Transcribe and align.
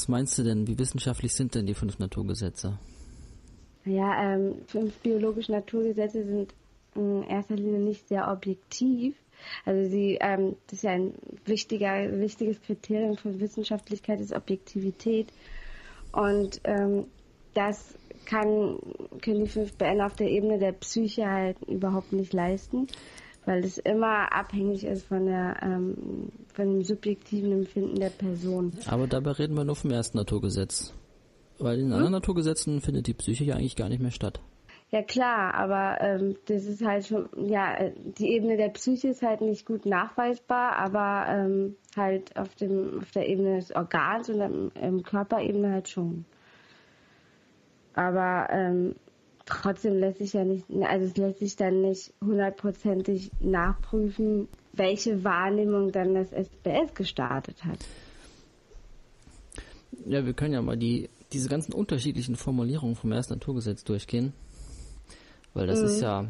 was 0.00 0.08
meinst 0.08 0.38
du 0.38 0.44
denn? 0.44 0.66
Wie 0.66 0.78
wissenschaftlich 0.78 1.34
sind 1.34 1.54
denn 1.54 1.66
die 1.66 1.74
fünf 1.74 1.98
Naturgesetze? 1.98 2.78
Ja, 3.84 4.34
ähm, 4.34 4.54
fünf 4.66 4.94
biologische 5.00 5.52
Naturgesetze 5.52 6.24
sind 6.24 6.54
in 6.94 7.22
erster 7.24 7.56
Linie 7.56 7.80
nicht 7.80 8.08
sehr 8.08 8.32
objektiv. 8.32 9.14
Also 9.66 9.90
sie, 9.90 10.16
ähm, 10.18 10.56
das 10.68 10.78
ist 10.78 10.84
ja 10.84 10.92
ein 10.92 11.12
wichtiger, 11.44 12.18
wichtiges 12.18 12.62
Kriterium 12.62 13.18
für 13.18 13.40
Wissenschaftlichkeit 13.40 14.20
ist 14.20 14.32
Objektivität. 14.32 15.28
Und 16.12 16.62
ähm, 16.64 17.04
das 17.52 17.94
kann, 18.24 18.78
können 19.20 19.44
die 19.44 19.50
fünf 19.50 19.74
BN 19.74 20.00
auf 20.00 20.16
der 20.16 20.30
Ebene 20.30 20.58
der 20.58 20.72
Psyche 20.72 21.28
halt 21.28 21.60
überhaupt 21.64 22.14
nicht 22.14 22.32
leisten, 22.32 22.86
weil 23.46 23.64
es 23.64 23.78
immer 23.78 24.32
abhängig 24.32 24.84
ist 24.84 25.06
von 25.06 25.26
der 25.26 25.56
ähm, 25.62 26.28
von 26.52 26.66
dem 26.66 26.82
subjektiven 26.82 27.52
Empfinden 27.52 27.96
der 27.96 28.10
Person. 28.10 28.72
Aber 28.86 29.06
dabei 29.06 29.32
reden 29.32 29.56
wir 29.56 29.64
nur 29.64 29.76
vom 29.76 29.90
ersten 29.90 30.18
Naturgesetz. 30.18 30.92
Weil 31.58 31.78
in 31.78 31.86
hm? 31.86 31.92
anderen 31.92 32.12
Naturgesetzen 32.12 32.80
findet 32.80 33.06
die 33.06 33.14
Psyche 33.14 33.44
ja 33.44 33.56
eigentlich 33.56 33.76
gar 33.76 33.88
nicht 33.88 34.00
mehr 34.02 34.10
statt. 34.10 34.40
Ja 34.90 35.02
klar, 35.02 35.54
aber 35.54 36.00
ähm, 36.00 36.36
das 36.46 36.64
ist 36.64 36.84
halt 36.84 37.06
schon, 37.06 37.28
ja, 37.36 37.90
die 38.18 38.32
Ebene 38.32 38.56
der 38.56 38.70
Psyche 38.70 39.08
ist 39.08 39.22
halt 39.22 39.40
nicht 39.40 39.64
gut 39.64 39.86
nachweisbar, 39.86 40.76
aber 40.78 41.26
ähm, 41.28 41.76
halt 41.96 42.36
auf 42.36 42.56
dem 42.56 42.98
auf 42.98 43.10
der 43.12 43.28
Ebene 43.28 43.56
des 43.56 43.70
Organs 43.70 44.28
und 44.30 44.40
im, 44.40 44.72
im 44.74 45.02
Körperebene 45.04 45.70
halt 45.70 45.88
schon. 45.88 46.24
Aber 47.94 48.48
ähm, 48.50 48.96
trotzdem 49.50 49.98
lässt 49.98 50.18
sich 50.18 50.32
ja 50.32 50.44
nicht, 50.44 50.64
also 50.82 51.06
es 51.06 51.16
lässt 51.16 51.38
sich 51.40 51.56
dann 51.56 51.82
nicht 51.82 52.12
hundertprozentig 52.24 53.30
nachprüfen, 53.40 54.48
welche 54.72 55.24
Wahrnehmung 55.24 55.92
dann 55.92 56.14
das 56.14 56.28
SBS 56.32 56.94
gestartet 56.94 57.64
hat. 57.64 57.78
Ja, 60.06 60.24
wir 60.24 60.32
können 60.32 60.54
ja 60.54 60.62
mal 60.62 60.76
die 60.76 61.10
diese 61.32 61.48
ganzen 61.48 61.72
unterschiedlichen 61.72 62.36
Formulierungen 62.36 62.96
vom 62.96 63.12
ersten 63.12 63.34
Naturgesetz 63.34 63.84
durchgehen. 63.84 64.32
Weil 65.54 65.66
das 65.66 65.80
mhm. 65.80 65.86
ist 65.86 66.00
ja 66.00 66.28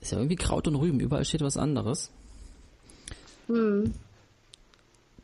ist 0.00 0.12
ja 0.12 0.18
irgendwie 0.18 0.36
Kraut 0.36 0.68
und 0.68 0.76
Rüben, 0.76 1.00
überall 1.00 1.24
steht 1.24 1.40
was 1.40 1.56
anderes. 1.56 2.10
Mhm. 3.48 3.94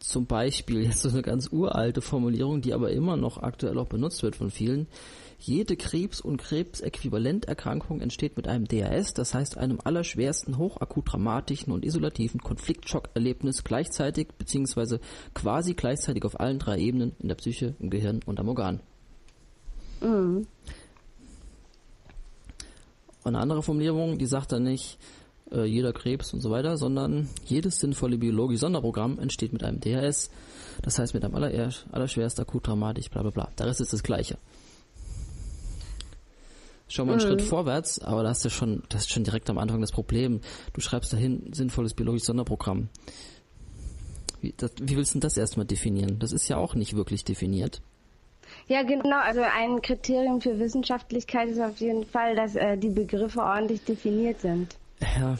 Zum 0.04 0.26
Beispiel 0.26 0.82
jetzt 0.82 1.00
so 1.00 1.08
eine 1.08 1.22
ganz 1.22 1.48
uralte 1.50 2.02
Formulierung, 2.02 2.60
die 2.60 2.74
aber 2.74 2.90
immer 2.90 3.16
noch 3.16 3.38
aktuell 3.38 3.78
auch 3.78 3.88
benutzt 3.88 4.22
wird 4.22 4.36
von 4.36 4.50
vielen. 4.50 4.86
Jede 5.38 5.76
Krebs- 5.76 6.20
und 6.20 6.36
Krebsäquivalenterkrankung 6.36 8.02
entsteht 8.02 8.36
mit 8.36 8.46
einem 8.46 8.68
DAS, 8.68 9.14
das 9.14 9.32
heißt 9.32 9.56
einem 9.56 9.78
allerschwersten, 9.82 10.58
hochakut 10.58 11.10
dramatischen 11.10 11.72
und 11.72 11.86
isolativen 11.86 12.40
Konfliktschockerlebnis 12.42 13.64
gleichzeitig 13.64 14.28
bzw. 14.36 14.98
quasi 15.32 15.72
gleichzeitig 15.72 16.24
auf 16.26 16.38
allen 16.38 16.58
drei 16.58 16.78
Ebenen 16.78 17.16
in 17.18 17.28
der 17.28 17.36
Psyche, 17.36 17.74
im 17.78 17.88
Gehirn 17.88 18.20
und 18.26 18.38
am 18.38 18.48
Organ. 18.48 18.80
Mhm. 20.02 20.46
Und 23.22 23.34
eine 23.34 23.38
andere 23.38 23.62
Formulierung, 23.62 24.18
die 24.18 24.26
sagt 24.26 24.52
dann 24.52 24.64
nicht 24.64 24.98
äh, 25.54 25.64
jeder 25.64 25.92
Krebs 25.92 26.32
und 26.34 26.40
so 26.40 26.50
weiter, 26.50 26.76
sondern 26.76 27.28
jedes 27.44 27.78
sinnvolle 27.78 28.18
biologische 28.18 28.60
Sonderprogramm 28.60 29.18
entsteht 29.18 29.52
mit 29.52 29.62
einem 29.62 29.80
DHS, 29.80 30.30
das 30.82 30.98
heißt 30.98 31.14
mit 31.14 31.24
einem 31.24 31.34
aller, 31.34 31.70
allerschwerst 31.92 32.40
akut 32.40 32.66
dramatisch, 32.66 33.08
bla 33.10 33.22
bla 33.22 33.30
bla. 33.30 33.48
Der 33.58 33.66
Rest 33.66 33.80
ist 33.80 33.92
das 33.92 34.02
Gleiche. 34.02 34.38
Schon 36.88 37.06
mal 37.06 37.14
einen 37.14 37.22
mhm. 37.22 37.28
Schritt 37.28 37.42
vorwärts, 37.42 37.98
aber 38.00 38.22
da 38.22 38.28
hast 38.28 38.44
du 38.44 38.50
schon, 38.50 38.82
das 38.88 39.02
ist 39.02 39.12
schon 39.12 39.24
direkt 39.24 39.48
am 39.48 39.58
Anfang 39.58 39.80
das 39.80 39.92
Problem. 39.92 40.40
Du 40.74 40.80
schreibst 40.80 41.12
dahin 41.12 41.52
sinnvolles 41.52 41.94
biologisches 41.94 42.26
Sonderprogramm. 42.26 42.88
Wie, 44.40 44.54
das, 44.56 44.72
wie 44.80 44.96
willst 44.96 45.12
du 45.12 45.14
denn 45.14 45.22
das 45.22 45.36
erstmal 45.36 45.66
definieren? 45.66 46.18
Das 46.18 46.32
ist 46.32 46.48
ja 46.48 46.58
auch 46.58 46.74
nicht 46.74 46.94
wirklich 46.94 47.24
definiert. 47.24 47.80
Ja, 48.66 48.82
genau. 48.82 49.18
Also 49.20 49.40
ein 49.40 49.80
Kriterium 49.80 50.40
für 50.40 50.58
Wissenschaftlichkeit 50.58 51.48
ist 51.48 51.60
auf 51.60 51.78
jeden 51.78 52.04
Fall, 52.04 52.36
dass 52.36 52.54
äh, 52.54 52.76
die 52.76 52.90
Begriffe 52.90 53.40
ordentlich 53.40 53.82
definiert 53.84 54.40
sind. 54.40 54.76
Ja. 55.00 55.36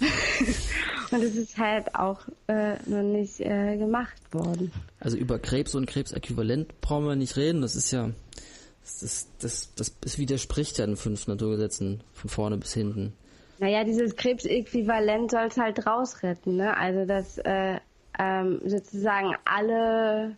und 1.10 1.22
es 1.22 1.34
ist 1.34 1.58
halt 1.58 1.94
auch 1.94 2.20
äh, 2.46 2.76
noch 2.86 3.02
nicht 3.02 3.40
äh, 3.40 3.76
gemacht 3.76 4.20
worden. 4.32 4.72
Also 5.00 5.16
über 5.16 5.38
Krebs 5.38 5.74
und 5.74 5.86
Krebsäquivalent 5.86 6.80
brauchen 6.80 7.06
wir 7.06 7.16
nicht 7.16 7.36
reden. 7.36 7.62
Das 7.62 7.74
ist 7.74 7.90
ja, 7.90 8.10
das, 8.82 9.28
das, 9.40 9.74
das, 9.74 9.98
das 10.00 10.18
widerspricht 10.18 10.78
ja 10.78 10.86
den 10.86 10.96
fünf 10.96 11.26
Naturgesetzen 11.26 12.02
von 12.12 12.30
vorne 12.30 12.58
bis 12.58 12.74
hinten. 12.74 13.12
Naja, 13.58 13.82
dieses 13.82 14.14
Krebsäquivalent 14.14 15.32
soll 15.32 15.46
es 15.48 15.56
halt 15.56 15.84
rausretten, 15.84 16.56
ne? 16.56 16.76
Also 16.76 17.04
dass 17.04 17.38
äh, 17.38 17.80
ähm, 18.18 18.60
sozusagen 18.64 19.34
alle 19.44 20.36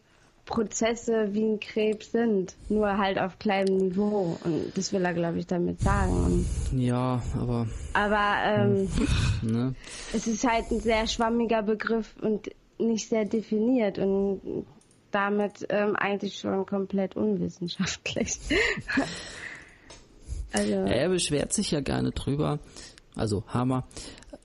Prozesse 0.51 1.29
wie 1.33 1.45
ein 1.45 1.61
Krebs 1.61 2.11
sind, 2.11 2.57
nur 2.69 2.99
halt 2.99 3.19
auf 3.19 3.39
kleinem 3.39 3.77
Niveau. 3.77 4.37
Und 4.45 4.77
das 4.77 4.93
will 4.93 5.05
er, 5.05 5.15
glaube 5.15 5.39
ich, 5.39 5.47
damit 5.47 5.81
sagen. 5.81 6.45
Und 6.73 6.79
ja, 6.79 7.23
aber. 7.39 7.69
Aber 7.95 8.35
ähm, 8.45 8.89
ne? 9.43 9.75
es 10.13 10.27
ist 10.27 10.47
halt 10.47 10.71
ein 10.73 10.81
sehr 10.81 11.07
schwammiger 11.07 11.63
Begriff 11.63 12.17
und 12.21 12.51
nicht 12.79 13.09
sehr 13.09 13.25
definiert 13.25 13.99
und 13.99 14.67
damit 15.13 15.67
ähm, 15.69 15.95
eigentlich 15.97 16.39
schon 16.39 16.67
komplett 16.67 17.15
unwissenschaftlich. 17.15 18.39
also. 20.53 20.73
Er 20.73 21.09
beschwert 21.09 21.53
sich 21.53 21.71
ja 21.71 21.81
gerne 21.81 22.11
drüber, 22.11 22.59
also 23.15 23.45
Hammer, 23.47 23.87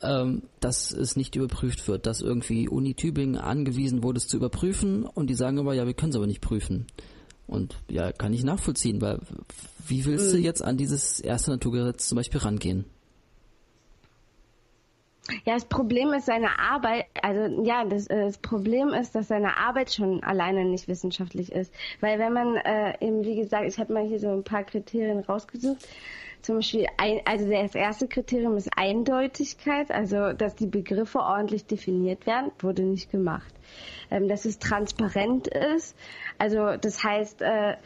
ähm, 0.02 0.44
dass 0.60 0.92
es 0.92 1.16
nicht 1.16 1.36
überprüft 1.36 1.88
wird, 1.88 2.06
dass 2.06 2.22
irgendwie 2.22 2.68
Uni 2.68 2.94
Tübingen 2.94 3.38
angewiesen 3.38 4.04
wurde, 4.04 4.18
es 4.18 4.28
zu 4.28 4.38
überprüfen 4.38 5.06
und 5.06 5.30
die 5.30 5.36
sagen 5.36 5.60
aber, 5.60 5.74
ja, 5.74 5.86
wir 5.86 5.94
können 5.94 6.12
es 6.12 6.16
aber 6.16 6.28
nicht 6.28 6.42
prüfen. 6.42 6.88
Und 7.48 7.78
ja, 7.90 8.12
kann 8.12 8.34
ich 8.34 8.44
nachvollziehen, 8.44 9.02
weil 9.02 9.20
wie 9.88 10.06
willst 10.06 10.30
mhm. 10.30 10.38
du 10.38 10.44
jetzt 10.44 10.64
an 10.64 10.78
dieses 10.78 11.20
erste 11.20 11.52
Naturgesetz 11.52 12.08
zum 12.08 12.16
Beispiel 12.16 12.40
rangehen? 12.40 12.86
Ja, 15.44 15.56
das 15.56 15.66
Problem 15.66 16.14
ist 16.14 16.28
seine 16.28 16.60
Arbeit, 16.60 17.06
also 17.22 17.64
ja, 17.64 17.84
das, 17.84 18.08
äh, 18.08 18.26
das 18.26 18.38
Problem 18.38 18.90
ist, 18.90 19.16
dass 19.16 19.28
seine 19.28 19.58
Arbeit 19.58 19.92
schon 19.92 20.24
alleine 20.24 20.66
nicht 20.66 20.88
wissenschaftlich 20.88 21.52
ist. 21.52 21.74
Weil 22.00 22.20
wenn 22.20 22.34
man 22.34 22.56
äh, 22.58 22.94
eben, 23.02 23.24
wie 23.26 23.36
gesagt, 23.36 23.66
ich 23.68 23.80
habe 23.80 23.94
mal 23.94 24.08
hier 24.08 24.20
so 24.20 24.30
ein 24.30 24.44
paar 24.44 24.64
Kriterien 24.64 25.20
rausgesucht, 25.20 25.88
zum 26.46 26.58
Beispiel, 26.58 26.86
ein, 26.98 27.22
also 27.26 27.50
das 27.50 27.76
erste 27.76 28.08
Kriterium 28.08 28.56
ist 28.56 28.70
Eindeutigkeit, 28.76 29.92
also 29.92 30.34
dass 30.34 30.56
die 30.56 30.68
Begriffe 30.68 31.20
ordentlich 31.20 31.66
definiert 31.66 32.26
werden, 32.28 32.52
wurde 32.60 32.84
nicht 32.84 33.12
gemacht. 33.12 33.54
Ähm, 34.12 34.28
dass 34.28 34.46
es 34.46 34.60
transparent 34.60 35.48
ist, 35.48 35.98
also 36.38 36.78
das 36.78 37.04
heißt, 37.04 37.42
äh, 37.42 37.78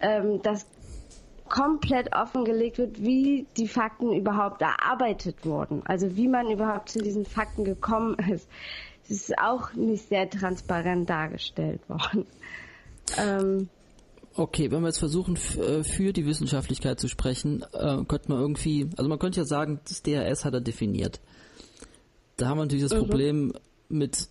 ähm, 0.00 0.40
dass 0.42 0.66
komplett 1.48 2.14
offengelegt 2.16 2.78
wird, 2.78 3.02
wie 3.02 3.46
die 3.56 3.68
Fakten 3.68 4.12
überhaupt 4.12 4.62
erarbeitet 4.62 5.44
wurden, 5.44 5.82
also 5.84 6.16
wie 6.16 6.26
man 6.26 6.50
überhaupt 6.50 6.88
zu 6.88 6.98
diesen 7.00 7.24
Fakten 7.24 7.64
gekommen 7.64 8.16
ist. 8.30 8.48
Das 9.02 9.18
ist 9.18 9.38
auch 9.38 9.74
nicht 9.74 10.08
sehr 10.08 10.28
transparent 10.28 11.08
dargestellt 11.08 11.88
worden. 11.88 12.26
Ähm, 13.18 13.68
Okay, 14.38 14.70
wenn 14.70 14.82
wir 14.82 14.88
jetzt 14.88 14.98
versuchen, 14.98 15.36
äh, 15.36 15.82
für 15.82 16.12
die 16.12 16.26
Wissenschaftlichkeit 16.26 17.00
zu 17.00 17.08
sprechen, 17.08 17.64
äh, 17.72 18.04
könnte 18.06 18.28
man 18.28 18.40
irgendwie, 18.40 18.88
also 18.96 19.08
man 19.08 19.18
könnte 19.18 19.40
ja 19.40 19.46
sagen, 19.46 19.80
das 19.88 20.02
DRS 20.02 20.44
hat 20.44 20.52
er 20.52 20.60
definiert. 20.60 21.20
Da 22.36 22.48
haben 22.48 22.58
wir 22.58 22.64
natürlich 22.64 22.84
das 22.84 22.92
mhm. 22.92 22.98
Problem 22.98 23.52
mit 23.88 24.28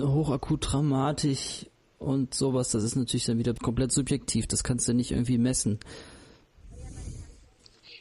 hochakut 0.00 0.62
traumatisch 0.62 1.66
und 1.98 2.34
sowas, 2.34 2.70
das 2.70 2.84
ist 2.84 2.94
natürlich 2.94 3.24
dann 3.24 3.38
wieder 3.38 3.54
komplett 3.54 3.90
subjektiv, 3.90 4.46
das 4.46 4.62
kannst 4.62 4.86
du 4.86 4.92
nicht 4.92 5.10
irgendwie 5.10 5.38
messen. 5.38 5.80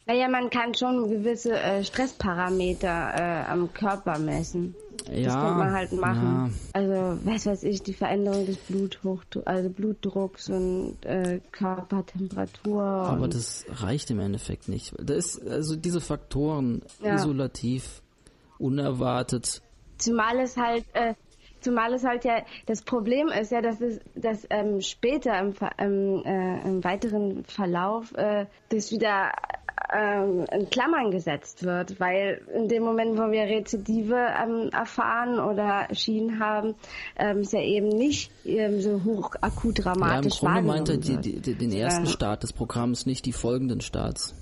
Naja, 0.06 0.28
man 0.28 0.52
kann 0.52 0.76
schon 0.76 1.10
gewisse 1.10 1.54
äh, 1.60 1.84
Stressparameter 1.84 3.14
äh, 3.16 3.52
am 3.52 3.74
Körper 3.74 4.20
messen. 4.20 4.76
Ja, 5.10 5.24
das 5.24 5.34
kann 5.34 5.58
man 5.58 5.72
halt 5.74 5.92
machen. 5.94 6.52
Ja. 6.74 6.80
Also, 6.82 7.20
was 7.26 7.46
weiß 7.46 7.64
ich, 7.64 7.84
die 7.84 7.94
Veränderung 7.94 8.46
des 8.46 8.58
Bluthochdrucks, 8.58 9.48
also 9.48 9.70
Blutdrucks 9.70 10.50
und 10.50 10.98
äh, 11.06 11.40
Körpertemperatur. 11.52 12.84
Aber 12.84 13.28
das 13.28 13.66
reicht 13.70 14.12
im 14.12 14.20
Endeffekt 14.20 14.68
nicht. 14.68 14.94
Da 15.00 15.14
ist 15.14 15.46
also 15.48 15.76
diese 15.76 16.02
Faktoren 16.02 16.82
ja. 17.04 17.16
isolativ, 17.16 18.02
unerwartet. 18.58 19.62
Zumal 19.98 20.40
es 20.40 20.58
halt 20.58 20.86
äh, 20.94 21.14
Zumal 21.66 21.96
es 21.96 22.04
halt 22.04 22.26
ja, 22.26 22.44
das 22.68 22.84
Problem 22.84 23.30
ist 23.30 23.52
ja, 23.52 23.60
dass 23.60 23.82
es, 23.82 24.00
dass 24.14 24.46
ähm, 24.52 24.82
später 24.82 25.40
im, 25.40 25.56
im, 25.80 26.24
äh, 26.24 26.62
im 26.62 26.84
weiteren 26.84 27.44
Verlauf 27.44 28.14
äh, 28.14 28.46
das 28.70 28.92
wieder 28.92 29.32
ähm, 29.94 30.46
in 30.52 30.70
Klammern 30.70 31.12
gesetzt 31.12 31.64
wird, 31.64 32.00
weil 32.00 32.42
in 32.54 32.68
dem 32.68 32.84
Moment, 32.84 33.18
wo 33.18 33.32
wir 33.32 33.44
Rezidive 33.44 34.16
ähm, 34.16 34.70
erfahren 34.72 35.40
oder 35.40 35.88
Schienen 35.94 36.40
haben, 36.40 36.76
ähm, 37.18 37.42
ist 37.42 37.54
ja 37.54 37.62
eben 37.62 37.90
nicht 37.90 38.32
ähm, 38.46 38.82
so 38.82 39.04
hoch 39.04 39.36
akut 39.42 39.84
dramatisch. 39.84 40.42
Ja, 40.42 40.48
im 40.48 40.54
Grunde 40.54 40.68
meint 40.68 40.90
er 40.90 40.98
die, 40.98 41.42
die, 41.42 41.56
den 41.56 41.72
ersten 41.72 42.08
Start 42.08 42.44
des 42.44 42.54
Programms, 42.54 43.06
nicht 43.06 43.26
die 43.26 43.34
folgenden 43.34 43.82
Starts. 43.82 44.34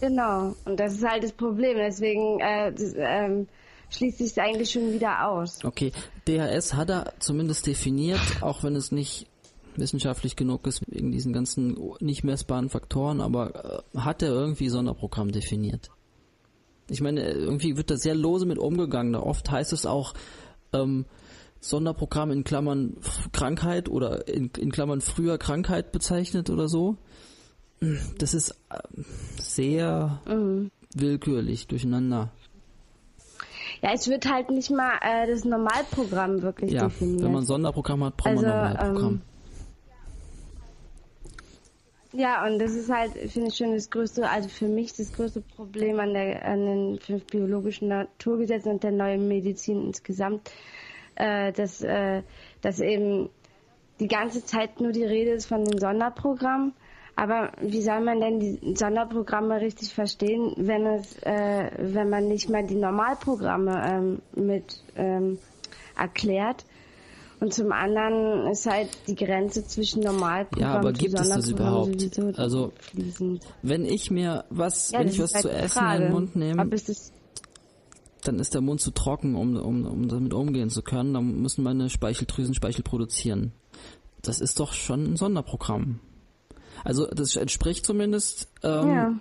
Genau, 0.00 0.54
und 0.64 0.80
das 0.80 0.94
ist 0.94 1.06
halt 1.06 1.22
das 1.22 1.32
Problem. 1.32 1.76
Deswegen 1.76 2.40
äh, 2.40 2.72
das, 2.72 2.94
ähm, 2.96 3.46
schließt 3.90 4.18
sich 4.18 4.40
eigentlich 4.40 4.70
schon 4.70 4.92
wieder 4.92 5.26
aus. 5.26 5.64
Okay, 5.64 5.92
DHS 6.26 6.74
hat 6.74 6.90
er 6.90 7.12
zumindest 7.18 7.66
definiert, 7.66 8.20
auch 8.40 8.62
wenn 8.62 8.76
es 8.76 8.92
nicht 8.92 9.26
wissenschaftlich 9.76 10.36
genug 10.36 10.66
ist 10.66 10.82
wegen 10.86 11.12
diesen 11.12 11.32
ganzen 11.32 11.76
nicht 12.00 12.24
messbaren 12.24 12.68
Faktoren, 12.68 13.20
aber 13.20 13.82
äh, 13.94 13.98
hat 13.98 14.22
er 14.22 14.30
irgendwie 14.30 14.68
Sonderprogramm 14.68 15.32
definiert? 15.32 15.90
Ich 16.88 17.00
meine, 17.00 17.28
irgendwie 17.30 17.76
wird 17.76 17.90
da 17.90 17.96
sehr 17.96 18.14
lose 18.14 18.46
mit 18.46 18.58
umgegangen. 18.58 19.12
Da 19.12 19.20
oft 19.20 19.50
heißt 19.50 19.72
es 19.72 19.86
auch 19.86 20.14
ähm, 20.72 21.04
Sonderprogramm 21.60 22.30
in 22.30 22.44
Klammern 22.44 22.96
Krankheit 23.32 23.88
oder 23.88 24.26
in, 24.26 24.50
in 24.58 24.72
Klammern 24.72 25.00
früher 25.00 25.38
Krankheit 25.38 25.92
bezeichnet 25.92 26.50
oder 26.50 26.68
so. 26.68 26.96
Das 28.18 28.34
ist 28.34 28.50
äh, 28.70 28.78
sehr 29.38 30.20
mhm. 30.26 30.70
willkürlich 30.94 31.66
durcheinander. 31.66 32.32
Ja, 33.82 33.92
es 33.94 34.08
wird 34.08 34.30
halt 34.30 34.50
nicht 34.50 34.70
mal 34.70 34.98
äh, 35.00 35.26
das 35.26 35.44
Normalprogramm 35.44 36.42
wirklich 36.42 36.72
ja, 36.72 36.84
definiert. 36.84 37.22
Wenn 37.22 37.32
man 37.32 37.42
ein 37.44 37.46
Sonderprogramm 37.46 38.04
hat, 38.04 38.16
braucht 38.16 38.28
also, 38.28 38.46
man 38.46 38.52
ein 38.52 38.74
Normalprogramm. 38.74 39.12
Ähm, 39.12 39.22
ja, 42.12 42.44
und 42.44 42.58
das 42.58 42.72
ist 42.72 42.90
halt, 42.90 43.12
finde 43.30 43.48
ich 43.48 43.56
schon 43.56 43.72
das 43.74 43.90
größte, 43.90 44.28
also 44.28 44.48
für 44.48 44.66
mich 44.66 44.94
das 44.94 45.12
größte 45.12 45.42
Problem 45.42 46.00
an, 46.00 46.12
der, 46.12 46.44
an 46.44 46.66
den 46.66 46.98
fünf 46.98 47.24
biologischen 47.26 47.88
Naturgesetzen 47.88 48.72
und 48.72 48.82
der 48.82 48.90
neuen 48.90 49.28
Medizin 49.28 49.86
insgesamt, 49.86 50.50
äh, 51.14 51.52
dass, 51.52 51.82
äh, 51.82 52.22
dass 52.62 52.80
eben 52.80 53.30
die 54.00 54.08
ganze 54.08 54.44
Zeit 54.44 54.80
nur 54.80 54.92
die 54.92 55.04
Rede 55.04 55.32
ist 55.32 55.46
von 55.46 55.64
den 55.64 55.78
Sonderprogrammen. 55.78 56.72
Aber 57.14 57.52
wie 57.60 57.82
soll 57.82 58.00
man 58.00 58.20
denn 58.20 58.40
die 58.40 58.74
Sonderprogramme 58.74 59.60
richtig 59.60 59.92
verstehen, 59.94 60.54
wenn 60.56 60.86
es, 60.86 61.16
äh, 61.22 61.70
wenn 61.78 62.08
man 62.08 62.28
nicht 62.28 62.48
mal 62.48 62.66
die 62.66 62.76
Normalprogramme 62.76 63.82
ähm, 63.86 64.22
mit 64.34 64.82
ähm, 64.96 65.38
erklärt? 65.96 66.64
Und 67.40 67.54
zum 67.54 67.72
anderen 67.72 68.46
ist 68.50 68.66
halt 68.66 68.90
die 69.06 69.14
Grenze 69.14 69.66
zwischen 69.66 70.02
Normalprogramm 70.02 70.60
Ja, 70.60 70.78
aber 70.78 70.92
gibt 70.92 71.18
es 71.18 71.28
das 71.28 71.48
überhaupt? 71.48 72.38
Also, 72.38 72.72
fließend. 72.78 73.42
wenn 73.62 73.86
ich 73.86 74.10
mir 74.10 74.44
was, 74.50 74.90
ja, 74.90 75.00
wenn 75.00 75.08
ich 75.08 75.18
was 75.18 75.34
halt 75.34 75.42
zu 75.42 75.50
essen 75.50 75.78
Frage. 75.78 75.96
in 75.96 76.02
den 76.02 76.12
Mund 76.12 76.36
nehme, 76.36 76.70
dann 78.24 78.38
ist 78.38 78.52
der 78.52 78.60
Mund 78.60 78.82
zu 78.82 78.90
trocken, 78.90 79.34
um, 79.34 79.56
um, 79.56 79.86
um 79.86 80.08
damit 80.08 80.34
umgehen 80.34 80.68
zu 80.68 80.82
können. 80.82 81.14
Dann 81.14 81.40
müssen 81.40 81.64
meine 81.64 81.88
Speicheldrüsen 81.88 82.54
Speichel 82.54 82.84
produzieren. 82.84 83.52
Das 84.20 84.40
ist 84.42 84.60
doch 84.60 84.74
schon 84.74 85.12
ein 85.12 85.16
Sonderprogramm. 85.16 86.00
Also 86.84 87.06
das 87.06 87.36
entspricht 87.36 87.86
zumindest 87.86 88.48
ähm, 88.62 88.88
ja. 88.88 89.14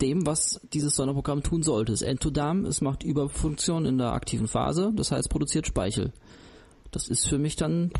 dem, 0.00 0.24
was 0.26 0.60
dieses 0.72 0.94
Sonderprogramm 0.94 1.42
tun 1.42 1.64
sollte. 1.64 1.92
Das 1.92 2.02
Endodam, 2.02 2.64
es 2.64 2.80
macht 2.80 3.02
Überfunktion 3.02 3.86
in 3.86 3.98
der 3.98 4.12
aktiven 4.12 4.46
Phase, 4.46 4.92
das 4.94 5.10
heißt 5.10 5.28
produziert 5.28 5.66
Speichel. 5.66 6.12
Das 6.92 7.08
ist 7.08 7.26
für 7.28 7.38
mich 7.38 7.56
dann 7.56 7.90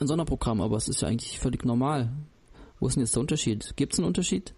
ein 0.00 0.06
Sonderprogramm, 0.06 0.60
aber 0.60 0.76
es 0.76 0.88
ist 0.88 1.00
ja 1.00 1.08
eigentlich 1.08 1.38
völlig 1.38 1.64
normal. 1.64 2.10
Wo 2.78 2.88
ist 2.88 2.96
denn 2.96 3.02
jetzt 3.02 3.14
der 3.14 3.20
Unterschied? 3.20 3.74
Gibt 3.76 3.92
es 3.92 3.98
einen 3.98 4.08
Unterschied? 4.08 4.54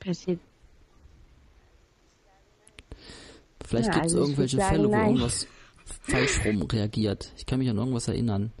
Passiert. 0.00 0.40
Vielleicht 3.64 3.88
ja, 3.88 3.94
gibt 3.94 4.06
es 4.06 4.12
also 4.12 4.24
irgendwelche 4.24 4.58
Fälle, 4.58 4.88
wo 4.88 4.90
nein. 4.90 5.06
irgendwas 5.06 5.46
falsch 6.02 6.44
rum 6.44 6.62
reagiert. 6.62 7.32
Ich 7.36 7.46
kann 7.46 7.58
mich 7.58 7.70
an 7.70 7.78
irgendwas 7.78 8.08
erinnern. 8.08 8.52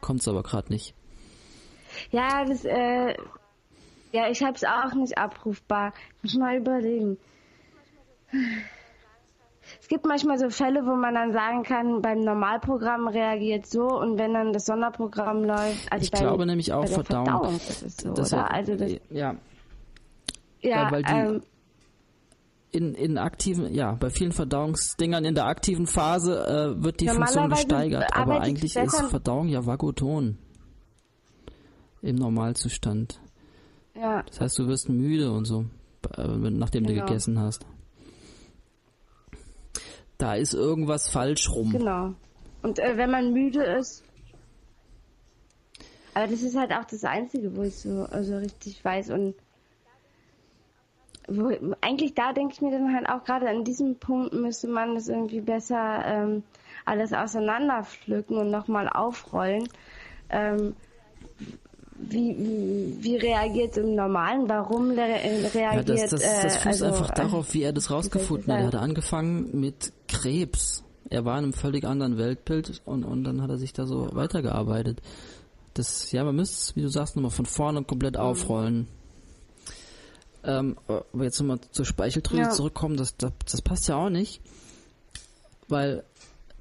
Kommt 0.00 0.20
es 0.20 0.28
aber 0.28 0.42
gerade 0.42 0.72
nicht. 0.72 0.94
Ja, 2.10 2.44
das, 2.44 2.64
äh, 2.64 3.14
ja, 4.12 4.30
ich 4.30 4.42
habe 4.42 4.54
es 4.54 4.64
auch 4.64 4.94
nicht 4.94 5.16
abrufbar. 5.18 5.92
Ich 6.22 6.32
muss 6.32 6.40
mal 6.40 6.56
überlegen. 6.56 7.18
Es 9.92 9.96
gibt 9.96 10.06
manchmal 10.06 10.38
so 10.38 10.48
Fälle, 10.48 10.86
wo 10.86 10.96
man 10.96 11.14
dann 11.14 11.34
sagen 11.34 11.64
kann, 11.64 12.00
beim 12.00 12.20
Normalprogramm 12.20 13.08
reagiert 13.08 13.66
so 13.66 13.82
und 13.88 14.16
wenn 14.16 14.32
dann 14.32 14.54
das 14.54 14.64
Sonderprogramm 14.64 15.44
läuft. 15.44 15.92
Also 15.92 16.04
ich 16.04 16.10
beim, 16.10 16.22
glaube 16.22 16.46
nämlich 16.46 16.72
auch 16.72 16.86
Verdauung. 16.88 17.26
Verdauung 17.26 17.60
das 17.68 17.82
ist 17.82 18.00
so, 18.00 18.14
das 18.14 18.32
oder? 18.32 18.50
Also 18.50 18.74
das, 18.74 18.90
ja. 18.90 18.98
Ja, 19.10 19.36
ja 20.62 20.90
weil 20.90 21.02
die 21.02 21.12
ähm, 21.12 21.42
in, 22.70 22.94
in 22.94 23.18
aktiven, 23.18 23.74
ja, 23.74 23.92
bei 23.92 24.08
vielen 24.08 24.32
Verdauungsdingern 24.32 25.26
in 25.26 25.34
der 25.34 25.44
aktiven 25.44 25.86
Phase 25.86 26.42
äh, 26.42 26.82
wird 26.82 27.00
die 27.00 27.08
Funktion 27.08 27.50
gesteigert, 27.50 28.16
aber 28.16 28.40
eigentlich 28.40 28.74
ist 28.74 28.96
Verdauung 28.96 29.48
ja 29.48 29.66
Vagoton 29.66 30.38
im 32.00 32.16
Normalzustand. 32.16 33.20
Ja. 33.94 34.22
Das 34.22 34.40
heißt, 34.40 34.58
du 34.58 34.68
wirst 34.68 34.88
müde 34.88 35.30
und 35.30 35.44
so, 35.44 35.66
äh, 36.16 36.26
nachdem 36.26 36.86
genau. 36.86 37.00
du 37.00 37.06
gegessen 37.06 37.38
hast 37.38 37.66
da 40.22 40.34
ist 40.34 40.54
irgendwas 40.54 41.08
falsch 41.08 41.50
rum. 41.50 41.70
Genau. 41.70 42.14
Und 42.62 42.78
äh, 42.78 42.96
wenn 42.96 43.10
man 43.10 43.32
müde 43.32 43.62
ist. 43.64 44.04
Aber 46.14 46.28
das 46.28 46.42
ist 46.42 46.56
halt 46.56 46.72
auch 46.72 46.84
das 46.84 47.04
Einzige, 47.04 47.56
wo 47.56 47.62
ich 47.62 47.76
so 47.76 48.06
also 48.10 48.36
richtig 48.36 48.84
weiß. 48.84 49.10
Und 49.10 49.34
wo, 51.26 51.56
eigentlich 51.80 52.14
da 52.14 52.32
denke 52.32 52.54
ich 52.54 52.60
mir 52.60 52.70
dann 52.70 52.94
halt 52.94 53.08
auch 53.08 53.24
gerade 53.24 53.48
an 53.48 53.64
diesem 53.64 53.96
Punkt 53.96 54.32
müsste 54.32 54.68
man 54.68 54.94
das 54.94 55.08
irgendwie 55.08 55.40
besser 55.40 56.04
ähm, 56.04 56.44
alles 56.84 57.12
auseinanderpflücken 57.12 58.36
und 58.36 58.50
nochmal 58.50 58.88
aufrollen. 58.88 59.68
Ähm, 60.30 60.76
wie, 62.08 62.36
wie, 62.38 62.96
wie 63.00 63.16
reagiert 63.16 63.76
im 63.76 63.94
Normalen? 63.94 64.48
Warum 64.48 64.90
reagiert 64.90 65.54
ja, 65.54 65.82
das, 65.82 66.10
das, 66.10 66.20
das 66.20 66.56
fußt 66.56 66.66
also, 66.66 66.84
einfach 66.86 67.10
darauf, 67.10 67.54
wie 67.54 67.62
er 67.62 67.72
das 67.72 67.90
rausgefunden 67.90 68.52
hat. 68.52 68.60
Er 68.60 68.66
hat 68.66 68.74
angefangen 68.74 69.60
mit 69.60 69.92
Krebs. 70.08 70.84
Er 71.10 71.24
war 71.24 71.38
in 71.38 71.44
einem 71.44 71.52
völlig 71.52 71.84
anderen 71.84 72.18
Weltbild 72.18 72.80
und, 72.84 73.04
und 73.04 73.24
dann 73.24 73.42
hat 73.42 73.50
er 73.50 73.58
sich 73.58 73.72
da 73.72 73.86
so 73.86 74.08
weitergearbeitet. 74.12 75.00
Das, 75.74 76.12
ja, 76.12 76.24
man 76.24 76.36
müsste, 76.36 76.74
wie 76.76 76.82
du 76.82 76.88
sagst, 76.88 77.16
nochmal 77.16 77.30
von 77.30 77.46
vorne 77.46 77.84
komplett 77.84 78.14
mhm. 78.14 78.20
aufrollen. 78.20 78.88
Ähm, 80.44 80.76
aber 80.86 81.24
jetzt 81.24 81.40
nochmal 81.40 81.60
zur 81.70 81.84
Speicheldrüse 81.84 82.42
ja. 82.42 82.50
zurückkommen, 82.50 82.96
das, 82.96 83.16
das, 83.16 83.32
das 83.50 83.62
passt 83.62 83.88
ja 83.88 83.96
auch 83.96 84.10
nicht. 84.10 84.40
Weil 85.68 86.04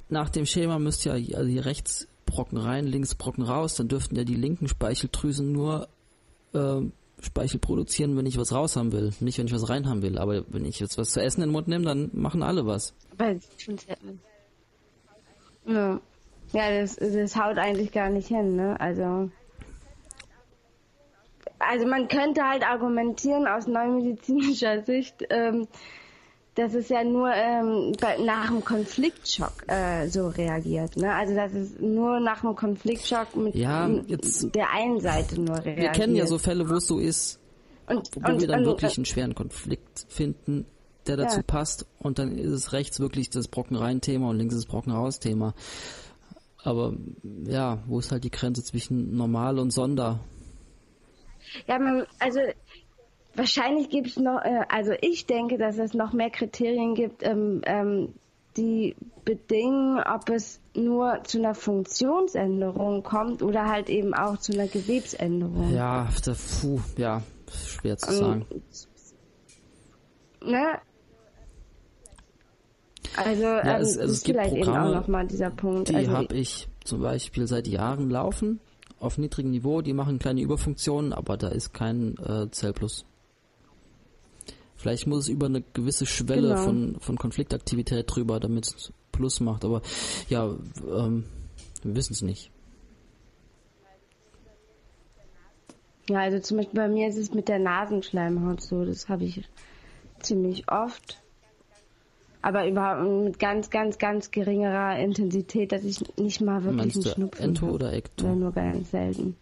nach 0.10 0.30
dem 0.30 0.46
Schema 0.46 0.78
müsste 0.80 1.10
ja 1.10 1.38
also 1.38 1.50
hier 1.50 1.66
rechts 1.66 2.08
Brocken 2.32 2.58
rein, 2.58 2.88
links 2.88 3.14
Brocken 3.14 3.44
raus, 3.44 3.76
dann 3.76 3.90
dürften 3.90 4.16
ja 4.16 4.24
die 4.24 4.36
linken 4.36 4.70
Speicheldrüsen 4.70 5.52
nur 5.52 5.90
äh, 6.54 6.82
Speichel 7.22 7.60
produzieren, 7.60 8.16
wenn 8.16 8.26
ich 8.26 8.38
was 8.38 8.54
raus 8.54 8.78
haben 8.78 8.94
will, 8.94 9.12
nicht 9.20 9.38
wenn 9.38 9.48
ich 9.48 9.54
was 9.54 9.70
rein 9.70 9.88
haben 9.90 10.02
will. 10.02 10.18
Aber 10.18 10.46
wenn 10.48 10.64
ich 10.64 10.80
jetzt 10.80 10.98
was 10.98 11.10
zu 11.10 11.22
essen 11.22 11.42
in 11.42 11.50
den 11.50 11.52
Mund 11.52 11.68
nehme, 11.68 11.84
dann 11.84 12.10
machen 12.14 12.42
alle 12.42 12.66
was. 12.66 12.94
Ja, 15.66 16.00
ja 16.54 16.80
das, 16.80 16.96
das 16.96 17.36
haut 17.36 17.58
eigentlich 17.58 17.92
gar 17.92 18.10
nicht 18.10 18.30
hin, 18.30 18.56
ne? 18.56 18.80
Also. 18.80 19.30
Also 21.60 21.86
man 21.86 22.08
könnte 22.08 22.42
halt 22.42 22.64
argumentieren 22.64 23.46
aus 23.46 23.68
neumedizinischer 23.68 24.82
Sicht, 24.86 25.28
ähm, 25.30 25.68
dass 26.56 26.74
es 26.74 26.90
ja 26.90 27.04
nur 27.04 27.32
ähm, 27.34 27.94
nach 28.26 28.50
einem 28.50 28.64
Konfliktschock 28.64 29.64
äh, 29.68 30.08
so 30.08 30.28
reagiert. 30.28 30.98
Ne? 30.98 31.14
Also 31.14 31.34
dass 31.34 31.54
es 31.54 31.80
nur 31.80 32.20
nach 32.20 32.44
einem 32.44 32.56
Konfliktschock 32.56 33.36
mit 33.36 33.56
ja, 33.56 33.90
jetzt, 34.08 34.54
der 34.54 34.70
einen 34.72 35.00
Seite 35.00 35.40
nur 35.40 35.58
reagiert. 35.58 35.78
Wir 35.78 35.90
kennen 35.92 36.16
ja 36.16 36.28
so 36.28 36.38
Fälle, 36.38 36.70
wo 36.70 36.76
es 36.76 36.88
so 36.88 37.00
ist, 37.00 37.40
und, 37.88 38.10
wo 38.16 38.32
und, 38.32 38.42
wir 38.42 38.48
dann 38.48 38.60
und, 38.62 38.66
wirklich 38.66 38.98
einen 38.98 39.06
schweren 39.06 39.34
Konflikt 39.34 40.06
finden, 40.10 40.66
der 41.08 41.18
dazu 41.18 41.38
ja. 41.38 41.44
passt 41.44 41.86
und 42.00 42.20
dann 42.20 42.38
ist 42.38 42.52
es 42.52 42.74
rechts 42.74 43.00
wirklich 43.00 43.30
das 43.30 43.48
Brocken 43.48 43.78
rein 43.78 44.02
Thema 44.02 44.30
und 44.30 44.38
links 44.38 44.54
ist 44.54 44.66
das 44.66 44.72
Brocken 44.72 44.92
raus 44.92 45.20
Thema. 45.20 45.54
Aber 46.64 46.94
ja, 47.46 47.82
wo 47.88 48.00
ist 48.00 48.12
halt 48.12 48.24
die 48.24 48.30
Grenze 48.30 48.64
zwischen 48.64 49.16
normal 49.16 49.58
und 49.58 49.72
Sonder? 49.72 50.20
Ja, 51.68 51.80
man, 51.80 52.06
also 52.20 52.40
Wahrscheinlich 53.36 53.90
gibt 53.90 54.08
es 54.08 54.18
noch, 54.18 54.42
äh, 54.44 54.66
also 54.70 54.94
ich 55.02 55.26
denke, 55.26 55.58
dass 55.58 55.78
es 55.78 55.94
noch 55.94 56.14
mehr 56.14 56.30
Kriterien 56.30 56.96
gibt, 56.96 57.24
ähm, 57.24 57.62
ähm, 57.66 58.14
die 58.58 58.96
bedingen, 59.24 60.00
ob 60.00 60.30
es 60.30 60.60
nur 60.76 61.24
zu 61.24 61.38
einer 61.38 61.56
Funktionsänderung 61.56 63.04
kommt 63.04 63.42
oder 63.42 63.68
halt 63.68 63.90
eben 63.90 64.14
auch 64.14 64.38
zu 64.38 64.54
einer 64.54 64.68
Gewebsänderung. 64.68 65.74
Ja, 65.74 66.10
da, 66.26 66.34
puh, 66.62 66.80
ja, 66.98 67.22
schwer 67.50 67.98
zu 67.98 68.12
sagen. 68.12 68.46
ne? 70.44 70.80
Also, 73.16 73.44
ja, 73.44 73.78
ähm, 73.78 73.82
es, 73.82 73.98
also 73.98 74.14
es 74.14 74.24
gibt 74.24 74.40
vielleicht 74.40 74.56
Programme, 74.56 74.88
eben 74.88 74.96
auch 74.96 75.02
nochmal 75.02 75.28
dieser 75.28 75.50
Punkt. 75.50 75.90
Die 75.90 75.96
also, 75.96 76.12
habe 76.12 76.36
ich 76.36 76.68
zum 76.84 77.02
Beispiel 77.02 77.48
seit 77.48 77.68
Jahren 77.68 78.10
laufen, 78.10 78.60
auf 79.00 79.18
niedrigem 79.18 79.52
Niveau, 79.52 79.82
die 79.82 79.94
machen 79.94 80.20
kleine 80.20 80.42
Überfunktionen, 80.42 81.14
aber 81.14 81.38
da 81.38 81.50
ist 81.50 81.74
kein 81.74 82.18
äh, 82.18 82.50
Zellplus. 82.52 83.06
Vielleicht 84.82 85.06
muss 85.06 85.26
es 85.26 85.28
über 85.28 85.46
eine 85.46 85.62
gewisse 85.62 86.08
Schwelle 86.08 86.50
genau. 86.50 86.64
von, 86.64 87.00
von 87.00 87.16
Konfliktaktivität 87.16 88.06
drüber, 88.08 88.40
damit 88.40 88.66
es 88.66 88.92
Plus 89.12 89.40
macht. 89.40 89.64
Aber 89.64 89.84
ja, 90.28 90.56
ähm, 90.90 91.26
wir 91.84 91.96
wissen 91.96 92.14
es 92.14 92.24
nicht. 92.24 92.50
Ja, 96.10 96.22
also 96.22 96.40
zum 96.40 96.58
Beispiel 96.58 96.80
bei 96.80 96.88
mir 96.88 97.08
ist 97.10 97.18
es 97.18 97.32
mit 97.32 97.48
der 97.48 97.60
Nasenschleimhaut 97.60 98.64
so. 98.64 98.84
Das 98.84 99.08
habe 99.08 99.26
ich 99.26 99.48
ziemlich 100.20 100.68
oft. 100.72 101.22
aber 102.42 102.68
überhaupt 102.68 103.08
mit 103.26 103.40
ganz, 103.40 103.70
ganz, 103.70 104.00
ganz 104.00 104.32
geringerer 104.32 104.98
Intensität, 104.98 105.72
dass 105.72 105.84
ich 105.84 106.00
nicht 106.18 106.42
mal 106.42 106.64
wirklich 106.64 106.96
Meinst 106.96 107.06
einen 107.06 107.16
Schnupfen 107.16 107.46
Ento 107.46 107.68
hab. 107.68 107.74
oder 107.74 107.94
Ekto? 107.94 108.26
Oder 108.26 108.36
nur 108.36 108.52
ganz 108.52 108.92
selten. 108.92 109.38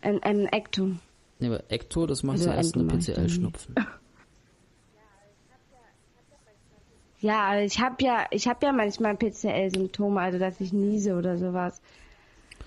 Ein, 0.00 0.22
ein 0.22 0.46
Ekto. 0.46 0.92
Nee, 1.38 1.48
aber 1.48 1.70
Ekto, 1.70 2.06
das 2.06 2.22
machst 2.22 2.46
Also 2.46 2.50
du 2.50 2.56
erst 2.56 2.76
eine 2.76 2.86
PCL-Schnupfen. 2.86 3.74
Ja, 7.20 7.46
aber 7.48 7.62
ich 7.62 7.80
habe 7.80 8.04
ja, 8.04 8.26
ich 8.30 8.46
habe 8.46 8.66
ja 8.66 8.72
manchmal 8.72 9.16
PCL-Symptome, 9.16 10.20
also 10.20 10.38
dass 10.38 10.60
ich 10.60 10.74
niese 10.74 11.14
oder 11.16 11.38
sowas. 11.38 11.80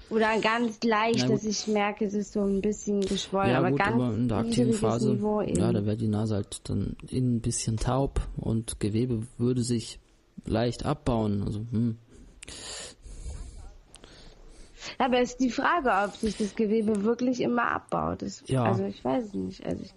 Oder 0.10 0.40
ganz 0.40 0.82
leicht, 0.84 1.28
gut. 1.28 1.36
dass 1.36 1.44
ich 1.44 1.68
merke, 1.68 2.06
es 2.06 2.14
ist 2.14 2.34
so 2.34 2.42
ein 2.42 2.62
bisschen 2.62 3.02
geschwollen, 3.02 3.52
Ja 3.52 3.60
aber 3.60 3.72
gut, 3.72 3.80
ganz 3.80 3.94
aber 3.94 4.16
in 4.16 4.28
der 4.28 4.38
aktiven 4.38 4.74
Phase, 4.74 5.12
Niveau 5.12 5.42
eben. 5.42 5.60
ja, 5.60 5.72
da 5.72 5.86
wäre 5.86 5.98
die 5.98 6.08
Nase 6.08 6.36
halt 6.36 6.62
dann 6.70 6.96
innen 7.10 7.36
ein 7.36 7.42
bisschen 7.42 7.78
taub 7.78 8.22
und 8.38 8.80
Gewebe 8.80 9.28
würde 9.38 9.62
sich 9.64 10.00
leicht 10.46 10.86
abbauen. 10.86 11.44
Also, 11.44 11.60
hm. 11.72 11.98
Aber 14.98 15.20
es 15.20 15.32
ist 15.32 15.40
die 15.42 15.52
Frage, 15.52 15.92
ob 16.06 16.16
sich 16.16 16.38
das 16.38 16.56
Gewebe 16.56 17.04
wirklich 17.04 17.42
immer 17.42 17.72
abbaut. 17.72 18.22
Das, 18.22 18.44
Ja. 18.48 18.64
Also 18.64 18.86
ich 18.86 19.04
weiß 19.04 19.26
es 19.26 19.34
nicht. 19.34 19.66
Also 19.66 19.84
ich, 19.84 19.94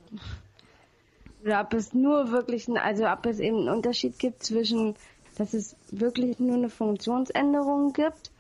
oder 1.45 1.61
ob 1.63 1.75
es 1.75 1.95
nur 1.95 2.31
wirklich, 2.33 2.69
ein, 2.69 2.77
also 2.77 3.07
ob 3.07 3.27
es 3.27 3.39
eben 3.39 3.59
einen 3.59 3.69
Unterschied 3.69 4.19
gibt 4.19 4.43
zwischen, 4.43 4.95
dass 5.37 5.55
es 5.55 5.77
wirklich 5.91 6.39
nur 6.39 6.57
eine 6.57 6.69
Funktionsänderung 6.69 7.93
gibt 7.93 8.31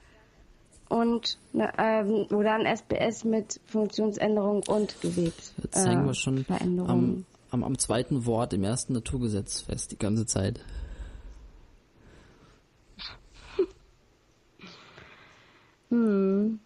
und 0.88 1.38
ähm, 1.54 2.26
oder 2.30 2.54
ein 2.54 2.66
SBS 2.66 3.24
mit 3.24 3.60
Funktionsänderung 3.66 4.62
und 4.68 5.00
Gewebs. 5.00 5.54
Jetzt 5.62 5.86
hängen 5.86 6.04
wir 6.04 6.10
äh, 6.10 6.14
schon 6.14 6.44
am, 6.48 7.24
am, 7.50 7.64
am 7.64 7.78
zweiten 7.78 8.26
Wort 8.26 8.52
im 8.52 8.64
ersten 8.64 8.92
Naturgesetz 8.92 9.62
fest, 9.62 9.92
die 9.92 9.98
ganze 9.98 10.26
Zeit. 10.26 10.60
Hm. 15.90 16.58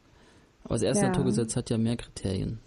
Aber 0.64 0.74
das 0.74 0.82
erste 0.82 1.04
Ja. 1.04 1.10
Naturgesetz 1.10 1.56
hat 1.56 1.68
ja 1.70 1.76
mehr 1.78 1.96
Kriterien. 1.96 2.58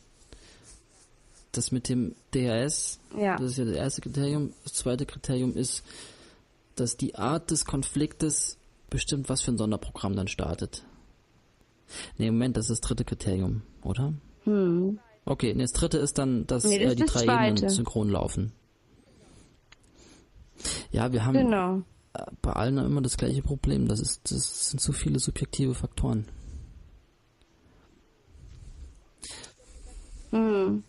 Das 1.51 1.71
mit 1.71 1.89
dem 1.89 2.13
DHS, 2.35 2.99
Ja. 3.17 3.37
das 3.37 3.51
ist 3.51 3.57
ja 3.57 3.65
das 3.65 3.75
erste 3.75 4.01
Kriterium. 4.01 4.53
Das 4.63 4.73
zweite 4.73 5.05
Kriterium 5.05 5.55
ist, 5.55 5.83
dass 6.75 6.97
die 6.97 7.15
Art 7.15 7.49
des 7.49 7.65
Konfliktes 7.65 8.57
bestimmt, 8.89 9.29
was 9.29 9.41
für 9.41 9.51
ein 9.51 9.57
Sonderprogramm 9.57 10.15
dann 10.15 10.27
startet. 10.27 10.83
Nee, 12.17 12.29
Moment, 12.29 12.57
das 12.57 12.65
ist 12.69 12.81
das 12.81 12.81
dritte 12.81 13.05
Kriterium, 13.05 13.61
oder? 13.81 14.13
Hm. 14.43 14.99
Okay, 15.25 15.53
nee, 15.55 15.63
das 15.63 15.71
dritte 15.73 15.97
ist 15.97 16.17
dann, 16.17 16.45
dass 16.47 16.63
Nee, 16.65 16.79
das 16.83 16.93
äh, 16.93 16.95
die 16.95 17.03
das 17.03 17.13
drei 17.13 17.23
Ebenen 17.23 17.57
zweite. 17.57 17.73
synchron 17.73 18.09
laufen. 18.09 18.51
Ja, 20.91 21.11
wir 21.11 21.25
haben 21.25 21.33
Genau. 21.33 21.81
bei 22.41 22.53
allen 22.53 22.77
immer 22.77 23.01
das 23.01 23.17
gleiche 23.17 23.41
Problem. 23.41 23.87
Das 23.87 23.99
ist, 23.99 24.31
das 24.31 24.69
sind 24.69 24.79
zu 24.79 24.91
viele 24.93 25.19
subjektive 25.19 25.73
Faktoren. 25.75 26.25
Hm. 30.31 30.83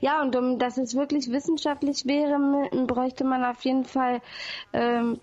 Ja, 0.00 0.22
und 0.22 0.34
um 0.34 0.58
dass 0.58 0.78
es 0.78 0.96
wirklich 0.96 1.30
wissenschaftlich 1.30 2.06
wäre, 2.06 2.38
bräuchte 2.86 3.24
man 3.24 3.44
auf 3.44 3.62
jeden 3.64 3.84
Fall 3.84 4.20
ähm, 4.72 5.20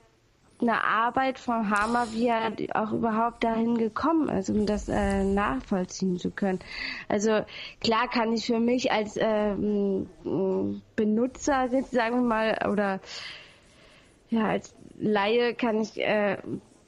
eine 0.60 0.84
Arbeit 0.84 1.38
von 1.38 1.70
Hammer, 1.70 2.12
wie 2.14 2.28
er 2.28 2.52
auch 2.74 2.92
überhaupt 2.92 3.44
dahin 3.44 3.78
gekommen 3.78 4.30
ist, 4.30 4.50
um 4.50 4.66
das 4.66 4.90
äh, 4.90 5.24
nachvollziehen 5.24 6.18
zu 6.18 6.32
können. 6.32 6.60
Also 7.08 7.46
klar 7.80 8.10
kann 8.10 8.34
ich 8.34 8.46
für 8.46 8.60
mich 8.60 8.92
als 8.92 9.18
ähm, 9.18 10.10
Benutzer, 10.96 11.70
sagen 11.92 12.16
wir 12.16 12.22
mal, 12.22 12.70
oder 12.72 13.00
ja, 14.30 14.48
als 14.48 14.74
Laie 15.00 15.54
kann 15.54 15.80
ich 15.80 16.00
äh, 16.00 16.38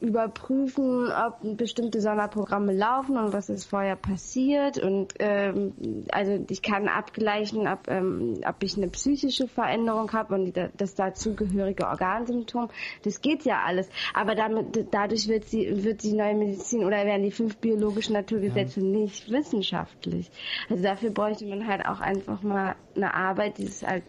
überprüfen, 0.02 1.12
ob 1.12 1.58
bestimmte 1.58 2.00
Sonderprogramme 2.00 2.72
laufen 2.74 3.18
und 3.18 3.34
was 3.34 3.50
ist 3.50 3.66
vorher 3.66 3.98
passiert 3.98 4.78
und 4.78 5.14
ähm, 5.20 5.74
also 6.12 6.46
ich 6.50 6.62
kann 6.62 6.88
abgleichen, 6.88 7.68
ob, 7.68 7.88
ähm, 7.90 8.40
ob 8.48 8.64
ich 8.64 8.78
eine 8.78 8.88
psychische 8.88 9.48
Veränderung 9.48 10.12
habe 10.14 10.36
und 10.36 10.46
die, 10.46 10.68
das 10.78 10.96
dazugehörige 10.96 11.86
Organsymptom. 11.86 12.70
Das 13.04 13.22
geht 13.22 13.44
ja 13.44 13.64
alles, 13.66 13.90
aber 14.14 14.36
damit 14.36 14.88
dadurch 14.92 15.28
wird 15.28 15.46
sie 15.46 15.84
wird 15.84 16.04
die 16.04 16.14
neue 16.14 16.36
Medizin 16.36 16.86
oder 16.86 17.06
werden 17.06 17.24
die 17.24 17.32
fünf 17.32 17.58
biologischen 17.58 18.14
Naturgesetze 18.14 18.80
nicht 18.80 19.30
wissenschaftlich. 19.30 20.32
Also 20.70 20.82
dafür 20.82 21.10
bräuchte 21.12 21.46
man 21.46 21.68
halt 21.68 21.86
auch 21.86 22.00
einfach 22.00 22.42
mal 22.42 22.76
eine 22.96 23.14
Arbeit, 23.14 23.58
die 23.58 23.66
es 23.66 23.86
halt 23.86 24.04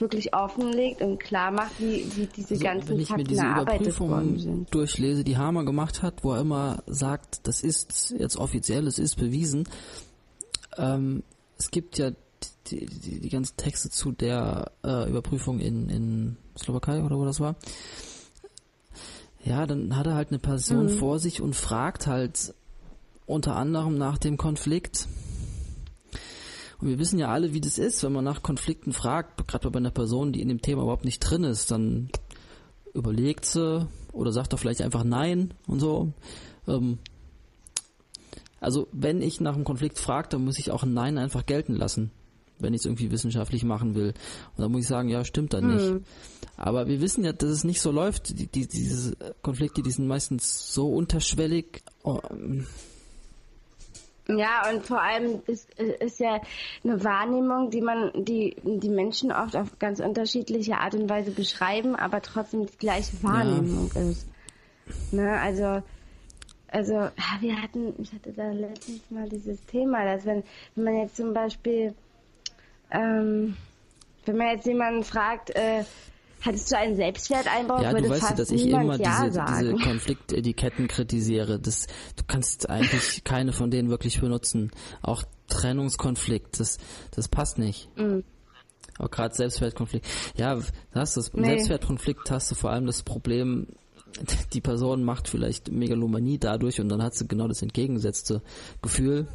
wirklich 0.00 0.34
offenlegt 0.34 1.02
und 1.02 1.18
klar 1.20 1.50
macht, 1.50 1.78
wie, 1.80 2.04
wie 2.16 2.26
diese 2.26 2.54
Also, 2.54 2.64
ganzen 2.64 2.88
wenn 2.90 3.00
ich 3.00 3.10
mir 3.10 3.24
diese 3.24 3.46
Überprüfungen 3.46 4.66
durchlese, 4.70 5.24
die 5.24 5.36
Hamer 5.36 5.64
gemacht 5.64 6.02
hat, 6.02 6.24
wo 6.24 6.32
er 6.32 6.40
immer 6.40 6.82
sagt, 6.86 7.46
das 7.46 7.62
ist 7.62 8.14
jetzt 8.18 8.36
offiziell, 8.36 8.86
es 8.86 8.98
ist 8.98 9.16
bewiesen. 9.16 9.68
Ähm, 10.76 11.22
es 11.58 11.70
gibt 11.70 11.98
ja 11.98 12.10
die, 12.68 12.86
die, 12.86 13.20
die 13.20 13.28
ganzen 13.28 13.56
Texte 13.56 13.90
zu 13.90 14.12
der 14.12 14.70
äh, 14.84 15.08
Überprüfung 15.08 15.60
in, 15.60 15.88
in 15.88 16.36
Slowakei 16.56 17.02
oder 17.02 17.18
wo 17.18 17.24
das 17.24 17.40
war. 17.40 17.56
Ja, 19.44 19.66
dann 19.66 19.96
hat 19.96 20.06
er 20.06 20.14
halt 20.14 20.28
eine 20.28 20.38
Person 20.38 20.86
Mhm. 20.86 20.98
vor 20.98 21.18
sich 21.18 21.40
und 21.40 21.56
fragt 21.56 22.06
halt 22.06 22.54
unter 23.26 23.56
anderem 23.56 23.96
nach 23.96 24.18
dem 24.18 24.36
Konflikt. 24.36 25.08
Und 26.80 26.88
wir 26.88 26.98
wissen 26.98 27.18
ja 27.18 27.28
alle, 27.28 27.52
wie 27.52 27.60
das 27.60 27.78
ist, 27.78 28.02
wenn 28.02 28.12
man 28.12 28.24
nach 28.24 28.42
Konflikten 28.42 28.92
fragt, 28.92 29.46
gerade 29.46 29.70
bei 29.70 29.78
einer 29.78 29.90
Person, 29.90 30.32
die 30.32 30.40
in 30.40 30.48
dem 30.48 30.62
Thema 30.62 30.82
überhaupt 30.82 31.04
nicht 31.04 31.20
drin 31.20 31.44
ist, 31.44 31.70
dann 31.70 32.10
überlegt 32.94 33.44
sie 33.44 33.86
oder 34.12 34.32
sagt 34.32 34.52
doch 34.52 34.58
vielleicht 34.58 34.82
einfach 34.82 35.04
Nein 35.04 35.54
und 35.66 35.80
so. 35.80 36.12
Ähm, 36.66 36.98
also 38.60 38.88
wenn 38.92 39.22
ich 39.22 39.40
nach 39.40 39.54
einem 39.54 39.64
Konflikt 39.64 39.98
frage, 39.98 40.28
dann 40.30 40.44
muss 40.44 40.58
ich 40.58 40.70
auch 40.70 40.82
ein 40.82 40.94
Nein 40.94 41.18
einfach 41.18 41.46
gelten 41.46 41.74
lassen, 41.74 42.10
wenn 42.58 42.74
ich 42.74 42.80
es 42.80 42.84
irgendwie 42.86 43.10
wissenschaftlich 43.10 43.64
machen 43.64 43.94
will. 43.94 44.14
Und 44.56 44.62
dann 44.62 44.72
muss 44.72 44.82
ich 44.82 44.88
sagen, 44.88 45.08
ja, 45.08 45.24
stimmt 45.24 45.54
dann 45.54 45.74
nicht. 45.74 45.86
Hm. 45.86 46.04
Aber 46.56 46.86
wir 46.86 47.00
wissen 47.00 47.24
ja, 47.24 47.32
dass 47.32 47.50
es 47.50 47.64
nicht 47.64 47.80
so 47.80 47.90
läuft. 47.90 48.38
Die, 48.38 48.46
die, 48.46 48.66
diese 48.66 49.16
Konflikte, 49.42 49.82
die 49.82 49.90
sind 49.90 50.06
meistens 50.06 50.72
so 50.72 50.92
unterschwellig. 50.92 51.82
Oh, 52.02 52.20
ähm, 52.30 52.66
Ja, 54.38 54.70
und 54.70 54.86
vor 54.86 55.00
allem 55.00 55.42
ist, 55.46 55.72
ist 55.78 56.20
ja 56.20 56.40
eine 56.84 57.02
Wahrnehmung, 57.04 57.70
die 57.70 57.80
man, 57.80 58.10
die 58.14 58.56
die 58.62 58.88
Menschen 58.88 59.32
oft 59.32 59.56
auf 59.56 59.78
ganz 59.78 60.00
unterschiedliche 60.00 60.78
Art 60.78 60.94
und 60.94 61.08
Weise 61.08 61.30
beschreiben, 61.30 61.96
aber 61.96 62.22
trotzdem 62.22 62.66
die 62.66 62.76
gleiche 62.78 63.22
Wahrnehmung 63.22 63.90
ist. 64.10 64.26
Ne, 65.12 65.40
also, 65.40 65.82
also, 66.68 67.10
wir 67.40 67.62
hatten, 67.62 67.94
ich 67.98 68.12
hatte 68.12 68.32
da 68.32 68.50
letztens 68.52 69.10
mal 69.10 69.28
dieses 69.28 69.64
Thema, 69.66 70.04
dass 70.04 70.24
wenn, 70.24 70.44
wenn 70.74 70.84
man 70.84 70.96
jetzt 70.98 71.16
zum 71.16 71.32
Beispiel, 71.32 71.94
ähm, 72.90 73.56
wenn 74.24 74.36
man 74.36 74.48
jetzt 74.48 74.66
jemanden 74.66 75.02
fragt, 75.02 75.50
äh, 75.50 75.84
hattest 76.40 76.70
du 76.70 76.76
einen 76.76 76.96
Selbstwerteinbruch, 76.96 77.82
Ja, 77.82 77.92
du 77.92 78.08
weißt 78.08 78.30
ja, 78.30 78.36
dass 78.36 78.50
ich 78.50 78.66
immer 78.66 78.96
Ja 78.96 79.22
diese, 79.22 79.22
diese 79.24 79.32
sagen. 79.32 79.78
Konfliktetiketten 79.80 80.88
kritisiere. 80.88 81.58
Das, 81.58 81.86
du 82.16 82.24
kannst 82.26 82.68
eigentlich 82.68 83.24
keine 83.24 83.52
von 83.52 83.70
denen 83.70 83.90
wirklich 83.90 84.20
benutzen. 84.20 84.70
Auch 85.02 85.22
Trennungskonflikt, 85.48 86.60
das, 86.60 86.78
das 87.10 87.28
passt 87.28 87.58
nicht. 87.58 87.88
Mhm. 87.96 88.24
Aber 88.98 89.08
gerade 89.08 89.34
Selbstwertkonflikt. 89.34 90.06
Ja, 90.36 90.58
das, 90.92 91.16
im 91.16 91.40
Nee. 91.40 91.48
Selbstwertkonflikt 91.48 92.30
hast 92.30 92.50
du 92.50 92.54
vor 92.54 92.70
allem 92.70 92.86
das 92.86 93.02
Problem, 93.02 93.66
die 94.52 94.60
Person 94.60 95.04
macht 95.04 95.28
vielleicht 95.28 95.70
Megalomanie 95.70 96.38
dadurch 96.38 96.80
und 96.80 96.88
dann 96.88 97.02
hat 97.02 97.14
sie 97.14 97.26
genau 97.26 97.48
das 97.48 97.62
entgegengesetzte 97.62 98.42
Gefühl. 98.82 99.26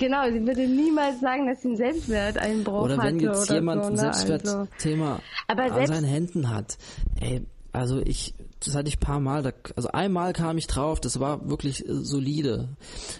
Genau, 0.00 0.30
sie 0.30 0.46
würde 0.46 0.66
niemals 0.66 1.20
sagen, 1.20 1.46
dass 1.46 1.60
sie 1.60 1.68
einen 1.68 1.76
Selbstwerteinbruch 1.76 2.80
Oder 2.84 2.96
wenn 2.96 3.16
hatte 3.16 3.16
jetzt 3.26 3.42
oder 3.50 3.54
jemand 3.54 3.84
so, 3.84 3.90
ein 3.90 3.96
ne? 3.96 4.08
Also, 4.08 4.26
Selbstwertthema 4.26 5.20
Aber 5.46 5.62
an 5.64 5.74
selbst- 5.74 5.92
seinen 5.94 6.04
Händen 6.08 6.48
hat. 6.48 6.78
Ey, 7.20 7.46
also 7.72 7.98
ich, 8.00 8.34
das 8.64 8.74
hatte 8.74 8.88
ich 8.88 8.96
ein 8.96 9.00
paar 9.00 9.20
Mal, 9.20 9.42
da, 9.42 9.52
also 9.76 9.88
einmal 9.90 10.32
kam 10.32 10.56
ich 10.56 10.66
drauf, 10.66 11.00
das 11.00 11.20
war 11.20 11.48
wirklich 11.50 11.86
äh, 11.86 11.92
solide. 12.02 12.70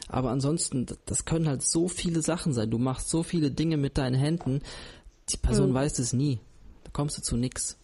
Aber 0.08 0.30
ansonsten, 0.30 0.87
das, 0.87 0.99
das 1.04 1.25
können 1.26 1.46
halt 1.49 1.62
so 1.62 1.87
viele 1.87 2.22
Sachen 2.22 2.54
sein. 2.54 2.70
Du 2.70 2.78
machst 2.78 3.10
so 3.10 3.22
viele 3.22 3.50
Dinge 3.50 3.76
mit 3.76 3.99
deinen 3.99 4.14
Händen, 4.18 4.62
die 5.30 5.37
Person 5.37 5.70
Mhm. 5.70 5.75
weiß 5.75 5.99
es 5.99 6.14
nie. 6.14 6.40
Da 6.84 6.90
kommst 6.94 7.18
du 7.18 7.22
zu 7.22 7.37
nix. 7.37 7.76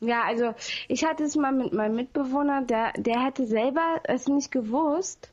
Ja, 0.00 0.24
also 0.24 0.52
ich 0.88 1.04
hatte 1.04 1.22
es 1.22 1.36
mal 1.36 1.52
mit 1.52 1.72
meinem 1.72 1.94
Mitbewohner, 1.94 2.62
der, 2.64 2.92
der 2.96 3.24
hätte 3.24 3.46
selber 3.46 4.00
es 4.04 4.26
nicht 4.26 4.50
gewusst. 4.50 5.31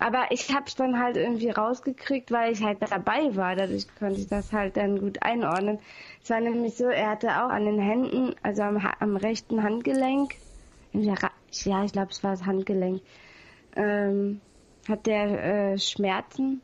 Aber 0.00 0.26
ich 0.30 0.52
habe 0.52 0.64
es 0.66 0.74
dann 0.74 0.98
halt 0.98 1.16
irgendwie 1.16 1.50
rausgekriegt, 1.50 2.32
weil 2.32 2.52
ich 2.52 2.62
halt 2.62 2.78
dabei 2.82 3.34
war. 3.36 3.54
Dadurch 3.54 3.86
konnte 3.98 4.20
ich 4.20 4.28
das 4.28 4.52
halt 4.52 4.76
dann 4.76 4.98
gut 4.98 5.22
einordnen. 5.22 5.78
Es 6.22 6.30
war 6.30 6.40
nämlich 6.40 6.74
so, 6.74 6.86
er 6.86 7.10
hatte 7.10 7.28
auch 7.28 7.50
an 7.50 7.64
den 7.64 7.78
Händen, 7.78 8.34
also 8.42 8.62
am, 8.62 8.84
am 8.98 9.16
rechten 9.16 9.62
Handgelenk, 9.62 10.34
ja, 10.92 11.84
ich 11.84 11.92
glaube, 11.92 12.10
es 12.10 12.22
war 12.22 12.32
das 12.32 12.46
Handgelenk, 12.46 13.02
ähm, 13.76 14.40
hat 14.88 15.06
der 15.06 15.72
äh, 15.72 15.78
Schmerzen, 15.78 16.60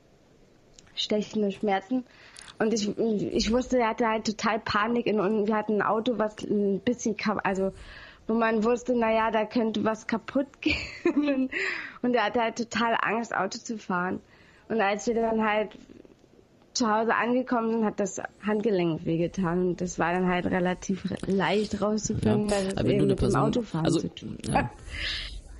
stechende 0.95 1.53
Schmerzen. 1.53 2.05
und 2.59 2.73
ich, 2.73 2.97
ich 2.99 3.53
wusste, 3.53 3.79
er 3.79 3.91
hatte 3.91 4.09
halt 4.09 4.27
total 4.27 4.59
Panik 4.61 5.07
in, 5.07 5.21
und 5.21 5.47
wir 5.47 5.57
hatten 5.57 5.81
ein 5.81 5.83
Auto, 5.83 6.19
was 6.19 6.39
ein 6.45 6.81
bisschen, 6.81 7.17
also 7.43 7.73
wo 8.31 8.35
man 8.35 8.63
wusste, 8.63 8.95
naja, 8.95 9.31
da 9.33 9.45
könnte 9.45 9.85
was 9.85 10.07
kaputt 10.07 10.47
gehen. 10.61 11.51
Und 12.03 12.15
er 12.15 12.25
hatte 12.25 12.41
halt 12.41 12.57
total 12.57 12.97
Angst, 13.01 13.35
Auto 13.35 13.59
zu 13.59 13.77
fahren. 13.77 14.21
Und 14.69 14.81
als 14.81 15.07
wir 15.09 15.15
dann 15.15 15.45
halt 15.45 15.77
zu 16.73 16.89
Hause 16.89 17.15
angekommen 17.15 17.73
sind, 17.73 17.85
hat 17.85 17.99
das 17.99 18.23
Handgelenk 18.47 19.05
wehgetan. 19.05 19.71
Und 19.71 19.81
das 19.81 19.99
war 19.99 20.13
dann 20.13 20.29
halt 20.29 20.47
relativ 20.47 21.05
leicht 21.27 21.83
rauszufinden, 21.83 22.49
ja, 22.49 22.55
weil 22.55 22.67
es 22.69 22.85
eben 22.85 23.07
mit 23.09 23.19
Person, 23.19 23.41
dem 23.41 23.49
Autofahren 23.49 23.85
also, 23.85 24.01
zu 24.01 24.15
tun 24.15 24.39
ja. 24.47 24.71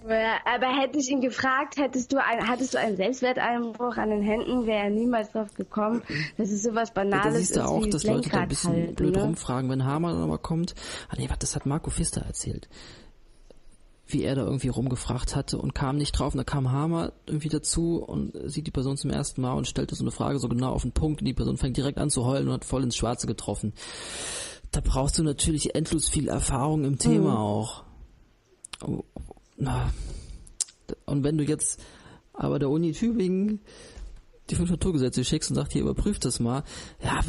Aber 0.05 0.81
hätte 0.81 0.99
ich 0.99 1.11
ihn 1.11 1.21
gefragt, 1.21 1.77
hättest 1.77 2.13
du 2.13 2.23
ein, 2.23 2.49
hattest 2.49 2.75
du 2.75 2.79
einen 2.79 2.97
Selbstwerteinbruch 2.97 3.97
an 3.97 4.11
den 4.11 4.23
Händen, 4.23 4.67
wäre 4.67 4.85
er 4.85 4.91
niemals 4.91 5.33
drauf 5.33 5.53
gekommen. 5.55 6.03
Das 6.37 6.51
ist 6.51 6.63
sowas 6.63 6.93
Banales. 6.93 7.25
Ja, 7.25 7.31
da 7.31 7.39
siehst 7.39 7.57
du 7.57 7.65
auch, 7.65 7.87
dass 7.87 8.05
Leute 8.05 8.31
da 8.31 8.39
ein 8.41 8.49
bisschen 8.49 8.73
halten, 8.73 8.95
blöd 8.95 9.17
ne? 9.17 9.23
rumfragen, 9.23 9.71
wenn 9.71 9.85
Hamann 9.85 10.17
aber 10.17 10.39
kommt. 10.39 10.75
Ah 11.09 11.17
nee, 11.19 11.29
das 11.39 11.55
hat 11.55 11.67
Marco 11.67 11.91
Pfister 11.91 12.23
erzählt. 12.23 12.69
Wie 14.07 14.25
er 14.25 14.35
da 14.35 14.43
irgendwie 14.43 14.69
rumgefragt 14.69 15.37
hatte 15.37 15.59
und 15.59 15.75
kam 15.75 15.97
nicht 15.97 16.13
drauf. 16.13 16.35
Und 16.35 16.39
da 16.39 16.45
kam 16.45 16.73
Hammer 16.73 17.13
irgendwie 17.27 17.49
dazu 17.49 18.03
und 18.03 18.33
sieht 18.51 18.67
die 18.67 18.73
Person 18.73 18.97
zum 18.97 19.11
ersten 19.11 19.41
Mal 19.41 19.53
und 19.53 19.69
stellte 19.69 19.95
so 19.95 20.03
eine 20.03 20.11
Frage 20.11 20.39
so 20.39 20.49
genau 20.49 20.73
auf 20.73 20.83
den 20.83 20.93
Punkt 20.93 21.21
und 21.21 21.27
die 21.27 21.35
Person 21.35 21.59
fängt 21.59 21.77
direkt 21.77 21.99
an 21.99 22.11
zu 22.11 22.25
heulen 22.25 22.49
und 22.49 22.55
hat 22.55 22.65
voll 22.65 22.83
ins 22.83 22.97
Schwarze 22.97 23.27
getroffen. 23.27 23.73
Da 24.73 24.81
brauchst 24.81 25.19
du 25.19 25.23
natürlich 25.23 25.75
endlos 25.75 26.09
viel 26.09 26.29
Erfahrung 26.29 26.85
im 26.85 26.99
Thema 26.99 27.33
mhm. 27.33 27.37
auch. 27.37 27.85
Und 31.07 31.25
wenn 31.25 31.39
du 31.39 31.45
jetzt 31.45 31.81
aber 32.33 32.59
der 32.59 32.71
Uni 32.71 32.93
Tübingen 32.93 33.61
die 34.49 34.57
fünf 34.57 34.71
Naturgesetze 34.71 35.25
schickst 35.25 35.51
und 35.51 35.57
sagst, 35.57 35.73
hier 35.73 35.83
überprüft 35.83 36.25
das 36.25 36.41
mal, 36.41 36.65
ja, 37.03 37.21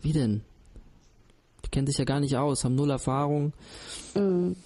wie 0.00 0.12
denn? 0.12 0.42
Die 1.64 1.68
kennen 1.68 1.86
sich 1.86 1.98
ja 1.98 2.04
gar 2.04 2.20
nicht 2.20 2.36
aus, 2.36 2.64
haben 2.64 2.74
null 2.74 2.90
Erfahrung. 2.90 3.52
Mhm. 4.14 4.56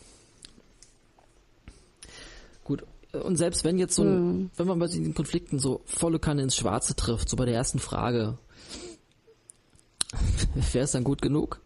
Gut, 2.62 2.84
und 3.12 3.36
selbst 3.36 3.64
wenn 3.64 3.78
jetzt 3.78 3.94
so, 3.94 4.04
mhm. 4.04 4.50
wenn 4.56 4.66
man 4.66 4.78
bei 4.78 4.86
diesen 4.86 5.14
Konflikten 5.14 5.58
so 5.58 5.82
volle 5.84 6.18
Kanne 6.18 6.42
ins 6.42 6.56
Schwarze 6.56 6.94
trifft, 6.94 7.28
so 7.28 7.36
bei 7.36 7.44
der 7.44 7.54
ersten 7.54 7.80
Frage, 7.80 8.38
wäre 10.72 10.84
es 10.84 10.92
dann 10.92 11.04
gut 11.04 11.22
genug? 11.22 11.60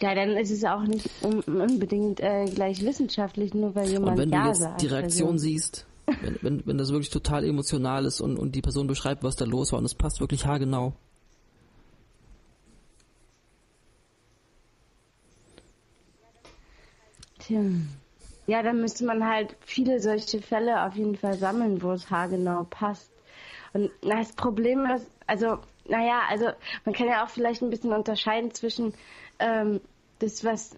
Ja, 0.00 0.14
dann 0.14 0.36
ist 0.36 0.50
es 0.50 0.62
auch 0.64 0.82
nicht 0.82 1.08
unbedingt 1.22 2.20
äh, 2.20 2.44
gleich 2.46 2.84
wissenschaftlich, 2.84 3.54
nur 3.54 3.74
weil 3.74 3.88
jemand 3.88 4.12
und 4.12 4.18
wenn 4.18 4.30
ja 4.30 4.42
du 4.42 4.48
jetzt 4.48 4.58
sagt, 4.58 4.82
die 4.82 4.86
Reaktion 4.88 5.32
also. 5.32 5.38
siehst, 5.38 5.86
wenn, 6.20 6.38
wenn, 6.42 6.66
wenn 6.66 6.78
das 6.78 6.90
wirklich 6.90 7.08
total 7.08 7.44
emotional 7.44 8.04
ist 8.04 8.20
und, 8.20 8.38
und 8.38 8.54
die 8.54 8.60
Person 8.60 8.86
beschreibt, 8.86 9.22
was 9.22 9.36
da 9.36 9.46
los 9.46 9.72
war 9.72 9.78
und 9.78 9.86
es 9.86 9.94
passt 9.94 10.20
wirklich 10.20 10.44
haargenau. 10.44 10.92
Tja. 17.38 17.60
Ja, 18.46 18.62
dann 18.62 18.80
müsste 18.80 19.04
man 19.04 19.26
halt 19.26 19.56
viele 19.60 20.00
solche 20.00 20.42
Fälle 20.42 20.84
auf 20.84 20.94
jeden 20.94 21.16
Fall 21.16 21.34
sammeln, 21.34 21.82
wo 21.82 21.92
es 21.92 22.10
haargenau 22.10 22.64
passt. 22.68 23.10
Und 23.72 23.90
das 24.02 24.32
Problem 24.32 24.86
ist, 24.86 25.06
also, 25.26 25.58
naja, 25.88 26.20
also 26.28 26.46
man 26.84 26.94
kann 26.94 27.08
ja 27.08 27.24
auch 27.24 27.28
vielleicht 27.28 27.62
ein 27.62 27.70
bisschen 27.70 27.92
unterscheiden 27.92 28.52
zwischen 28.52 28.94
ähm, 29.38 29.80
das, 30.18 30.44
was, 30.44 30.76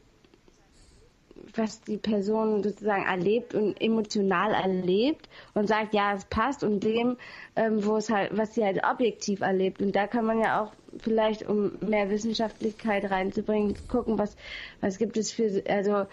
was 1.54 1.80
die 1.82 1.96
Person 1.96 2.62
sozusagen 2.62 3.04
erlebt 3.04 3.54
und 3.54 3.80
emotional 3.80 4.52
erlebt 4.52 5.28
und 5.54 5.68
sagt, 5.68 5.94
ja, 5.94 6.14
es 6.14 6.24
passt 6.24 6.62
und 6.64 6.82
dem, 6.82 7.16
ähm, 7.56 7.84
wo 7.84 7.96
es 7.96 8.10
halt, 8.10 8.36
was 8.36 8.54
sie 8.54 8.64
halt 8.64 8.82
objektiv 8.84 9.40
erlebt. 9.40 9.80
Und 9.80 9.94
da 9.94 10.06
kann 10.06 10.24
man 10.24 10.40
ja 10.40 10.62
auch 10.62 10.72
vielleicht, 10.98 11.48
um 11.48 11.72
mehr 11.80 12.10
Wissenschaftlichkeit 12.10 13.10
reinzubringen, 13.10 13.76
gucken, 13.88 14.18
was, 14.18 14.36
was 14.80 14.98
gibt 14.98 15.16
es 15.16 15.32
für, 15.32 15.62
also, 15.68 16.06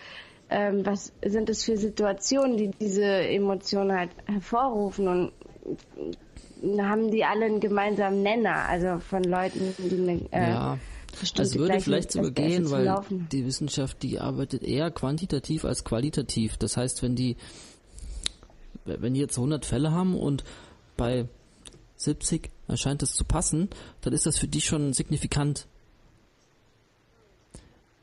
ähm, 0.49 0.86
was 0.86 1.12
sind 1.23 1.49
es 1.49 1.63
für 1.63 1.77
Situationen, 1.77 2.58
die 2.58 2.69
diese 2.69 3.05
Emotionen 3.05 3.97
halt 3.97 4.12
hervorrufen 4.25 5.08
und 5.08 5.31
haben 6.81 7.10
die 7.10 7.25
alle 7.25 7.45
einen 7.45 7.60
gemeinsamen 7.60 8.21
Nenner, 8.21 8.67
also 8.69 8.99
von 8.99 9.23
Leuten, 9.23 9.73
die 9.79 9.97
eine, 9.97 10.21
äh, 10.31 10.51
ja 10.51 10.77
das 11.36 11.56
würde 11.56 11.80
vielleicht 11.80 12.12
sogar 12.12 12.32
gehen, 12.32 12.69
weil 12.71 13.01
die 13.32 13.45
Wissenschaft, 13.45 14.01
die 14.04 14.19
arbeitet 14.19 14.63
eher 14.63 14.91
quantitativ 14.91 15.65
als 15.65 15.84
qualitativ. 15.84 16.58
Das 16.58 16.78
heißt, 16.78 17.04
wenn 17.04 17.15
die, 17.15 17.38
wenn 18.86 19.13
die 19.13 19.19
jetzt 19.19 19.38
100 19.38 19.65
Fälle 19.65 19.91
haben 19.91 20.17
und 20.17 20.43
bei 20.97 21.28
70 21.97 22.49
erscheint 22.67 23.04
es 23.04 23.13
zu 23.13 23.23
passen, 23.23 23.69
dann 24.01 24.13
ist 24.13 24.25
das 24.25 24.38
für 24.38 24.47
die 24.47 24.62
schon 24.62 24.93
signifikant. 24.93 25.67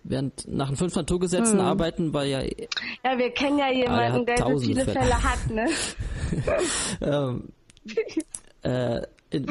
Während 0.05 0.48
nach 0.48 0.68
den 0.68 0.77
fünf 0.77 0.96
Naturgesetzen 0.96 1.59
hm. 1.59 1.64
arbeiten 1.64 2.12
wir 2.12 2.25
ja. 2.25 2.40
Ja, 2.42 3.16
wir 3.16 3.31
kennen 3.31 3.59
ja 3.59 3.70
jemanden, 3.70 4.27
der 4.27 4.38
so 4.38 4.59
viele 4.59 4.85
Fälle, 4.85 4.98
Fälle 4.98 5.22
hat, 5.22 5.51
ne? 5.51 5.68
ähm, 7.01 7.53
äh, 8.62 9.03
in, 9.31 9.46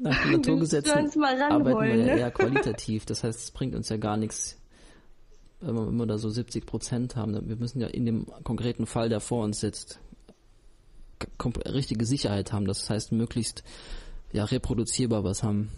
nach 0.00 0.22
den 0.22 0.32
Naturgesetzen 0.36 0.92
arbeiten 1.22 1.80
wir 1.80 1.86
ja 1.86 1.96
ne? 1.96 2.18
eher 2.18 2.30
qualitativ. 2.32 3.06
Das 3.06 3.24
heißt, 3.24 3.38
es 3.38 3.50
bringt 3.50 3.74
uns 3.74 3.88
ja 3.88 3.96
gar 3.96 4.16
nichts, 4.16 4.56
wenn 5.60 5.74
wir 5.74 5.88
immer 5.88 6.06
da 6.06 6.18
so 6.18 6.28
70 6.28 6.66
Prozent 6.66 7.16
haben. 7.16 7.48
Wir 7.48 7.56
müssen 7.56 7.80
ja 7.80 7.88
in 7.88 8.06
dem 8.06 8.26
konkreten 8.44 8.86
Fall, 8.86 9.08
der 9.08 9.20
vor 9.20 9.44
uns 9.44 9.60
sitzt, 9.60 10.00
richtige 11.66 12.04
Sicherheit 12.04 12.52
haben. 12.52 12.66
Das 12.66 12.88
heißt, 12.88 13.12
möglichst 13.12 13.64
ja 14.32 14.44
reproduzierbar 14.44 15.24
was 15.24 15.42
haben. 15.42 15.70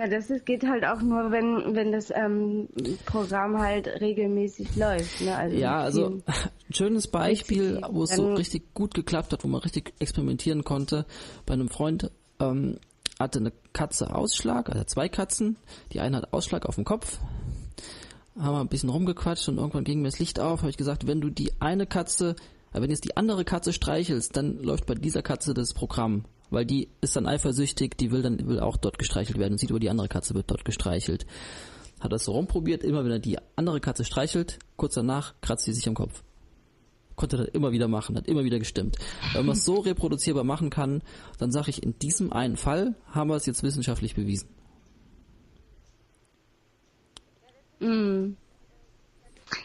Ja, 0.00 0.08
das 0.08 0.30
ist, 0.30 0.46
geht 0.46 0.66
halt 0.66 0.82
auch 0.86 1.02
nur, 1.02 1.30
wenn, 1.30 1.76
wenn 1.76 1.92
das 1.92 2.10
ähm, 2.10 2.68
Programm 3.04 3.58
halt 3.58 3.86
regelmäßig 3.86 4.74
läuft. 4.74 5.20
Ne? 5.20 5.36
Also 5.36 5.56
ja, 5.58 5.78
also 5.78 6.22
ein 6.26 6.74
schönes 6.74 7.06
Beispiel, 7.06 7.82
wo 7.90 8.04
es 8.04 8.16
so 8.16 8.32
richtig 8.32 8.72
gut 8.72 8.94
geklappt 8.94 9.34
hat, 9.34 9.44
wo 9.44 9.48
man 9.48 9.60
richtig 9.60 9.92
experimentieren 9.98 10.64
konnte. 10.64 11.04
Bei 11.44 11.52
einem 11.52 11.68
Freund 11.68 12.10
ähm, 12.40 12.78
hatte 13.18 13.40
eine 13.40 13.52
Katze 13.74 14.14
Ausschlag, 14.14 14.70
also 14.70 14.84
zwei 14.84 15.10
Katzen. 15.10 15.58
Die 15.92 16.00
eine 16.00 16.16
hat 16.16 16.32
Ausschlag 16.32 16.64
auf 16.64 16.76
dem 16.76 16.84
Kopf. 16.84 17.18
Haben 18.38 18.54
wir 18.54 18.60
ein 18.60 18.68
bisschen 18.68 18.88
rumgequatscht 18.88 19.50
und 19.50 19.58
irgendwann 19.58 19.84
ging 19.84 20.00
mir 20.00 20.08
das 20.08 20.18
Licht 20.18 20.40
auf. 20.40 20.60
Habe 20.60 20.70
ich 20.70 20.78
gesagt, 20.78 21.06
wenn 21.06 21.20
du 21.20 21.28
die 21.28 21.60
eine 21.60 21.84
Katze, 21.84 22.36
äh, 22.72 22.80
wenn 22.80 22.88
jetzt 22.88 23.04
die 23.04 23.18
andere 23.18 23.44
Katze 23.44 23.74
streichelst, 23.74 24.34
dann 24.34 24.62
läuft 24.62 24.86
bei 24.86 24.94
dieser 24.94 25.20
Katze 25.20 25.52
das 25.52 25.74
Programm 25.74 26.24
weil 26.50 26.66
die 26.66 26.88
ist 27.00 27.16
dann 27.16 27.26
eifersüchtig, 27.26 27.96
die 27.96 28.10
will 28.10 28.22
dann 28.22 28.46
will 28.46 28.60
auch 28.60 28.76
dort 28.76 28.98
gestreichelt 28.98 29.38
werden 29.38 29.52
und 29.52 29.58
sieht 29.58 29.70
über 29.70 29.80
die 29.80 29.90
andere 29.90 30.08
Katze 30.08 30.34
wird 30.34 30.50
dort 30.50 30.64
gestreichelt. 30.64 31.26
Hat 32.00 32.12
das 32.12 32.24
so 32.24 32.32
rumprobiert, 32.32 32.82
immer 32.82 33.04
wenn 33.04 33.12
er 33.12 33.18
die 33.18 33.38
andere 33.56 33.80
Katze 33.80 34.04
streichelt, 34.04 34.58
kurz 34.76 34.94
danach 34.94 35.34
kratzt 35.40 35.64
sie 35.64 35.72
sich 35.72 35.86
am 35.86 35.94
Kopf. 35.94 36.22
Konnte 37.14 37.36
das 37.36 37.48
immer 37.48 37.72
wieder 37.72 37.88
machen, 37.88 38.16
hat 38.16 38.26
immer 38.26 38.44
wieder 38.44 38.58
gestimmt. 38.58 38.96
Wenn 39.34 39.44
man 39.44 39.54
es 39.54 39.64
so 39.64 39.74
reproduzierbar 39.74 40.44
machen 40.44 40.70
kann, 40.70 41.02
dann 41.38 41.52
sage 41.52 41.68
ich, 41.68 41.82
in 41.82 41.98
diesem 41.98 42.32
einen 42.32 42.56
Fall 42.56 42.94
haben 43.10 43.28
wir 43.28 43.36
es 43.36 43.44
jetzt 43.44 43.62
wissenschaftlich 43.62 44.14
bewiesen. 44.14 44.48
Mm. 47.80 48.36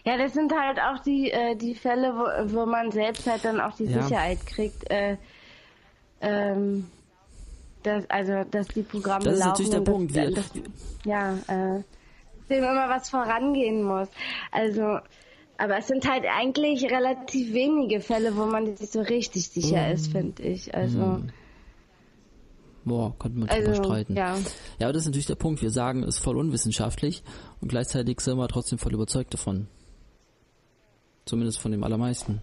Ja, 0.04 0.18
das 0.18 0.34
sind 0.34 0.52
halt 0.54 0.80
auch 0.80 1.02
die, 1.04 1.32
äh, 1.32 1.56
die 1.56 1.76
Fälle, 1.76 2.14
wo, 2.16 2.54
wo 2.54 2.66
man 2.66 2.92
selbst 2.92 3.28
halt 3.28 3.46
dann 3.46 3.62
auch 3.62 3.76
die 3.76 3.86
ja. 3.86 4.02
Sicherheit 4.02 4.46
kriegt, 4.46 4.90
äh, 4.90 5.18
ähm, 6.26 6.86
dass, 7.84 8.10
also, 8.10 8.44
dass 8.50 8.68
die 8.70 8.82
Programme 8.82 9.26
laufen. 9.26 9.40
Das 9.40 9.40
ist 9.40 9.46
natürlich 9.46 9.72
der 9.72 9.82
Punkt. 9.82 10.16
Dass, 10.16 10.34
dass, 10.34 10.52
ja, 11.06 11.34
äh, 11.48 11.84
dem 12.50 12.64
immer 12.64 12.90
was 12.90 13.10
vorangehen 13.10 13.84
muss. 13.84 14.08
Also, 14.52 15.00
aber 15.58 15.78
es 15.78 15.88
sind 15.88 16.10
halt 16.10 16.26
eigentlich 16.26 16.84
relativ 16.92 17.54
wenige 17.54 18.02
Fälle, 18.02 18.36
wo 18.36 18.46
man 18.46 18.76
sich 18.76 18.90
so 18.90 19.02
richtig 19.02 19.50
sicher 19.50 19.88
mm. 19.88 19.94
ist, 19.94 20.12
finde 20.12 20.44
ich. 20.44 20.76
Also. 20.76 20.98
Mm. 20.98 21.32
Boah, 22.84 23.16
könnte 23.18 23.40
man 23.40 23.50
also, 23.50 23.72
drüber 23.72 23.84
streiten. 23.84 24.16
Ja. 24.16 24.36
ja, 24.80 24.88
aber 24.88 24.94
das 24.94 25.04
ist 25.04 25.08
natürlich 25.08 25.26
der 25.26 25.36
Punkt. 25.36 25.62
Wir 25.62 25.72
sagen, 25.72 26.04
es 26.04 26.16
ist 26.16 26.24
voll 26.24 26.38
unwissenschaftlich 26.38 27.24
und 27.62 27.70
gleichzeitig 27.70 28.20
sind 28.20 28.38
wir 28.38 28.48
trotzdem 28.48 28.78
voll 28.78 28.94
überzeugt 28.94 29.34
davon. 29.34 29.68
Zumindest 31.26 31.60
von 31.60 31.72
dem 31.72 31.84
allermeisten. 31.84 32.42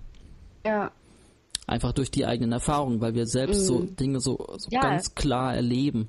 Ja. 0.66 0.90
Einfach 1.66 1.92
durch 1.92 2.10
die 2.10 2.26
eigenen 2.26 2.52
Erfahrungen, 2.52 3.00
weil 3.00 3.14
wir 3.14 3.26
selbst 3.26 3.62
mhm. 3.62 3.66
so 3.66 3.82
Dinge 3.84 4.20
so, 4.20 4.36
so 4.56 4.68
ja. 4.70 4.80
ganz 4.80 5.14
klar 5.14 5.54
erleben. 5.54 6.08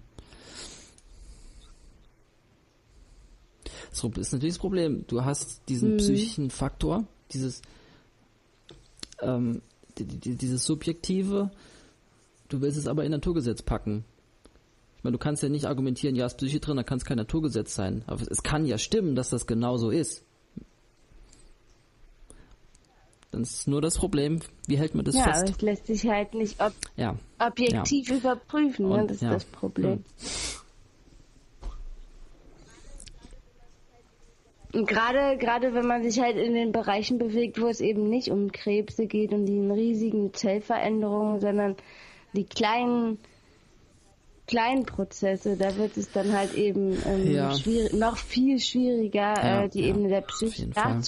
So 3.91 4.09
ist 4.09 4.33
natürlich 4.33 4.55
das 4.55 4.59
Problem. 4.59 5.05
Du 5.07 5.23
hast 5.23 5.61
diesen 5.69 5.93
mhm. 5.93 5.97
psychischen 5.97 6.49
Faktor, 6.49 7.05
dieses, 7.31 7.61
ähm, 9.21 9.61
die, 9.97 10.05
die, 10.05 10.35
dieses 10.35 10.65
Subjektive. 10.65 11.51
Du 12.49 12.61
willst 12.61 12.77
es 12.77 12.87
aber 12.87 13.05
in 13.05 13.11
Naturgesetz 13.11 13.61
packen. 13.61 14.03
Ich 14.97 15.03
meine, 15.03 15.17
du 15.17 15.19
kannst 15.19 15.43
ja 15.43 15.49
nicht 15.49 15.65
argumentieren, 15.65 16.15
ja, 16.15 16.25
ist 16.25 16.37
Psyche 16.37 16.59
drin, 16.59 16.77
da 16.77 16.83
kann 16.83 16.97
es 16.97 17.05
kein 17.05 17.17
Naturgesetz 17.17 17.75
sein. 17.75 18.03
Aber 18.07 18.21
es 18.27 18.41
kann 18.41 18.65
ja 18.65 18.77
stimmen, 18.77 19.15
dass 19.15 19.29
das 19.29 19.45
genau 19.45 19.77
so 19.77 19.91
ist. 19.91 20.23
Dann 23.33 23.41
ist 23.41 23.67
nur 23.67 23.81
das 23.81 23.97
Problem, 23.97 24.41
wie 24.67 24.77
hält 24.77 24.93
man 24.93 25.03
das 25.05 25.15
ja, 25.15 25.23
fest? 25.23 25.47
Ja, 25.47 25.55
es 25.55 25.61
lässt 25.63 25.87
sich 25.87 26.07
halt 26.07 26.35
nicht 26.35 26.61
ob 26.61 26.71
ja. 26.95 27.15
objektiv 27.39 28.09
ja. 28.09 28.17
überprüfen, 28.17 28.87
ne? 28.87 28.93
Und, 28.93 29.09
das 29.09 29.23
ist 29.23 29.31
das 29.31 29.45
Problem. 29.45 29.91
Hm. 29.91 30.03
Und 34.73 34.87
gerade, 34.87 35.37
gerade 35.37 35.73
wenn 35.73 35.87
man 35.87 36.03
sich 36.03 36.19
halt 36.21 36.37
in 36.37 36.53
den 36.53 36.71
Bereichen 36.71 37.17
bewegt, 37.17 37.59
wo 37.59 37.67
es 37.67 37.81
eben 37.81 38.07
nicht 38.07 38.29
um 38.29 38.51
Krebse 38.51 39.07
geht 39.07 39.31
und 39.31 39.47
die 39.47 39.59
riesigen 39.59 40.31
Zellveränderungen, 40.33 41.39
sondern 41.39 41.75
die 42.33 42.43
kleinen, 42.43 43.17
kleinen 44.47 44.85
Prozesse, 44.85 45.57
da 45.57 45.75
wird 45.75 45.97
es 45.97 46.11
dann 46.11 46.33
halt 46.33 46.53
eben 46.53 46.95
ähm, 47.07 47.31
Ja. 47.31 47.55
noch 47.93 48.17
viel 48.17 48.59
schwieriger, 48.59 49.33
Ja, 49.43 49.63
äh, 49.63 49.69
die 49.69 49.81
ja, 49.81 49.87
Ebene 49.87 50.09
der 50.09 50.21
Psyche 50.21 50.61
jeden 50.61 50.73
Fall. 50.73 51.01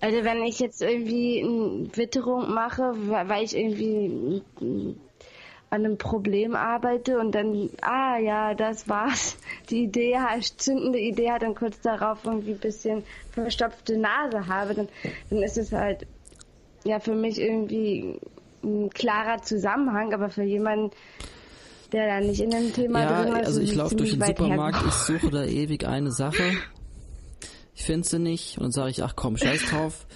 Also 0.00 0.24
wenn 0.24 0.42
ich 0.44 0.58
jetzt 0.58 0.80
irgendwie 0.80 1.42
eine 1.42 1.96
Witterung 1.96 2.52
mache, 2.54 2.94
weil 3.10 3.44
ich 3.44 3.56
irgendwie 3.56 4.42
an 4.58 5.84
einem 5.84 5.98
Problem 5.98 6.56
arbeite 6.56 7.18
und 7.18 7.32
dann, 7.34 7.70
ah 7.82 8.18
ja, 8.18 8.54
das 8.54 8.88
war's, 8.88 9.36
die 9.70 9.84
Idee, 9.84 10.16
zündende 10.56 10.98
Idee 10.98 11.30
hat 11.30 11.44
und 11.44 11.54
kurz 11.54 11.80
darauf 11.80 12.24
irgendwie 12.24 12.52
ein 12.52 12.58
bisschen 12.58 13.04
verstopfte 13.32 13.96
Nase 13.96 14.48
habe, 14.48 14.74
dann, 14.74 14.88
dann 15.28 15.42
ist 15.42 15.58
es 15.58 15.70
halt 15.72 16.06
ja 16.84 16.98
für 16.98 17.14
mich 17.14 17.40
irgendwie 17.40 18.18
ein 18.64 18.90
klarer 18.90 19.42
Zusammenhang, 19.42 20.12
aber 20.12 20.28
für 20.28 20.42
jemanden, 20.42 20.90
der 21.92 22.06
da 22.06 22.20
nicht 22.20 22.40
in 22.40 22.50
dem 22.50 22.72
Thema 22.72 23.02
Ja, 23.02 23.22
drin 23.24 23.36
ist, 23.36 23.46
also 23.46 23.60
ich 23.60 23.74
laufe 23.74 23.96
durch 23.96 24.10
den 24.12 24.22
Supermarkt, 24.22 24.78
ich 24.86 25.08
hergeholt. 25.08 25.22
suche 25.22 25.30
da 25.30 25.44
ewig 25.44 25.86
eine 25.86 26.10
Sache. 26.10 26.42
Ich 27.80 27.86
finde 27.86 28.06
sie 28.06 28.18
nicht 28.18 28.58
und 28.58 28.64
dann 28.64 28.72
sage 28.72 28.90
ich, 28.90 29.02
ach 29.02 29.16
komm, 29.16 29.38
scheiß 29.38 29.70
drauf. 29.70 30.06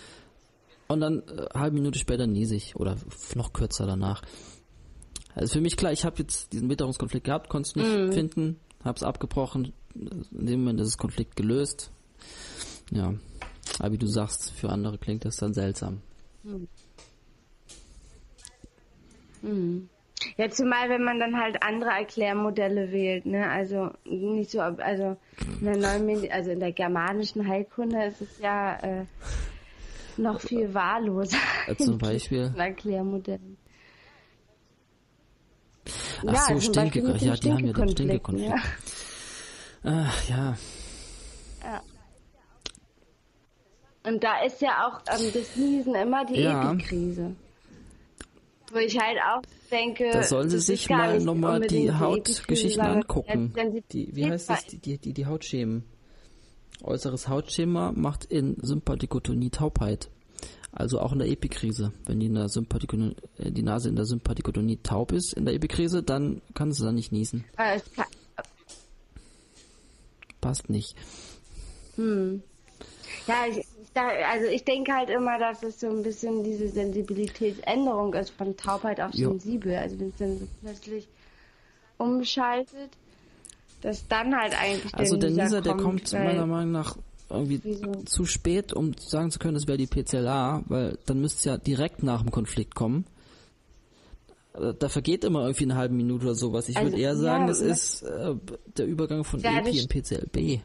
Und 0.87 1.01
dann 1.01 1.23
äh, 1.27 1.47
halbe 1.55 1.77
Minute 1.77 1.99
später 1.99 2.27
niese 2.27 2.55
ich 2.55 2.77
oder 2.77 2.97
noch 3.35 3.55
kürzer 3.55 3.87
danach. 3.87 4.21
Also 5.35 5.55
für 5.55 5.61
mich 5.63 5.79
klar, 5.79 5.91
ich 5.91 6.05
habe 6.05 6.17
jetzt 6.19 6.53
diesen 6.53 6.69
Witterungskonflikt 6.69 7.25
gehabt, 7.25 7.49
konnte 7.49 7.71
es 7.71 7.75
nicht 7.77 7.89
Mhm. 7.89 8.13
finden, 8.13 8.61
habe 8.85 8.97
es 8.97 9.03
abgebrochen. 9.03 9.73
In 9.95 10.45
dem 10.47 10.61
Moment 10.61 10.79
ist 10.81 10.89
das 10.89 10.99
Konflikt 10.99 11.37
gelöst. 11.37 11.91
Ja, 12.91 13.15
aber 13.79 13.93
wie 13.93 13.99
du 13.99 14.09
sagst, 14.09 14.51
für 14.53 14.69
andere 14.69 14.99
klingt 14.99 15.25
das 15.25 15.37
dann 15.37 15.55
seltsam. 15.55 16.03
Ja, 20.37 20.51
zumal 20.51 20.89
wenn 20.89 21.05
man 21.05 21.19
dann 21.21 21.41
halt 21.41 21.63
andere 21.63 21.91
Erklärmodelle 21.91 22.91
wählt, 22.93 23.27
ne? 23.27 23.49
Also 23.49 23.91
nicht 24.05 24.51
so, 24.51 24.61
also 24.61 25.17
in 25.61 25.65
der 25.65 25.77
neuen, 25.77 26.07
Medi- 26.07 26.31
also 26.31 26.51
in 26.51 26.61
der 26.61 26.73
germanischen 26.73 27.47
Heilkunde 27.47 28.05
ist 28.07 28.21
es 28.21 28.39
ja 28.39 28.77
äh, 28.81 29.05
noch 30.17 30.41
viel 30.41 30.73
wahlloser. 30.75 31.37
Äh, 31.67 31.77
zum 31.77 31.99
Beispiel. 31.99 32.53
Ein 32.55 32.61
Erklärmodell. 32.61 33.41
Ach 36.27 36.37
so, 36.37 36.59
zum 36.59 36.73
Beispiel 36.75 37.03
Stinke, 37.03 37.03
mit 37.03 37.21
dem 37.21 37.29
ja, 37.29 37.35
die 37.37 37.53
haben 37.53 37.67
ja 37.67 37.73
den 37.73 37.89
Stinkekonflikt, 37.89 38.27
Stinkekonflikt. 38.27 38.55
Ach 39.85 40.29
ja, 40.29 40.57
Und 44.07 44.23
da 44.23 44.43
ist 44.45 44.61
ja 44.61 44.87
auch 44.87 45.01
ähm, 45.11 45.33
das 45.33 45.57
Niesen 45.57 45.95
immer 45.95 46.25
die 46.27 46.41
Ja. 46.41 46.73
Epikrise. 46.73 47.35
Wo 48.73 48.79
ich 48.79 48.99
halt 48.99 49.19
auch 49.19 49.43
denke, 49.71 50.11
da 50.11 50.23
sollen 50.23 50.51
sie 50.51 50.59
sich 50.59 50.89
mal 50.89 51.21
nochmal 51.21 51.61
die 51.61 51.93
Hautgeschichten 51.93 52.81
angucken. 52.81 53.53
Die, 53.93 54.15
wie 54.15 54.27
heißt 54.27 54.51
das? 54.51 54.67
Die, 54.67 54.79
die, 54.79 54.99
die, 54.99 55.13
die 55.13 55.27
Hautschemen. 55.27 55.85
Äußeres 56.83 57.29
Hautschema 57.29 57.93
macht 57.93 58.25
in 58.25 58.57
Sympathikotonie 58.61 59.51
Taubheit. 59.51 60.11
Also 60.73 60.99
auch 61.01 61.13
in 61.13 61.21
der 61.21 61.29
Epikrise. 61.29 61.93
Wenn 62.05 62.19
die, 62.19 62.27
in 62.27 62.35
der 62.35 62.49
Sympathikotonie, 62.49 63.15
äh, 63.39 63.53
die 63.53 63.63
Nase 63.63 63.89
in 63.89 63.97
der 63.97 64.07
Sympathikotonie 64.07 64.79
taub 64.83 65.13
ist 65.13 65.33
in 65.33 65.45
der 65.45 65.55
Epikrise, 65.55 66.03
dann 66.03 66.43
kann 66.55 66.73
sie 66.73 66.85
dann 66.85 66.97
nicht 66.97 67.13
niesen. 67.13 67.45
Äh, 67.57 67.81
Passt 70.41 70.69
nicht. 70.69 70.97
Ja, 73.27 73.47
ich, 73.49 73.59
ich, 73.59 73.67
da- 73.95 74.09
also 74.33 74.47
ich 74.47 74.65
denke 74.65 74.93
halt 74.93 75.09
immer, 75.11 75.39
dass 75.39 75.63
es 75.63 75.81
so 75.81 75.89
ein 75.89 76.03
bisschen 76.03 76.43
diese 76.45 76.69
Sensibilitätsänderung 76.69 78.13
ist 78.15 78.31
von 78.31 78.57
Taubheit 78.57 79.01
auf 79.01 79.15
Jo. 79.15 79.31
sensibel. 79.31 79.75
Also 79.77 79.99
wenn 80.01 80.09
es 80.09 80.17
dann 80.19 80.39
so 80.39 80.47
plötzlich 80.63 81.09
umschaltet, 81.99 82.91
dass 83.83 84.07
dann 84.09 84.35
halt 84.37 84.55
eigentlich 84.61 84.95
Also 84.95 85.17
der 85.17 85.31
Nieser 85.31 85.61
der 85.61 85.75
kommt 85.77 86.13
meiner 86.13 86.47
Meinung 86.47 86.73
nach 86.73 86.97
irgendwie 87.31 87.61
Wieso? 87.63 87.93
zu 88.05 88.27
spät, 88.27 88.73
um 88.73 88.93
sagen 88.99 89.31
zu 89.31 89.39
können, 89.39 89.57
es 89.57 89.67
wäre 89.67 89.79
die 89.79 89.87
PCLA, 89.87 90.63
weil 90.67 90.99
dann 91.07 91.21
müsste 91.21 91.39
es 91.39 91.45
ja 91.45 91.57
direkt 91.57 92.03
nach 92.03 92.23
dem 92.23 92.31
Konflikt 92.31 92.75
kommen. 92.75 93.07
Äh, 94.55 94.75
Da 94.75 94.89
vergeht 94.89 95.25
immer 95.25 95.43
irgendwie 95.43 95.65
eine 95.65 95.77
halbe 95.77 95.95
Minute 95.95 96.25
oder 96.27 96.35
sowas. 96.35 96.69
Ich 96.69 96.77
Also, 96.77 96.91
würde 96.91 97.01
eher 97.03 97.13
ja, 97.13 97.17
sagen, 97.17 97.47
das 97.47 97.61
ne? 97.61 97.69
ist 97.69 98.03
äh, 98.03 98.35
der 98.77 98.87
Übergang 98.87 99.25
von 99.25 99.41
Ja, 99.41 99.61
das 99.61 99.75
in 99.75 99.89
PCLB. 99.89 100.61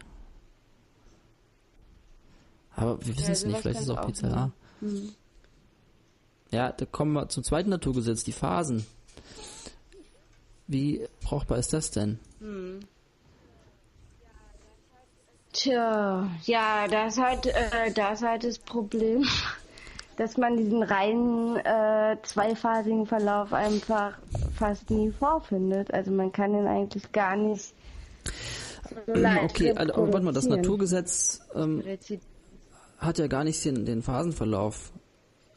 Aber 2.80 3.06
wir 3.06 3.18
wissen 3.18 3.28
Ja, 3.28 3.32
es 3.34 3.46
nicht, 3.46 3.60
vielleicht 3.60 3.80
ist 3.80 3.86
es 3.86 3.89
auch 3.89 4.02
kann's 4.02 4.24
auch 4.24 4.30
PCLA. 4.30 4.52
Ja, 6.52 6.72
da 6.72 6.86
kommen 6.86 7.13
wir 7.13 7.30
zum 7.30 7.44
zweiten 7.44 7.70
Naturgesetz, 7.70 8.24
die 8.24 8.32
Phasen. 8.32 8.86
Wie 10.68 11.08
brauchbar 11.24 11.58
ist 11.58 11.74
das 11.74 11.92
denn? 11.92 12.20
Tja, 15.52 16.30
ja, 16.44 16.88
das 16.88 17.13
ist 17.13 17.24
halt, 17.24 17.46
äh, 17.48 18.13
ist 18.13 18.24
halt 18.24 18.44
das 18.44 18.60
Problem, 18.60 19.26
dass 20.18 20.38
man 20.38 20.58
diesen 20.58 20.84
reinen 20.84 21.58
äh, 21.58 22.18
zweiphasigen 22.24 23.06
Verlauf 23.06 23.52
einfach 23.54 24.18
fast 24.58 24.89
nie 24.89 25.12
vorfindet. 25.12 25.94
Also 25.94 26.12
man 26.12 26.32
kann 26.32 26.54
den 26.54 26.68
eigentlich 26.68 27.12
gar 27.12 27.36
nicht 27.36 27.74
so 29.06 29.13
leicht 29.13 29.56
Okay, 29.56 29.72
also, 29.72 29.94
aber 29.94 30.13
warte 30.13 30.26
mal, 30.26 30.34
das. 30.34 30.46
Naturgesetz 30.46 31.42
ähm, 31.56 31.84
hat 33.00 33.18
ja 33.18 33.28
gar 33.28 33.44
nicht 33.44 33.64
den, 33.66 33.86
den 33.86 34.02
Phasenverlauf 34.02 34.92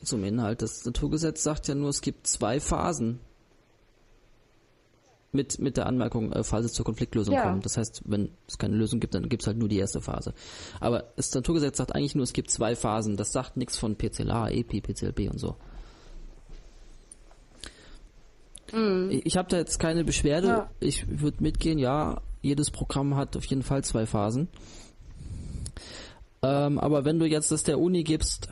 zum 0.03 0.25
Inhalt. 0.25 0.63
Das 0.63 0.85
Naturgesetz 0.85 1.43
sagt 1.43 1.69
ja 1.69 1.75
nur, 1.75 1.91
es 1.91 2.01
gibt 2.01 2.27
zwei 2.27 2.61
Phasen. 2.61 3.21
Mit, 5.35 5.59
mit 5.59 5.79
der 5.79 5.87
Anmerkung, 5.87 6.31
äh, 6.33 6.45
falls 6.45 6.67
es 6.67 6.73
zur 6.75 6.85
Konfliktlösung 6.85 7.35
Ja. 7.35 7.45
kommt. 7.45 7.65
Das 7.65 7.79
heißt, 7.79 8.03
wenn 8.05 8.33
es 8.47 8.59
keine 8.59 8.77
Lösung 8.77 9.01
gibt, 9.01 9.15
dann 9.15 9.31
gibt 9.31 9.43
es 9.43 9.47
halt 9.47 9.57
nur 9.57 9.69
die 9.69 9.79
erste 9.79 10.03
Phase. 10.03 10.35
Aber 10.79 11.05
das 11.17 11.33
Naturgesetz 11.33 11.79
sagt 11.79 11.95
eigentlich 11.95 12.15
nur, 12.15 12.25
es 12.25 12.35
gibt 12.35 12.51
zwei 12.51 12.77
Phasen. 12.77 13.17
Das 13.17 13.33
sagt 13.33 13.57
nichts 13.57 13.79
von 13.79 13.97
PCLA, 13.97 14.51
EPI, 14.51 14.83
PCLB 14.83 15.31
und 15.31 15.39
so. 15.39 15.57
Ich, 19.11 19.27
ich 19.27 19.37
habe 19.37 19.49
da 19.49 19.59
jetzt 19.59 19.79
keine 19.79 20.05
Beschwerde. 20.05 20.49
Ja. 20.49 20.71
Ich 20.81 21.07
würde 21.21 21.43
mitgehen, 21.43 21.79
ja, 21.79 22.21
jedes 22.41 22.71
Programm 22.71 23.17
hat 23.17 23.37
auf 23.37 23.45
jeden 23.47 23.63
Fall 23.63 23.85
zwei 23.85 24.07
Phasen. 24.07 24.49
Ähm, 26.45 26.81
aber 26.81 27.05
wenn 27.05 27.21
du 27.21 27.27
jetzt 27.27 27.53
das 27.53 27.63
der 27.63 27.79
Uni 27.79 28.03
gibst, 28.03 28.49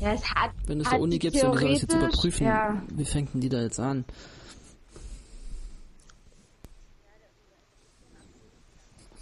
Ja, 0.00 0.12
es 0.12 0.24
hat, 0.34 0.50
wenn 0.66 0.78
du 0.78 0.82
es 0.82 0.90
der 0.90 0.98
Uni 1.00 1.18
gibst 1.20 1.44
und 1.44 1.52
die 1.52 1.58
soll 1.58 1.70
das 1.70 1.82
jetzt 1.82 1.94
überprüfen, 1.94 2.46
Ja, 2.46 2.82
wie 2.92 3.04
fängt 3.04 3.32
denn 3.32 3.40
die 3.40 3.48
da 3.48 3.62
jetzt 3.62 3.78
an? 3.78 4.04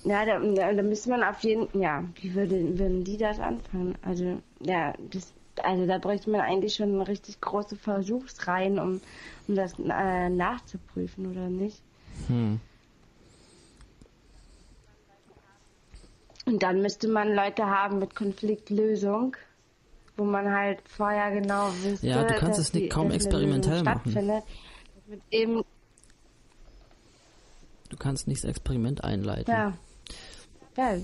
ja 0.05 0.25
da, 0.25 0.39
da, 0.39 0.73
da 0.73 0.83
müsste 0.83 1.11
man 1.11 1.23
auf 1.25 1.41
jeden 1.41 1.69
ja, 1.79 2.05
wie 2.23 2.35
würde, 2.35 2.79
würden 2.79 3.05
die 3.05 3.19
das 3.19 3.39
anfangen? 3.39 3.97
Also, 4.01 4.41
ja, 4.61 4.95
das, 5.11 5.35
also 5.63 5.87
da 5.87 5.99
bräuchte 5.99 6.31
man 6.31 6.41
eigentlich 6.41 6.75
schon 6.75 7.03
richtig 7.03 7.41
große 7.43 7.77
Versuchsreihen, 7.77 8.79
um, 8.79 9.01
um 9.47 9.55
das 9.55 9.75
äh, 9.79 10.31
nachzuprüfen, 10.31 11.27
oder 11.31 11.51
nicht? 11.51 11.83
Hm. 12.29 12.61
Und 16.47 16.63
dann 16.63 16.81
müsste 16.81 17.09
man 17.09 17.35
Leute 17.35 17.67
haben 17.67 17.99
mit 17.99 18.15
Konfliktlösung, 18.15 19.37
wo 20.17 20.25
man 20.25 20.51
halt 20.51 20.81
vorher 20.89 21.31
genau 21.33 21.69
wüsste, 21.83 22.07
Ja, 22.07 22.23
du 22.25 22.35
kannst 22.35 22.59
dass 22.59 22.69
es 22.69 22.73
nicht 22.73 22.85
die- 22.85 22.89
kaum 22.89 23.11
experimentell 23.11 23.83
machen. 23.83 24.43
Du 27.89 27.97
kannst 27.97 28.27
nicht 28.27 28.43
das 28.45 28.51
Experiment 28.51 29.05
einleiten. 29.05 29.51
ja. 29.51 29.73
Ja. 30.77 30.97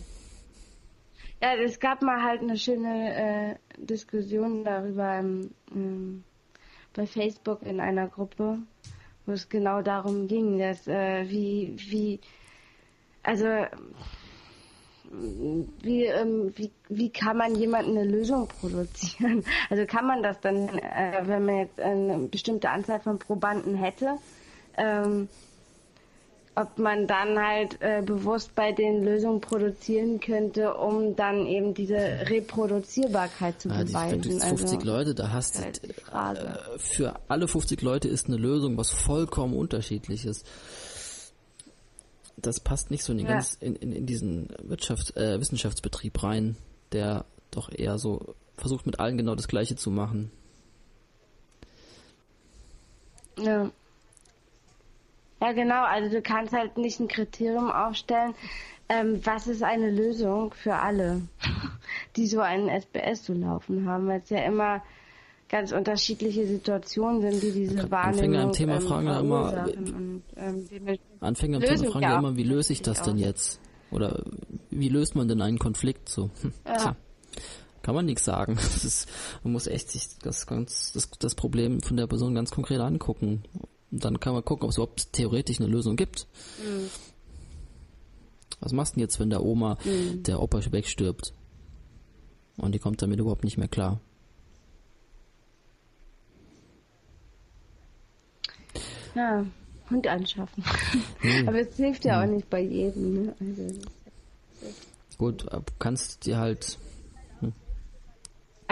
Ja, 1.40 1.55
es 1.57 1.81
gab 1.81 2.02
mal 2.02 2.22
halt 2.22 2.40
eine 2.42 2.57
schöne 2.57 3.16
äh, 3.16 3.55
Diskussion 3.78 4.62
darüber 4.64 5.18
im, 5.18 5.50
ähm, 5.74 6.22
bei 6.94 7.05
Facebook 7.05 7.62
in 7.62 7.81
einer 7.81 8.07
Gruppe, 8.07 8.59
wo 9.26 9.33
es 9.33 9.48
genau 9.48 9.83
darum 9.83 10.28
ging, 10.28 10.59
dass 10.61 10.87
äh, 10.87 11.28
wie, 11.28 11.74
wie, 11.88 12.20
also 13.24 13.46
wie, 15.12 16.05
ähm, 16.05 16.53
wie, 16.57 16.70
wie 16.88 17.11
kann 17.11 17.37
man 17.37 17.55
jemanden 17.55 17.98
eine 17.98 18.09
Lösung 18.09 18.48
produzieren? 18.48 19.44
Also 19.70 19.85
kann 19.87 20.07
man 20.07 20.22
das 20.22 20.40
dann, 20.40 20.68
äh, 20.68 21.22
wenn 21.25 21.44
man 21.44 21.59
jetzt 21.59 21.81
eine 21.81 22.18
bestimmte 22.29 22.70
Anzahl 22.70 23.01
von 23.01 23.18
Probanden 23.18 23.75
hätte, 23.75 24.16
ähm, 24.77 25.29
ob 26.55 26.79
man 26.79 27.07
dann 27.07 27.38
halt 27.38 27.81
äh, 27.81 28.03
bewusst 28.03 28.55
bei 28.55 28.72
den 28.72 29.03
Lösungen 29.03 29.40
produzieren 29.40 30.20
könnte, 30.20 30.75
um 30.75 31.16
dann 31.16 31.46
eben 31.46 31.72
diese 31.72 31.96
Reproduzierbarkeit 31.96 33.61
zu 33.61 33.68
ja, 33.68 33.83
beweisen. 33.83 34.20
Die 34.20 34.38
50 34.38 34.79
also, 34.79 34.87
Leute, 34.87 35.14
da 35.14 35.31
hast 35.31 35.59
du 35.59 35.62
halt 35.62 35.83
äh, 35.83 36.79
für 36.79 37.14
alle 37.29 37.48
50 37.48 37.81
Leute 37.81 38.09
ist 38.09 38.29
eine 38.29 38.37
Lösung 38.37 38.77
was 38.77 38.90
vollkommen 38.90 39.55
unterschiedliches. 39.55 40.44
Das 42.37 42.61
passt 42.61 42.90
nicht 42.90 43.05
so 43.05 43.12
in, 43.12 43.21
ja. 43.21 43.29
ganz, 43.29 43.55
in, 43.61 43.77
in, 43.77 43.92
in 43.92 44.07
diesen 44.07 44.49
Wirtschafts-, 44.66 45.16
äh, 45.16 45.40
Wissenschaftsbetrieb 45.40 46.23
rein, 46.23 46.57
der 46.92 47.25
doch 47.51 47.71
eher 47.71 47.99
so 47.99 48.35
versucht 48.57 48.87
mit 48.87 49.01
allen 49.01 49.18
genau 49.18 49.35
das 49.35 49.49
Gleiche 49.49 49.77
zu 49.77 49.90
machen. 49.90 50.31
Ja. 53.38 53.71
Ja, 55.40 55.53
genau. 55.53 55.85
Also 55.85 56.09
du 56.09 56.23
kannst 56.23 56.53
halt 56.53 56.77
nicht 56.79 57.01
ein 57.01 57.09
Kriterium 57.09 57.71
aufstellen, 57.71 58.35
ähm, 58.88 59.21
was 59.25 59.47
ist 59.47 59.62
eine 59.62 59.90
Lösung 59.90 60.53
für 60.55 60.75
alle, 60.75 61.23
die 62.16 62.27
so 62.27 62.40
einen 62.40 62.68
SBS 62.68 63.25
zu 63.25 63.33
laufen 63.33 63.88
haben, 63.88 64.07
weil 64.07 64.21
es 64.21 64.31
ja 64.31 64.45
immer 64.45 64.83
ganz 65.52 65.70
unterschiedliche 65.70 66.46
Situationen 66.46 67.20
sind, 67.20 67.42
die 67.42 67.52
diese 67.52 67.90
Wahrnehmung 67.90 68.36
Anfänger 68.36 68.42
im 68.42 68.52
Thema 68.52 68.76
ähm, 68.76 68.80
fragen 68.80 69.06
ja 69.06 69.20
immer, 69.20 69.66
und, 69.66 70.22
ähm, 70.36 70.98
Anfänger 71.20 71.58
im 71.58 71.62
Thema 71.62 71.92
fragen 71.92 72.02
ja 72.02 72.18
immer, 72.18 72.36
wie 72.36 72.42
löse 72.42 72.72
ich 72.72 72.80
das 72.80 73.02
denn 73.02 73.18
jetzt? 73.18 73.60
Oder 73.90 74.24
wie 74.70 74.88
löst 74.88 75.14
man 75.14 75.28
denn 75.28 75.42
einen 75.42 75.58
Konflikt 75.58 76.08
so? 76.08 76.30
Hm, 76.40 76.54
ja. 76.66 76.76
Tja, 76.78 76.96
kann 77.82 77.94
man 77.94 78.06
nichts 78.06 78.24
sagen. 78.24 78.54
Ist, 78.56 79.06
man 79.44 79.52
muss 79.52 79.66
echt 79.66 79.90
sich 79.90 80.16
das, 80.22 80.46
ganz, 80.46 80.92
das, 80.92 81.10
das 81.18 81.34
Problem 81.34 81.82
von 81.82 81.98
der 81.98 82.06
Person 82.06 82.34
ganz 82.34 82.50
konkret 82.50 82.80
angucken 82.80 83.42
und 83.90 84.04
dann 84.04 84.20
kann 84.20 84.32
man 84.32 84.42
gucken, 84.44 84.64
ob 84.64 84.70
es 84.70 84.78
überhaupt 84.78 85.12
theoretisch 85.12 85.60
eine 85.60 85.68
Lösung 85.68 85.96
gibt. 85.96 86.28
Mhm. 86.58 86.88
Was 88.60 88.72
machst 88.72 88.94
du 88.94 88.94
denn 88.94 89.02
jetzt, 89.02 89.20
wenn 89.20 89.28
der 89.28 89.44
Oma, 89.44 89.76
mhm. 89.84 90.22
der 90.22 90.40
Opa 90.40 90.60
wegstirbt? 90.72 91.34
Und 92.56 92.74
die 92.74 92.78
kommt 92.78 93.02
damit 93.02 93.20
überhaupt 93.20 93.44
nicht 93.44 93.58
mehr 93.58 93.68
klar. 93.68 94.00
Ja, 99.14 99.44
Hund 99.90 100.07
anschaffen. 100.07 100.64
Mhm. 101.22 101.48
Aber 101.48 101.61
es 101.61 101.77
hilft 101.77 102.05
ja 102.05 102.20
auch 102.20 102.25
hm. 102.25 102.37
nicht 102.37 102.51
bei 102.51 102.61
jedem. 102.61 103.27
Ne? 103.27 103.35
Also, 103.40 103.79
Gut, 105.18 105.46
kannst 105.79 106.27
dir 106.27 106.38
halt 106.38 106.79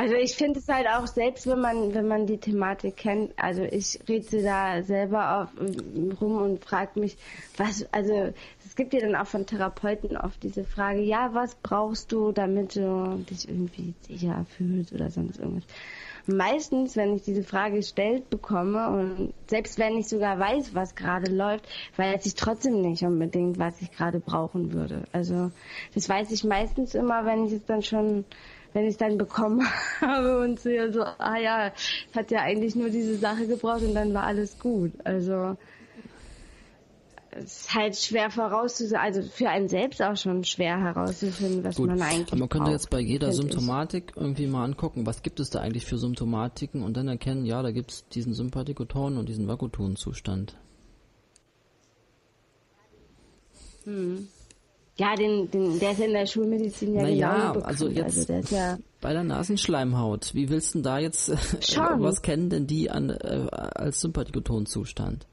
also 0.00 0.14
ich 0.14 0.34
finde 0.34 0.60
es 0.60 0.68
halt 0.68 0.86
auch 0.86 1.06
selbst, 1.06 1.46
wenn 1.46 1.60
man 1.60 1.92
wenn 1.92 2.08
man 2.08 2.26
die 2.26 2.38
Thematik 2.38 2.96
kennt. 2.96 3.34
Also 3.36 3.64
ich 3.64 4.00
rede 4.08 4.42
da 4.42 4.82
selber 4.82 5.42
auf, 5.42 5.48
rum 6.18 6.40
und 6.40 6.64
frage 6.64 6.98
mich, 6.98 7.18
was. 7.58 7.86
Also 7.92 8.32
es 8.64 8.76
gibt 8.76 8.94
ja 8.94 9.00
dann 9.00 9.14
auch 9.14 9.26
von 9.26 9.44
Therapeuten 9.44 10.16
oft 10.16 10.42
diese 10.42 10.64
Frage, 10.64 11.02
ja, 11.02 11.34
was 11.34 11.54
brauchst 11.56 12.12
du, 12.12 12.32
damit 12.32 12.76
du 12.76 13.22
dich 13.28 13.46
irgendwie 13.46 13.92
sicher 14.08 14.46
fühlst 14.56 14.94
oder 14.94 15.10
sonst 15.10 15.38
irgendwas. 15.38 15.64
Meistens, 16.26 16.96
wenn 16.96 17.14
ich 17.14 17.22
diese 17.22 17.42
Frage 17.42 17.76
gestellt 17.76 18.30
bekomme 18.30 18.88
und 18.88 19.34
selbst 19.48 19.78
wenn 19.78 19.96
ich 19.96 20.08
sogar 20.08 20.38
weiß, 20.38 20.74
was 20.74 20.94
gerade 20.94 21.30
läuft, 21.30 21.68
weiß 21.96 22.26
ich 22.26 22.34
trotzdem 22.34 22.80
nicht 22.80 23.02
unbedingt, 23.02 23.58
was 23.58 23.80
ich 23.80 23.90
gerade 23.92 24.20
brauchen 24.20 24.72
würde. 24.72 25.04
Also 25.12 25.50
das 25.94 26.08
weiß 26.08 26.30
ich 26.32 26.44
meistens 26.44 26.94
immer, 26.94 27.24
wenn 27.24 27.46
ich 27.46 27.52
es 27.52 27.64
dann 27.64 27.82
schon 27.82 28.24
wenn 28.72 28.84
ich 28.84 28.90
es 28.90 28.96
dann 28.98 29.18
bekommen 29.18 29.66
habe 30.00 30.40
und 30.40 30.60
so, 30.60 30.70
so, 30.92 31.02
ah 31.02 31.38
ja, 31.38 31.72
hat 32.14 32.30
ja 32.30 32.40
eigentlich 32.42 32.76
nur 32.76 32.90
diese 32.90 33.16
Sache 33.16 33.46
gebraucht 33.46 33.82
und 33.82 33.94
dann 33.94 34.14
war 34.14 34.24
alles 34.24 34.58
gut. 34.58 34.92
Also 35.04 35.56
es 37.32 37.60
ist 37.60 37.74
halt 37.74 37.96
schwer 37.96 38.30
vorauszusagen, 38.30 39.04
also 39.04 39.22
für 39.22 39.48
einen 39.48 39.68
selbst 39.68 40.02
auch 40.02 40.16
schon 40.16 40.44
schwer 40.44 40.80
herauszufinden, 40.80 41.62
was 41.62 41.76
Gut, 41.76 41.88
man 41.88 42.02
eigentlich 42.02 42.38
Man 42.38 42.48
könnte 42.48 42.70
jetzt 42.72 42.90
bei 42.90 43.00
jeder 43.00 43.32
Symptomatik 43.32 44.12
ich. 44.14 44.20
irgendwie 44.20 44.46
mal 44.46 44.64
angucken, 44.64 45.06
was 45.06 45.22
gibt 45.22 45.38
es 45.40 45.50
da 45.50 45.60
eigentlich 45.60 45.86
für 45.86 45.98
Symptomatiken 45.98 46.82
und 46.82 46.96
dann 46.96 47.08
erkennen, 47.08 47.46
ja, 47.46 47.62
da 47.62 47.70
gibt 47.70 47.92
es 47.92 48.08
diesen 48.08 48.34
Sympathikoton 48.34 49.16
und 49.16 49.28
diesen 49.28 49.46
Vakutonzustand. 49.46 50.56
Hm. 53.84 54.28
Ja, 54.96 55.14
den, 55.14 55.50
den, 55.50 55.78
der 55.78 55.92
ist 55.92 56.00
in 56.00 56.12
der 56.12 56.26
Schulmedizin 56.26 56.94
ja 56.94 57.02
naja, 57.02 57.52
genau 57.52 57.64
also 57.64 57.88
jetzt 57.88 58.30
also 58.30 58.54
ja 58.54 58.76
bei 59.00 59.14
der 59.14 59.24
Nasenschleimhaut, 59.24 60.34
wie 60.34 60.50
willst 60.50 60.74
du 60.74 60.82
da 60.82 60.98
jetzt, 60.98 61.32
Schon. 61.72 62.02
was 62.02 62.20
kennen 62.20 62.50
denn 62.50 62.66
die 62.66 62.90
an, 62.90 63.08
äh, 63.08 63.46
als 63.50 64.00
Sympathikotonzustand? 64.00 65.26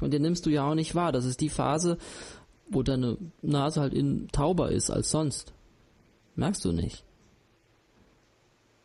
Meine, 0.00 0.10
den 0.10 0.22
nimmst 0.22 0.46
du 0.46 0.50
ja 0.50 0.68
auch 0.68 0.74
nicht 0.74 0.94
wahr. 0.94 1.12
Das 1.12 1.24
ist 1.24 1.40
die 1.40 1.48
Phase, 1.48 1.98
wo 2.68 2.82
deine 2.82 3.16
Nase 3.42 3.80
halt 3.80 3.94
in 3.94 4.28
tauber 4.28 4.70
ist 4.70 4.90
als 4.90 5.10
sonst. 5.10 5.52
Merkst 6.36 6.64
du 6.64 6.72
nicht. 6.72 7.04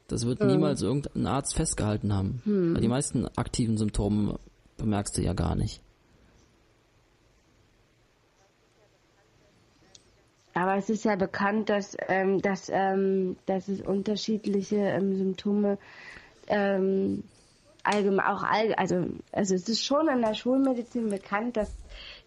Das 0.08 0.26
wird 0.26 0.42
ähm. 0.42 0.48
niemals 0.48 0.82
irgendein 0.82 1.28
Arzt 1.28 1.56
festgehalten 1.56 2.14
haben. 2.14 2.42
Hm. 2.46 2.76
Weil 2.76 2.82
die 2.82 2.88
meisten 2.88 3.28
aktiven 3.36 3.78
Symptome 3.78 4.40
bemerkst 4.78 5.18
du 5.18 5.22
ja 5.22 5.34
gar 5.34 5.56
nicht. 5.56 5.82
Aber 10.54 10.78
es 10.78 10.90
ist 10.90 11.04
ja 11.04 11.18
bekannt, 11.18 11.70
dass, 11.70 11.98
ähm, 12.08 12.42
dass, 12.42 12.72
ähm, 12.74 13.36
dass 13.46 13.68
es 13.68 13.82
unterschiedliche 13.82 14.78
ähm, 14.78 15.18
Symptome 15.18 15.78
ähm, 16.48 17.24
allgemein 17.86 18.26
auch 18.26 18.44
all, 18.44 18.74
also 18.76 19.08
also 19.32 19.56
es 19.56 19.70
ist 19.70 19.84
schon 19.84 20.08
in 20.08 20.22
der 20.22 20.34
Schulmedizin 20.34 21.10
bekannt, 21.10 21.58
dass 21.58 21.72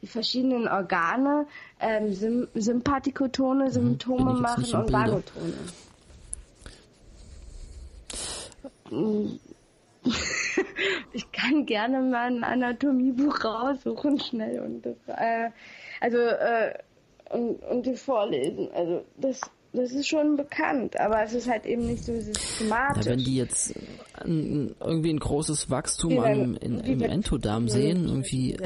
die 0.02 0.06
verschiedenen 0.06 0.68
Organe 0.68 1.46
ähm, 1.80 2.12
Sym 2.12 2.48
Sympathikotone 2.54 3.66
mhm. 3.66 3.70
Symptome 3.70 4.34
mhm, 4.34 4.40
machen 4.40 4.64
und 4.74 4.92
Vagotone. 4.92 5.54
ich 11.12 11.32
kann 11.32 11.66
gerne 11.66 12.00
mal 12.00 12.28
ein 12.28 12.44
Anatomiebuch 12.44 13.44
raussuchen 13.44 14.18
schnell 14.20 14.60
und 14.60 14.86
das, 14.86 14.96
äh, 15.08 15.50
also 16.00 16.16
äh, 16.18 16.74
und, 17.30 17.62
und 17.64 17.86
die 17.86 17.96
vorlesen. 17.96 18.70
Also 18.72 19.04
das, 19.16 19.40
das 19.78 19.92
ist 19.92 20.08
schon 20.08 20.36
bekannt, 20.36 20.98
aber 20.98 21.22
es 21.22 21.32
ist 21.32 21.48
halt 21.48 21.66
eben 21.66 21.86
nicht 21.86 22.04
so 22.04 22.12
systematisch. 22.20 23.06
Ja, 23.06 23.12
wenn 23.12 23.18
die 23.18 23.36
jetzt 23.36 23.74
ein, 24.14 24.74
irgendwie 24.80 25.10
ein 25.10 25.18
großes 25.18 25.70
Wachstum 25.70 26.12
ja, 26.12 26.22
an, 26.22 26.56
in, 26.56 26.80
im 26.80 27.02
Entodarm 27.02 27.68
sehen, 27.68 28.06
irgendwie 28.06 28.56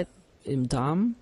im 0.44 0.68
Darm, 0.68 1.14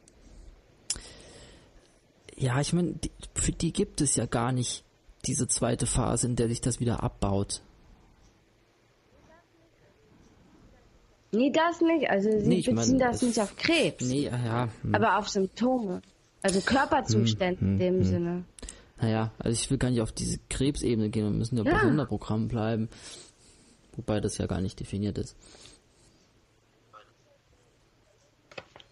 ja, 2.36 2.58
ich 2.60 2.72
meine, 2.72 2.94
für 3.34 3.52
die 3.52 3.72
gibt 3.72 4.00
es 4.00 4.16
ja 4.16 4.24
gar 4.24 4.52
nicht 4.52 4.82
diese 5.26 5.46
zweite 5.46 5.86
Phase, 5.86 6.26
in 6.26 6.36
der 6.36 6.48
sich 6.48 6.62
das 6.62 6.80
wieder 6.80 7.02
abbaut. 7.02 7.60
Nee, 11.32 11.52
das 11.52 11.80
nicht. 11.80 12.10
Also 12.10 12.30
sie 12.30 12.48
nee, 12.48 12.56
beziehen 12.56 12.74
mein, 12.74 12.98
das 12.98 13.22
nicht 13.22 13.38
auf 13.38 13.56
Krebs. 13.56 14.04
Nee, 14.04 14.24
ja. 14.24 14.68
Hm. 14.82 14.94
Aber 14.94 15.18
auf 15.18 15.28
Symptome. 15.28 16.02
Also 16.42 16.60
Körperzustände 16.60 17.60
hm, 17.60 17.72
in 17.72 17.78
dem 17.78 17.94
hm. 17.96 18.04
Sinne. 18.04 18.44
Naja, 19.00 19.32
also 19.38 19.52
ich 19.52 19.70
will 19.70 19.78
gar 19.78 19.90
nicht 19.90 20.02
auf 20.02 20.12
diese 20.12 20.38
Krebsebene 20.50 21.08
gehen, 21.08 21.24
wir 21.24 21.30
müssen 21.30 21.56
ja, 21.56 21.64
ja. 21.64 21.72
bei 21.72 21.80
Sonderprogrammen 21.80 22.48
bleiben. 22.48 22.88
Wobei 23.96 24.20
das 24.20 24.38
ja 24.38 24.46
gar 24.46 24.60
nicht 24.60 24.78
definiert 24.78 25.18
ist. 25.18 25.36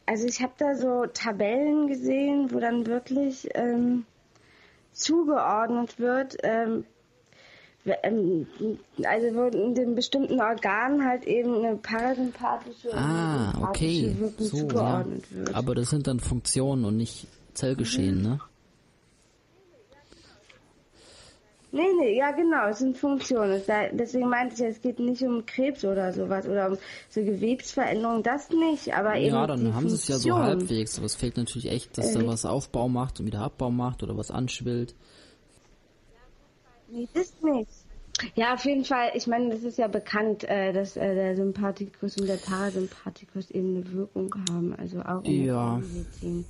Also 0.06 0.26
ich 0.26 0.40
habe 0.40 0.54
da 0.56 0.74
so 0.74 1.04
Tabellen 1.12 1.86
gesehen, 1.86 2.50
wo 2.50 2.58
dann 2.60 2.86
wirklich 2.86 3.48
ähm, 3.54 4.06
zugeordnet 4.92 5.98
wird, 5.98 6.36
ähm, 6.42 6.84
ähm, 7.84 8.46
also 9.04 9.34
wo 9.34 9.44
in 9.46 9.74
den 9.74 9.94
bestimmten 9.94 10.40
Organen 10.40 11.04
halt 11.04 11.26
eben 11.26 11.56
eine 11.56 11.76
parasympathische 11.76 12.94
ah, 12.94 13.52
und 13.58 13.68
okay. 13.68 14.16
Wirkung 14.18 14.46
so, 14.46 14.56
zugeordnet 14.58 15.24
ja. 15.30 15.36
wird. 15.36 15.54
Aber 15.54 15.74
das 15.74 15.90
sind 15.90 16.06
dann 16.06 16.20
Funktionen 16.20 16.86
und 16.86 16.96
nicht 16.96 17.26
Zellgeschehen, 17.52 18.18
mhm. 18.18 18.22
ne? 18.22 18.40
Nee, 21.78 21.92
nee, 22.00 22.18
ja 22.18 22.32
genau, 22.32 22.66
es 22.70 22.80
sind 22.80 22.98
Funktionen. 22.98 23.62
Deswegen 23.92 24.28
meinte 24.28 24.56
ich, 24.56 24.68
es 24.68 24.82
geht 24.82 24.98
nicht 24.98 25.22
um 25.22 25.46
Krebs 25.46 25.84
oder 25.84 26.12
sowas 26.12 26.48
oder 26.48 26.72
um 26.72 26.78
so 27.08 27.22
Gewebsveränderungen, 27.22 28.24
das 28.24 28.50
nicht, 28.50 28.92
aber 28.96 29.14
eben. 29.14 29.36
Ja, 29.36 29.46
dann 29.46 29.72
haben 29.76 29.88
sie 29.88 29.94
es 29.94 30.08
ja 30.08 30.18
so 30.18 30.36
halbwegs, 30.36 30.98
aber 30.98 31.06
es 31.06 31.14
fehlt 31.14 31.36
natürlich 31.36 31.70
echt, 31.70 31.96
dass 31.96 32.16
äh, 32.16 32.18
da 32.18 32.26
was 32.26 32.44
Aufbau 32.44 32.88
macht 32.88 33.20
und 33.20 33.26
wieder 33.26 33.42
Abbau 33.42 33.70
macht 33.70 34.02
oder 34.02 34.16
was 34.16 34.32
anschwillt. 34.32 34.96
Nee, 36.90 37.06
das 37.14 37.32
nicht. 37.42 37.70
Ja, 38.34 38.54
auf 38.54 38.64
jeden 38.64 38.84
Fall. 38.84 39.12
Ich 39.14 39.28
meine, 39.28 39.50
das 39.50 39.62
ist 39.62 39.78
ja 39.78 39.86
bekannt, 39.86 40.42
äh, 40.42 40.72
dass 40.72 40.96
äh, 40.96 41.14
der 41.14 41.36
Sympathikus 41.36 42.16
und 42.16 42.26
der 42.26 42.38
Parasympathikus 42.38 43.52
eben 43.52 43.76
eine 43.76 43.92
Wirkung 43.92 44.34
haben, 44.50 44.74
also 44.76 45.00
auch 45.02 45.22
in 45.22 45.44
ja. 45.44 45.78
der 45.78 45.86
Medizin. 45.86 46.44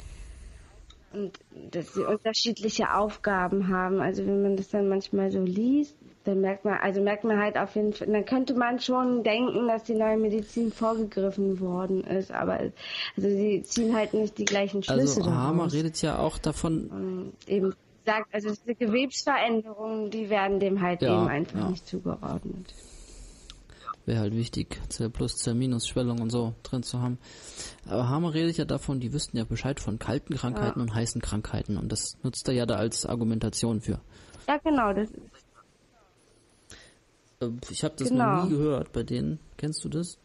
Und 1.13 1.39
dass 1.71 1.95
sie 1.95 2.05
unterschiedliche 2.05 2.95
Aufgaben 2.95 3.69
haben. 3.69 4.01
Also 4.01 4.27
wenn 4.27 4.43
man 4.43 4.57
das 4.57 4.69
dann 4.69 4.89
manchmal 4.89 5.31
so 5.31 5.41
liest, 5.41 5.97
dann 6.25 6.41
merkt 6.41 6.65
man, 6.65 6.75
also 6.75 7.01
merkt 7.01 7.25
man 7.25 7.39
halt 7.39 7.57
auf 7.57 7.75
jeden 7.75 7.93
Fall, 7.93 8.09
dann 8.09 8.25
könnte 8.25 8.55
man 8.55 8.81
schon 8.81 9.23
denken, 9.23 9.67
dass 9.67 9.85
die 9.85 9.95
neue 9.95 10.19
Medizin 10.19 10.71
vorgegriffen 10.71 11.61
worden 11.61 12.05
ist, 12.05 12.31
aber 12.31 12.59
also 12.59 12.73
sie 13.17 13.63
ziehen 13.63 13.97
halt 13.97 14.13
nicht 14.15 14.37
die 14.37 14.45
gleichen 14.45 14.83
Schlüsse. 14.83 15.21
Also 15.21 15.33
Hamer 15.33 15.73
redet 15.73 16.01
ja 16.03 16.19
auch 16.19 16.39
davon. 16.39 16.89
Und 16.89 17.33
eben 17.47 17.75
sagt, 18.05 18.35
also 18.35 18.51
diese 18.51 18.75
Gewebsveränderungen, 18.75 20.11
die 20.11 20.29
werden 20.29 20.61
dem 20.61 20.83
halt 20.83 21.03
ja, 21.03 21.15
eben 21.15 21.29
einfach 21.29 21.61
ja. 21.61 21.71
nicht 21.71 21.87
zugeordnet. 21.87 22.75
Wäre 24.09 24.21
halt 24.21 24.35
wichtig, 24.35 24.81
Zell 24.89 25.11
plus, 25.11 25.37
Zell 25.37 25.55
minus, 25.55 25.87
Schwellung 25.87 26.23
und 26.23 26.31
so 26.31 26.55
drin 26.63 26.83
zu 26.83 27.03
haben. 27.03 27.19
Aber 27.87 28.09
Hamer 28.09 28.33
redet 28.33 28.57
ja 28.57 28.65
davon, 28.65 29.01
die 29.01 29.13
wüssten 29.13 29.37
ja 29.37 29.45
Bescheid 29.45 29.81
von 29.81 29.99
kalten 29.99 30.35
Krankheiten 30.35 30.79
ja. 30.79 30.83
und 30.83 30.95
heißen 30.95 31.21
Krankheiten 31.21 31.77
und 31.77 31.93
das 31.93 32.17
nutzt 32.23 32.49
er 32.49 32.55
ja 32.55 32.65
da 32.65 32.77
als 32.77 33.05
Argumentation 33.05 33.83
für. 33.83 34.01
Ja, 34.47 34.57
genau, 34.65 34.95
das 34.95 35.11
äh, 37.43 37.51
ich 37.69 37.85
habe 37.85 37.97
das 37.99 38.09
genau. 38.09 38.37
noch 38.37 38.45
nie 38.45 38.51
gehört 38.57 38.93
bei 38.93 39.03
denen. 39.03 39.41
Kennst 39.59 39.85
du 39.85 39.91
das? 39.91 40.19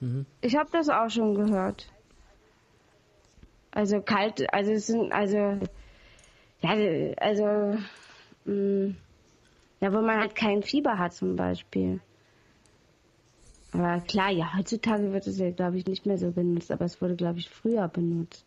Mhm. 0.00 0.24
Ich 0.40 0.56
habe 0.56 0.70
das 0.72 0.88
auch 0.88 1.10
schon 1.10 1.34
gehört. 1.34 1.90
Also 3.70 4.00
kalt, 4.00 4.50
also 4.50 4.72
es 4.72 4.86
sind, 4.86 5.12
also, 5.12 5.36
ja, 6.62 7.14
also, 7.18 7.78
mh, 8.46 8.54
mm, 8.54 8.96
ja, 9.80 9.92
wo 9.92 10.00
man 10.00 10.18
halt 10.18 10.34
kein 10.34 10.62
Fieber 10.62 10.98
hat 10.98 11.14
zum 11.14 11.36
Beispiel. 11.36 12.00
Aber 13.72 14.00
klar, 14.00 14.30
ja, 14.30 14.56
heutzutage 14.56 15.12
wird 15.12 15.26
es 15.26 15.38
ja, 15.38 15.50
glaube 15.50 15.78
ich, 15.78 15.86
nicht 15.86 16.06
mehr 16.06 16.18
so 16.18 16.30
benutzt, 16.30 16.70
aber 16.72 16.86
es 16.86 17.00
wurde, 17.02 17.16
glaube 17.16 17.38
ich, 17.38 17.50
früher 17.50 17.86
benutzt. 17.88 18.46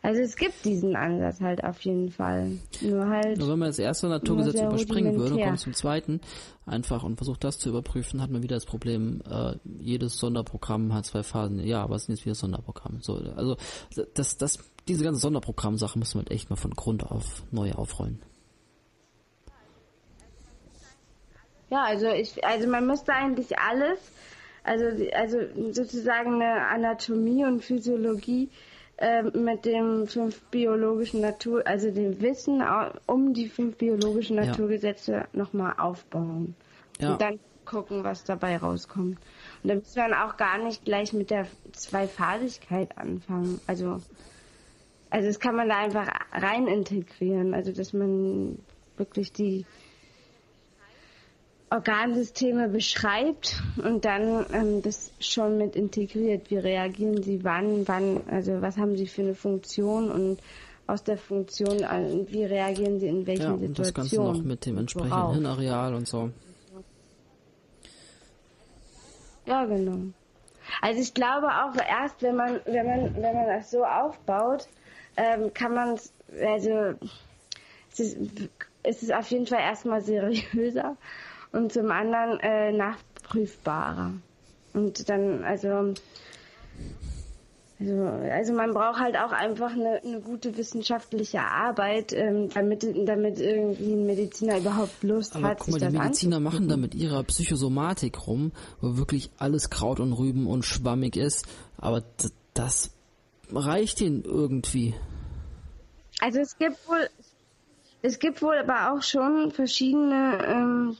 Also 0.00 0.20
es 0.20 0.36
gibt 0.36 0.64
diesen 0.64 0.94
Ansatz 0.94 1.40
halt 1.40 1.64
auf 1.64 1.80
jeden 1.80 2.10
Fall. 2.10 2.52
Nur 2.80 3.08
halt. 3.08 3.38
Nur 3.38 3.50
wenn 3.50 3.58
man 3.58 3.68
das 3.68 3.80
erste 3.80 4.08
Naturgesetz 4.08 4.60
überspringen 4.60 5.16
würde 5.16 5.34
und 5.34 5.42
kommt 5.42 5.58
zum 5.58 5.74
zweiten 5.74 6.20
einfach 6.66 7.02
und 7.02 7.16
versucht 7.16 7.42
das 7.42 7.58
zu 7.58 7.68
überprüfen, 7.68 8.22
hat 8.22 8.30
man 8.30 8.42
wieder 8.42 8.54
das 8.54 8.64
Problem, 8.64 9.22
äh, 9.28 9.56
jedes 9.80 10.18
Sonderprogramm 10.18 10.94
hat 10.94 11.06
zwei 11.06 11.24
Phasen. 11.24 11.58
Ja, 11.60 11.90
was 11.90 12.04
sind 12.04 12.14
jetzt 12.14 12.24
wieder 12.24 12.36
Sonderprogramme? 12.36 12.98
So, 13.00 13.14
also 13.14 13.56
das, 14.14 14.36
das, 14.36 14.58
diese 14.86 15.02
ganze 15.02 15.20
Sonderprogrammsache 15.20 15.98
muss 15.98 16.14
man 16.14 16.24
halt 16.24 16.30
echt 16.30 16.48
mal 16.48 16.56
von 16.56 16.72
Grund 16.72 17.04
auf 17.04 17.42
neu 17.50 17.72
aufrollen. 17.72 18.20
Ja, 21.70 21.84
also 21.84 22.08
ich, 22.08 22.44
also 22.44 22.68
man 22.68 22.86
müsste 22.86 23.12
eigentlich 23.12 23.58
alles, 23.58 23.98
also 24.64 24.84
also 25.14 25.38
sozusagen 25.72 26.42
eine 26.42 26.66
Anatomie 26.66 27.44
und 27.44 27.62
Physiologie 27.62 28.48
ähm, 28.98 29.30
mit 29.44 29.64
dem 29.64 30.06
fünf 30.06 30.40
biologischen 30.50 31.20
Natur, 31.20 31.66
also 31.66 31.90
dem 31.90 32.20
Wissen 32.20 32.62
um 33.06 33.32
die 33.32 33.48
fünf 33.48 33.76
biologischen 33.76 34.36
Naturgesetze 34.36 35.12
ja. 35.12 35.28
nochmal 35.32 35.74
aufbauen. 35.78 36.54
Ja. 37.00 37.12
Und 37.12 37.20
dann 37.22 37.38
gucken, 37.64 38.02
was 38.02 38.24
dabei 38.24 38.56
rauskommt. 38.56 39.18
Und 39.62 39.68
dann 39.68 39.78
müssen 39.78 39.96
wir 39.96 40.08
dann 40.08 40.14
auch 40.14 40.36
gar 40.36 40.58
nicht 40.58 40.84
gleich 40.84 41.12
mit 41.12 41.30
der 41.30 41.46
Zweiphasigkeit 41.72 42.96
anfangen. 42.98 43.60
Also, 43.66 44.00
also 45.10 45.26
das 45.28 45.38
kann 45.38 45.54
man 45.54 45.68
da 45.68 45.78
einfach 45.78 46.08
rein 46.32 46.66
integrieren. 46.66 47.54
Also, 47.54 47.72
dass 47.72 47.92
man 47.92 48.58
wirklich 48.96 49.32
die 49.32 49.64
Organsysteme 51.70 52.68
beschreibt 52.68 53.62
und 53.82 54.04
dann 54.04 54.46
ähm, 54.52 54.82
das 54.82 55.12
schon 55.20 55.58
mit 55.58 55.76
integriert. 55.76 56.50
Wie 56.50 56.56
reagieren 56.56 57.22
sie 57.22 57.44
wann, 57.44 57.86
wann, 57.86 58.22
also 58.30 58.62
was 58.62 58.78
haben 58.78 58.96
sie 58.96 59.06
für 59.06 59.22
eine 59.22 59.34
Funktion 59.34 60.10
und 60.10 60.38
aus 60.86 61.04
der 61.04 61.18
Funktion, 61.18 61.82
äh, 61.82 62.24
wie 62.28 62.44
reagieren 62.44 62.98
sie 63.00 63.08
in 63.08 63.26
welchen 63.26 63.42
ja, 63.42 63.58
Situationen. 63.58 63.74
das 63.74 63.94
Ganze 63.94 64.16
noch 64.16 64.42
mit 64.42 64.64
dem 64.64 64.78
entsprechenden 64.78 65.12
worauf. 65.12 65.34
Hirnareal 65.34 65.94
und 65.94 66.08
so. 66.08 66.30
Ja, 69.44 69.64
genau. 69.66 69.98
Also 70.80 71.00
ich 71.00 71.12
glaube 71.12 71.48
auch 71.48 71.74
erst, 71.76 72.22
wenn 72.22 72.36
man, 72.36 72.60
wenn 72.64 72.86
man, 72.86 73.14
wenn 73.14 73.34
man 73.34 73.46
das 73.46 73.70
so 73.70 73.84
aufbaut, 73.84 74.68
ähm, 75.16 75.52
kann 75.52 75.74
man 75.74 75.94
es, 75.94 76.12
also 76.40 76.94
es 77.92 78.00
ist, 78.00 78.16
es 78.82 79.02
ist 79.02 79.12
auf 79.12 79.30
jeden 79.30 79.46
Fall 79.46 79.60
erstmal 79.60 80.00
seriöser 80.00 80.96
und 81.52 81.72
zum 81.72 81.90
anderen 81.90 82.40
äh, 82.40 82.72
nachprüfbarer. 82.72 84.12
Und 84.74 85.08
dann, 85.08 85.44
also, 85.44 85.94
also, 87.80 88.02
also 88.02 88.52
man 88.54 88.72
braucht 88.72 88.98
halt 88.98 89.16
auch 89.16 89.32
einfach 89.32 89.72
eine, 89.72 90.00
eine 90.04 90.20
gute 90.20 90.56
wissenschaftliche 90.56 91.40
Arbeit, 91.40 92.12
ähm, 92.12 92.48
damit, 92.50 92.84
damit 93.06 93.38
irgendwie 93.38 93.92
ein 93.92 94.06
Mediziner 94.06 94.58
überhaupt 94.58 95.02
Lust 95.02 95.36
Aber 95.36 95.48
hat. 95.48 95.60
Guck 95.60 95.80
mal, 95.80 95.90
die 95.90 95.96
Mediziner 95.96 96.40
machen 96.40 96.68
da 96.68 96.76
mit 96.76 96.94
ihrer 96.94 97.22
Psychosomatik 97.22 98.26
rum, 98.26 98.52
wo 98.80 98.96
wirklich 98.96 99.30
alles 99.38 99.70
Kraut 99.70 100.00
und 100.00 100.12
Rüben 100.12 100.46
und 100.46 100.64
schwammig 100.64 101.16
ist. 101.16 101.46
Aber 101.76 102.02
das 102.54 102.90
reicht 103.52 104.00
ihnen 104.00 104.24
irgendwie. 104.24 104.94
Also 106.20 106.40
es 106.40 106.58
gibt 106.58 106.76
wohl, 106.88 107.08
es 108.02 108.18
gibt 108.18 108.42
wohl 108.42 108.56
aber 108.58 108.92
auch 108.92 109.02
schon 109.02 109.52
verschiedene 109.52 110.44
ähm, 110.44 110.96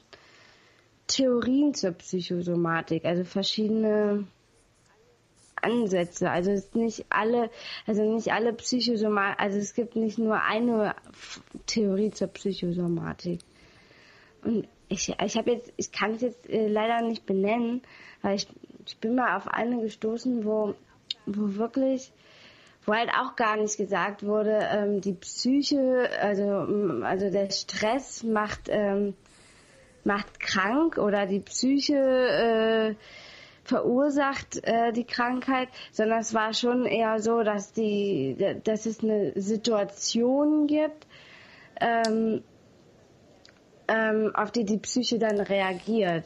Theorien 1.08 1.74
zur 1.74 1.92
Psychosomatik, 1.92 3.04
also 3.04 3.24
verschiedene 3.24 4.26
Ansätze. 5.62 6.30
Also 6.30 6.52
nicht 6.74 7.06
alle, 7.10 7.50
also 7.86 8.02
nicht 8.02 8.32
alle 8.32 8.52
Psychosomatik, 8.52 9.40
also 9.40 9.58
es 9.58 9.74
gibt 9.74 9.96
nicht 9.96 10.18
nur 10.18 10.40
eine 10.42 10.94
Theorie 11.66 12.10
zur 12.10 12.28
Psychosomatik. 12.28 13.40
Und 14.42 14.68
ich, 14.88 15.14
ich 15.22 15.36
habe 15.36 15.52
jetzt, 15.52 15.72
ich 15.76 15.92
kann 15.92 16.12
es 16.12 16.22
jetzt 16.22 16.48
äh, 16.48 16.68
leider 16.68 17.02
nicht 17.02 17.26
benennen, 17.26 17.82
weil 18.22 18.36
ich, 18.36 18.46
ich 18.86 18.98
bin 18.98 19.14
mal 19.14 19.36
auf 19.36 19.48
eine 19.48 19.80
gestoßen, 19.80 20.44
wo, 20.44 20.74
wo 21.26 21.56
wirklich, 21.56 22.12
wo 22.86 22.94
halt 22.94 23.10
auch 23.10 23.36
gar 23.36 23.56
nicht 23.56 23.76
gesagt 23.76 24.24
wurde, 24.24 24.60
ähm, 24.72 25.00
die 25.00 25.12
Psyche, 25.12 26.08
also, 26.20 27.02
also 27.02 27.30
der 27.30 27.50
Stress 27.50 28.22
macht 28.22 28.68
ähm, 28.68 29.14
macht 30.08 30.40
krank 30.40 30.96
oder 30.96 31.26
die 31.26 31.40
Psyche 31.40 31.94
äh, 31.94 32.94
verursacht 33.62 34.58
äh, 34.64 34.92
die 34.92 35.04
Krankheit, 35.04 35.68
sondern 35.92 36.20
es 36.20 36.32
war 36.32 36.54
schon 36.54 36.86
eher 36.86 37.20
so, 37.20 37.42
dass 37.42 37.72
die, 37.72 38.36
dass 38.64 38.86
es 38.86 39.04
eine 39.04 39.38
Situation 39.40 40.66
gibt, 40.66 41.06
ähm, 41.80 42.42
ähm, 43.86 44.34
auf 44.34 44.50
die 44.50 44.64
die 44.64 44.78
Psyche 44.78 45.18
dann 45.18 45.38
reagiert. 45.40 46.24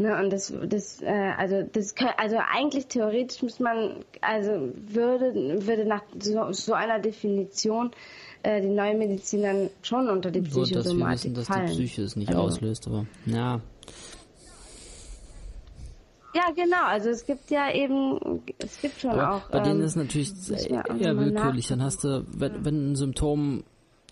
Ne, 0.00 0.16
und 0.16 0.32
das, 0.32 0.52
das, 0.66 1.00
äh, 1.02 1.32
also 1.36 1.62
das, 1.62 1.94
also 2.16 2.36
eigentlich 2.38 2.86
theoretisch 2.86 3.42
muss 3.42 3.58
man, 3.58 4.04
also 4.20 4.72
würde, 4.74 5.66
würde 5.66 5.84
nach 5.86 6.02
so, 6.20 6.52
so 6.52 6.72
einer 6.72 7.00
Definition 7.00 7.90
äh, 8.42 8.60
die 8.60 8.68
neue 8.68 8.96
Medizin 8.96 9.42
dann 9.42 9.70
schon 9.82 10.08
unter 10.08 10.30
die 10.30 10.40
Psychosomatik 10.40 10.74
Gut, 10.74 10.86
dass 10.86 10.96
wir 10.96 11.10
wissen, 11.12 11.34
dass 11.34 11.46
fallen. 11.46 11.66
die 11.66 11.72
Psyche 11.74 12.02
es 12.02 12.16
nicht 12.16 12.28
also. 12.28 12.42
auslöst, 12.42 12.86
aber 12.86 13.06
ja. 13.26 13.60
Ja, 16.34 16.50
genau. 16.54 16.84
Also 16.84 17.08
es 17.08 17.24
gibt 17.24 17.50
ja 17.50 17.72
eben, 17.72 18.42
es 18.58 18.80
gibt 18.80 19.00
schon 19.00 19.10
aber 19.10 19.36
auch. 19.36 19.50
Bei 19.50 19.58
ähm, 19.58 19.64
denen 19.64 19.80
ist 19.82 19.96
natürlich 19.96 20.32
eher 20.50 21.16
willkürlich. 21.16 21.68
Dann 21.68 21.82
hast 21.82 22.04
du, 22.04 22.24
wenn, 22.28 22.64
wenn 22.64 22.92
ein 22.92 22.96
Symptom, 22.96 23.64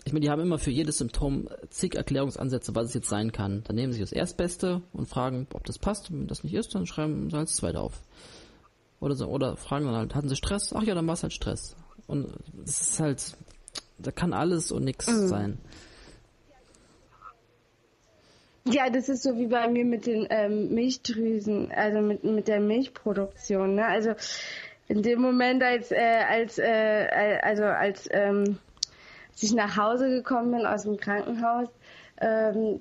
ich 0.03 0.13
meine, 0.13 0.21
die 0.21 0.29
haben 0.29 0.41
immer 0.41 0.57
für 0.57 0.71
jedes 0.71 0.97
Symptom 0.97 1.47
zig 1.69 1.95
Erklärungsansätze, 1.95 2.75
was 2.75 2.87
es 2.87 2.93
jetzt 2.95 3.09
sein 3.09 3.31
kann. 3.31 3.63
Dann 3.65 3.75
nehmen 3.75 3.93
sie 3.93 3.99
das 3.99 4.11
Erstbeste 4.11 4.81
und 4.93 5.07
fragen, 5.07 5.47
ob 5.53 5.63
das 5.65 5.77
passt. 5.77 6.09
Und 6.09 6.21
wenn 6.21 6.27
das 6.27 6.43
nicht 6.43 6.53
ist, 6.55 6.73
dann 6.73 6.85
schreiben 6.85 7.29
sie 7.29 7.37
halt 7.37 7.49
das 7.49 7.55
Zweite 7.55 7.79
auf. 7.79 8.01
Oder 8.99 9.15
so, 9.15 9.27
oder 9.27 9.55
fragen 9.55 9.85
dann 9.85 9.95
halt, 9.95 10.15
hatten 10.15 10.27
sie 10.27 10.35
Stress? 10.35 10.73
Ach 10.73 10.83
ja, 10.83 10.95
dann 10.95 11.05
war 11.05 11.13
es 11.13 11.23
halt 11.23 11.33
Stress. 11.33 11.75
Und 12.07 12.33
es 12.65 12.81
ist 12.81 12.99
halt, 12.99 13.37
da 13.99 14.11
kann 14.11 14.33
alles 14.33 14.71
und 14.71 14.83
nichts 14.83 15.07
mhm. 15.07 15.27
sein. 15.27 15.57
Ja, 18.65 18.89
das 18.89 19.07
ist 19.07 19.23
so 19.23 19.37
wie 19.37 19.47
bei 19.47 19.67
mir 19.69 19.85
mit 19.85 20.05
den 20.05 20.27
ähm, 20.29 20.73
Milchdrüsen, 20.73 21.71
also 21.71 22.01
mit, 22.01 22.23
mit 22.25 22.47
der 22.49 22.59
Milchproduktion. 22.59 23.75
Ne? 23.75 23.85
Also 23.85 24.13
in 24.89 25.01
dem 25.03 25.21
Moment, 25.21 25.63
als, 25.63 25.91
äh, 25.91 26.23
als, 26.29 26.57
äh, 26.57 27.39
also 27.41 27.63
als, 27.63 28.09
ähm, 28.11 28.57
als 29.31 29.43
ich 29.43 29.53
nach 29.53 29.77
Hause 29.77 30.09
gekommen 30.09 30.51
bin 30.51 30.65
aus 30.65 30.83
dem 30.83 30.97
Krankenhaus, 30.97 31.69
ähm, 32.21 32.79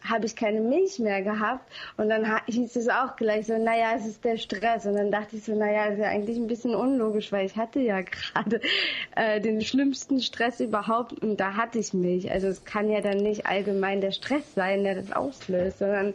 habe 0.00 0.26
ich 0.26 0.34
keine 0.34 0.60
Milch 0.60 0.98
mehr 0.98 1.22
gehabt. 1.22 1.70
Und 1.96 2.08
dann 2.08 2.26
hieß 2.46 2.76
es 2.76 2.88
auch 2.88 3.16
gleich 3.16 3.46
so, 3.46 3.56
naja, 3.56 3.92
es 3.96 4.06
ist 4.06 4.24
der 4.24 4.36
Stress. 4.36 4.86
Und 4.86 4.94
dann 4.94 5.10
dachte 5.10 5.36
ich 5.36 5.44
so, 5.44 5.54
naja, 5.54 5.86
ist 5.86 5.98
ja 5.98 6.08
eigentlich 6.08 6.36
ein 6.36 6.46
bisschen 6.46 6.74
unlogisch, 6.74 7.30
weil 7.30 7.46
ich 7.46 7.56
hatte 7.56 7.80
ja 7.80 8.00
gerade 8.02 8.60
äh, 9.14 9.40
den 9.40 9.60
schlimmsten 9.60 10.20
Stress 10.20 10.60
überhaupt 10.60 11.12
und 11.22 11.38
da 11.38 11.54
hatte 11.54 11.78
ich 11.78 11.94
Milch. 11.94 12.30
Also 12.30 12.48
es 12.48 12.64
kann 12.64 12.90
ja 12.90 13.00
dann 13.00 13.18
nicht 13.18 13.46
allgemein 13.46 14.00
der 14.00 14.12
Stress 14.12 14.54
sein, 14.54 14.82
der 14.82 14.96
das 14.96 15.12
auslöst, 15.12 15.78
sondern 15.78 16.14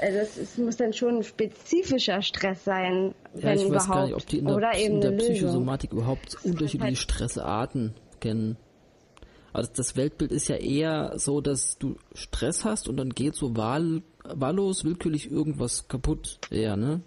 also 0.00 0.18
es, 0.18 0.36
es 0.36 0.58
muss 0.58 0.76
dann 0.76 0.92
schon 0.92 1.18
ein 1.18 1.22
spezifischer 1.22 2.20
Stress 2.20 2.64
sein, 2.64 3.14
ja, 3.36 3.52
ich 3.52 3.70
weiß 3.70 3.88
gar 3.88 4.04
nicht, 4.06 4.14
ob 4.14 4.26
die 4.26 4.38
in 4.38 4.46
der, 4.46 4.72
in 4.72 5.00
der 5.00 5.12
Psychosomatik 5.12 5.92
überhaupt 5.92 6.36
unterschiedliche 6.44 6.84
halt 6.84 6.98
Stressarten 6.98 7.94
kennen. 8.20 8.56
Also 9.54 9.70
das 9.72 9.94
Weltbild 9.94 10.32
ist 10.32 10.48
ja 10.48 10.56
eher 10.56 11.16
so, 11.16 11.40
dass 11.40 11.78
du 11.78 11.94
Stress 12.12 12.64
hast 12.64 12.88
und 12.88 12.96
dann 12.96 13.10
geht 13.10 13.36
so 13.36 13.56
wahl, 13.56 14.02
wahllos, 14.24 14.84
willkürlich 14.84 15.30
irgendwas 15.30 15.86
kaputt. 15.86 16.40
Ja, 16.50 16.76
ne? 16.76 17.02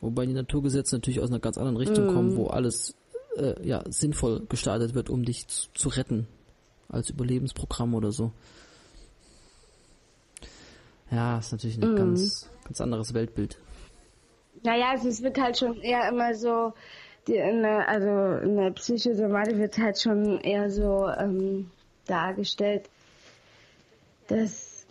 Wobei 0.00 0.26
die 0.26 0.32
Naturgesetze 0.32 0.94
natürlich 0.94 1.20
aus 1.20 1.30
einer 1.30 1.40
ganz 1.40 1.58
anderen 1.58 1.76
Richtung 1.76 2.06
mm. 2.06 2.14
kommen, 2.14 2.36
wo 2.36 2.46
alles 2.46 2.94
äh, 3.36 3.66
ja 3.66 3.82
sinnvoll 3.88 4.46
gestaltet 4.48 4.94
wird, 4.94 5.10
um 5.10 5.24
dich 5.24 5.48
zu, 5.48 5.68
zu 5.74 5.88
retten. 5.88 6.28
Als 6.88 7.10
Überlebensprogramm 7.10 7.94
oder 7.94 8.12
so. 8.12 8.30
Ja, 11.10 11.38
ist 11.38 11.50
natürlich 11.50 11.82
ein 11.82 11.94
mm. 11.94 11.96
ganz, 11.96 12.48
ganz 12.62 12.80
anderes 12.80 13.12
Weltbild. 13.12 13.58
Naja, 14.62 14.90
also 14.90 15.08
es 15.08 15.20
wird 15.20 15.36
halt 15.36 15.58
schon 15.58 15.80
eher 15.80 16.08
immer 16.08 16.32
so, 16.34 16.74
die, 17.28 17.36
in 17.36 17.62
der, 17.62 17.88
also 17.88 18.44
in 18.44 18.56
der 18.56 18.70
Psychosomatik 18.70 19.58
wird 19.58 19.78
halt 19.78 20.00
schon 20.00 20.40
eher 20.40 20.70
so 20.70 21.08
ähm, 21.08 21.70
dargestellt, 22.06 22.88
dass, 24.28 24.86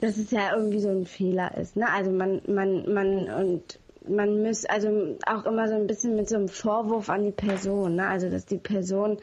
dass 0.00 0.16
es 0.16 0.30
ja 0.30 0.54
irgendwie 0.54 0.80
so 0.80 0.90
ein 0.90 1.06
Fehler 1.06 1.56
ist. 1.56 1.76
Ne? 1.76 1.88
Also 1.88 2.10
man, 2.10 2.42
man, 2.46 2.92
man 2.92 3.30
und 3.30 3.78
man 4.08 4.42
muss 4.42 4.64
also 4.66 5.16
auch 5.26 5.46
immer 5.46 5.68
so 5.68 5.74
ein 5.74 5.86
bisschen 5.86 6.16
mit 6.16 6.28
so 6.28 6.36
einem 6.36 6.48
Vorwurf 6.48 7.08
an 7.08 7.24
die 7.24 7.30
Person, 7.30 7.96
ne? 7.96 8.06
Also 8.06 8.28
dass 8.28 8.44
die 8.44 8.58
Person 8.58 9.18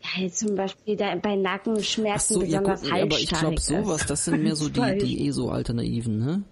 ja, 0.00 0.22
jetzt 0.22 0.38
zum 0.38 0.56
Beispiel 0.56 0.96
da 0.96 1.14
bei 1.16 1.36
Nackenschmerzen 1.36 2.34
so, 2.34 2.40
besonders 2.40 2.82
ja, 2.82 2.94
gut, 2.94 3.02
Aber 3.02 3.18
ich 3.18 3.28
glaube 3.28 3.60
sowas, 3.60 4.06
das 4.06 4.24
sind 4.24 4.42
mehr 4.42 4.56
so 4.56 4.68
die, 4.70 4.98
die 4.98 5.28
ESO-Alternativen, 5.28 6.18
ne? 6.18 6.42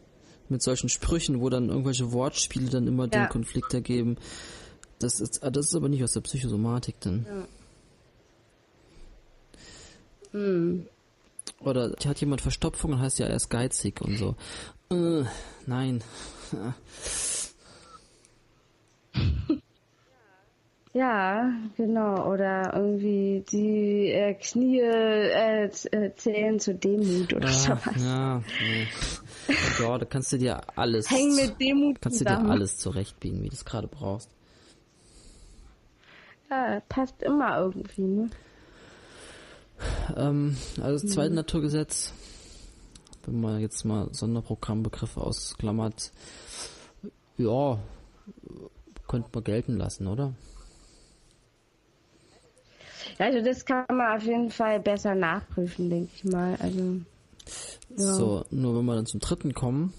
Mit 0.49 0.63
solchen 0.63 0.89
Sprüchen, 0.89 1.41
wo 1.41 1.49
dann 1.49 1.69
irgendwelche 1.69 2.13
Wortspiele 2.13 2.71
dann 2.71 2.87
immer 2.87 3.05
ja. 3.05 3.25
den 3.25 3.29
Konflikt 3.29 3.73
ergeben. 3.73 4.17
Das 5.01 5.19
ist, 5.19 5.43
ah, 5.43 5.51
das 5.51 5.67
ist 5.67 5.75
aber 5.75 5.89
nicht 5.89 6.05
aus 6.05 6.13
der 6.13 6.21
Psychosomatik 6.21 7.01
dann. 7.01 7.27
Ja. 7.27 7.49
Hm. 10.33 10.87
Oder 11.61 11.95
hat 12.05 12.21
jemand 12.21 12.43
Verstopfung 12.43 12.93
und 12.93 13.01
heißt 13.01 13.19
ja, 13.19 13.27
er 13.27 13.37
ist 13.37 13.49
geizig 13.49 14.01
und 14.03 14.17
so. 14.17 14.37
Äh, 14.91 15.25
nein. 15.67 16.05
Ja, 20.93 21.53
genau. 21.77 22.33
Oder 22.33 22.73
irgendwie 22.75 23.45
die 23.49 24.11
äh, 24.11 24.35
Knie 24.35 24.81
äh, 24.81 25.67
äh 25.67 26.15
zählen 26.17 26.59
zur 26.59 26.75
Demut 26.75 27.33
oder 27.33 27.47
ja, 27.47 27.53
sowas. 27.53 27.95
Ja, 27.97 28.43
nee. 28.61 28.89
ja, 29.79 29.99
da 29.99 30.05
kannst 30.05 30.33
du 30.33 30.39
dir 30.39 30.61
alles. 30.77 31.09
Häng 31.09 31.37
mit 31.37 31.61
Demut 31.61 32.01
Kannst 32.01 32.21
du 32.21 32.25
dir 32.25 32.41
alles 32.41 32.79
zurechtbiegen, 32.79 33.41
wie 33.45 33.49
du 33.49 33.55
es 33.55 33.65
gerade 33.65 33.87
brauchst. 33.87 34.31
Ja, 36.51 36.81
passt 36.89 37.23
immer 37.23 37.59
irgendwie, 37.59 38.03
ne? 38.03 38.31
Ähm, 40.17 40.57
also 40.83 41.07
das 41.07 41.15
zweite 41.15 41.31
mhm. 41.31 41.37
Naturgesetz, 41.37 42.13
wenn 43.25 43.41
man 43.41 43.61
jetzt 43.61 43.85
mal 43.85 44.09
Sonderprogrammbegriffe 44.13 45.21
ausklammert, 45.21 46.13
ja, 47.37 47.79
könnte 49.07 49.31
man 49.33 49.45
gelten 49.45 49.77
lassen, 49.77 50.07
oder? 50.07 50.35
Also 53.19 53.43
das 53.45 53.65
kann 53.65 53.85
man 53.89 54.17
auf 54.17 54.23
jeden 54.25 54.51
Fall 54.51 54.81
besser 54.81 55.15
nachprüfen, 55.15 55.91
denke 55.91 56.11
ich 56.15 56.25
mal. 56.25 56.57
Also 56.61 57.01
ja. 57.97 58.15
so, 58.15 58.45
nur 58.51 58.77
wenn 58.77 58.85
wir 58.85 58.97
dann 58.97 59.07
zum 59.07 59.21
dritten 59.21 59.55
kommen. 59.55 59.93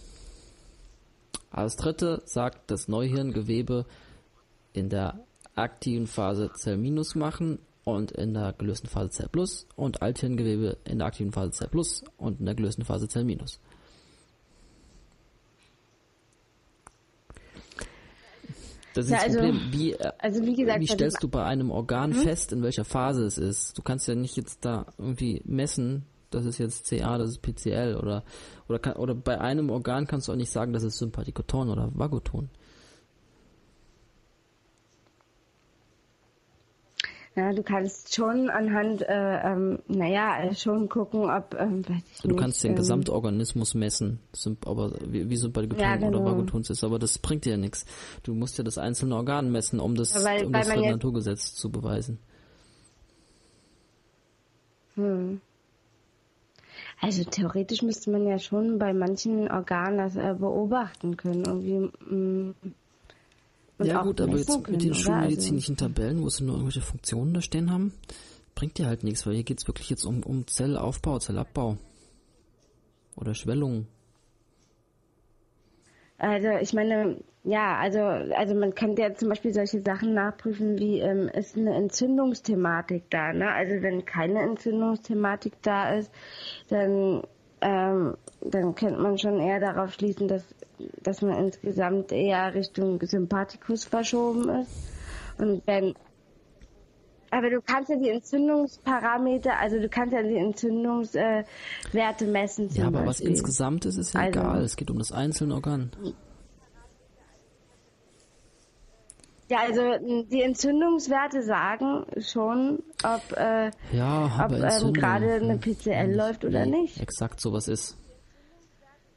Als 1.49 1.75
dritte 1.75 2.21
sagt 2.25 2.71
das 2.71 2.87
Neuhirngewebe 2.87 3.85
in 4.73 4.89
der 4.89 5.19
aktiven 5.55 6.07
Phase 6.07 6.51
Zell 6.53 6.77
minus 6.77 7.15
machen 7.15 7.59
und 7.83 8.11
in 8.11 8.33
der 8.33 8.53
gelösten 8.53 8.89
Phase 8.89 9.09
Zell 9.09 9.29
plus 9.31 9.67
und 9.75 10.01
Althirngewebe 10.01 10.77
in 10.85 10.99
der 10.99 11.07
aktiven 11.07 11.31
Phase 11.31 11.51
Zell 11.51 11.69
plus 11.69 12.03
und 12.17 12.39
in 12.39 12.45
der 12.45 12.55
gelösten 12.55 12.85
Phase 12.85 13.07
Zell 13.07 13.23
minus. 13.23 13.59
Das 18.93 19.05
ist 19.05 19.11
ja, 19.11 19.17
das 19.17 19.25
also, 19.27 19.39
Problem. 19.39 19.61
Wie, 19.71 19.93
äh, 19.93 20.11
also 20.19 20.45
wie, 20.45 20.55
gesagt, 20.55 20.79
wie 20.81 20.87
stellst 20.87 21.23
du 21.23 21.29
bei 21.29 21.45
einem 21.45 21.71
Organ 21.71 22.13
hm? 22.13 22.21
fest, 22.21 22.51
in 22.51 22.61
welcher 22.61 22.83
Phase 22.83 23.25
es 23.25 23.37
ist? 23.37 23.77
Du 23.77 23.81
kannst 23.81 24.07
ja 24.07 24.15
nicht 24.15 24.35
jetzt 24.35 24.65
da 24.65 24.85
irgendwie 24.97 25.41
messen, 25.45 26.05
das 26.29 26.45
ist 26.45 26.57
jetzt 26.57 26.89
CA, 26.89 27.17
das 27.17 27.29
ist 27.29 27.41
PCL 27.41 27.95
oder 27.95 28.23
oder 28.67 28.79
kann, 28.79 28.93
oder 28.93 29.13
bei 29.13 29.39
einem 29.39 29.69
Organ 29.69 30.07
kannst 30.07 30.27
du 30.27 30.31
auch 30.31 30.37
nicht 30.37 30.51
sagen, 30.51 30.73
das 30.73 30.83
ist 30.83 30.97
Sympathikoton 30.97 31.69
oder 31.69 31.89
Vagoton. 31.93 32.49
Ja, 37.34 37.53
du 37.53 37.63
kannst 37.63 38.13
schon 38.13 38.49
anhand, 38.49 39.03
äh, 39.03 39.07
ähm, 39.07 39.79
naja, 39.88 40.53
schon 40.53 40.89
gucken, 40.89 41.29
ob, 41.29 41.55
ähm, 41.57 41.88
weiß 41.88 42.03
ich 42.13 42.21
Du 42.21 42.27
nicht, 42.27 42.39
kannst 42.39 42.61
den 42.61 42.71
ähm, 42.71 42.75
Gesamtorganismus 42.75 43.73
messen, 43.73 44.19
aber 44.65 44.91
wie, 45.07 45.29
wie 45.29 45.38
so 45.38 45.49
bei 45.49 45.61
Gluton 45.61 45.79
ja, 45.79 45.95
genau. 45.95 46.19
oder 46.19 46.32
Vagotons 46.32 46.69
ist, 46.69 46.84
aber 46.84 46.99
das 46.99 47.19
bringt 47.19 47.45
dir 47.45 47.51
ja 47.51 47.57
nichts. 47.57 47.86
Du 48.23 48.34
musst 48.34 48.57
ja 48.57 48.65
das 48.65 48.77
einzelne 48.77 49.15
Organ 49.15 49.49
messen, 49.49 49.79
um 49.79 49.95
das, 49.95 50.13
ja, 50.13 50.25
weil, 50.25 50.45
um 50.45 50.53
weil 50.53 50.63
das 50.63 50.91
Naturgesetz 50.91 51.55
zu 51.55 51.71
beweisen. 51.71 52.19
Hm. 54.95 55.39
Also 56.99 57.23
theoretisch 57.23 57.82
müsste 57.82 58.11
man 58.11 58.27
ja 58.27 58.39
schon 58.39 58.77
bei 58.77 58.93
manchen 58.93 59.49
Organen 59.49 59.97
das 59.97 60.17
äh, 60.17 60.36
beobachten 60.38 61.15
können. 61.15 61.45
Irgendwie, 61.45 61.91
mh, 62.09 62.15
mm, 62.15 62.55
und 63.82 63.88
ja 63.88 64.01
gut, 64.01 64.21
aber 64.21 64.38
jetzt 64.38 64.67
mit 64.67 64.84
den 64.84 64.93
schulmedizinischen 64.93 65.75
also, 65.75 65.88
Tabellen, 65.88 66.21
wo 66.21 66.29
sie 66.29 66.43
nur 66.43 66.55
irgendwelche 66.55 66.82
Funktionen 66.82 67.34
da 67.34 67.41
stehen 67.41 67.71
haben, 67.71 67.93
bringt 68.55 68.77
dir 68.77 68.88
halt 68.88 69.03
nichts, 69.03 69.25
weil 69.25 69.34
hier 69.34 69.43
geht 69.43 69.59
es 69.59 69.67
wirklich 69.67 69.89
jetzt 69.89 70.05
um, 70.05 70.23
um 70.23 70.47
Zellaufbau, 70.47 71.19
Zellabbau. 71.19 71.77
Oder 73.15 73.34
Schwellung. 73.34 73.88
Also 76.17 76.49
ich 76.61 76.73
meine, 76.73 77.17
ja, 77.43 77.77
also 77.77 77.99
also 77.99 78.53
man 78.53 78.75
kann 78.75 78.95
ja 78.95 79.13
zum 79.15 79.29
Beispiel 79.29 79.53
solche 79.53 79.82
Sachen 79.82 80.13
nachprüfen, 80.13 80.77
wie 80.77 80.99
ähm, 80.99 81.27
ist 81.27 81.57
eine 81.57 81.73
Entzündungsthematik 81.73 83.09
da, 83.09 83.34
ne? 83.34 83.51
Also 83.51 83.82
wenn 83.82 84.05
keine 84.05 84.41
Entzündungsthematik 84.41 85.53
da 85.63 85.95
ist, 85.95 86.11
dann 86.69 87.23
ähm, 87.62 88.16
dann 88.41 88.76
könnte 88.76 88.99
man 88.99 89.18
schon 89.18 89.39
eher 89.39 89.59
darauf 89.59 89.93
schließen, 89.93 90.28
dass, 90.28 90.43
dass 91.03 91.22
man 91.22 91.45
insgesamt 91.45 92.12
eher 92.12 92.53
Richtung 92.53 92.99
Sympathikus 93.01 93.86
verschoben 93.86 94.49
ist. 94.49 94.91
Und 95.38 95.62
wenn, 95.66 95.95
aber 97.32 97.49
du 97.49 97.62
kannst 97.62 97.89
ja 97.89 97.95
die 97.95 98.09
Entzündungsparameter, 98.09 99.57
also 99.57 99.80
du 99.80 99.88
kannst 99.88 100.14
ja 100.14 100.22
die 100.22 100.36
Entzündungswerte 100.36 101.45
äh, 101.93 102.28
messen. 102.28 102.70
ja, 102.74 102.88
aber 102.88 103.03
Beispiel. 103.03 103.07
was 103.07 103.20
insgesamt 103.22 103.86
ist, 103.86 103.97
ist 103.97 104.14
ja 104.14 104.22
also, 104.22 104.39
egal. 104.39 104.62
Es 104.64 104.76
geht 104.76 104.91
um 104.91 104.97
das 104.97 105.12
einzelne 105.14 105.53
Organ. 105.53 105.91
Ja, 109.51 109.57
also 109.67 109.81
die 110.31 110.43
Entzündungswerte 110.43 111.43
sagen 111.43 112.05
schon, 112.21 112.83
ob, 113.03 113.37
äh, 113.37 113.69
ja, 113.91 114.45
ob 114.45 114.51
ähm, 114.53 114.93
gerade 114.93 115.33
eine 115.33 115.57
PCL 115.57 116.07
hm, 116.07 116.13
läuft 116.13 116.45
oder 116.45 116.65
nicht. 116.65 117.01
Exakt 117.01 117.41
sowas 117.41 117.67
ist. 117.67 117.97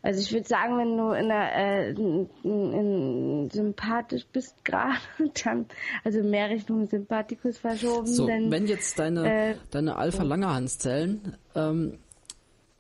Also 0.03 0.21
ich 0.21 0.33
würde 0.33 0.49
sagen, 0.49 0.77
wenn 0.77 0.97
du 0.97 1.13
in 1.13 1.29
der 1.29 1.57
äh, 1.57 1.91
in, 1.93 2.29
in, 2.43 3.51
sympathisch 3.53 4.27
bist 4.33 4.57
gerade, 4.65 4.99
dann 5.45 5.67
also 6.03 6.21
mehr 6.25 6.51
Richtung 6.51 6.85
Sympathikus 6.89 7.59
verschoben. 7.59 8.09
So, 8.09 8.27
denn, 8.27 8.51
wenn 8.51 8.67
jetzt 8.67 8.99
deine 8.99 9.51
äh, 9.53 9.55
deine 9.71 9.95
Alpha-Langerhans-Zellen 9.95 11.37
ähm, 11.55 11.99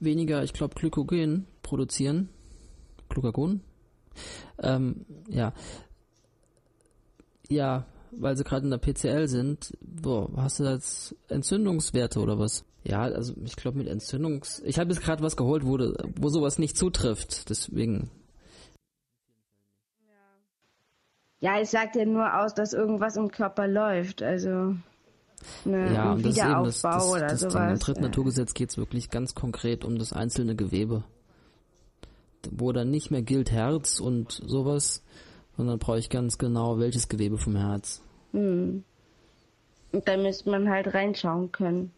weniger, 0.00 0.42
ich 0.42 0.54
glaube, 0.54 0.74
Glykogen 0.74 1.46
produzieren, 1.62 2.30
Glucagon, 3.08 3.60
ähm, 4.60 5.06
ja, 5.28 5.52
ja, 7.54 7.86
weil 8.12 8.36
sie 8.36 8.44
gerade 8.44 8.64
in 8.64 8.70
der 8.70 8.78
PCL 8.78 9.28
sind, 9.28 9.76
boah, 9.80 10.30
hast 10.36 10.60
du 10.60 10.64
jetzt 10.64 11.16
Entzündungswerte 11.28 12.20
oder 12.20 12.38
was? 12.38 12.64
Ja, 12.84 13.02
also 13.02 13.34
ich 13.44 13.56
glaube 13.56 13.78
mit 13.78 13.88
Entzündungs... 13.88 14.60
Ich 14.64 14.78
habe 14.78 14.90
jetzt 14.92 15.02
gerade 15.02 15.22
was 15.22 15.36
geholt, 15.36 15.64
wo, 15.64 15.78
wo 15.78 16.28
sowas 16.28 16.58
nicht 16.58 16.76
zutrifft, 16.76 17.48
deswegen... 17.50 18.10
Ja, 21.40 21.58
es 21.60 21.70
sagt 21.70 21.96
ja 21.96 22.06
nur 22.06 22.40
aus, 22.42 22.54
dass 22.54 22.72
irgendwas 22.72 23.16
im 23.16 23.30
Körper 23.30 23.66
läuft, 23.66 24.22
also... 24.22 24.74
Ne, 25.64 25.92
ja, 25.92 26.12
ein 26.12 26.24
Wiederaufbau 26.24 26.64
das, 26.64 26.80
das, 26.80 27.10
oder 27.10 27.26
das, 27.26 27.40
sowas. 27.40 27.72
Im 27.72 27.78
dritten 27.78 28.02
ja. 28.02 28.08
Naturgesetz 28.08 28.54
geht 28.54 28.70
es 28.70 28.78
wirklich 28.78 29.10
ganz 29.10 29.34
konkret 29.34 29.84
um 29.84 29.98
das 29.98 30.14
einzelne 30.14 30.56
Gewebe. 30.56 31.04
Wo 32.50 32.72
dann 32.72 32.90
nicht 32.90 33.10
mehr 33.10 33.20
gilt 33.20 33.50
Herz 33.50 34.00
und 34.00 34.32
sowas, 34.32 35.02
und 35.56 35.66
dann 35.66 35.78
brauche 35.78 35.98
ich 35.98 36.10
ganz 36.10 36.38
genau, 36.38 36.78
welches 36.78 37.08
Gewebe 37.08 37.38
vom 37.38 37.56
Herz. 37.56 38.02
Hm. 38.32 38.84
Und 39.92 40.08
da 40.08 40.16
müsste 40.16 40.50
man 40.50 40.68
halt 40.68 40.92
reinschauen 40.92 41.52
können. 41.52 41.92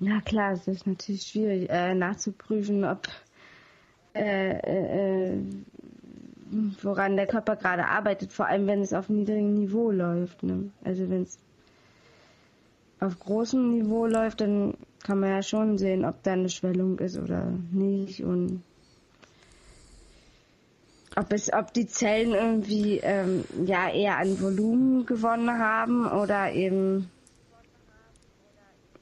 Ja 0.00 0.20
klar, 0.20 0.52
es 0.52 0.66
ist 0.66 0.86
natürlich 0.86 1.22
schwierig 1.22 1.70
äh, 1.70 1.94
nachzuprüfen, 1.94 2.84
ob 2.84 3.08
äh, 4.14 5.32
äh, 5.32 5.38
woran 6.82 7.16
der 7.16 7.26
Körper 7.26 7.56
gerade 7.56 7.86
arbeitet, 7.86 8.32
vor 8.32 8.46
allem 8.46 8.66
wenn 8.66 8.80
es 8.80 8.92
auf 8.92 9.08
niedrigem 9.08 9.54
Niveau 9.54 9.90
läuft. 9.90 10.42
Ne? 10.42 10.70
Also 10.84 11.08
wenn 11.10 11.22
es 11.22 11.38
auf 13.00 13.18
großem 13.18 13.70
Niveau 13.70 14.06
läuft, 14.06 14.40
dann 14.40 14.74
kann 15.02 15.20
man 15.20 15.30
ja 15.30 15.42
schon 15.42 15.78
sehen, 15.78 16.04
ob 16.04 16.22
da 16.22 16.32
eine 16.32 16.48
Schwellung 16.48 16.98
ist 16.98 17.18
oder 17.18 17.52
nicht 17.72 18.22
und 18.24 18.62
ob 21.16 21.32
es, 21.32 21.52
ob 21.52 21.72
die 21.72 21.86
Zellen 21.86 22.32
irgendwie 22.32 22.98
ähm, 22.98 23.44
ja 23.64 23.88
eher 23.90 24.18
an 24.18 24.40
Volumen 24.40 25.06
gewonnen 25.06 25.58
haben 25.58 26.06
oder 26.06 26.52
eben 26.52 27.10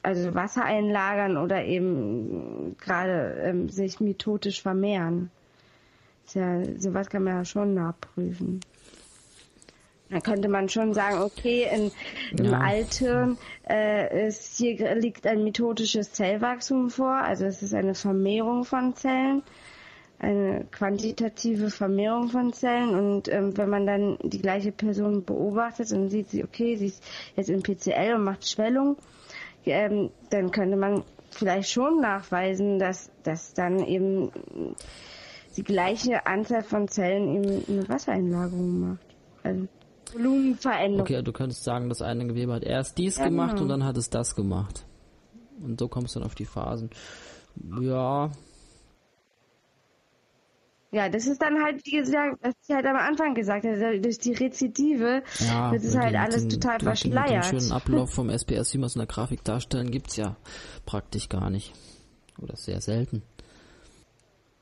also 0.02 0.34
Wasser 0.34 0.64
einlagern 0.64 1.36
oder 1.36 1.64
eben 1.64 2.76
gerade 2.78 3.40
ähm, 3.44 3.68
sich 3.68 4.00
mitotisch 4.00 4.60
vermehren. 4.60 5.30
Ja, 6.34 6.62
sowas 6.78 7.08
kann 7.08 7.24
man 7.24 7.36
ja 7.36 7.44
schon 7.44 7.74
nachprüfen. 7.74 8.60
Da 10.10 10.20
könnte 10.20 10.48
man 10.48 10.68
schon 10.68 10.92
sagen, 10.92 11.22
okay, 11.22 11.66
in, 11.72 11.90
im 12.38 12.52
ja. 12.52 12.58
Althirn 12.58 13.38
äh, 13.68 14.28
ist, 14.28 14.58
hier 14.58 14.94
liegt 14.94 15.26
ein 15.26 15.42
mitotisches 15.42 16.12
Zellwachstum 16.12 16.90
vor, 16.90 17.14
also 17.14 17.46
es 17.46 17.62
ist 17.62 17.72
eine 17.72 17.94
Vermehrung 17.94 18.64
von 18.64 18.94
Zellen, 18.94 19.42
eine 20.22 20.64
quantitative 20.70 21.68
Vermehrung 21.70 22.28
von 22.28 22.52
Zellen 22.52 22.94
und 22.94 23.28
ähm, 23.28 23.56
wenn 23.56 23.68
man 23.68 23.86
dann 23.86 24.18
die 24.22 24.40
gleiche 24.40 24.70
Person 24.70 25.24
beobachtet 25.24 25.92
und 25.92 26.10
sieht 26.10 26.30
sie, 26.30 26.44
okay, 26.44 26.76
sie 26.76 26.86
ist 26.86 27.02
jetzt 27.36 27.50
im 27.50 27.62
PCL 27.62 28.14
und 28.14 28.24
macht 28.24 28.48
Schwellung, 28.48 28.96
ähm, 29.66 30.10
dann 30.30 30.52
könnte 30.52 30.76
man 30.76 31.02
vielleicht 31.30 31.70
schon 31.70 32.00
nachweisen, 32.00 32.78
dass, 32.78 33.10
dass 33.24 33.52
dann 33.52 33.84
eben 33.84 34.30
die 35.56 35.64
gleiche 35.64 36.24
Anzahl 36.24 36.62
von 36.62 36.86
Zellen 36.86 37.34
eben 37.34 37.64
eine 37.68 37.88
Wassereinlagerung 37.88 38.80
macht. 38.80 39.06
Also 39.42 39.66
Volumenveränderung. 40.12 41.00
Okay, 41.00 41.22
du 41.22 41.32
könntest 41.32 41.64
sagen, 41.64 41.88
das 41.88 42.00
eine 42.00 42.26
Gewebe 42.26 42.52
hat 42.52 42.62
erst 42.62 42.96
dies 42.96 43.18
ja, 43.18 43.24
gemacht 43.24 43.52
genau. 43.52 43.62
und 43.62 43.68
dann 43.70 43.84
hat 43.84 43.96
es 43.96 44.08
das 44.08 44.36
gemacht. 44.36 44.86
Und 45.60 45.80
so 45.80 45.88
kommst 45.88 46.14
du 46.14 46.20
dann 46.20 46.26
auf 46.26 46.36
die 46.36 46.44
Phasen. 46.44 46.90
Ja. 47.80 48.30
Ja, 50.92 51.08
das 51.08 51.26
ist 51.26 51.40
dann 51.40 51.62
halt, 51.64 51.80
wie 51.86 51.96
gesagt, 51.96 52.38
was 52.42 52.54
ich 52.68 52.74
halt 52.74 52.84
am 52.84 52.96
Anfang 52.96 53.34
gesagt 53.34 53.64
habe, 53.64 53.98
durch 53.98 54.18
die 54.18 54.34
Rezidive, 54.34 55.22
ja, 55.38 55.72
das 55.72 55.84
ist 55.84 55.96
halt 55.96 56.14
alles 56.14 56.46
den, 56.46 56.60
total 56.60 56.80
verschleiert. 56.80 57.50
Den 57.50 57.60
schönen 57.60 57.72
Ablauf 57.72 58.10
vom 58.14 58.28
SPS, 58.28 58.74
wie 58.74 58.78
wir 58.78 58.86
es 58.86 58.94
in 58.94 58.98
der 58.98 59.06
Grafik 59.06 59.42
darstellen, 59.42 59.90
gibt's 59.90 60.16
ja 60.16 60.36
praktisch 60.84 61.30
gar 61.30 61.48
nicht. 61.48 61.72
Oder 62.38 62.56
sehr 62.56 62.82
selten. 62.82 63.22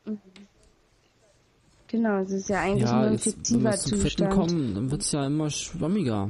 Mhm. 0.05 0.21
Genau, 1.89 2.21
es 2.21 2.31
ist 2.31 2.49
ja 2.49 2.61
eigentlich 2.61 2.89
ja, 2.89 3.01
nur 3.01 3.11
ein 3.11 3.19
fiktiver 3.19 3.71
jetzt, 3.73 3.91
wenn 3.91 3.99
wir 3.99 4.05
Zustand. 4.05 4.33
kommen, 4.33 4.75
dann 4.77 4.91
wird 4.93 5.03
es 5.03 5.11
ja 5.11 5.27
immer 5.27 5.51
schwammiger. 5.51 6.29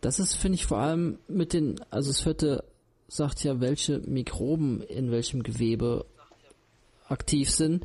Das 0.00 0.20
ist, 0.20 0.36
finde 0.36 0.54
ich, 0.54 0.66
vor 0.66 0.78
allem 0.78 1.18
mit 1.26 1.52
den, 1.52 1.80
also 1.90 2.10
das 2.10 2.20
vierte 2.20 2.62
sagt 3.08 3.42
ja, 3.42 3.60
welche 3.60 3.98
Mikroben 3.98 4.80
in 4.82 5.10
welchem 5.10 5.42
Gewebe 5.42 6.06
aktiv 7.08 7.50
sind. 7.50 7.84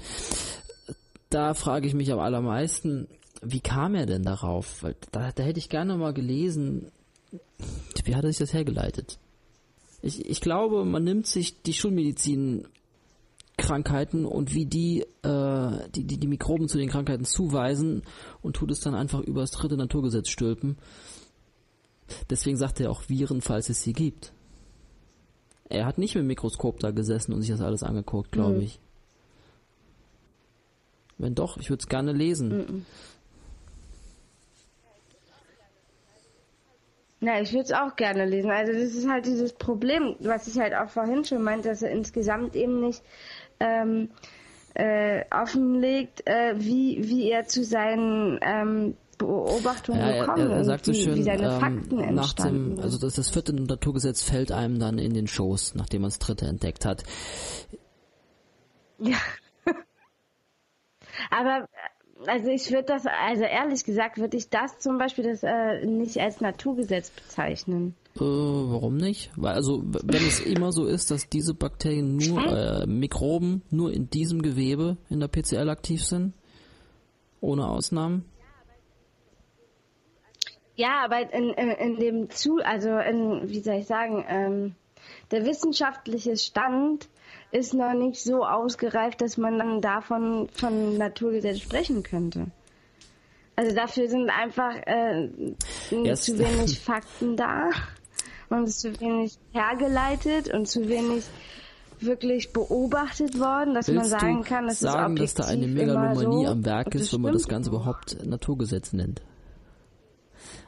Da 1.34 1.56
frage 1.56 1.88
ich 1.88 1.96
mich 1.96 2.12
am 2.12 2.20
allermeisten, 2.20 3.08
wie 3.42 3.60
kam 3.60 3.96
er 3.96 4.06
denn 4.06 4.22
darauf? 4.22 4.84
Weil 4.84 4.96
da, 5.12 5.32
da 5.32 5.42
hätte 5.42 5.58
ich 5.58 5.68
gerne 5.68 5.98
mal 5.98 6.14
gelesen, 6.14 6.92
wie 8.04 8.16
hat 8.16 8.24
er 8.24 8.30
sich 8.30 8.38
das 8.38 8.54
hergeleitet? 8.54 9.18
Ich, 10.04 10.30
ich 10.30 10.42
glaube, 10.42 10.86
man 10.86 11.04
nimmt 11.04 11.26
sich 11.26 11.64
die 11.64 11.74
Schulmedizin 11.74 12.68
Krankheiten 13.58 14.28
und 14.28 14.54
wie 14.54 14.68
die, 14.68 15.06
äh, 15.24 15.90
die, 15.96 16.04
die 16.04 16.20
die 16.20 16.28
Mikroben 16.28 16.68
zu 16.68 16.78
den 16.78 16.90
Krankheiten 16.90 17.26
zuweisen 17.26 18.04
und 18.44 18.56
tut 18.56 18.70
es 18.70 18.82
dann 18.82 18.94
einfach 18.94 19.22
über 19.22 19.42
das 19.42 19.52
dritte 19.52 19.76
Naturgesetz 19.76 20.30
stülpen. 20.30 20.78
Deswegen 22.30 22.58
sagt 22.58 22.80
er 22.80 22.92
auch 22.92 23.10
Viren, 23.10 23.42
falls 23.42 23.70
es 23.70 23.82
sie 23.82 23.94
gibt. 23.94 24.34
Er 25.68 25.88
hat 25.88 25.98
nicht 25.98 26.14
mit 26.14 26.26
dem 26.26 26.28
Mikroskop 26.28 26.80
da 26.80 26.92
gesessen 26.92 27.34
und 27.34 27.42
sich 27.42 27.50
das 27.50 27.62
alles 27.62 27.82
angeguckt, 27.82 28.32
glaube 28.32 28.58
mhm. 28.58 28.66
ich. 28.66 28.80
Wenn 31.18 31.36
doch, 31.36 31.58
ich 31.58 31.70
würde 31.70 31.82
es 31.82 31.88
gerne 31.88 32.12
lesen. 32.12 32.50
Mhm. 32.50 32.86
Ja, 37.22 37.40
ich 37.40 37.54
würde 37.54 37.64
es 37.64 37.72
auch 37.72 37.96
gerne 37.96 38.26
lesen. 38.26 38.52
Also 38.52 38.74
das 38.74 38.96
ist 38.96 39.08
halt 39.08 39.26
dieses 39.26 39.54
Problem, 39.54 40.16
was 40.20 40.48
ich 40.48 40.60
halt 40.60 40.74
auch 40.74 40.90
vorhin 40.90 41.24
schon 41.24 41.42
meinte, 41.42 41.70
dass 41.70 41.82
er 41.82 41.92
insgesamt 41.92 42.56
eben 42.56 42.82
nicht 42.82 43.02
ähm, 43.62 44.10
äh, 44.74 45.24
offenlegt, 45.32 46.28
äh, 46.28 46.56
wie, 46.58 47.00
wie 47.08 47.32
er 47.32 47.48
zu 47.48 47.64
seinen 47.64 48.40
ähm, 48.42 48.98
Beobachtungen 49.18 50.00
ja, 50.00 50.20
gekommen 50.20 50.40
er, 50.40 50.50
er, 50.50 50.58
er 50.58 50.64
sagt 50.66 50.86
so 50.86 50.94
schön, 50.94 51.16
wie 51.16 51.24
seine 51.24 51.54
ähm, 51.54 51.60
Fakten 51.60 52.14
nach 52.14 52.34
dem, 52.34 52.80
also 52.82 52.98
das, 52.98 53.14
das 53.14 53.30
vierte 53.30 53.54
Naturgesetz 53.54 54.24
fällt 54.24 54.52
einem 54.52 54.80
dann 54.80 54.98
in 54.98 55.14
den 55.14 55.28
Schoß, 55.28 55.76
nachdem 55.76 56.02
man 56.02 56.10
das 56.10 56.20
dritte 56.20 56.46
entdeckt 56.46 56.84
hat. 56.84 57.04
Ja. 59.00 59.18
Aber 61.30 61.68
also 62.28 62.50
ich 62.50 62.72
würde 62.72 62.84
das, 62.84 63.06
also 63.06 63.44
ehrlich 63.44 63.84
gesagt, 63.84 64.18
würde 64.18 64.38
ich 64.38 64.50
das 64.50 64.80
zum 64.80 64.98
Beispiel 64.98 65.26
das 65.26 65.44
äh, 65.44 65.86
nicht 65.86 66.18
als 66.20 66.42
Naturgesetz 66.42 67.10
bezeichnen. 67.10 67.96
Äh, 68.16 68.20
warum 68.22 68.98
nicht? 68.98 69.32
Weil 69.36 69.54
also 69.56 69.84
wenn 69.84 70.26
es 70.26 70.40
immer 70.40 70.72
so 70.72 70.86
ist, 70.86 71.12
dass 71.12 71.30
diese 71.30 71.54
Bakterien 71.54 72.18
nur 72.18 72.46
äh, 72.46 72.86
Mikroben 72.86 73.64
nur 73.72 73.92
in 73.92 74.10
diesem 74.10 74.42
Gewebe 74.42 74.98
in 75.10 75.20
der 75.20 75.28
PCL 75.28 75.70
aktiv 75.70 76.04
sind, 76.04 76.34
ohne 77.42 77.68
Ausnahmen. 77.68 78.26
Ja, 80.76 81.04
aber 81.04 81.34
in, 81.34 81.50
in, 81.50 81.70
in 81.70 81.96
dem 81.98 82.30
zu, 82.30 82.58
also 82.64 82.98
in, 82.98 83.50
wie 83.50 83.60
soll 83.60 83.76
ich 83.76 83.86
sagen, 83.86 84.26
ähm, 84.28 84.76
der 85.32 85.46
wissenschaftliche 85.46 86.36
Stand 86.38 87.10
ist 87.54 87.74
noch 87.76 87.94
nicht 87.94 88.20
so 88.22 88.44
ausgereift, 88.46 89.22
dass 89.22 89.38
man 89.38 89.60
dann 89.60 89.80
davon 89.80 90.50
von 90.54 90.98
Naturgesetz 90.98 91.60
sprechen 91.60 92.02
könnte. 92.02 92.48
Also 93.56 93.76
dafür 93.76 94.10
sind 94.10 94.30
einfach 94.32 94.76
äh, 94.88 95.30
zu 96.16 96.40
wenig 96.40 96.80
Fakten 96.84 97.38
da 97.38 97.70
und 98.50 98.68
zu 98.72 99.00
wenig 99.00 99.38
hergeleitet 99.52 100.52
und 100.52 100.68
zu 100.68 100.90
wenig 100.90 101.26
wirklich 102.00 102.52
beobachtet 102.52 103.40
worden, 103.40 103.76
dass 103.76 103.88
Willst 103.88 104.12
man 104.12 104.20
sagen 104.20 104.44
kann, 104.44 104.68
dass 104.68 104.80
sagen, 104.80 105.16
es 105.18 105.36
dass 105.36 105.46
da 105.46 105.52
eine 105.54 105.68
Megalomanie 105.68 106.46
so, 106.46 106.52
am 106.52 106.66
Werk 106.66 106.96
ist, 106.96 107.14
wenn 107.14 107.22
man 107.22 107.34
das 107.34 107.48
Ganze 107.48 107.70
überhaupt 107.70 108.26
Naturgesetz 108.26 108.94
nennt. 108.94 109.22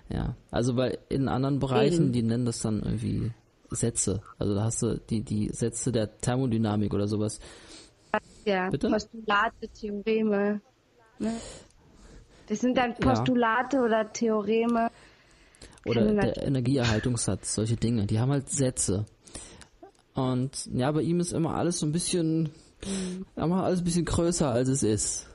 Ja, 0.10 0.36
also 0.52 0.76
weil 0.76 1.00
in 1.10 1.28
anderen 1.28 1.58
Bereichen, 1.58 2.04
Eben. 2.06 2.14
die 2.14 2.22
nennen 2.22 2.46
das 2.46 2.60
dann 2.60 2.84
irgendwie 2.84 3.32
Sätze. 3.76 4.22
Also 4.38 4.56
da 4.56 4.64
hast 4.64 4.82
du 4.82 5.00
die, 5.10 5.22
die 5.22 5.50
Sätze 5.50 5.92
der 5.92 6.18
Thermodynamik 6.18 6.94
oder 6.94 7.08
sowas. 7.08 7.40
Ja, 8.46 8.70
Bitte? 8.70 8.90
Postulate, 8.90 9.68
Theoreme. 9.74 10.62
Ne? 11.20 11.34
Das 12.48 12.60
sind 12.60 12.78
dann 12.78 12.96
Postulate 12.96 13.78
ja. 13.78 13.84
oder 13.84 14.14
Theoreme. 14.14 14.90
Oder 15.86 16.14
der 16.14 16.44
Energieerhaltungssatz, 16.44 17.56
solche 17.56 17.76
Dinge. 17.76 18.06
Die 18.06 18.20
haben 18.20 18.32
halt 18.32 18.50
Sätze. 18.50 19.06
Und 20.14 20.68
ja, 20.74 20.92
bei 20.92 21.02
ihm 21.02 21.20
ist 21.20 21.34
immer 21.34 21.56
alles 21.56 21.80
so 21.80 21.86
ein 21.86 21.92
bisschen, 21.92 22.50
mhm. 22.86 23.26
immer 23.36 23.64
alles 23.64 23.82
ein 23.82 23.84
bisschen 23.84 24.06
größer, 24.06 24.50
als 24.50 24.70
es 24.70 24.84
ist. 24.84 25.28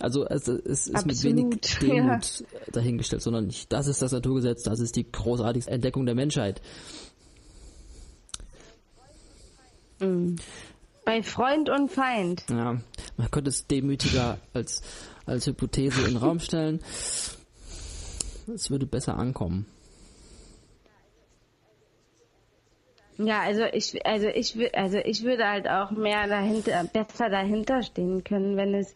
Also 0.00 0.26
es, 0.26 0.48
es 0.48 0.86
ist 0.86 0.94
Absolut, 0.94 1.06
mit 1.06 1.24
wenig 1.24 1.60
Demut 1.80 2.40
ja. 2.40 2.72
dahingestellt, 2.72 3.22
sondern 3.22 3.46
nicht, 3.46 3.72
das 3.72 3.86
ist 3.86 4.00
das 4.00 4.12
Naturgesetz, 4.12 4.62
das 4.62 4.80
ist 4.80 4.96
die 4.96 5.10
großartigste 5.10 5.70
Entdeckung 5.70 6.06
der 6.06 6.14
Menschheit. 6.14 6.62
Mhm. 10.00 10.36
Bei 11.04 11.22
Freund 11.22 11.68
und 11.68 11.90
Feind. 11.90 12.44
Ja, 12.48 12.80
man 13.16 13.30
könnte 13.30 13.50
es 13.50 13.66
demütiger 13.66 14.38
als, 14.54 14.82
als 15.26 15.46
Hypothese 15.46 16.02
in 16.02 16.14
den 16.14 16.16
Raum 16.16 16.40
stellen. 16.40 16.80
Es 18.54 18.70
würde 18.70 18.86
besser 18.86 19.18
ankommen. 19.18 19.66
Ja, 23.18 23.42
also 23.42 23.64
ich, 23.64 24.06
also 24.06 24.28
ich, 24.28 24.56
also 24.74 24.96
ich 24.98 25.24
würde 25.24 25.46
halt 25.46 25.68
auch 25.68 25.90
mehr 25.90 26.26
dahinter, 26.26 26.84
besser 26.84 27.28
dahinter 27.28 27.82
stehen 27.82 28.24
können, 28.24 28.56
wenn 28.56 28.74
es 28.74 28.94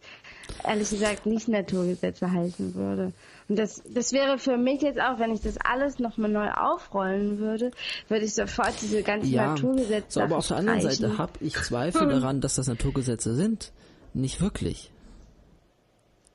ehrlich 0.63 0.89
gesagt 0.89 1.25
nicht 1.25 1.47
Naturgesetze 1.47 2.31
heißen 2.31 2.75
würde. 2.75 3.13
Und 3.47 3.59
das, 3.59 3.83
das 3.87 4.11
wäre 4.11 4.39
für 4.39 4.57
mich 4.57 4.81
jetzt 4.81 4.99
auch, 4.99 5.19
wenn 5.19 5.31
ich 5.31 5.41
das 5.41 5.57
alles 5.57 5.99
nochmal 5.99 6.31
neu 6.31 6.49
aufrollen 6.51 7.37
würde, 7.37 7.71
würde 8.07 8.25
ich 8.25 8.33
sofort 8.33 8.73
diese 8.81 9.03
ganzen 9.03 9.31
ja, 9.31 9.47
Naturgesetze. 9.47 10.05
So, 10.09 10.21
aber 10.21 10.37
auf 10.37 10.47
der 10.47 10.57
anderen 10.57 10.81
Seite 10.81 11.17
habe 11.17 11.33
ich 11.41 11.55
Zweifel 11.55 12.07
daran, 12.09 12.41
dass 12.41 12.55
das 12.55 12.67
Naturgesetze 12.67 13.35
sind. 13.35 13.71
Nicht 14.13 14.41
wirklich. 14.41 14.91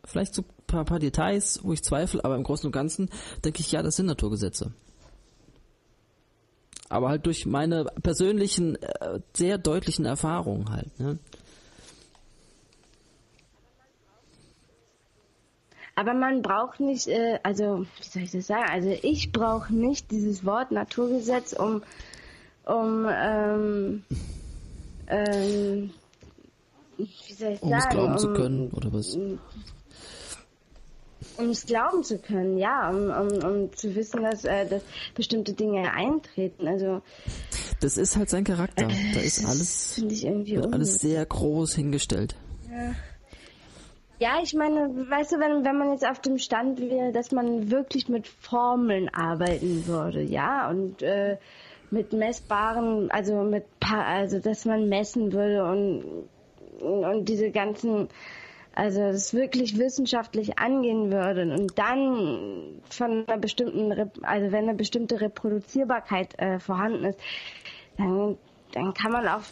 Vielleicht 0.05 0.35
so 0.35 0.43
ein 0.43 0.67
paar, 0.67 0.85
paar 0.85 0.99
Details, 0.99 1.61
wo 1.63 1.73
ich 1.73 1.83
zweifle, 1.83 2.25
aber 2.25 2.37
im 2.37 2.43
Großen 2.43 2.67
und 2.67 2.73
Ganzen 2.73 3.11
denke 3.45 3.61
ich, 3.61 3.73
ja, 3.73 3.83
das 3.83 3.97
sind 3.97 4.07
Naturgesetze 4.07 4.73
aber 6.91 7.09
halt 7.09 7.25
durch 7.25 7.47
meine 7.47 7.85
persönlichen, 8.03 8.75
äh, 8.75 9.21
sehr 9.35 9.57
deutlichen 9.59 10.05
Erfahrungen 10.05 10.71
halt. 10.71 10.99
Ne? 10.99 11.19
Aber 15.95 16.15
man 16.15 16.43
braucht 16.43 16.81
nicht, 16.81 17.09
äh, 17.09 17.39
also 17.43 17.85
wie 17.99 18.09
soll 18.09 18.23
ich 18.23 18.31
das 18.31 18.47
sagen? 18.47 18.71
Also 18.71 18.97
ich 19.03 19.33
brauche 19.33 19.75
nicht 19.75 20.11
dieses 20.11 20.45
Wort 20.45 20.71
Naturgesetz, 20.71 21.53
um, 21.53 21.83
um, 22.65 23.07
ähm, 23.11 24.05
ähm, 25.09 25.91
wie 26.97 27.33
soll 27.33 27.53
ich 27.53 27.63
um 27.63 27.71
sagen? 27.71 27.83
es 27.83 27.89
glauben 27.89 28.13
um, 28.13 28.19
zu 28.19 28.33
können 28.33 28.71
oder 28.71 28.93
was? 28.93 29.17
Um 31.37 31.51
es 31.51 31.67
glauben 31.67 32.05
zu 32.05 32.19
können, 32.19 32.59
ja, 32.59 32.91
um, 32.91 33.11
um, 33.11 33.45
um 33.45 33.73
zu 33.75 33.95
wissen, 33.95 34.23
dass, 34.23 34.45
äh, 34.45 34.67
dass 34.67 34.83
bestimmte 35.15 35.53
Dinge 35.55 35.93
eintreten. 35.93 36.69
Also 36.69 37.03
das 37.81 37.97
ist 37.97 38.17
halt 38.17 38.29
sein 38.29 38.45
Charakter. 38.45 38.89
Äh, 38.89 39.15
da 39.15 39.21
ist 39.21 39.45
alles, 39.45 40.03
alles 40.71 40.95
sehr 40.97 41.25
groß 41.25 41.75
hingestellt. 41.75 42.37
Ja. 42.71 42.95
Ja, 44.21 44.39
ich 44.43 44.53
meine, 44.53 44.91
weißt 45.09 45.33
du, 45.33 45.41
wenn, 45.41 45.65
wenn 45.65 45.79
man 45.79 45.93
jetzt 45.93 46.07
auf 46.07 46.21
dem 46.21 46.37
Stand 46.37 46.79
wäre, 46.79 47.11
dass 47.11 47.33
man 47.33 47.71
wirklich 47.71 48.11
mit 48.11 48.29
Formeln 48.29 49.09
arbeiten 49.15 49.87
würde, 49.87 50.21
ja, 50.21 50.69
und 50.69 51.01
äh, 51.01 51.39
mit 51.91 52.13
messbaren, 52.13 53.11
also 53.11 53.43
mit, 53.45 53.65
also 53.81 54.39
dass 54.39 54.67
man 54.67 54.91
messen 54.91 55.33
würde 55.33 55.65
und, 55.65 56.29
und 56.83 57.31
diese 57.31 57.51
ganzen, 57.51 58.09
also 58.75 59.01
es 59.01 59.33
wirklich 59.33 59.79
wissenschaftlich 59.79 60.59
angehen 60.59 61.11
würde 61.11 61.55
und 61.55 61.79
dann 61.79 62.83
von 62.91 63.25
einer 63.27 63.39
bestimmten, 63.39 63.91
also 64.21 64.53
wenn 64.53 64.65
eine 64.69 64.75
bestimmte 64.75 65.23
Reproduzierbarkeit 65.23 66.39
äh, 66.39 66.59
vorhanden 66.59 67.05
ist, 67.07 67.19
dann, 67.97 68.37
dann 68.73 68.93
kann 68.93 69.13
man 69.13 69.27
auch 69.29 69.45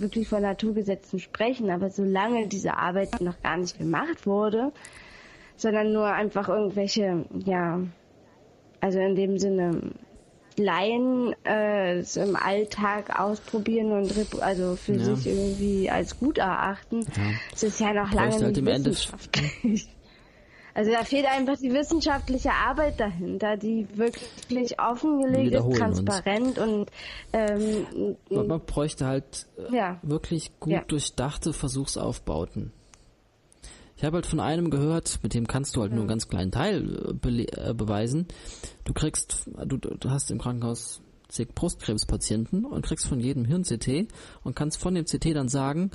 wirklich 0.00 0.28
von 0.28 0.42
Naturgesetzen 0.42 1.18
sprechen, 1.18 1.70
aber 1.70 1.90
solange 1.90 2.48
diese 2.48 2.76
Arbeit 2.76 3.20
noch 3.20 3.40
gar 3.42 3.56
nicht 3.56 3.78
gemacht 3.78 4.26
wurde, 4.26 4.72
sondern 5.56 5.92
nur 5.92 6.06
einfach 6.06 6.48
irgendwelche, 6.48 7.24
ja, 7.44 7.80
also 8.80 8.98
in 8.98 9.16
dem 9.16 9.38
Sinne 9.38 9.92
Laien 10.58 11.34
äh, 11.44 12.00
im 12.00 12.36
Alltag 12.36 13.18
ausprobieren 13.20 13.92
und 13.92 14.42
also 14.42 14.76
für 14.76 14.94
ja. 14.94 15.04
sich 15.04 15.26
irgendwie 15.26 15.90
als 15.90 16.18
gut 16.18 16.38
erachten, 16.38 17.02
ja. 17.02 17.22
es 17.52 17.62
ist 17.62 17.80
ja 17.80 17.92
noch 17.92 18.12
lange 18.12 18.32
halt 18.32 18.56
nicht 18.56 18.64
wissenschaftlich. 18.64 19.88
Also 20.76 20.90
da 20.90 21.04
fehlt 21.04 21.24
einfach 21.24 21.56
die 21.56 21.72
wissenschaftliche 21.72 22.52
Arbeit 22.52 23.00
dahinter, 23.00 23.56
die 23.56 23.86
wirklich 23.94 24.78
offengelegt 24.78 25.54
ist, 25.54 25.78
transparent 25.78 26.58
uns. 26.58 26.58
und 26.58 26.90
ähm, 27.32 28.16
man, 28.28 28.60
bräuchte 28.60 29.06
halt 29.06 29.46
äh, 29.56 29.74
ja. 29.74 29.98
wirklich 30.02 30.60
gut 30.60 30.74
ja. 30.74 30.84
durchdachte 30.86 31.54
Versuchsaufbauten. 31.54 32.72
Ich 33.96 34.04
habe 34.04 34.16
halt 34.16 34.26
von 34.26 34.38
einem 34.38 34.68
gehört, 34.68 35.20
mit 35.22 35.32
dem 35.32 35.46
kannst 35.46 35.74
du 35.76 35.80
halt 35.80 35.92
ja. 35.92 35.94
nur 35.94 36.02
einen 36.02 36.10
ganz 36.10 36.28
kleinen 36.28 36.52
Teil 36.52 37.16
äh, 37.24 37.42
äh, 37.44 37.72
beweisen. 37.72 38.26
Du 38.84 38.92
kriegst, 38.92 39.48
du, 39.64 39.78
du 39.78 40.10
hast 40.10 40.30
im 40.30 40.38
Krankenhaus 40.38 41.00
zig 41.28 41.54
Brustkrebspatienten 41.54 42.66
und 42.66 42.84
kriegst 42.84 43.08
von 43.08 43.18
jedem 43.18 43.46
Hirn-CT 43.46 44.08
und 44.44 44.54
kannst 44.54 44.76
von 44.76 44.94
dem 44.94 45.06
CT 45.06 45.34
dann 45.36 45.48
sagen, 45.48 45.90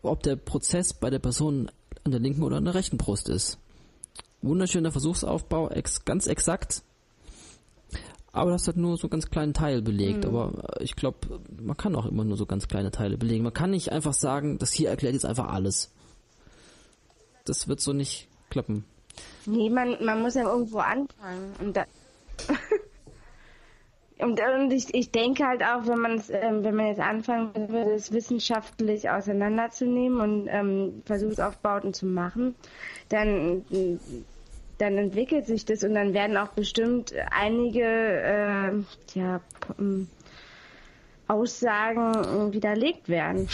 ob 0.00 0.22
der 0.22 0.36
Prozess 0.36 0.94
bei 0.94 1.10
der 1.10 1.18
Person 1.18 1.70
an 2.04 2.10
der 2.10 2.20
linken 2.20 2.42
oder 2.42 2.56
an 2.56 2.64
der 2.64 2.74
rechten 2.74 2.96
Brust 2.96 3.28
ist 3.28 3.58
wunderschöner 4.46 4.92
Versuchsaufbau, 4.92 5.70
ex 5.70 6.04
ganz 6.04 6.26
exakt. 6.26 6.82
Aber 8.34 8.50
das 8.50 8.66
hat 8.66 8.76
nur 8.76 8.96
so 8.96 9.08
ganz 9.08 9.30
kleinen 9.30 9.54
Teil 9.54 9.80
belegt. 9.80 10.24
Mhm. 10.24 10.36
Aber 10.36 10.80
ich 10.80 10.96
glaube, 10.96 11.40
man 11.56 11.76
kann 11.76 11.94
auch 11.94 12.04
immer 12.04 12.24
nur 12.24 12.36
so 12.36 12.46
ganz 12.46 12.66
kleine 12.66 12.90
Teile 12.90 13.16
belegen. 13.16 13.44
Man 13.44 13.52
kann 13.52 13.70
nicht 13.70 13.92
einfach 13.92 14.12
sagen, 14.12 14.58
das 14.58 14.72
hier 14.72 14.90
erklärt 14.90 15.14
jetzt 15.14 15.24
einfach 15.24 15.52
alles. 15.52 15.92
Das 17.44 17.68
wird 17.68 17.80
so 17.80 17.92
nicht 17.92 18.26
klappen. 18.50 18.84
Nee, 19.46 19.70
man, 19.70 20.04
man 20.04 20.22
muss 20.22 20.34
ja 20.34 20.42
irgendwo 20.42 20.78
anfangen. 20.78 21.52
Und, 21.60 21.76
da 21.76 21.84
und, 24.18 24.40
und 24.40 24.72
ich, 24.72 24.92
ich 24.92 25.12
denke 25.12 25.46
halt 25.46 25.62
auch, 25.62 25.86
wenn 25.86 26.00
man 26.00 26.14
es, 26.14 26.28
ähm, 26.28 26.64
wenn 26.64 26.74
man 26.74 26.86
jetzt 26.88 27.00
anfangen 27.00 27.52
würde, 27.54 27.92
es 27.92 28.10
wissenschaftlich 28.10 29.10
auseinanderzunehmen 29.10 30.20
und 30.20 30.48
ähm, 30.48 31.02
Versuchsaufbauten 31.04 31.94
zu 31.94 32.06
machen, 32.06 32.56
dann 33.10 33.64
dann 34.78 34.98
entwickelt 34.98 35.46
sich 35.46 35.64
das 35.64 35.84
und 35.84 35.94
dann 35.94 36.14
werden 36.14 36.36
auch 36.36 36.48
bestimmt 36.48 37.14
einige 37.30 37.82
äh, 37.82 38.72
ja, 39.14 39.40
Aussagen 41.28 42.52
widerlegt 42.52 43.08
werden. 43.08 43.48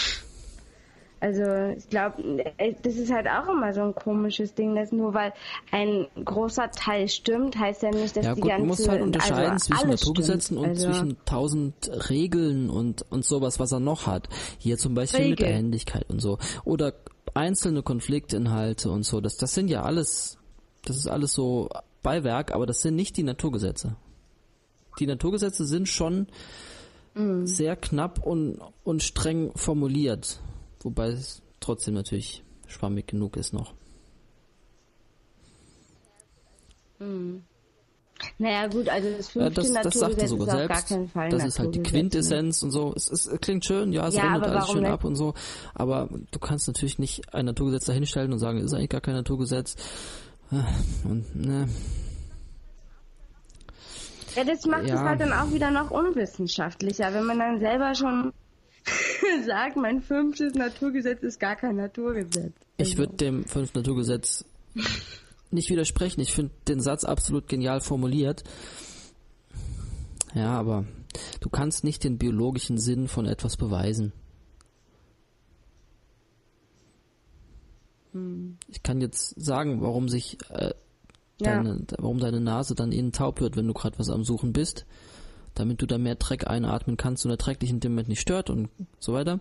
Also 1.20 1.42
ich 1.76 1.88
glaube, 1.90 2.22
äh, 2.56 2.74
das 2.82 2.96
ist 2.96 3.12
halt 3.12 3.26
auch 3.28 3.46
immer 3.48 3.74
so 3.74 3.82
ein 3.82 3.94
komisches 3.94 4.54
Ding, 4.54 4.74
dass 4.74 4.90
nur 4.90 5.12
weil 5.12 5.34
ein 5.70 6.06
großer 6.24 6.70
Teil 6.70 7.08
stimmt, 7.08 7.58
heißt 7.58 7.82
ja 7.82 7.90
nicht, 7.90 8.16
dass 8.16 8.24
ja, 8.24 8.34
die 8.34 8.40
gut, 8.40 8.48
ganze... 8.48 8.60
Man 8.60 8.68
muss 8.68 8.88
halt 8.88 9.02
unterscheiden 9.02 9.52
also 9.52 9.66
zwischen 9.66 9.88
Naturgesetzen 9.90 10.56
und 10.56 10.68
also 10.68 10.86
zwischen 10.86 11.16
tausend 11.26 11.90
Regeln 12.08 12.70
und, 12.70 13.04
und 13.10 13.24
sowas, 13.26 13.60
was 13.60 13.70
er 13.70 13.80
noch 13.80 14.06
hat. 14.06 14.28
Hier 14.58 14.78
zum 14.78 14.94
Beispiel 14.94 15.20
Regel. 15.20 15.30
mit 15.30 15.40
der 15.40 15.52
Händigkeit 15.52 16.08
und 16.08 16.20
so. 16.20 16.38
Oder 16.64 16.94
einzelne 17.34 17.82
Konfliktinhalte 17.82 18.90
und 18.90 19.04
so. 19.04 19.20
Das, 19.20 19.36
das 19.36 19.52
sind 19.52 19.68
ja 19.68 19.82
alles 19.82 20.39
das 20.84 20.96
ist 20.96 21.06
alles 21.06 21.32
so 21.32 21.68
Beiwerk, 22.02 22.52
aber 22.52 22.66
das 22.66 22.82
sind 22.82 22.96
nicht 22.96 23.16
die 23.16 23.22
Naturgesetze. 23.22 23.96
Die 24.98 25.06
Naturgesetze 25.06 25.64
sind 25.66 25.88
schon 25.88 26.26
mhm. 27.14 27.46
sehr 27.46 27.76
knapp 27.76 28.24
und, 28.24 28.60
und 28.84 29.02
streng 29.02 29.52
formuliert, 29.54 30.40
wobei 30.80 31.08
es 31.08 31.42
trotzdem 31.60 31.94
natürlich 31.94 32.42
schwammig 32.66 33.06
genug 33.06 33.36
ist 33.36 33.52
noch. 33.52 33.74
Mhm. 36.98 37.42
Naja 38.38 38.66
gut, 38.66 38.88
also 38.88 39.08
das 39.16 39.28
fünfte 39.28 39.62
ja, 39.62 39.72
das, 39.72 39.82
das 39.82 39.94
sagt 39.94 40.18
er 40.18 40.28
sogar 40.28 40.48
ist 40.48 40.54
selbst. 40.54 40.88
Gar 40.88 40.98
keinen 40.98 41.08
Fall 41.08 41.28
das 41.30 41.44
ist 41.44 41.58
halt 41.58 41.74
die 41.74 41.82
Quintessenz 41.82 42.62
und 42.62 42.70
so. 42.70 42.92
Es, 42.94 43.10
es, 43.10 43.26
es 43.26 43.40
klingt 43.40 43.64
schön, 43.64 43.92
ja, 43.92 44.08
es 44.08 44.14
ja, 44.14 44.32
rundet 44.32 44.50
alles 44.50 44.68
schön 44.68 44.82
nicht? 44.82 44.90
ab 44.90 45.04
und 45.04 45.16
so. 45.16 45.34
Aber 45.74 46.08
du 46.30 46.38
kannst 46.38 46.66
natürlich 46.66 46.98
nicht 46.98 47.32
ein 47.34 47.46
Naturgesetz 47.46 47.86
dahinstellen 47.86 48.32
und 48.32 48.38
sagen, 48.38 48.58
es 48.58 48.66
ist 48.66 48.74
eigentlich 48.74 48.90
gar 48.90 49.00
kein 49.00 49.14
Naturgesetz. 49.14 49.76
Und, 51.04 51.36
ne. 51.36 51.68
Ja, 54.36 54.44
das 54.44 54.66
macht 54.66 54.86
ja. 54.86 54.94
es 54.94 55.00
halt 55.00 55.20
dann 55.20 55.32
auch 55.32 55.52
wieder 55.52 55.70
noch 55.70 55.90
unwissenschaftlicher, 55.90 57.12
wenn 57.14 57.24
man 57.24 57.38
dann 57.38 57.60
selber 57.60 57.94
schon 57.94 58.32
sagt, 59.46 59.76
mein 59.76 60.00
fünftes 60.02 60.54
Naturgesetz 60.54 61.22
ist 61.22 61.40
gar 61.40 61.56
kein 61.56 61.76
Naturgesetz. 61.76 62.52
Ich 62.76 62.96
würde 62.96 63.16
dem 63.16 63.44
fünften 63.44 63.78
Naturgesetz 63.78 64.44
nicht 65.50 65.70
widersprechen. 65.70 66.20
Ich 66.20 66.32
finde 66.32 66.52
den 66.68 66.80
Satz 66.80 67.04
absolut 67.04 67.48
genial 67.48 67.80
formuliert. 67.80 68.44
Ja, 70.34 70.52
aber 70.52 70.84
du 71.40 71.48
kannst 71.50 71.82
nicht 71.84 72.04
den 72.04 72.18
biologischen 72.18 72.78
Sinn 72.78 73.08
von 73.08 73.26
etwas 73.26 73.56
beweisen. 73.56 74.12
Hm. 78.12 78.58
Ich 78.68 78.82
kann 78.82 79.00
jetzt 79.00 79.40
sagen, 79.40 79.80
warum 79.80 80.08
sich 80.08 80.38
äh, 80.50 80.72
deine, 81.38 81.70
ja. 81.90 81.96
warum 81.98 82.18
deine 82.18 82.40
Nase 82.40 82.74
dann 82.74 82.92
innen 82.92 83.12
taub 83.12 83.40
wird, 83.40 83.56
wenn 83.56 83.66
du 83.66 83.74
gerade 83.74 83.98
was 83.98 84.10
am 84.10 84.24
Suchen 84.24 84.52
bist, 84.52 84.86
damit 85.54 85.82
du 85.82 85.86
da 85.86 85.98
mehr 85.98 86.16
Dreck 86.16 86.46
einatmen 86.46 86.96
kannst 86.96 87.24
und 87.24 87.30
der 87.30 87.38
Dreck 87.38 87.60
dich 87.60 87.70
in 87.70 87.80
dem 87.80 87.92
Moment 87.92 88.08
nicht 88.08 88.20
stört 88.20 88.50
und 88.50 88.68
so 88.98 89.12
weiter. 89.12 89.40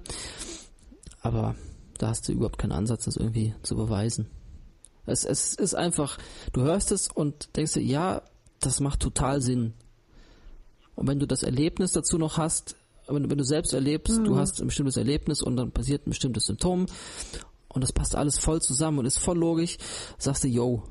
Aber 1.21 1.55
da 1.97 2.07
hast 2.09 2.27
du 2.27 2.31
überhaupt 2.31 2.57
keinen 2.57 2.71
Ansatz, 2.71 3.05
das 3.05 3.17
irgendwie 3.17 3.53
zu 3.61 3.75
beweisen. 3.75 4.27
Es, 5.05 5.25
es 5.25 5.53
ist 5.55 5.75
einfach, 5.75 6.17
du 6.53 6.61
hörst 6.61 6.91
es 6.91 7.09
und 7.09 7.55
denkst 7.55 7.73
dir, 7.73 7.83
ja, 7.83 8.21
das 8.59 8.79
macht 8.79 8.99
total 8.99 9.41
Sinn. 9.41 9.73
Und 10.95 11.07
wenn 11.07 11.19
du 11.19 11.25
das 11.25 11.43
Erlebnis 11.43 11.93
dazu 11.93 12.17
noch 12.17 12.37
hast, 12.37 12.75
wenn, 13.07 13.29
wenn 13.29 13.37
du 13.37 13.43
selbst 13.43 13.73
erlebst, 13.73 14.19
mhm. 14.19 14.25
du 14.25 14.37
hast 14.37 14.61
ein 14.61 14.67
bestimmtes 14.67 14.97
Erlebnis 14.97 15.41
und 15.41 15.55
dann 15.55 15.71
passiert 15.71 16.05
ein 16.05 16.11
bestimmtes 16.11 16.45
Symptom 16.45 16.85
und 17.69 17.81
das 17.81 17.93
passt 17.93 18.15
alles 18.15 18.39
voll 18.39 18.61
zusammen 18.61 18.99
und 18.99 19.05
ist 19.05 19.19
voll 19.19 19.37
logisch, 19.37 19.77
sagst 20.17 20.43
du, 20.43 20.47
yo. 20.47 20.83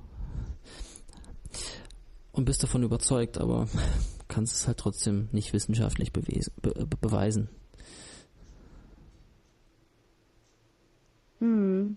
Und 2.32 2.44
bist 2.44 2.62
davon 2.62 2.84
überzeugt, 2.84 3.38
aber 3.38 3.68
kannst 4.28 4.54
es 4.54 4.66
halt 4.66 4.78
trotzdem 4.78 5.28
nicht 5.32 5.52
wissenschaftlich 5.52 6.12
be 6.12 6.22
be 6.62 6.86
beweisen. 7.00 7.48
Hm. 11.40 11.96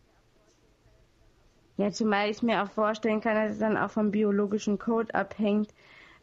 Ja, 1.78 1.92
zumal 1.92 2.30
ich 2.30 2.44
mir 2.44 2.64
auch 2.64 2.70
vorstellen 2.70 3.22
kann, 3.22 3.36
dass 3.36 3.54
es 3.54 3.60
dann 3.60 3.78
auch 3.78 3.90
vom 3.90 4.12
biologischen 4.12 4.78
Code 4.78 5.14
abhängt, 5.16 5.74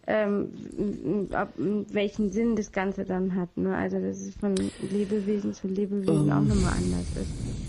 ähm, 0.06 1.28
ab, 1.32 1.52
welchen 1.56 2.30
Sinn 2.30 2.56
das 2.56 2.72
Ganze 2.72 3.04
dann 3.04 3.34
hat. 3.34 3.56
Ne? 3.56 3.76
Also, 3.76 4.00
dass 4.00 4.20
es 4.20 4.34
von 4.36 4.54
Lebewesen 4.90 5.52
zu 5.52 5.68
Lebewesen 5.68 6.22
um. 6.22 6.30
auch 6.30 6.38
ähm. 6.38 6.48
nochmal 6.48 6.74
anders 6.74 7.16
ist. 7.16 7.67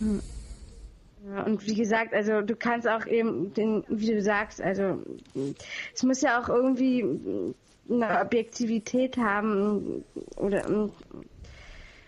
Ja, 0.00 1.42
und 1.42 1.66
wie 1.66 1.74
gesagt, 1.74 2.14
also 2.14 2.42
du 2.42 2.54
kannst 2.54 2.88
auch 2.88 3.06
eben 3.06 3.52
den, 3.54 3.84
wie 3.88 4.06
du 4.06 4.22
sagst, 4.22 4.62
also 4.62 5.02
es 5.94 6.02
muss 6.02 6.20
ja 6.20 6.40
auch 6.40 6.48
irgendwie 6.48 7.04
eine 7.90 8.20
Objektivität 8.20 9.16
haben 9.16 10.04
oder 10.36 10.90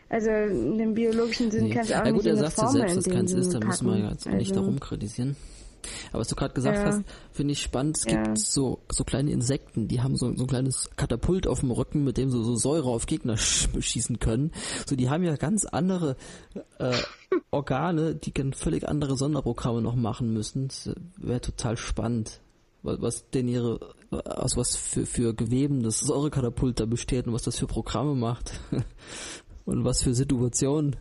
also 0.09 0.30
in 0.30 0.78
dem 0.78 0.95
biologischen 0.95 1.51
Sinn 1.51 1.68
nee. 1.68 1.74
kannst 1.74 1.91
du 1.91 2.01
auch 2.01 2.05
ja, 2.05 2.11
gut, 2.11 2.24
nicht 2.24 2.26
er 2.26 2.36
sagt 2.36 2.59
ja 2.59 2.68
selbst, 2.68 2.97
dass 2.97 3.05
keins 3.05 3.32
ist, 3.32 3.55
da 3.55 3.61
muss 3.61 3.82
man 3.82 4.03
ja 4.03 4.11
jetzt 4.11 4.26
also. 4.26 4.38
nicht 4.38 4.57
darum 4.57 4.80
kritisieren. 4.80 5.36
Aber 6.11 6.20
was 6.20 6.28
du 6.28 6.34
gerade 6.34 6.55
gesagt 6.55 6.76
ja. 6.76 6.84
hast, 6.86 7.03
finde 7.32 7.53
ich 7.53 7.62
spannend. 7.62 7.99
Es 7.99 8.05
ja. 8.05 8.22
gibt 8.22 8.38
so, 8.38 8.80
so 8.91 9.05
kleine 9.05 9.30
Insekten, 9.30 9.88
die 9.88 10.01
haben 10.01 10.16
so, 10.16 10.34
so 10.36 10.45
ein 10.45 10.49
kleines 10.49 10.91
Katapult 10.97 11.47
auf 11.47 11.61
dem 11.61 11.70
Rücken, 11.70 12.05
mit 12.05 12.16
dem 12.16 12.30
sie 12.30 12.43
so 12.43 12.57
Säure 12.57 12.91
auf 12.91 13.07
Gegner 13.07 13.36
sch 13.36 13.68
schießen 13.78 14.18
können. 14.18 14.53
So, 14.86 14.97
die 14.97 15.11
haben 15.11 15.22
ja 15.22 15.36
ganz 15.36 15.64
andere 15.64 16.16
äh, 16.78 16.97
Organe, 17.51 18.14
die 18.14 18.32
können 18.32 18.53
völlig 18.53 18.88
andere 18.88 19.16
Sonderprogramme 19.16 19.82
noch 19.82 19.95
machen 19.95 20.32
müssen. 20.32 20.68
Das 20.68 20.91
wäre 21.16 21.41
total 21.41 21.76
spannend, 21.76 22.41
was, 22.82 23.01
was 23.01 23.30
denn 23.30 23.49
ihre, 23.49 23.80
aus 24.11 24.57
was 24.57 24.76
für, 24.76 25.07
für 25.07 25.34
Geweben 25.34 25.82
das 25.82 26.01
Säurekatapult 26.01 26.80
da 26.80 26.86
besteht 26.86 27.26
und 27.26 27.32
was 27.32 27.43
das 27.43 27.59
für 27.59 27.66
Programme 27.66 28.14
macht. 28.14 28.61
und 29.64 29.84
was 29.84 30.03
für 30.03 30.14
Situationen. 30.14 30.97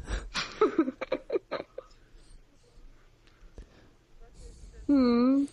Hm. 4.89 5.47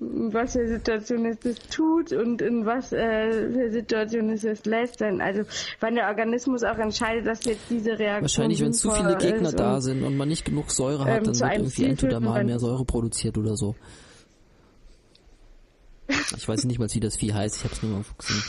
In 0.00 0.32
was 0.32 0.52
für 0.52 0.66
Situation 0.66 1.26
es 1.26 1.38
das 1.40 1.56
tut 1.68 2.12
und 2.12 2.42
in 2.42 2.66
was 2.66 2.92
äh, 2.92 3.50
für 3.52 3.70
Situation 3.70 4.30
es 4.30 4.42
es 4.42 4.64
lässt 4.64 4.98
sein. 4.98 5.20
Also 5.20 5.42
wenn 5.80 5.94
der 5.94 6.08
Organismus 6.08 6.64
auch 6.64 6.78
entscheidet, 6.78 7.26
dass 7.26 7.44
jetzt 7.44 7.70
diese 7.70 7.90
Reaktion 7.90 8.22
Wahrscheinlich, 8.22 8.60
wenn 8.62 8.72
zu 8.72 8.90
viele 8.90 9.16
Gegner 9.16 9.52
da 9.52 9.80
sind 9.80 10.02
und 10.02 10.16
man 10.16 10.28
nicht 10.28 10.44
genug 10.44 10.72
Säure 10.72 11.04
hat, 11.04 11.18
ähm, 11.18 11.24
dann 11.24 11.38
wird 11.38 11.52
irgendwie 11.52 11.84
entodermal 11.84 12.44
mehr 12.44 12.58
Säure 12.58 12.84
produziert 12.84 13.38
oder 13.38 13.56
so. 13.56 13.76
Ich 16.36 16.48
weiß 16.48 16.64
nicht 16.64 16.80
mal, 16.80 16.88
wie 16.92 17.00
das 17.00 17.16
Vieh 17.16 17.32
heißt, 17.32 17.56
ich 17.56 17.64
habe 17.64 17.74
es 17.74 17.82
nur 17.82 17.92
mal 17.92 18.04
gesehen. 18.18 18.42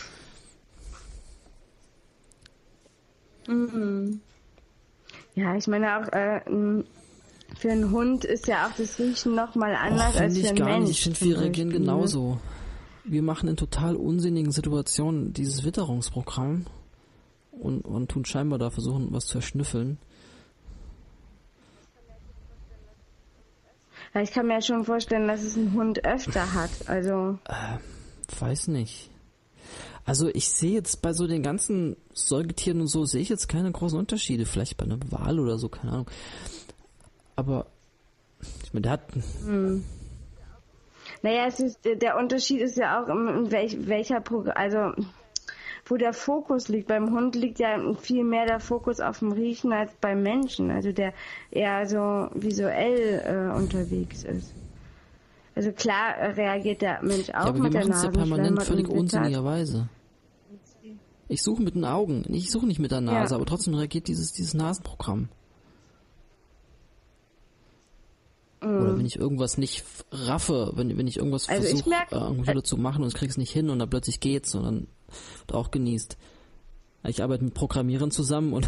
Mhm. 3.48 4.22
Ja, 5.36 5.56
ich 5.56 5.68
meine 5.68 6.00
auch, 6.00 6.12
äh, 6.12 6.42
für 7.58 7.72
einen 7.72 7.92
Hund 7.92 8.26
ist 8.26 8.48
ja 8.48 8.68
auch 8.68 8.76
das 8.78 9.00
Riechen 9.00 9.36
nochmal 9.36 9.76
anders 9.76 10.16
Och, 10.16 10.22
als 10.22 10.38
für 10.38 10.48
einen 10.48 10.58
gar 10.58 10.68
Mensch. 10.68 10.88
Nicht. 10.88 11.08
Ich 11.08 11.18
finde, 11.18 11.22
wir 11.22 11.42
reagieren 11.42 11.70
genauso. 11.70 12.40
Wir 13.04 13.22
machen 13.22 13.50
in 13.50 13.58
total 13.58 13.96
unsinnigen 13.96 14.52
Situationen 14.52 15.34
dieses 15.34 15.64
Witterungsprogramm 15.64 16.66
und, 17.52 17.82
und 17.82 18.10
tun 18.10 18.26
scheinbar 18.26 18.60
da 18.60 18.70
versuchen, 18.70 19.08
was 19.12 19.26
zu 19.26 19.38
erschnüffeln. 19.38 19.98
Ich 24.22 24.32
kann 24.32 24.48
mir 24.48 24.56
ja 24.56 24.62
schon 24.62 24.86
vorstellen, 24.86 25.28
dass 25.28 25.42
es 25.42 25.56
ein 25.56 25.74
Hund 25.74 26.06
öfter 26.06 26.54
hat. 26.54 26.70
Also. 26.88 27.40
Äh, 27.46 28.40
weiß 28.40 28.68
nicht. 28.68 29.10
Also 30.06 30.30
ich 30.34 30.50
sehe 30.50 30.74
jetzt 30.74 31.02
bei 31.02 31.14
so 31.14 31.28
den 31.28 31.42
ganzen 31.42 31.96
Säugetieren 32.14 32.82
und 32.82 32.88
so, 32.88 33.06
sehe 33.06 33.22
ich 33.22 33.30
jetzt 33.30 33.48
keine 33.48 33.72
großen 33.72 33.98
Unterschiede. 33.98 34.46
Vielleicht 34.46 34.78
bei 34.78 34.84
einem 34.84 35.00
Wal 35.12 35.40
oder 35.40 35.58
so, 35.58 35.70
keine 35.70 35.94
Ahnung. 35.94 36.08
Aber 37.36 37.68
ich 38.64 38.74
meine, 38.74 38.82
der 38.82 38.92
hat. 38.92 39.02
Hm. 39.46 39.84
Naja, 41.22 41.46
es 41.48 41.60
ist, 41.60 41.80
der 41.84 42.18
Unterschied 42.18 42.62
ist 42.62 42.78
ja 42.78 43.02
auch, 43.02 43.08
in 43.08 43.52
welch, 43.52 43.88
welcher 43.88 44.20
Programm, 44.20 44.56
also 44.58 44.94
wo 45.86 45.98
der 45.98 46.14
Fokus 46.14 46.70
liegt. 46.70 46.88
Beim 46.88 47.12
Hund 47.12 47.36
liegt 47.36 47.60
ja 47.60 47.78
viel 47.96 48.24
mehr 48.24 48.46
der 48.46 48.60
Fokus 48.60 49.00
auf 49.00 49.20
dem 49.20 49.32
Riechen 49.32 49.74
als 49.74 49.92
beim 50.00 50.24
Menschen, 50.24 50.72
also 50.72 50.92
der 50.92 51.14
eher 51.52 51.86
so 51.88 52.30
visuell 52.34 53.22
äh, 53.26 53.56
unterwegs 53.56 54.24
ist. 54.24 54.54
Also 55.56 55.72
klar 55.72 56.16
reagiert 56.36 56.82
der 56.82 57.04
Mensch 57.04 57.30
auch 57.30 57.34
ja, 57.34 57.40
aber 57.42 57.60
mit 57.60 57.74
wir 57.74 57.82
der 57.82 57.90
Nase. 57.90 58.06
ja 58.08 58.12
permanent 58.12 58.64
völlig 58.64 58.88
unsinnigerweise. 58.88 59.90
Ich 61.28 61.42
suche 61.42 61.64
mit 61.64 61.76
den 61.76 61.86
Augen, 61.86 62.26
ich 62.30 62.52
suche 62.52 62.66
nicht 62.66 62.80
mit 62.80 62.92
der 62.92 63.02
Nase, 63.02 63.32
ja. 63.32 63.36
aber 63.38 63.46
trotzdem 63.46 63.76
reagiert 63.76 64.08
dieses, 64.08 64.34
dieses 64.34 64.54
Nasenprogramm. 64.54 65.30
Mhm. 68.64 68.82
Oder 68.82 68.98
wenn 68.98 69.06
ich 69.06 69.18
irgendwas 69.18 69.58
nicht 69.58 69.84
raffe, 70.12 70.72
wenn, 70.76 70.98
wenn 70.98 71.08
ich 71.08 71.18
irgendwas 71.18 71.50
also 71.50 71.68
versuche 71.68 71.92
äh, 72.12 72.58
äh, 72.58 72.64
zu 72.64 72.78
machen 72.78 73.04
und 73.04 73.10
ich 73.10 73.16
krieg's 73.16 73.38
nicht 73.38 73.52
hin 73.52 73.70
und 73.70 73.80
dann 73.80 73.90
plötzlich 73.90 74.20
geht's 74.20 74.56
und 74.56 74.64
dann 74.64 74.88
wird 75.40 75.54
auch 75.54 75.72
genießt. 75.72 76.18
Ich 77.06 77.22
arbeite 77.22 77.44
mit 77.44 77.54
Programmierern 77.54 78.12
zusammen 78.12 78.54
und 78.54 78.66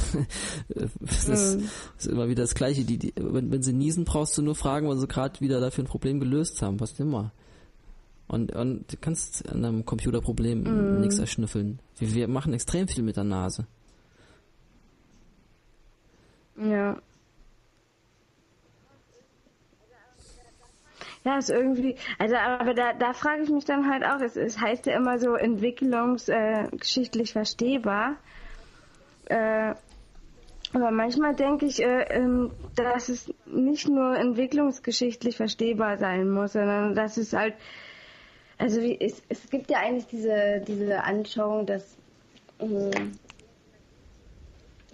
das 0.99 1.29
ist, 1.29 1.57
mhm. 1.57 1.69
ist, 1.97 2.07
immer 2.07 2.27
wieder 2.27 2.43
das 2.43 2.53
Gleiche. 2.53 2.83
Die, 2.83 2.97
die, 2.97 3.13
wenn, 3.15 3.51
wenn 3.51 3.63
sie 3.63 3.71
niesen, 3.71 4.03
brauchst 4.03 4.37
du 4.37 4.41
nur 4.41 4.55
fragen, 4.55 4.89
weil 4.89 4.97
sie 4.97 5.07
gerade 5.07 5.39
wieder 5.39 5.61
dafür 5.61 5.85
ein 5.85 5.87
Problem 5.87 6.19
gelöst 6.19 6.61
haben, 6.61 6.79
was 6.81 6.99
immer. 6.99 7.31
Und, 8.27 8.53
und 8.53 8.91
du 8.91 8.97
kannst 8.99 9.47
an 9.47 9.63
einem 9.63 9.85
Computerproblem 9.85 10.63
mm. 10.63 10.99
nichts 10.99 11.19
erschnüffeln. 11.19 11.79
Wir, 11.97 12.13
wir 12.13 12.27
machen 12.27 12.53
extrem 12.53 12.87
viel 12.87 13.03
mit 13.03 13.17
der 13.17 13.23
Nase. 13.23 13.67
Ja. 16.57 16.99
Ja, 21.25 21.39
ist 21.39 21.49
irgendwie, 21.49 21.95
also 22.19 22.35
aber 22.35 22.75
da, 22.75 22.93
da 22.93 23.13
frage 23.13 23.41
ich 23.41 23.49
mich 23.49 23.65
dann 23.65 23.89
halt 23.89 24.05
auch, 24.05 24.21
es, 24.21 24.35
es 24.35 24.61
heißt 24.61 24.85
ja 24.85 24.95
immer 24.95 25.17
so 25.17 25.33
entwicklungsgeschichtlich 25.33 27.31
äh, 27.31 27.33
verstehbar. 27.33 28.17
Äh, 29.25 29.73
aber 30.73 30.91
manchmal 30.91 31.35
denke 31.35 31.65
ich, 31.65 31.81
äh, 31.81 32.03
ähm, 32.11 32.51
dass 32.75 33.09
es 33.09 33.33
nicht 33.47 33.89
nur 33.89 34.15
entwicklungsgeschichtlich 34.15 35.35
verstehbar 35.35 35.97
sein 35.97 36.29
muss, 36.29 36.53
sondern 36.53 36.93
dass 36.93 37.17
es 37.17 37.33
halt, 37.33 37.55
also 38.59 38.81
wie, 38.81 38.99
es, 39.01 39.23
es 39.27 39.49
gibt 39.49 39.71
ja 39.71 39.79
eigentlich 39.79 40.05
diese, 40.05 40.63
diese 40.67 41.03
Anschauung, 41.03 41.65
dass 41.65 41.97
ähm, 42.59 43.17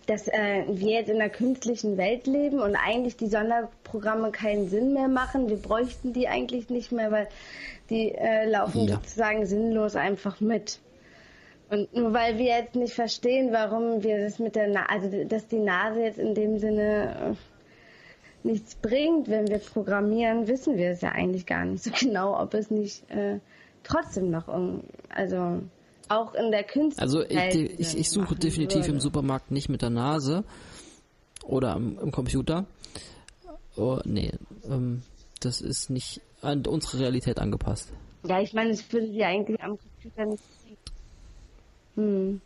dass 0.07 0.27
äh, 0.27 0.63
wir 0.67 0.99
jetzt 0.99 1.09
in 1.09 1.21
einer 1.21 1.29
künstlichen 1.29 1.97
Welt 1.97 2.27
leben 2.27 2.59
und 2.59 2.75
eigentlich 2.75 3.17
die 3.17 3.27
Sonderprogramme 3.91 4.31
keinen 4.31 4.69
Sinn 4.69 4.93
mehr 4.93 5.07
machen. 5.07 5.49
Wir 5.49 5.57
bräuchten 5.57 6.13
die 6.13 6.27
eigentlich 6.27 6.69
nicht 6.69 6.91
mehr, 6.91 7.11
weil 7.11 7.27
die 7.89 8.11
äh, 8.11 8.49
laufen 8.49 8.87
ja. 8.87 8.95
sozusagen 8.95 9.45
sinnlos 9.45 9.95
einfach 9.95 10.39
mit. 10.39 10.79
Und 11.69 11.93
nur 11.93 12.13
weil 12.13 12.37
wir 12.37 12.57
jetzt 12.57 12.75
nicht 12.75 12.93
verstehen, 12.93 13.51
warum 13.51 14.03
wir 14.03 14.21
das 14.21 14.39
mit 14.39 14.55
der 14.55 14.67
Nase, 14.67 14.89
also 14.89 15.23
dass 15.25 15.47
die 15.47 15.59
Nase 15.59 16.01
jetzt 16.01 16.19
in 16.19 16.35
dem 16.35 16.59
Sinne 16.59 17.35
äh, 18.43 18.47
nichts 18.47 18.75
bringt, 18.75 19.29
wenn 19.29 19.47
wir 19.47 19.59
programmieren, 19.59 20.47
wissen 20.47 20.77
wir 20.77 20.89
es 20.89 21.01
ja 21.01 21.09
eigentlich 21.09 21.45
gar 21.45 21.65
nicht 21.65 21.83
so 21.83 21.91
genau, 21.99 22.39
ob 22.39 22.53
es 22.53 22.71
nicht 22.71 23.09
äh, 23.09 23.39
trotzdem 23.83 24.31
noch, 24.31 24.47
also 25.09 25.61
auch 26.09 26.33
in 26.33 26.51
der 26.51 26.63
Künstler. 26.63 27.03
Also 27.03 27.23
ich, 27.23 27.79
ich, 27.79 27.97
ich 27.97 28.09
suche 28.09 28.35
definitiv 28.35 28.81
würde. 28.81 28.91
im 28.91 28.99
Supermarkt 28.99 29.51
nicht 29.51 29.69
mit 29.69 29.81
der 29.81 29.91
Nase 29.91 30.43
oder 31.45 31.75
im, 31.75 31.97
im 31.99 32.11
Computer. 32.11 32.65
Oh, 33.75 33.99
nee, 34.03 34.31
ähm, 34.65 35.01
das 35.39 35.61
ist 35.61 35.89
nicht 35.89 36.21
an 36.41 36.65
unsere 36.65 36.99
Realität 36.99 37.39
angepasst. 37.39 37.91
Ja, 38.23 38.39
ich 38.41 38.53
meine, 38.53 38.71
es 38.71 38.91
würde 38.91 39.07
sie 39.07 39.23
eigentlich 39.23 39.61
am 39.61 39.77
Computer 39.77 40.25
nicht. 40.25 40.43
Hm. 41.95 42.41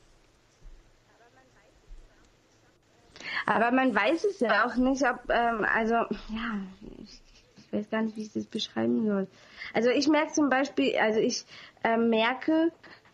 Aber 3.46 3.72
man 3.72 3.94
weiß 3.94 4.24
es 4.24 4.40
ja 4.40 4.66
auch 4.66 4.76
nicht, 4.76 5.04
ob, 5.04 5.30
ähm, 5.30 5.66
also, 5.72 5.94
ja, 5.94 6.62
ich, 7.04 7.22
ich, 7.58 7.74
weiß 7.74 7.90
gar 7.90 8.02
nicht, 8.02 8.16
wie 8.16 8.24
ich 8.24 8.34
das 8.34 8.46
beschreiben 8.46 9.06
soll. 9.06 9.28
Also 9.74 9.90
ich 9.90 10.08
merke 10.08 10.34
zum 10.34 10.50
Beispiel, 10.50 10.96
also 10.98 11.20
ich 11.20 11.46
äh, 11.84 11.98
merke, 11.98 12.72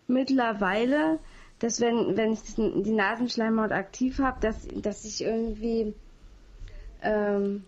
mittlerweile, 0.07 1.20
dass 1.59 1.82
wenn, 1.82 2.16
wenn 2.18 2.34
ich 2.34 2.41
die 2.55 2.91
Nasenschleimhaut 2.91 3.72
aktiv 3.72 4.20
habe, 4.20 4.39
dass, 4.39 4.68
dass 4.68 5.05
ich 5.05 5.22
irgendwie 5.22 5.93
ähm, 7.01 7.66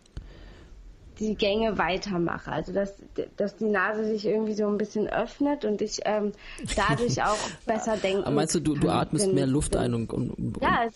die 1.19 1.35
Gänge 1.35 1.77
weitermache. 1.77 2.51
Also 2.51 2.73
dass, 2.73 2.93
dass 3.37 3.55
die 3.55 3.65
Nase 3.65 4.05
sich 4.05 4.25
irgendwie 4.25 4.53
so 4.53 4.67
ein 4.67 4.77
bisschen 4.77 5.07
öffnet 5.07 5.65
und 5.65 5.81
ich 5.81 6.01
ähm, 6.05 6.31
dadurch 6.75 7.23
auch 7.23 7.37
besser 7.65 7.97
denken 7.97 8.23
Aber 8.23 8.35
meinst 8.35 8.55
du, 8.55 8.59
du, 8.59 8.75
du 8.75 8.89
atmest 8.89 9.31
mehr 9.31 9.47
Luft 9.47 9.75
ein 9.75 9.93
und, 9.93 10.11
und, 10.11 10.31
und 10.31 10.57
Ja, 10.61 10.85
es, 10.87 10.95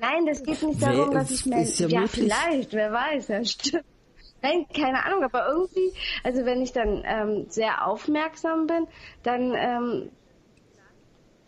Nein, 0.00 0.26
das 0.26 0.42
geht 0.44 0.62
nicht 0.62 0.80
darum, 0.80 1.12
dass 1.12 1.30
ich 1.30 1.44
mehr. 1.44 1.64
Ja, 1.64 1.88
ja 1.88 2.06
vielleicht, 2.06 2.72
wer 2.72 2.92
weiß, 2.92 3.28
ja, 3.28 3.44
stimmt. 3.44 3.84
Nein, 4.40 4.66
keine 4.72 5.04
Ahnung, 5.04 5.24
aber 5.24 5.48
irgendwie, 5.48 5.92
also 6.22 6.44
wenn 6.44 6.62
ich 6.62 6.72
dann 6.72 7.02
ähm, 7.04 7.46
sehr 7.48 7.84
aufmerksam 7.84 8.68
bin, 8.68 8.86
dann 9.24 9.52
ähm, 9.56 10.10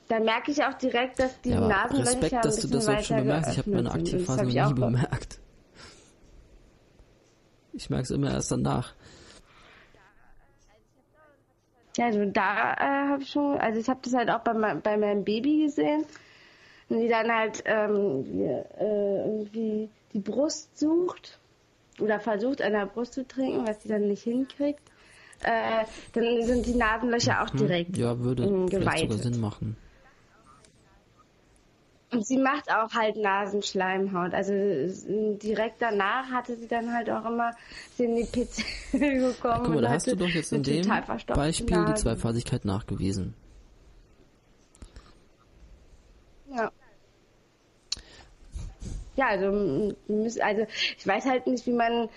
dann 0.08 0.24
merke 0.24 0.50
ich 0.50 0.64
auch 0.64 0.74
direkt, 0.74 1.20
dass 1.20 1.40
die 1.40 1.50
ja, 1.50 1.60
Nasenlöcher 1.60 2.10
Respekt, 2.10 2.44
dass 2.44 2.56
du 2.56 2.68
das 2.68 3.06
schon 3.06 3.16
bemerkst. 3.18 3.52
Ich 3.52 3.58
habe 3.58 3.70
meine 3.70 3.92
Aktivphase 3.92 4.44
noch 4.44 4.68
nie 4.68 4.74
bemerkt. 4.80 5.39
Ich 7.80 7.88
merke 7.88 8.04
es 8.04 8.10
immer 8.10 8.30
erst 8.30 8.52
danach. 8.52 8.92
Ja, 11.96 12.06
also 12.06 12.26
da 12.26 12.74
äh, 12.74 13.08
habe 13.08 13.22
ich 13.22 13.30
schon, 13.30 13.58
also 13.58 13.80
ich 13.80 13.88
habe 13.88 14.00
das 14.02 14.12
halt 14.12 14.30
auch 14.30 14.40
bei, 14.40 14.52
bei 14.74 14.96
meinem 14.98 15.24
Baby 15.24 15.64
gesehen, 15.64 16.04
wenn 16.88 17.00
die 17.00 17.08
dann 17.08 17.34
halt 17.34 17.62
ähm, 17.64 18.24
äh, 18.78 19.24
irgendwie 19.26 19.88
die 20.12 20.18
Brust 20.18 20.78
sucht 20.78 21.38
oder 21.98 22.20
versucht, 22.20 22.60
an 22.60 22.72
der 22.72 22.84
Brust 22.84 23.14
zu 23.14 23.26
trinken, 23.26 23.66
was 23.66 23.82
sie 23.82 23.88
dann 23.88 24.08
nicht 24.08 24.24
hinkriegt, 24.24 24.82
äh, 25.42 25.84
dann 26.12 26.42
sind 26.42 26.66
die 26.66 26.74
Nasenlöcher 26.74 27.42
auch 27.42 27.52
mhm. 27.54 27.58
direkt 27.58 27.96
Ja, 27.96 28.18
würde 28.18 28.66
vielleicht 28.68 29.10
sogar 29.10 29.18
Sinn 29.18 29.40
machen. 29.40 29.76
Und 32.12 32.26
sie 32.26 32.38
macht 32.38 32.68
auch 32.70 32.92
halt 32.92 33.16
Nasenschleimhaut. 33.16 34.34
Also 34.34 34.52
direkt 35.36 35.80
danach 35.80 36.28
hatte 36.30 36.56
sie 36.56 36.66
dann 36.66 36.92
halt 36.92 37.08
auch 37.08 37.24
immer 37.24 37.52
sie 37.96 38.04
in 38.04 38.16
die 38.16 38.24
PC 38.24 38.64
gekommen. 38.92 39.62
Guck 39.64 39.74
mal, 39.74 39.82
da 39.82 39.90
hast 39.90 40.08
du 40.08 40.16
doch 40.16 40.28
jetzt 40.28 40.52
in 40.52 40.64
dem 40.64 40.86
Beispiel 41.28 41.76
Nasen. 41.76 41.94
die 41.94 42.00
Zweiphasigkeit 42.00 42.64
nachgewiesen. 42.64 43.34
Ja. 46.52 46.72
Ja, 49.14 49.26
also, 49.28 49.94
also 50.42 50.66
ich 50.96 51.06
weiß 51.06 51.26
halt 51.26 51.46
nicht, 51.46 51.66
wie 51.66 51.72
man 51.72 52.08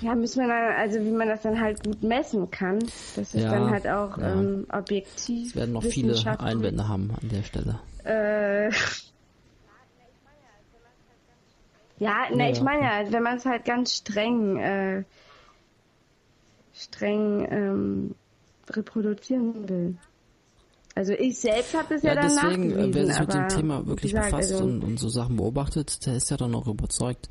ja, 0.00 0.14
müssen 0.14 0.40
wir 0.40 0.48
dann, 0.48 0.74
also 0.76 1.00
wie 1.00 1.10
man 1.10 1.28
das 1.28 1.42
dann 1.42 1.60
halt 1.60 1.82
gut 1.84 2.02
messen 2.02 2.50
kann. 2.50 2.80
Das 2.80 3.16
ist 3.16 3.34
ja, 3.34 3.50
dann 3.50 3.70
halt 3.70 3.86
auch 3.86 4.18
ja. 4.18 4.34
ähm, 4.34 4.66
objektiv. 4.70 5.48
Es 5.48 5.56
werden 5.56 5.72
noch 5.72 5.82
viele 5.82 6.14
Einwände 6.38 6.86
haben 6.88 7.10
an 7.10 7.28
der 7.28 7.42
Stelle. 7.42 7.80
Äh, 8.04 8.70
ja, 11.98 12.30
ne, 12.30 12.44
ja, 12.44 12.50
ich 12.50 12.60
meine 12.60 12.82
ja, 12.82 13.10
wenn 13.10 13.22
man 13.22 13.38
es 13.38 13.46
halt 13.46 13.64
ganz 13.64 13.94
streng, 13.94 14.58
äh, 14.58 15.04
streng 16.74 17.46
ähm, 17.50 18.14
reproduzieren 18.70 19.68
will. 19.68 19.96
Also 20.94 21.12
ich 21.12 21.38
selbst 21.38 21.74
habe 21.74 21.94
es 21.94 22.02
ja, 22.02 22.14
ja 22.14 22.22
dann 22.22 22.38
deswegen, 22.42 22.72
äh, 22.72 22.94
wer 22.94 23.06
sich 23.06 23.20
mit 23.20 23.34
dem 23.34 23.48
Thema 23.48 23.86
wirklich 23.86 24.12
gesagt, 24.12 24.30
befasst 24.30 24.52
also, 24.52 24.64
und, 24.64 24.82
und 24.82 24.98
so 24.98 25.10
Sachen 25.10 25.36
beobachtet, 25.36 26.06
der 26.06 26.16
ist 26.16 26.30
ja 26.30 26.38
dann 26.38 26.54
auch 26.54 26.66
überzeugt, 26.66 27.28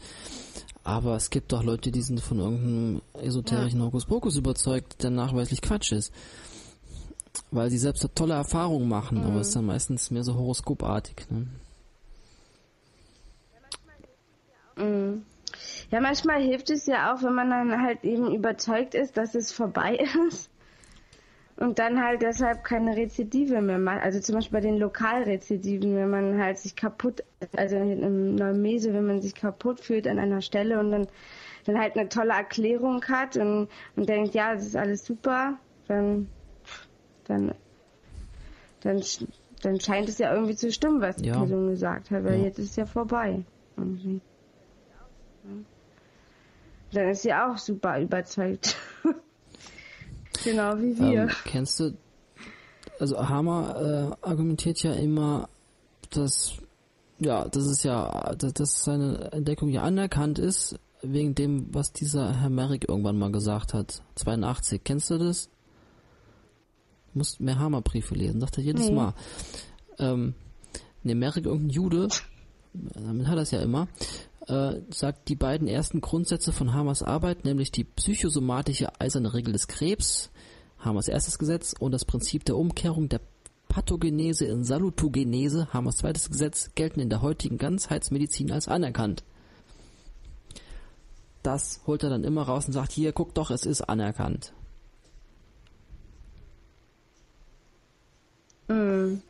aber 0.85 1.15
es 1.15 1.31
gibt 1.31 1.51
doch 1.51 1.63
Leute, 1.63 1.91
die 1.91 2.03
sind 2.03 2.21
von 2.21 2.39
irgendeinem 2.39 3.01
esoterischen 3.19 3.79
ja. 3.79 3.87
Hokuspokus 3.87 4.37
überzeugt, 4.37 5.01
der 5.01 5.09
nachweislich 5.09 5.61
Quatsch 5.61 5.91
ist. 5.91 6.13
Weil 7.51 7.71
sie 7.71 7.79
selbst 7.79 8.07
tolle 8.13 8.35
Erfahrungen 8.35 8.87
machen, 8.87 9.17
mhm. 9.17 9.25
aber 9.25 9.41
es 9.41 9.47
ist 9.47 9.55
dann 9.55 9.65
meistens 9.65 10.11
mehr 10.11 10.23
so 10.23 10.35
horoskopartig. 10.35 11.25
Ne? 11.31 11.47
Mhm. 14.77 15.25
Ja, 15.89 16.01
manchmal 16.01 16.41
hilft 16.41 16.69
es 16.69 16.85
ja 16.85 17.13
auch, 17.13 17.23
wenn 17.23 17.33
man 17.33 17.49
dann 17.49 17.81
halt 17.81 18.03
eben 18.03 18.33
überzeugt 18.33 18.93
ist, 18.93 19.17
dass 19.17 19.33
es 19.33 19.51
vorbei 19.51 19.97
ist 20.29 20.51
und 21.57 21.79
dann 21.79 22.03
halt 22.03 22.21
deshalb 22.21 22.63
keine 22.63 22.97
Rezidive 22.97 23.61
mehr 23.61 23.77
macht. 23.77 24.03
Also 24.03 24.19
zum 24.19 24.35
Beispiel 24.35 24.59
bei 24.59 24.67
den 24.67 24.77
Lokalrezidiven, 24.77 25.95
wenn 25.95 26.09
man 26.09 26.41
halt 26.41 26.57
sich 26.57 26.75
kaputt, 26.75 27.23
also 27.55 27.77
im 27.77 28.35
Neumese, 28.35 28.93
wenn 28.93 29.05
man 29.05 29.21
sich 29.21 29.35
kaputt 29.35 29.79
fühlt 29.79 30.07
an 30.07 30.19
einer 30.19 30.41
Stelle 30.41 30.79
und 30.79 30.91
dann, 30.91 31.07
dann 31.65 31.79
halt 31.79 31.97
eine 31.97 32.09
tolle 32.09 32.33
Erklärung 32.33 33.03
hat 33.05 33.37
und, 33.37 33.69
und 33.95 34.09
denkt, 34.09 34.33
ja, 34.33 34.53
das 34.53 34.65
ist 34.65 34.75
alles 34.75 35.05
super, 35.05 35.57
dann, 35.87 36.27
dann, 37.25 37.55
dann, 38.81 39.01
dann 39.61 39.79
scheint 39.79 40.09
es 40.09 40.17
ja 40.17 40.33
irgendwie 40.33 40.55
zu 40.55 40.71
stimmen, 40.73 40.99
was 40.99 41.15
die 41.15 41.29
ja. 41.29 41.37
Person 41.37 41.69
gesagt 41.69 42.11
hat, 42.11 42.25
weil 42.25 42.39
ja. 42.39 42.45
jetzt 42.45 42.59
ist 42.59 42.71
es 42.71 42.75
ja 42.75 42.85
vorbei. 42.85 43.45
Irgendwie. 43.77 44.19
Dann 46.91 47.09
ist 47.09 47.21
sie 47.23 47.33
auch 47.33 47.57
super 47.57 47.99
überzeugt. 47.99 48.75
Genau 50.45 50.77
wie 50.77 50.97
wir. 50.97 51.23
Ähm, 51.23 51.29
kennst 51.43 51.79
du, 51.79 51.97
also 52.99 53.27
Hammer 53.27 54.15
äh, 54.21 54.25
argumentiert 54.25 54.81
ja 54.83 54.93
immer, 54.93 55.49
dass, 56.11 56.53
ja, 57.19 57.47
das 57.47 57.65
ist 57.65 57.83
ja, 57.83 58.33
dass, 58.37 58.53
dass 58.53 58.83
seine 58.83 59.31
Entdeckung 59.31 59.69
ja 59.69 59.81
anerkannt 59.81 60.39
ist, 60.39 60.79
wegen 61.01 61.35
dem, 61.35 61.73
was 61.73 61.91
dieser 61.91 62.39
Herr 62.39 62.49
Merrick 62.49 62.87
irgendwann 62.87 63.17
mal 63.17 63.31
gesagt 63.31 63.73
hat. 63.73 64.01
82, 64.15 64.83
kennst 64.83 65.09
du 65.09 65.17
das? 65.17 65.49
Du 67.13 67.19
musst 67.19 67.39
mehr 67.39 67.59
Hammerbriefe 67.59 68.15
lesen, 68.15 68.39
sagt 68.39 68.57
er 68.57 68.63
jedes. 68.63 68.91
Mal. 68.91 69.13
Ähm, 69.99 70.35
ne, 71.03 71.15
Merrick, 71.15 71.45
irgendein 71.45 71.69
Jude, 71.69 72.07
damit 72.73 73.27
hat 73.27 73.37
er 73.37 73.41
es 73.41 73.51
ja 73.51 73.61
immer, 73.61 73.87
äh, 74.47 74.81
sagt 74.89 75.29
die 75.29 75.35
beiden 75.35 75.67
ersten 75.67 76.01
Grundsätze 76.01 76.51
von 76.51 76.73
Hamers 76.73 77.03
Arbeit, 77.03 77.45
nämlich 77.45 77.71
die 77.71 77.83
psychosomatische 77.83 78.99
eiserne 78.99 79.33
Regel 79.33 79.53
des 79.53 79.67
Krebs, 79.67 80.29
Hamers 80.85 81.07
erstes 81.07 81.37
Gesetz, 81.37 81.73
und 81.77 81.91
das 81.91 82.05
Prinzip 82.05 82.45
der 82.45 82.55
Umkehrung 82.55 83.09
der 83.09 83.21
Pathogenese 83.67 84.45
in 84.45 84.63
Salutogenese, 84.63 85.73
Hamers 85.73 85.97
zweites 85.97 86.29
Gesetz, 86.29 86.71
gelten 86.75 86.99
in 86.99 87.09
der 87.09 87.21
heutigen 87.21 87.57
Ganzheitsmedizin 87.57 88.51
als 88.51 88.67
anerkannt. 88.67 89.23
Das 91.43 91.81
holt 91.85 92.03
er 92.03 92.09
dann 92.09 92.23
immer 92.23 92.43
raus 92.43 92.67
und 92.67 92.73
sagt, 92.73 92.91
hier, 92.91 93.11
guck 93.11 93.33
doch, 93.33 93.51
es 93.51 93.65
ist 93.65 93.81
anerkannt. 93.81 94.53
Mhm. 98.67 99.21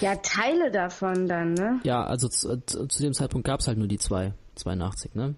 Ja, 0.00 0.14
Teile 0.16 0.70
davon 0.70 1.26
dann, 1.26 1.54
ne? 1.54 1.80
Ja, 1.82 2.04
also 2.04 2.28
zu, 2.28 2.56
zu 2.64 3.02
dem 3.02 3.14
Zeitpunkt 3.14 3.46
gab 3.46 3.60
es 3.60 3.66
halt 3.66 3.78
nur 3.78 3.88
die 3.88 3.98
zwei, 3.98 4.32
82, 4.54 5.14
ne? 5.14 5.34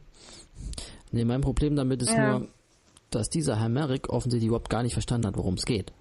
Ne, 1.13 1.25
mein 1.25 1.41
Problem 1.41 1.77
damit 1.77 2.03
ist 2.03 2.13
ja. 2.13 2.39
nur, 2.39 2.49
dass 3.11 3.31
dieser 3.31 3.59
Herr 3.59 3.69
Merrick 3.69 4.09
offensichtlich 4.09 4.49
überhaupt 4.49 4.71
gar 4.71 4.83
nicht 4.83 4.93
verstanden 4.93 5.27
hat, 5.27 5.37
worum 5.37 5.55
es 5.55 5.65
geht. 5.65 5.93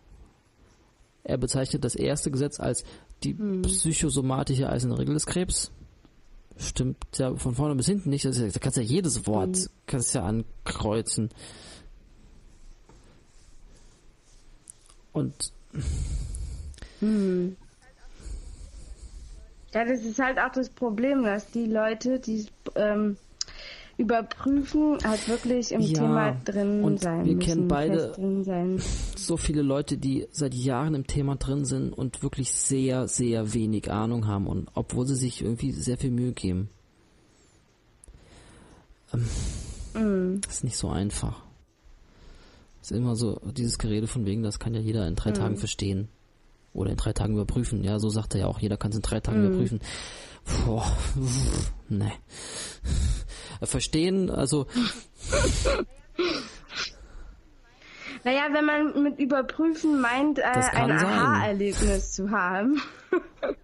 Er 1.23 1.37
bezeichnet 1.37 1.83
das 1.83 1.95
erste 1.95 2.31
Gesetz 2.31 2.59
als 2.59 2.83
die 3.23 3.37
hm. 3.37 3.61
psychosomatische 3.63 4.69
Eisenregel 4.69 5.13
des 5.13 5.25
Krebs. 5.25 5.71
Stimmt 6.57 6.97
ja 7.15 7.35
von 7.35 7.55
vorne 7.55 7.75
bis 7.75 7.85
hinten 7.85 8.09
nicht. 8.09 8.25
Da 8.25 8.31
kannst 8.31 8.77
du 8.77 8.81
ja 8.81 8.87
jedes 8.87 9.27
Wort 9.27 9.55
hm. 9.55 9.67
kannst 9.87 10.13
ja 10.15 10.23
ankreuzen. 10.23 11.29
Und 15.11 15.51
hm. 16.99 17.55
Ja, 19.73 19.85
das 19.85 20.03
ist 20.03 20.19
halt 20.19 20.39
auch 20.39 20.51
das 20.51 20.69
Problem, 20.69 21.23
dass 21.23 21.51
die 21.51 21.65
Leute, 21.65 22.19
die 22.19 22.47
ähm, 22.75 23.17
überprüfen, 23.99 24.97
halt 25.03 25.27
wirklich 25.27 25.73
im 25.73 25.81
ja, 25.81 25.99
Thema 25.99 26.31
drin 26.45 26.83
und 26.83 27.01
sein 27.01 27.25
wir 27.25 27.35
müssen. 27.35 27.47
kennen 27.47 27.67
beide 27.67 28.13
so 29.17 29.35
viele 29.35 29.61
Leute, 29.61 29.97
die 29.97 30.25
seit 30.31 30.53
Jahren 30.53 30.95
im 30.95 31.05
Thema 31.05 31.35
drin 31.35 31.65
sind 31.65 31.91
und 31.91 32.23
wirklich 32.23 32.53
sehr, 32.53 33.09
sehr 33.09 33.53
wenig 33.53 33.91
Ahnung 33.91 34.25
haben 34.25 34.47
und 34.47 34.69
obwohl 34.73 35.05
sie 35.05 35.15
sich 35.15 35.43
irgendwie 35.43 35.73
sehr 35.73 35.97
viel 35.97 36.11
Mühe 36.11 36.31
geben. 36.31 36.69
Ähm, 39.93 40.35
mm. 40.35 40.41
Das 40.41 40.55
ist 40.55 40.63
nicht 40.63 40.77
so 40.77 40.87
einfach. 40.87 41.43
Das 42.79 42.91
ist 42.91 42.97
immer 42.97 43.17
so 43.17 43.41
dieses 43.51 43.77
Gerede 43.77 44.07
von 44.07 44.25
wegen, 44.25 44.43
das 44.43 44.59
kann 44.59 44.73
ja 44.73 44.79
jeder 44.79 45.07
in 45.07 45.15
drei 45.15 45.31
mm. 45.31 45.35
Tagen 45.35 45.57
verstehen. 45.57 46.07
Oder 46.71 46.91
in 46.91 46.97
drei 46.97 47.13
Tagen 47.13 47.33
überprüfen. 47.33 47.83
Ja, 47.83 47.99
so 47.99 48.09
sagt 48.09 48.35
er 48.35 48.41
ja 48.41 48.47
auch, 48.47 48.59
jeder 48.59 48.77
kann 48.77 48.91
es 48.91 48.97
in 48.97 49.01
drei 49.01 49.19
Tagen 49.19 49.41
mhm. 49.41 49.47
überprüfen. 49.47 49.79
Boah, 50.65 50.85
ne. 51.89 52.11
Verstehen, 53.61 54.29
also. 54.29 54.67
Naja, 58.25 58.47
wenn 58.51 58.65
man 58.65 59.01
mit 59.01 59.17
überprüfen 59.17 60.01
meint, 60.01 60.39
äh, 60.39 60.43
ein 60.43 60.91
Aha-Erlebnis 60.91 62.11
zu 62.11 62.31
haben. 62.31 62.81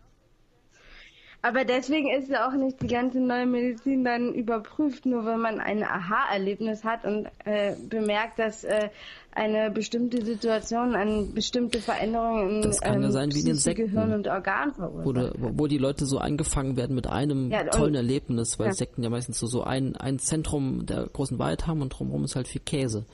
Aber 1.41 1.63
deswegen 1.63 2.09
ist 2.09 2.29
ja 2.29 2.47
auch 2.47 2.53
nicht 2.53 2.81
die 2.81 2.87
ganze 2.87 3.19
neue 3.19 3.45
Medizin 3.45 4.03
dann 4.03 4.33
überprüft, 4.33 5.05
nur 5.05 5.25
wenn 5.27 5.39
man 5.39 5.59
ein 5.59 5.83
Aha-Erlebnis 5.83 6.83
hat 6.83 7.05
und 7.05 7.27
äh, 7.43 7.75
bemerkt, 7.87 8.39
dass 8.39 8.63
äh, 8.63 8.89
eine 9.35 9.69
bestimmte 9.69 10.23
Situation, 10.25 10.95
eine 10.95 11.23
bestimmte 11.25 11.79
Veränderung 11.79 12.61
das 12.61 12.79
kann 12.79 12.95
ähm, 12.95 13.01
ja 13.03 13.11
sein 13.11 13.33
wie 13.33 13.41
in 13.41 13.57
den 13.57 13.75
Gehirn 13.75 14.13
und 14.13 14.27
Organ 14.27 14.73
verursacht. 14.73 15.05
Oder 15.05 15.33
wo 15.37 15.67
die 15.67 15.77
Leute 15.77 16.05
so 16.05 16.19
angefangen 16.19 16.77
werden 16.77 16.95
mit 16.95 17.07
einem 17.07 17.51
ja, 17.51 17.65
tollen 17.65 17.95
Erlebnis, 17.95 18.57
weil 18.57 18.67
ja. 18.67 18.73
Sekten 18.73 19.03
ja 19.03 19.09
meistens 19.09 19.37
so, 19.37 19.47
so 19.47 19.63
ein, 19.63 19.97
ein 19.97 20.19
Zentrum 20.19 20.85
der 20.85 21.07
großen 21.07 21.37
Wahrheit 21.37 21.67
haben 21.67 21.81
und 21.81 21.89
drumherum 21.89 22.23
ist 22.23 22.37
halt 22.37 22.47
viel 22.47 22.61
Käse. 22.61 23.05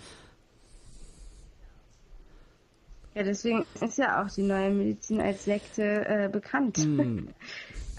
Ja, 3.16 3.24
deswegen 3.24 3.66
ist 3.82 3.98
ja 3.98 4.24
auch 4.24 4.30
die 4.30 4.44
neue 4.44 4.70
Medizin 4.70 5.20
als 5.20 5.44
Sekte 5.44 5.84
äh, 5.84 6.30
bekannt. 6.32 6.78
Hm. 6.78 7.30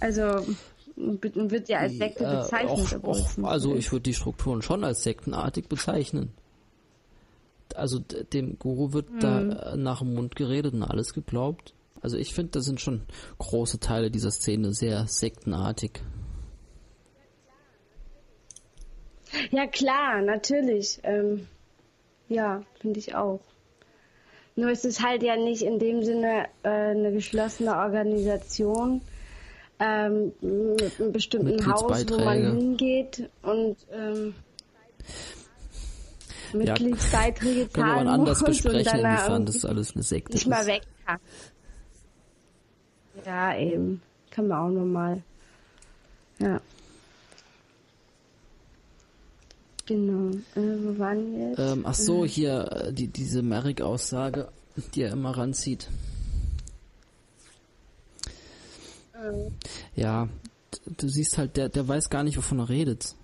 Also 0.00 0.44
wird 0.96 1.68
ja 1.68 1.78
als 1.78 1.96
Sekte 1.96 2.24
äh, 2.24 2.38
bezeichnet. 2.38 2.92
Äh, 2.92 3.06
auch, 3.06 3.38
auch, 3.38 3.44
also 3.44 3.76
ich 3.76 3.92
würde 3.92 4.02
die 4.02 4.14
Strukturen 4.14 4.60
schon 4.60 4.82
als 4.82 5.04
sektenartig 5.04 5.68
bezeichnen. 5.68 6.32
Also 7.76 7.98
dem 7.98 8.58
Guru 8.58 8.92
wird 8.92 9.10
mhm. 9.10 9.20
da 9.20 9.76
nach 9.76 10.00
dem 10.00 10.14
Mund 10.14 10.36
geredet 10.36 10.74
und 10.74 10.82
alles 10.82 11.14
geglaubt. 11.14 11.74
Also 12.00 12.16
ich 12.16 12.34
finde, 12.34 12.52
da 12.52 12.60
sind 12.60 12.80
schon 12.80 13.02
große 13.38 13.78
Teile 13.78 14.10
dieser 14.10 14.30
Szene 14.30 14.72
sehr 14.72 15.06
sektenartig. 15.06 16.00
Ja 19.50 19.66
klar, 19.66 20.20
natürlich. 20.20 21.00
Ähm, 21.04 21.46
ja, 22.28 22.62
finde 22.80 22.98
ich 22.98 23.14
auch. 23.14 23.40
Nur 24.56 24.70
ist 24.70 24.84
es 24.84 25.00
halt 25.00 25.22
ja 25.22 25.36
nicht 25.36 25.62
in 25.62 25.78
dem 25.78 26.02
Sinne 26.02 26.46
äh, 26.62 26.68
eine 26.68 27.12
geschlossene 27.12 27.74
Organisation, 27.74 29.00
ähm, 29.82 30.32
mit 30.40 31.00
einem 31.00 31.12
bestimmten 31.12 31.66
Haus, 31.66 32.06
wo 32.08 32.18
man 32.18 32.56
hingeht 32.56 33.28
und 33.42 33.76
ähm, 33.92 34.34
Mitgliedsbeiträge 36.54 37.62
ja, 37.62 37.70
zahlen 37.70 37.94
können 37.94 38.04
wir 38.06 38.12
anders 38.12 38.42
besprechen, 38.44 38.98
inwiefern 39.00 39.46
das 39.46 39.64
alles 39.64 39.94
eine 39.94 40.02
Sekte 40.02 40.32
nicht 40.32 40.42
ist. 40.42 40.48
mal 40.48 40.66
weg 40.66 40.82
kann. 41.06 41.18
Ja, 43.24 43.56
eben. 43.56 44.02
Kann 44.30 44.48
man 44.48 44.58
auch 44.58 44.70
nochmal. 44.70 45.22
Ja. 46.38 46.60
Genau. 49.86 50.30
Äh, 50.54 50.60
wo 50.60 50.98
waren 50.98 51.32
wir 51.32 51.48
jetzt? 51.50 51.58
Ähm, 51.58 51.84
ach 51.86 51.94
so, 51.94 52.24
hier 52.24 52.70
äh, 52.72 52.92
die, 52.92 53.08
diese 53.08 53.42
Merrick-Aussage, 53.42 54.48
die 54.94 55.02
er 55.02 55.12
immer 55.12 55.36
ranzieht. 55.36 55.88
Ähm. 59.14 59.52
Ja, 59.94 60.28
du 60.86 61.08
siehst 61.08 61.36
halt, 61.36 61.56
der, 61.56 61.68
der 61.68 61.86
weiß 61.86 62.10
gar 62.10 62.22
nicht, 62.22 62.36
wovon 62.36 62.60
er 62.60 62.68
redet. 62.68 63.14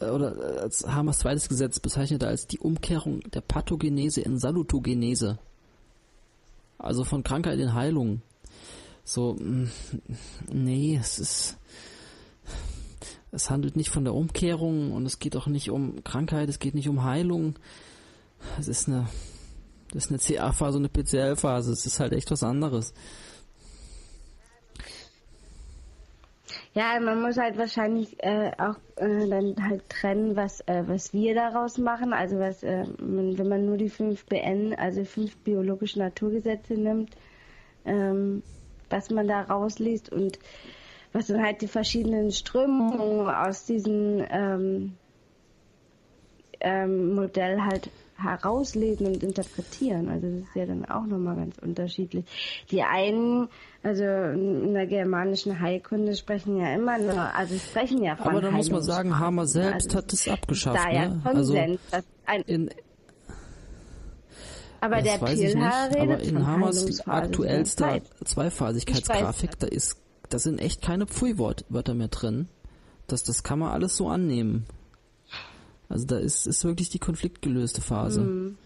Äh, 0.00 0.10
oder 0.10 0.56
äh, 0.56 0.60
als 0.60 0.86
Hamers 0.86 1.18
zweites 1.18 1.48
Gesetz 1.48 1.80
bezeichnet 1.80 2.22
er 2.22 2.28
als 2.28 2.46
die 2.46 2.58
Umkehrung 2.58 3.20
der 3.30 3.40
Pathogenese 3.40 4.20
in 4.20 4.38
Salutogenese. 4.38 5.38
Also 6.78 7.04
von 7.04 7.22
Krankheit 7.22 7.58
in 7.58 7.74
Heilung. 7.74 8.22
So, 9.04 9.34
mm, 9.34 9.70
nee, 10.52 10.98
es 11.00 11.18
ist, 11.18 11.56
es 13.30 13.50
handelt 13.50 13.76
nicht 13.76 13.90
von 13.90 14.04
der 14.04 14.14
Umkehrung 14.14 14.92
und 14.92 15.06
es 15.06 15.18
geht 15.18 15.36
auch 15.36 15.46
nicht 15.46 15.70
um 15.70 16.02
Krankheit, 16.04 16.48
es 16.48 16.58
geht 16.58 16.74
nicht 16.74 16.88
um 16.88 17.04
Heilung. 17.04 17.58
Es 18.58 18.68
ist 18.68 18.88
eine, 18.88 19.08
das 19.92 20.06
ist 20.06 20.10
eine 20.10 20.18
CA-Phase 20.18 20.78
und 20.78 20.84
eine 20.84 21.04
PCL-Phase. 21.04 21.72
Es 21.72 21.86
ist 21.86 22.00
halt 22.00 22.12
echt 22.12 22.30
was 22.30 22.42
anderes. 22.42 22.92
Ja, 26.76 27.00
man 27.00 27.22
muss 27.22 27.38
halt 27.38 27.56
wahrscheinlich 27.56 28.22
äh, 28.22 28.50
auch 28.58 28.76
äh, 28.96 29.26
dann 29.28 29.56
halt 29.66 29.88
trennen, 29.88 30.36
was 30.36 30.60
äh, 30.66 30.82
was 30.86 31.14
wir 31.14 31.34
daraus 31.34 31.78
machen. 31.78 32.12
Also 32.12 32.38
was, 32.38 32.62
äh, 32.62 32.84
wenn 32.98 33.48
man 33.48 33.64
nur 33.64 33.78
die 33.78 33.88
fünf 33.88 34.26
BN, 34.26 34.74
also 34.74 35.02
fünf 35.04 35.38
biologische 35.38 35.98
Naturgesetze 35.98 36.74
nimmt, 36.74 37.16
ähm, 37.86 38.42
was 38.90 39.08
man 39.08 39.26
da 39.26 39.40
rausliest 39.40 40.12
und 40.12 40.38
was 41.14 41.28
dann 41.28 41.42
halt 41.42 41.62
die 41.62 41.68
verschiedenen 41.68 42.30
Strömungen 42.30 43.26
aus 43.26 43.64
diesem 43.64 44.22
ähm, 44.28 44.98
ähm, 46.60 47.14
Modell 47.14 47.62
halt 47.62 47.88
herauslesen 48.16 49.06
und 49.06 49.22
interpretieren. 49.22 50.08
Also 50.08 50.26
das 50.28 50.40
ist 50.48 50.54
ja 50.54 50.66
dann 50.66 50.84
auch 50.86 51.06
nochmal 51.06 51.36
ganz 51.36 51.58
unterschiedlich. 51.58 52.24
Die 52.70 52.82
einen, 52.82 53.48
also 53.82 54.04
in 54.04 54.74
der 54.74 54.86
germanischen 54.86 55.60
Heilkunde 55.60 56.16
sprechen 56.16 56.58
ja 56.58 56.74
immer 56.74 56.98
nur, 56.98 57.34
also 57.34 57.56
sprechen 57.56 58.02
ja 58.02 58.16
von 58.16 58.28
Aber 58.28 58.40
da 58.40 58.50
muss 58.50 58.70
man 58.70 58.82
sagen, 58.82 59.18
Hammer 59.18 59.46
selbst 59.46 59.88
also 59.88 59.98
hat 59.98 60.12
es 60.12 60.28
abgeschafft. 60.28 60.78
Da 60.84 60.90
ja 60.90 61.08
ne? 61.08 61.20
Konsens, 61.22 61.80
also 62.24 62.44
in, 62.46 62.70
aber 64.80 65.02
der 65.02 65.18
Pilher 65.18 65.90
redet 65.94 66.00
aber 66.00 66.20
in 66.20 66.46
Hammers 66.46 67.00
aktuellster 67.08 68.02
Zweiphasigkeitsgrafik, 68.24 69.58
da 69.58 69.66
ist, 69.66 69.96
da 70.28 70.38
sind 70.38 70.60
echt 70.60 70.82
keine 70.82 71.06
Pfui-Wörter 71.06 71.94
mehr 71.94 72.08
drin. 72.08 72.48
Das, 73.06 73.22
das 73.22 73.42
kann 73.42 73.58
man 73.58 73.70
alles 73.70 73.96
so 73.96 74.08
annehmen. 74.08 74.66
Also 75.88 76.06
da 76.06 76.18
ist, 76.18 76.46
ist 76.46 76.64
wirklich 76.64 76.90
die 76.90 76.98
konfliktgelöste 76.98 77.80
Phase. 77.80 78.20
Mhm. 78.20 78.58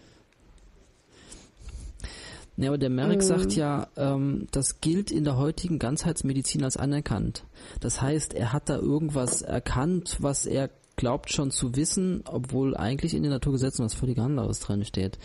Ja, 2.57 2.69
aber 2.69 2.77
der 2.77 2.89
Merrick 2.89 3.19
mhm. 3.19 3.25
sagt 3.25 3.55
ja, 3.55 3.87
ähm, 3.95 4.47
das 4.51 4.81
gilt 4.81 5.11
in 5.11 5.23
der 5.23 5.37
heutigen 5.37 5.79
Ganzheitsmedizin 5.79 6.63
als 6.63 6.77
anerkannt. 6.77 7.43
Das 7.79 8.01
heißt, 8.01 8.33
er 8.33 8.53
hat 8.53 8.69
da 8.69 8.77
irgendwas 8.77 9.41
erkannt, 9.41 10.17
was 10.19 10.45
er 10.45 10.69
glaubt 10.95 11.31
schon 11.31 11.51
zu 11.51 11.75
wissen, 11.75 12.23
obwohl 12.25 12.75
eigentlich 12.75 13.13
in 13.13 13.23
den 13.23 13.31
Naturgesetzen 13.31 13.85
was 13.85 13.93
völlig 13.93 14.19
anderes 14.19 14.59
drin 14.59 14.85
steht. 14.85 15.17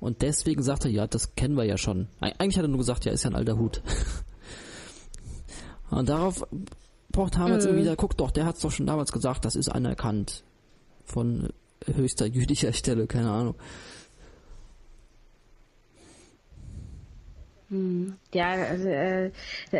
Und 0.00 0.20
deswegen 0.20 0.62
sagt 0.62 0.84
er, 0.84 0.90
ja, 0.90 1.06
das 1.06 1.36
kennen 1.36 1.56
wir 1.56 1.64
ja 1.64 1.78
schon. 1.78 2.08
Eigentlich 2.20 2.58
hat 2.58 2.64
er 2.64 2.68
nur 2.68 2.78
gesagt, 2.78 3.04
ja, 3.04 3.12
ist 3.12 3.22
ja 3.22 3.30
ein 3.30 3.36
alter 3.36 3.56
Hut. 3.56 3.82
Und 5.90 6.08
darauf 6.08 6.44
pocht 7.12 7.38
Hametz 7.38 7.66
mhm. 7.66 7.76
wieder, 7.76 7.96
guck 7.96 8.16
doch, 8.16 8.32
der 8.32 8.44
hat 8.44 8.56
es 8.56 8.62
doch 8.62 8.72
schon 8.72 8.86
damals 8.86 9.12
gesagt, 9.12 9.44
das 9.44 9.54
ist 9.54 9.68
anerkannt 9.68 10.42
von 11.04 11.48
höchster 11.86 12.26
jüdischer 12.26 12.72
Stelle, 12.72 13.06
keine 13.06 13.30
Ahnung. 13.30 13.54
Hm. 17.72 18.16
Ja, 18.34 18.50
also, 18.50 18.86
äh, 18.86 19.30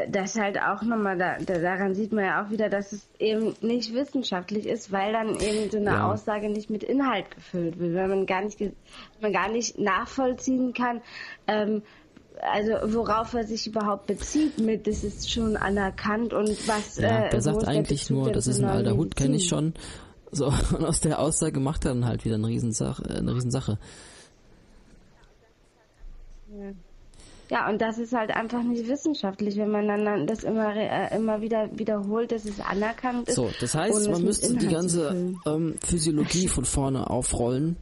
das 0.08 0.38
halt 0.38 0.58
auch 0.58 0.80
nochmal, 0.80 1.18
da, 1.18 1.36
daran 1.38 1.94
sieht 1.94 2.12
man 2.12 2.24
ja 2.24 2.42
auch 2.42 2.50
wieder, 2.50 2.70
dass 2.70 2.92
es 2.92 3.06
eben 3.18 3.54
nicht 3.60 3.92
wissenschaftlich 3.92 4.66
ist, 4.66 4.92
weil 4.92 5.12
dann 5.12 5.38
eben 5.40 5.70
so 5.70 5.76
eine 5.76 5.90
ja. 5.90 6.10
Aussage 6.10 6.48
nicht 6.48 6.70
mit 6.70 6.82
Inhalt 6.82 7.30
gefüllt 7.30 7.78
wird, 7.78 7.94
weil 7.94 8.08
man 8.08 8.24
gar 8.24 8.42
nicht, 8.42 8.58
man 9.20 9.32
gar 9.32 9.50
nicht 9.50 9.78
nachvollziehen 9.78 10.72
kann, 10.72 11.02
ähm, 11.46 11.82
also 12.40 12.94
worauf 12.94 13.34
er 13.34 13.44
sich 13.44 13.66
überhaupt 13.66 14.06
bezieht 14.06 14.58
mit, 14.58 14.86
das 14.86 15.04
ist 15.04 15.30
schon 15.30 15.58
anerkannt 15.58 16.32
und 16.32 16.48
was. 16.66 16.96
Ja, 16.96 17.26
äh, 17.26 17.30
der 17.30 17.42
sagt 17.42 17.68
eigentlich 17.68 18.08
nur, 18.08 18.32
das 18.32 18.46
ist 18.46 18.60
ein 18.60 18.70
alter 18.70 18.96
Hut, 18.96 19.16
kenne 19.16 19.36
ich 19.36 19.48
schon. 19.48 19.74
So, 20.32 20.46
und 20.76 20.84
aus 20.84 21.00
der 21.00 21.20
Aussage 21.20 21.60
macht 21.60 21.84
er 21.84 21.94
dann 21.94 22.06
halt 22.06 22.24
wieder 22.24 22.34
eine 22.34 22.48
Riesensache. 22.48 23.04
Eine 23.08 23.34
Riesensache. 23.34 23.78
Ja. 26.50 26.72
Ja, 27.50 27.68
und 27.68 27.82
das 27.82 27.98
ist 27.98 28.14
halt 28.14 28.30
einfach 28.30 28.62
nicht 28.62 28.88
wissenschaftlich, 28.88 29.58
wenn 29.58 29.70
man 29.70 29.86
dann 29.86 30.26
das 30.26 30.42
immer 30.42 30.74
äh, 30.74 31.14
immer 31.14 31.42
wieder 31.42 31.68
wiederholt, 31.78 32.32
dass 32.32 32.46
es 32.46 32.60
anerkannt 32.60 33.28
ist. 33.28 33.34
So, 33.34 33.50
das 33.60 33.74
heißt, 33.74 34.10
man 34.10 34.24
müsste 34.24 34.56
die 34.56 34.68
ganze 34.68 35.34
ähm, 35.44 35.74
Physiologie 35.84 36.48
von 36.48 36.64
vorne 36.64 37.10
aufrollen, 37.10 37.76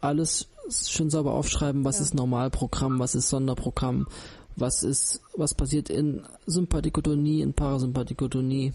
alles 0.00 0.48
schön 0.68 1.10
sauber 1.10 1.34
aufschreiben, 1.34 1.84
was 1.84 1.98
ja. 1.98 2.02
ist 2.02 2.14
Normalprogramm, 2.14 2.98
was 2.98 3.14
ist 3.14 3.28
Sonderprogramm, 3.28 4.08
was 4.56 4.82
ist, 4.82 5.22
was 5.36 5.54
passiert 5.54 5.88
in 5.88 6.22
Sympathikotonie, 6.46 7.42
in 7.42 7.54
Parasympathikotonie, 7.54 8.72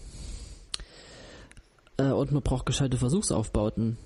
äh, 1.98 2.10
und 2.10 2.32
man 2.32 2.42
braucht 2.42 2.66
gescheite 2.66 2.96
Versuchsaufbauten. 2.96 3.96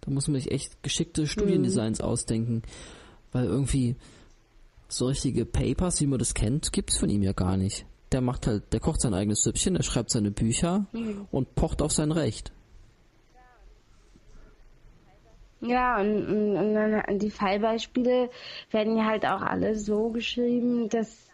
Da 0.00 0.10
muss 0.10 0.28
man 0.28 0.40
sich 0.40 0.50
echt 0.50 0.82
geschickte 0.82 1.26
Studiendesigns 1.26 1.98
mhm. 1.98 2.04
ausdenken. 2.04 2.62
Weil 3.32 3.44
irgendwie 3.44 3.96
so 4.88 5.06
richtige 5.06 5.44
Papers, 5.44 6.00
wie 6.00 6.06
man 6.06 6.18
das 6.18 6.34
kennt, 6.34 6.72
gibt's 6.72 6.98
von 6.98 7.10
ihm 7.10 7.22
ja 7.22 7.32
gar 7.32 7.56
nicht. 7.56 7.86
Der 8.12 8.20
macht 8.20 8.46
halt, 8.46 8.72
der 8.72 8.80
kocht 8.80 9.00
sein 9.00 9.14
eigenes 9.14 9.42
Süppchen, 9.42 9.74
der 9.74 9.84
schreibt 9.84 10.10
seine 10.10 10.32
Bücher 10.32 10.86
mhm. 10.92 11.28
und 11.30 11.54
pocht 11.54 11.80
auf 11.80 11.92
sein 11.92 12.10
Recht. 12.10 12.52
Ja, 15.60 16.00
und, 16.00 16.26
und, 16.26 16.56
und 16.56 16.74
dann 16.74 17.18
die 17.18 17.30
Fallbeispiele 17.30 18.30
werden 18.70 18.96
ja 18.96 19.04
halt 19.04 19.26
auch 19.26 19.42
alle 19.42 19.76
so 19.76 20.08
geschrieben, 20.08 20.88
dass 20.88 21.29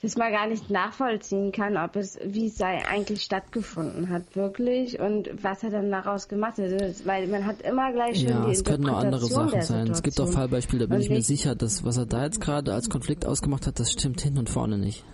dass 0.00 0.16
man 0.16 0.30
gar 0.30 0.46
nicht 0.46 0.70
nachvollziehen 0.70 1.50
kann, 1.50 1.76
ob 1.76 1.96
es, 1.96 2.18
wie 2.22 2.46
es 2.46 2.56
sei 2.56 2.86
eigentlich 2.86 3.22
stattgefunden 3.22 4.10
hat, 4.10 4.36
wirklich, 4.36 5.00
und 5.00 5.28
was 5.42 5.64
er 5.64 5.70
dann 5.70 5.90
daraus 5.90 6.28
gemacht 6.28 6.58
hat. 6.58 6.70
Weil 7.04 7.26
man 7.26 7.44
hat 7.44 7.62
immer 7.62 7.92
gleich 7.92 8.20
schon 8.20 8.28
ja, 8.28 8.46
die 8.46 8.52
es 8.52 8.62
können 8.62 8.84
noch 8.84 8.98
andere 8.98 9.26
Sachen 9.26 9.60
sein. 9.60 9.90
Es 9.90 10.02
gibt 10.02 10.20
auch 10.20 10.30
Fallbeispiele, 10.30 10.86
da 10.86 10.86
bin 10.86 10.96
und 10.96 11.02
ich 11.02 11.10
mir 11.10 11.22
sicher, 11.22 11.56
dass 11.56 11.84
was 11.84 11.96
er 11.96 12.06
da 12.06 12.24
jetzt 12.24 12.40
gerade 12.40 12.72
als 12.72 12.88
Konflikt 12.88 13.26
ausgemacht 13.26 13.66
hat, 13.66 13.80
das 13.80 13.90
stimmt 13.90 14.20
hin 14.20 14.38
und 14.38 14.48
vorne 14.48 14.78
nicht. 14.78 15.04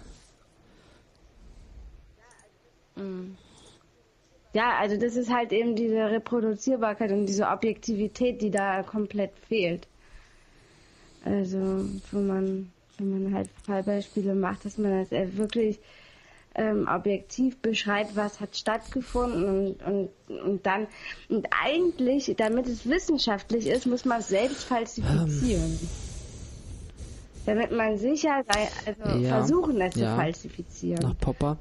Mm. 2.97 3.37
Ja, 4.53 4.77
also 4.79 4.97
das 4.99 5.17
ist 5.17 5.33
halt 5.33 5.53
eben 5.53 5.75
diese 5.75 6.11
Reproduzierbarkeit 6.11 7.11
und 7.11 7.27
diese 7.27 7.49
Objektivität, 7.49 8.41
die 8.41 8.51
da 8.51 8.83
komplett 8.83 9.33
fehlt. 9.49 9.89
Also, 11.25 11.87
wo 12.13 12.21
man 12.21 12.71
wenn 12.99 13.25
man 13.25 13.35
halt 13.35 13.51
Fallbeispiele 13.65 14.35
macht, 14.35 14.65
dass 14.65 14.79
man 14.79 15.03
das 15.03 15.11
halt 15.11 15.37
wirklich 15.37 15.81
ähm, 16.55 16.89
objektiv 16.89 17.59
beschreibt, 17.59 18.15
was 18.17 18.41
hat 18.41 18.57
stattgefunden 18.57 19.45
und, 19.45 19.83
und, 20.29 20.41
und 20.41 20.67
dann 20.67 20.87
und 21.29 21.49
eigentlich, 21.65 22.33
damit 22.37 22.69
es 22.69 22.89
wissenschaftlich 22.89 23.67
ist, 23.67 23.87
muss 23.87 24.05
man 24.05 24.21
es 24.21 24.29
selbst 24.29 24.65
falsifizieren. 24.65 25.79
Ähm. 25.81 25.89
Damit 27.47 27.73
man 27.73 27.99
sicher 27.99 28.43
sei, 28.49 28.69
also 28.87 29.19
ja, 29.19 29.39
versuchen 29.39 29.81
es 29.81 29.95
ja. 29.97 30.11
zu 30.11 30.17
falsifizieren. 30.17 31.03
Nach 31.03 31.19
Popper. 31.19 31.59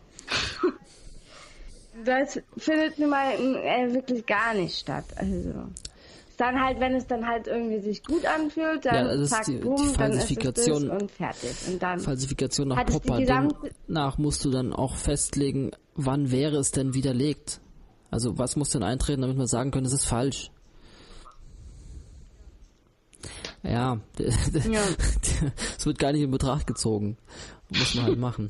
das 2.05 2.39
findet 2.57 2.99
nun 2.99 3.09
mal 3.09 3.33
äh, 3.33 3.93
wirklich 3.93 4.25
gar 4.25 4.53
nicht 4.53 4.79
statt. 4.79 5.05
Also 5.15 5.65
dann 6.43 6.61
halt, 6.61 6.79
wenn 6.79 6.95
es 6.95 7.07
dann 7.07 7.25
halt 7.25 7.47
irgendwie 7.47 7.79
sich 7.79 8.03
gut 8.03 8.25
anfühlt, 8.25 8.85
dann 8.85 8.95
ja, 8.95 9.01
also 9.05 9.25
zack, 9.25 9.45
die, 9.45 9.57
boom, 9.57 9.77
die 9.77 9.93
Falsifikation, 9.95 10.87
dann 10.87 10.97
ist 10.97 11.11
es 11.11 11.17
das 11.17 11.41
und 11.41 11.41
fertig. 11.41 11.73
Und 11.73 11.83
dann 11.83 11.99
Falsifikation 11.99 12.67
nach 12.67 12.85
Popper, 12.85 13.47
nach 13.87 14.17
musst 14.17 14.43
du 14.43 14.51
dann 14.51 14.73
auch 14.73 14.95
festlegen, 14.95 15.71
wann 15.95 16.31
wäre 16.31 16.57
es 16.57 16.71
denn 16.71 16.93
widerlegt? 16.93 17.61
Also 18.11 18.37
was 18.37 18.57
muss 18.57 18.69
denn 18.69 18.83
eintreten, 18.83 19.21
damit 19.21 19.37
man 19.37 19.47
sagen 19.47 19.71
können, 19.71 19.85
es 19.85 19.93
ist 19.93 20.05
falsch? 20.05 20.51
Ja, 23.63 24.01
es 24.19 24.65
ja. 24.67 24.81
wird 25.85 25.97
gar 25.97 26.11
nicht 26.11 26.23
in 26.23 26.31
Betracht 26.31 26.67
gezogen. 26.67 27.17
Muss 27.69 27.95
man 27.95 28.05
halt 28.05 28.19
machen. 28.19 28.49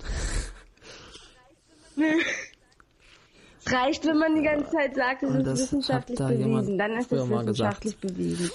Es 3.65 3.71
reicht, 3.71 4.05
wenn 4.05 4.17
man 4.17 4.35
die 4.35 4.41
ganze 4.41 4.69
Zeit 4.71 4.95
sagt, 4.95 5.23
es 5.23 5.35
ist 5.35 5.45
wissenschaftlich 5.45 6.17
da 6.17 6.27
bewiesen. 6.27 6.77
Dann 6.77 6.97
ist 6.97 7.11
es 7.11 7.29
wissenschaftlich 7.29 7.97
bewiesen. 7.97 8.49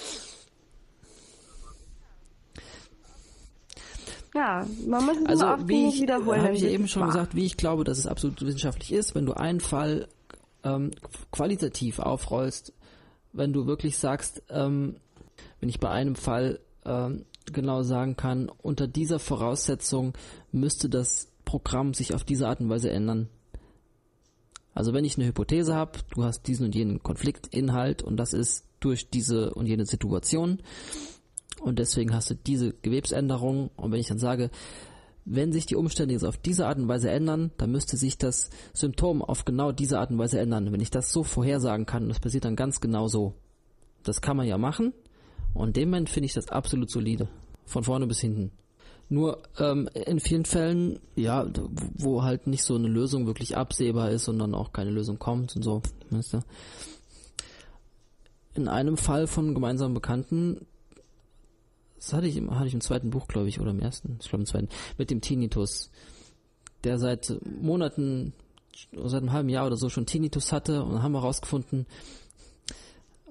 Ja, 4.35 4.67
man 4.87 5.07
muss 5.07 5.17
es 5.17 5.27
also 5.27 5.47
oft 5.47 5.69
wie 5.69 5.89
ich, 5.89 6.01
wiederholen. 6.03 6.43
habe 6.43 6.55
ich 6.55 6.65
eben 6.65 6.87
schon 6.87 7.01
wahr. 7.01 7.09
gesagt, 7.09 7.35
wie 7.35 7.47
ich 7.47 7.57
glaube, 7.57 7.85
dass 7.85 7.99
es 7.99 8.07
absolut 8.07 8.41
wissenschaftlich 8.43 8.93
ist, 8.93 9.15
wenn 9.15 9.27
du 9.27 9.33
einen 9.33 9.61
Fall 9.61 10.07
ähm, 10.63 10.91
qualitativ 11.33 11.99
aufrollst, 11.99 12.73
wenn 13.33 13.53
du 13.53 13.67
wirklich 13.67 13.97
sagst, 13.99 14.43
ähm, 14.51 14.97
wenn 15.61 15.69
ich 15.69 15.81
bei 15.81 15.91
einem 15.91 16.15
Fall 16.15 16.61
ähm, 16.85 17.25
genau 17.53 17.83
sagen 17.83 18.17
kann, 18.17 18.51
unter 18.63 18.87
dieser 18.87 19.19
Voraussetzung 19.19 20.13
müsste 20.53 20.89
das 20.89 21.29
Programm 21.45 21.95
sich 21.95 22.15
auf 22.15 22.25
diese 22.25 22.47
Art 22.47 22.61
und 22.61 22.69
Weise 22.69 22.91
ändern. 22.91 23.29
Also 24.79 24.93
wenn 24.93 25.05
ich 25.05 25.19
eine 25.19 25.27
Hypothese 25.27 25.75
habe, 25.75 25.99
du 26.15 26.23
hast 26.23 26.47
diesen 26.47 26.67
und 26.67 26.75
jenen 26.77 27.03
Konfliktinhalt 27.03 28.01
und 28.01 28.17
das 28.17 28.33
ist 28.33 28.65
durch 28.79 29.11
diese 29.11 29.53
und 29.55 29.67
jene 29.67 29.85
Situation 29.85 30.63
und 31.61 31.81
deswegen 31.81 32.15
hast 32.15 32.31
du 32.31 32.37
diese 32.37 32.75
Gewebsänderung 32.75 33.73
und 33.75 33.91
wenn 33.91 33.99
ich 33.99 34.07
dann 34.07 34.21
sage, 34.21 34.51
wenn 35.25 35.51
sich 35.51 35.67
die 35.67 35.75
Umstände 35.75 36.15
jetzt 36.15 36.23
auf 36.23 36.37
diese 36.37 36.69
Art 36.69 36.79
und 36.79 36.87
Weise 36.87 37.11
ändern, 37.11 37.51
dann 37.59 37.73
müsste 37.73 37.97
sich 37.97 38.19
das 38.19 38.51
Symptom 38.73 39.21
auf 39.21 39.45
genau 39.45 39.73
diese 39.73 39.99
Art 39.99 40.13
und 40.13 40.19
Weise 40.19 40.39
ändern. 40.39 40.71
Wenn 40.71 40.81
ich 40.81 40.91
das 40.91 41.11
so 41.11 41.25
vorhersagen 41.25 41.85
kann, 41.85 42.07
das 42.07 42.21
passiert 42.21 42.45
dann 42.45 42.55
ganz 42.55 42.81
genau 42.81 43.09
so. 43.09 43.35
Das 44.05 44.21
kann 44.21 44.37
man 44.37 44.47
ja 44.47 44.59
machen 44.59 44.93
und 45.55 45.71
in 45.71 45.73
dem 45.73 45.91
Moment 45.91 46.09
finde 46.09 46.27
ich 46.27 46.35
das 46.35 46.51
absolut 46.51 46.89
solide. 46.89 47.29
Von 47.67 47.83
vorne 47.83 48.07
bis 48.07 48.21
hinten. 48.21 48.53
Nur 49.11 49.43
ähm, 49.59 49.89
in 49.95 50.21
vielen 50.21 50.45
Fällen, 50.45 51.01
ja, 51.17 51.47
wo 51.95 52.23
halt 52.23 52.47
nicht 52.47 52.63
so 52.63 52.75
eine 52.75 52.89
Lösung 52.89 53.27
wirklich 53.27 53.57
absehbar 53.57 54.11
ist 54.11 54.29
und 54.29 54.39
dann 54.39 54.55
auch 54.55 54.73
keine 54.73 54.91
Lösung 54.91 55.19
kommt 55.19 55.57
und 55.57 55.63
so, 55.63 55.83
weißt 56.11 56.35
du. 56.35 56.41
In 58.55 58.69
einem 58.69 58.97
Fall 58.97 59.27
von 59.27 59.55
gemeinsamen 59.55 59.95
Bekannten, 59.95 60.67
das 61.97 62.13
hatte 62.13 62.27
ich, 62.27 62.37
im, 62.37 62.55
hatte 62.55 62.67
ich 62.67 62.75
im 62.75 62.81
zweiten 62.81 63.11
Buch, 63.11 63.29
glaube 63.29 63.49
ich, 63.49 63.61
oder 63.61 63.71
im 63.71 63.81
ersten, 63.81 64.19
ich 64.21 64.29
glaube 64.29 64.43
im 64.43 64.47
zweiten, 64.47 64.69
mit 64.99 65.11
dem 65.11 65.21
Tinnitus, 65.21 65.91
der 66.85 66.99
seit 66.99 67.35
Monaten, 67.45 68.35
seit 68.93 69.23
einem 69.23 69.33
halben 69.33 69.49
Jahr 69.49 69.67
oder 69.67 69.77
so 69.77 69.89
schon 69.89 70.07
Tinnitus 70.07 70.53
hatte 70.53 70.83
und 70.83 70.93
dann 70.93 71.03
haben 71.03 71.13
wir 71.13 71.23
herausgefunden, 71.23 71.87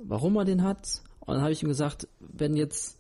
warum 0.04 0.36
er 0.38 0.46
den 0.46 0.64
hat. 0.64 1.02
Und 1.20 1.36
dann 1.36 1.42
habe 1.42 1.52
ich 1.52 1.62
ihm 1.62 1.70
gesagt, 1.70 2.08
wenn 2.20 2.56
jetzt, 2.56 2.97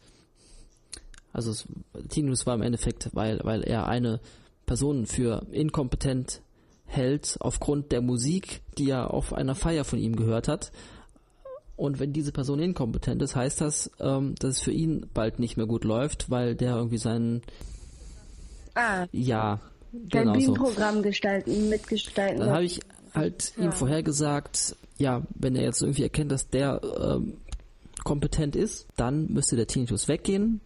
also 1.37 1.51
es, 1.51 1.65
Tinnitus 2.09 2.45
war 2.45 2.55
im 2.55 2.61
Endeffekt, 2.61 3.09
weil, 3.13 3.39
weil 3.43 3.61
er 3.63 3.87
eine 3.87 4.19
Person 4.65 5.05
für 5.05 5.45
inkompetent 5.51 6.41
hält 6.85 7.37
aufgrund 7.39 7.91
der 7.91 8.01
Musik, 8.01 8.61
die 8.77 8.89
er 8.89 9.13
auf 9.13 9.33
einer 9.33 9.55
Feier 9.55 9.85
von 9.85 9.99
ihm 9.99 10.15
gehört 10.15 10.47
hat. 10.47 10.71
Und 11.75 11.99
wenn 11.99 12.11
diese 12.11 12.31
Person 12.31 12.59
inkompetent 12.59 13.21
ist, 13.21 13.35
heißt 13.35 13.61
das, 13.61 13.91
ähm, 13.99 14.33
dass 14.39 14.55
es 14.55 14.61
für 14.61 14.71
ihn 14.71 15.05
bald 15.13 15.37
nicht 15.39 15.57
mehr 15.57 15.67
gut 15.67 15.83
läuft, 15.83 16.29
weil 16.31 16.55
der 16.55 16.75
irgendwie 16.75 16.97
seinen, 16.97 17.43
Ah, 18.73 19.05
ja, 19.11 19.59
genau 20.09 20.33
so. 20.33 20.39
Bühnenprogramm 20.39 21.01
gestalten, 21.03 21.69
mitgestalten. 21.69 22.39
Dann 22.39 22.49
habe 22.51 22.63
ich 22.65 22.79
halt 23.13 23.53
Ja. 23.57 23.65
ihm 23.65 23.71
vorhergesagt, 23.71 24.75
ja, 24.97 25.21
wenn 25.35 25.55
er 25.55 25.63
jetzt 25.63 25.81
irgendwie 25.81 26.03
erkennt, 26.03 26.31
dass 26.31 26.49
der 26.49 26.81
ähm, 26.99 27.37
kompetent 28.03 28.55
ist, 28.55 28.87
dann 28.95 29.31
müsste 29.31 29.55
der 29.55 29.67
Tinnitus 29.67 30.07
weggehen. 30.07 30.61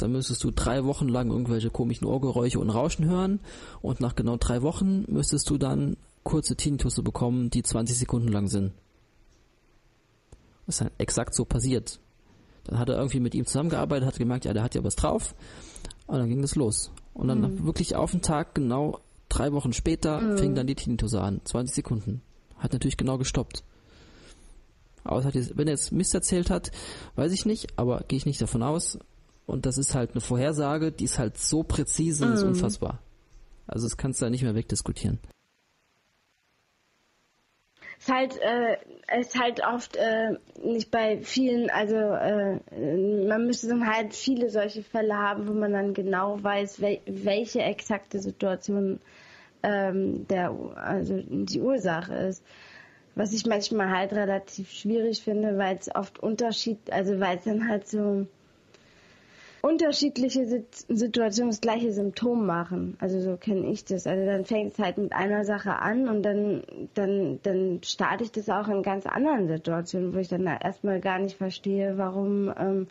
Dann 0.00 0.12
müsstest 0.12 0.42
du 0.44 0.50
drei 0.50 0.84
Wochen 0.84 1.08
lang 1.08 1.30
irgendwelche 1.30 1.70
komischen 1.70 2.06
Ohrgeräusche 2.06 2.58
und 2.58 2.70
Rauschen 2.70 3.04
hören. 3.04 3.40
Und 3.82 4.00
nach 4.00 4.14
genau 4.14 4.36
drei 4.36 4.62
Wochen 4.62 5.04
müsstest 5.08 5.50
du 5.50 5.58
dann 5.58 5.96
kurze 6.22 6.56
Tinnitusse 6.56 7.02
bekommen, 7.02 7.50
die 7.50 7.62
20 7.62 7.98
Sekunden 7.98 8.28
lang 8.28 8.48
sind. 8.48 8.72
Das 10.66 10.76
ist 10.76 10.80
halt 10.82 10.92
exakt 10.98 11.34
so 11.34 11.44
passiert. 11.44 12.00
Dann 12.64 12.78
hat 12.78 12.88
er 12.88 12.96
irgendwie 12.96 13.20
mit 13.20 13.34
ihm 13.34 13.44
zusammengearbeitet, 13.44 14.06
hat 14.06 14.18
gemerkt, 14.18 14.44
ja, 14.44 14.52
der 14.52 14.62
hat 14.62 14.74
ja 14.74 14.84
was 14.84 14.96
drauf. 14.96 15.34
Und 16.06 16.18
dann 16.18 16.28
ging 16.28 16.42
das 16.42 16.54
los. 16.54 16.90
Und 17.12 17.28
dann 17.28 17.64
wirklich 17.64 17.96
auf 17.96 18.12
den 18.12 18.22
Tag, 18.22 18.54
genau 18.54 19.00
drei 19.28 19.52
Wochen 19.52 19.72
später, 19.72 20.36
fing 20.38 20.54
dann 20.54 20.66
die 20.66 20.74
Tinnitusse 20.74 21.20
an. 21.20 21.40
20 21.44 21.74
Sekunden. 21.74 22.22
Hat 22.56 22.72
natürlich 22.72 22.96
genau 22.96 23.18
gestoppt. 23.18 23.64
Jetzt, 25.32 25.56
wenn 25.56 25.66
er 25.66 25.74
jetzt 25.74 25.92
Mist 25.92 26.14
erzählt 26.14 26.50
hat, 26.50 26.70
weiß 27.16 27.32
ich 27.32 27.46
nicht, 27.46 27.78
aber 27.78 28.04
gehe 28.06 28.16
ich 28.16 28.26
nicht 28.26 28.40
davon 28.40 28.62
aus. 28.62 28.98
Und 29.50 29.66
das 29.66 29.78
ist 29.78 29.94
halt 29.94 30.12
eine 30.12 30.20
Vorhersage, 30.20 30.92
die 30.92 31.04
ist 31.04 31.18
halt 31.18 31.36
so 31.36 31.62
präzise, 31.62 32.26
das 32.26 32.40
ist 32.40 32.46
unfassbar. 32.46 33.00
Also 33.66 33.86
das 33.86 33.96
kannst 33.96 34.20
du 34.20 34.26
da 34.26 34.30
nicht 34.30 34.42
mehr 34.42 34.54
wegdiskutieren. 34.54 35.18
ist 38.00 38.10
halt, 38.10 38.38
äh, 38.40 39.20
ist 39.20 39.38
halt 39.38 39.60
oft 39.62 39.96
äh, 39.96 40.36
nicht 40.64 40.90
bei 40.90 41.18
vielen, 41.18 41.68
also 41.68 41.96
äh, 41.96 42.58
man 43.26 43.46
müsste 43.46 43.68
dann 43.68 43.86
halt 43.86 44.14
viele 44.14 44.48
solche 44.48 44.82
Fälle 44.82 45.14
haben, 45.16 45.46
wo 45.46 45.52
man 45.52 45.72
dann 45.72 45.92
genau 45.92 46.42
weiß, 46.42 46.80
wel 46.80 47.00
welche 47.06 47.60
exakte 47.60 48.18
Situation 48.18 49.00
ähm, 49.62 50.26
der, 50.28 50.50
also 50.76 51.20
die 51.26 51.60
Ursache 51.60 52.14
ist. 52.14 52.42
Was 53.16 53.34
ich 53.34 53.44
manchmal 53.44 53.90
halt 53.90 54.12
relativ 54.12 54.70
schwierig 54.70 55.22
finde, 55.22 55.58
weil 55.58 55.76
es 55.76 55.94
oft 55.94 56.18
Unterschied, 56.20 56.78
also 56.90 57.20
weil 57.20 57.38
es 57.38 57.44
dann 57.44 57.68
halt 57.68 57.86
so 57.86 58.26
unterschiedliche 59.62 60.46
Sit- 60.46 60.86
Situationen 60.88 61.50
das 61.50 61.60
gleiche 61.60 61.92
Symptom 61.92 62.46
machen. 62.46 62.96
Also 63.00 63.20
so 63.20 63.36
kenne 63.36 63.70
ich 63.70 63.84
das. 63.84 64.06
Also 64.06 64.24
dann 64.24 64.44
fängt 64.44 64.72
es 64.72 64.78
halt 64.78 64.98
mit 64.98 65.12
einer 65.12 65.44
Sache 65.44 65.76
an 65.76 66.08
und 66.08 66.22
dann, 66.22 66.62
dann, 66.94 67.40
dann 67.42 67.80
starte 67.82 68.24
ich 68.24 68.32
das 68.32 68.48
auch 68.48 68.68
in 68.68 68.82
ganz 68.82 69.06
anderen 69.06 69.48
Situationen, 69.48 70.14
wo 70.14 70.18
ich 70.18 70.28
dann 70.28 70.46
erstmal 70.46 71.00
gar 71.00 71.18
nicht 71.18 71.36
verstehe, 71.36 71.98
warum, 71.98 72.52
ähm, 72.58 72.86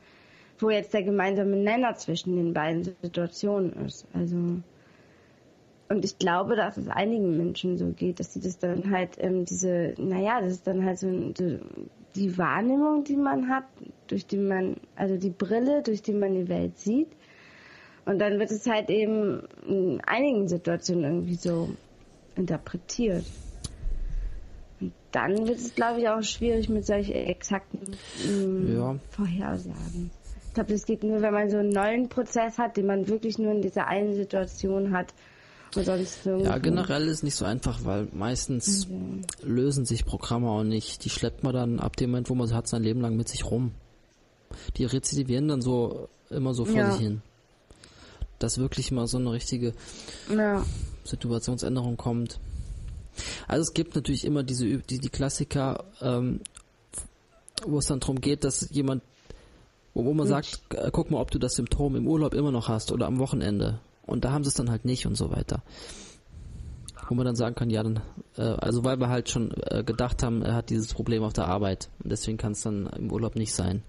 wo 0.60 0.70
jetzt 0.70 0.94
der 0.94 1.04
gemeinsame 1.04 1.56
Nenner 1.56 1.96
zwischen 1.96 2.36
den 2.36 2.54
beiden 2.54 2.84
Situationen 3.02 3.74
ist. 3.86 4.06
Also 4.14 4.38
und 5.92 6.06
ich 6.06 6.20
glaube, 6.20 6.56
dass 6.56 6.78
es 6.78 6.88
einigen 6.88 7.36
Menschen 7.38 7.78
so 7.78 7.88
geht, 7.88 8.20
dass 8.20 8.34
sie 8.34 8.40
das 8.42 8.60
dann 8.60 8.92
halt, 8.92 9.18
ähm, 9.18 9.46
diese, 9.46 9.96
naja, 9.98 10.40
das 10.40 10.54
ist 10.54 10.68
dann 10.68 10.86
halt 10.86 11.00
so, 11.00 11.10
so 11.36 11.58
die 12.16 12.38
Wahrnehmung, 12.38 13.04
die 13.04 13.16
man 13.16 13.50
hat, 13.50 13.64
durch 14.10 14.26
die 14.26 14.38
man, 14.38 14.78
also 14.96 15.18
die 15.18 15.30
Brille, 15.30 15.82
durch 15.84 16.02
die 16.02 16.14
man 16.14 16.34
die 16.34 16.50
Welt 16.50 16.78
sieht. 16.78 17.10
Und 18.06 18.20
dann 18.20 18.40
wird 18.40 18.52
es 18.52 18.66
halt 18.66 18.90
eben 18.90 19.44
in 19.68 20.02
einigen 20.06 20.48
Situationen 20.48 21.04
irgendwie 21.04 21.36
so 21.36 21.70
interpretiert. 22.36 23.26
Und 24.82 24.94
dann 25.12 25.48
wird 25.48 25.60
es, 25.60 25.76
glaube 25.76 26.02
ich, 26.02 26.10
auch 26.10 26.24
schwierig 26.24 26.70
mit 26.70 26.86
solchen 26.86 27.14
exakten 27.14 27.98
ähm, 28.28 28.76
Ja. 28.76 28.96
Vorhersagen. 29.12 30.12
Ich 30.48 30.54
glaube, 30.56 30.74
das 30.74 30.86
geht 30.86 31.04
nur, 31.04 31.22
wenn 31.22 31.34
man 31.34 31.50
so 31.50 31.58
einen 31.58 31.70
neuen 31.70 32.10
Prozess 32.10 32.58
hat, 32.58 32.78
den 32.78 32.88
man 32.88 33.08
wirklich 33.08 33.38
nur 33.38 33.52
in 33.52 33.62
dieser 33.62 33.88
einen 33.88 34.16
Situation 34.16 34.92
hat. 34.92 35.14
Und 35.76 35.86
sonst 35.86 36.24
so 36.24 36.38
Ja, 36.38 36.58
generell 36.58 37.08
ist 37.08 37.24
nicht 37.24 37.36
so 37.36 37.46
einfach, 37.46 37.86
weil 37.86 38.08
meistens 38.12 38.88
lösen 39.44 39.86
sich 39.86 40.06
Programme 40.06 40.50
auch 40.50 40.64
nicht. 40.64 41.06
Die 41.06 41.12
schleppt 41.12 41.44
man 41.44 41.54
dann 41.54 41.80
ab 41.80 41.96
dem 41.96 42.10
Moment, 42.10 42.32
wo 42.32 42.36
man 42.36 42.48
sie 42.48 42.56
hat, 42.56 42.68
sein 42.68 42.82
Leben 42.82 43.02
lang 43.02 43.16
mit 43.16 43.28
sich 43.28 43.46
rum. 43.46 43.74
Die 44.78 44.86
rezidivieren 44.86 45.48
dann 45.48 45.62
so 45.62 46.10
immer 46.30 46.54
so 46.54 46.66
vor 46.66 46.76
Ja. 46.76 46.92
sich 46.92 47.02
hin. 47.02 47.22
Dass 48.40 48.58
wirklich 48.58 48.92
mal 48.92 49.08
so 49.08 49.18
eine 49.18 49.32
richtige 49.32 49.74
Ja. 50.34 50.66
Situationsänderung 51.04 51.98
kommt. 51.98 52.40
Also 53.48 53.64
es 53.64 53.74
gibt 53.74 53.96
natürlich 53.96 54.24
immer 54.26 54.44
diese 54.44 54.66
die, 54.78 55.00
die 55.00 55.10
Klassiker, 55.10 55.84
ähm, 56.02 56.42
wo 57.66 57.80
es 57.80 57.88
dann 57.88 58.00
darum 58.00 58.22
geht, 58.22 58.44
dass 58.44 58.70
jemand, 58.72 59.04
wo, 59.94 60.06
wo 60.06 60.14
man 60.14 60.28
sagt, 60.28 60.62
äh, 60.74 60.90
guck 60.92 61.12
mal, 61.12 61.20
ob 61.20 61.32
du 61.32 61.40
das 61.40 61.54
Symptom 61.54 61.96
im 61.96 62.08
Urlaub 62.08 62.34
immer 62.34 62.52
noch 62.52 62.68
hast 62.70 62.92
oder 62.92 63.08
am 63.08 63.20
Wochenende. 63.20 63.80
Und 64.06 64.24
da 64.24 64.32
haben 64.32 64.44
sie 64.44 64.50
es 64.50 64.54
dann 64.54 64.70
halt 64.70 64.86
nicht 64.86 65.06
und 65.06 65.16
so 65.16 65.32
weiter. 65.32 65.62
Wo 67.08 67.16
man 67.16 67.26
dann 67.26 67.36
sagen 67.36 67.56
kann, 67.56 67.70
ja, 67.70 67.82
dann, 67.82 68.02
äh, 68.38 68.42
also 68.42 68.84
weil 68.84 68.98
wir 69.00 69.10
halt 69.10 69.30
schon 69.30 69.52
äh, 69.68 69.84
gedacht 69.84 70.22
haben, 70.22 70.42
er 70.42 70.54
hat 70.54 70.70
dieses 70.70 70.94
Problem 70.94 71.24
auf 71.24 71.34
der 71.34 71.48
Arbeit 71.48 71.90
und 72.04 72.12
deswegen 72.12 72.38
kann 72.38 72.52
es 72.52 72.62
dann 72.62 72.88
im 72.88 73.12
Urlaub 73.12 73.36
nicht 73.36 73.54
sein. 73.54 73.84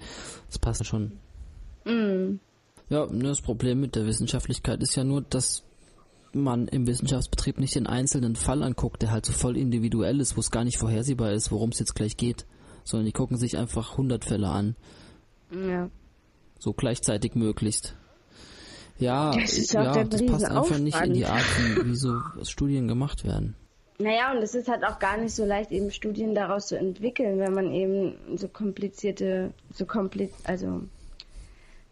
Das 0.49 0.59
passt 0.59 0.87
schon. 0.87 1.13
Mm. 1.85 2.39
Ja, 2.89 3.07
ne, 3.07 3.25
das 3.25 3.41
Problem 3.41 3.81
mit 3.81 3.95
der 3.95 4.07
Wissenschaftlichkeit 4.07 4.83
ist 4.83 4.97
ja 4.97 5.05
nur, 5.05 5.23
dass 5.23 5.65
man 6.33 6.69
im 6.69 6.87
Wissenschaftsbetrieb 6.87 7.59
nicht 7.59 7.75
den 7.75 7.87
einzelnen 7.87 8.37
Fall 8.37 8.63
anguckt, 8.63 9.03
der 9.03 9.11
halt 9.11 9.27
so 9.27 9.33
voll 9.33 9.57
individuell 9.57 10.21
ist, 10.21 10.37
wo 10.37 10.41
es 10.41 10.51
gar 10.51 10.65
nicht 10.65 10.79
vorhersehbar 10.79 11.33
ist, 11.33 11.51
worum 11.51 11.71
es 11.71 11.79
jetzt 11.79 11.95
gleich 11.95 12.17
geht, 12.17 12.47
sondern 12.85 13.07
die 13.07 13.13
gucken 13.13 13.37
sich 13.37 13.59
einfach 13.59 13.93
100 13.93 14.25
Fälle 14.25 14.49
an, 14.49 14.77
Ja. 15.53 15.91
so 16.59 16.73
gleichzeitig 16.73 17.35
möglichst. 17.35 17.97
Ja, 19.01 19.33
Das 19.33 19.57
ist 19.59 19.73
ja, 19.73 20.05
das 20.05 20.27
passt 20.27 20.45
einfach 20.45 20.79
nicht 20.79 21.01
in 21.01 21.15
die 21.15 21.27
Art, 21.27 21.45
wie, 21.59 21.91
wie 21.91 21.97
so 21.97 22.21
Studien 22.43 22.87
gemacht 22.89 23.25
werden. 23.25 23.57
Naja, 23.99 24.33
und 24.33 24.39
es 24.39 24.55
ist 24.55 24.69
halt 24.69 24.83
auch 24.85 24.99
gar 24.99 25.19
nicht 25.19 25.35
so 25.35 25.45
leicht, 25.45 25.71
eben 25.73 25.91
Studien 25.91 26.35
daraus 26.35 26.69
zu 26.69 26.79
entwickeln, 26.79 27.39
wenn 27.39 27.53
man 27.53 27.71
eben 27.71 28.15
so 28.37 28.49
komplizierte, 28.49 29.53
so 29.75 29.85
kompliz 29.85 30.33
also 30.45 30.83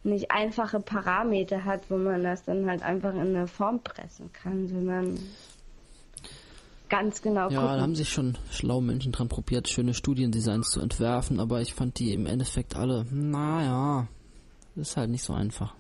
nicht 0.05 0.31
einfache 0.31 0.81
Parameter 0.81 1.65
hat, 1.65 1.91
wo 1.91 1.99
man 1.99 2.23
das 2.23 2.45
dann 2.45 2.67
halt 2.67 2.83
einfach 2.83 3.13
in 3.13 3.21
eine 3.37 3.47
Form 3.47 3.83
pressen 3.83 4.33
kann, 4.33 4.69
sondern 4.69 5.19
ganz 6.89 7.21
genau 7.21 7.51
Ja, 7.51 7.61
da 7.61 7.67
gucken. 7.67 7.81
haben 7.83 7.95
sich 7.95 8.09
schon 8.09 8.39
schlaue 8.51 8.83
Menschen 8.83 9.13
dran 9.13 9.29
probiert, 9.29 9.69
schöne 9.69 9.93
Studiendesigns 9.93 10.71
zu 10.71 10.81
entwerfen, 10.81 11.41
aber 11.41 11.61
ich 11.61 11.75
fand 11.75 11.99
die 11.99 12.15
im 12.15 12.25
Endeffekt 12.27 12.75
alle, 12.77 13.05
naja, 13.11 14.07
ist 14.77 14.97
halt 14.97 15.11
nicht 15.11 15.25
so 15.25 15.35
einfach. 15.35 15.75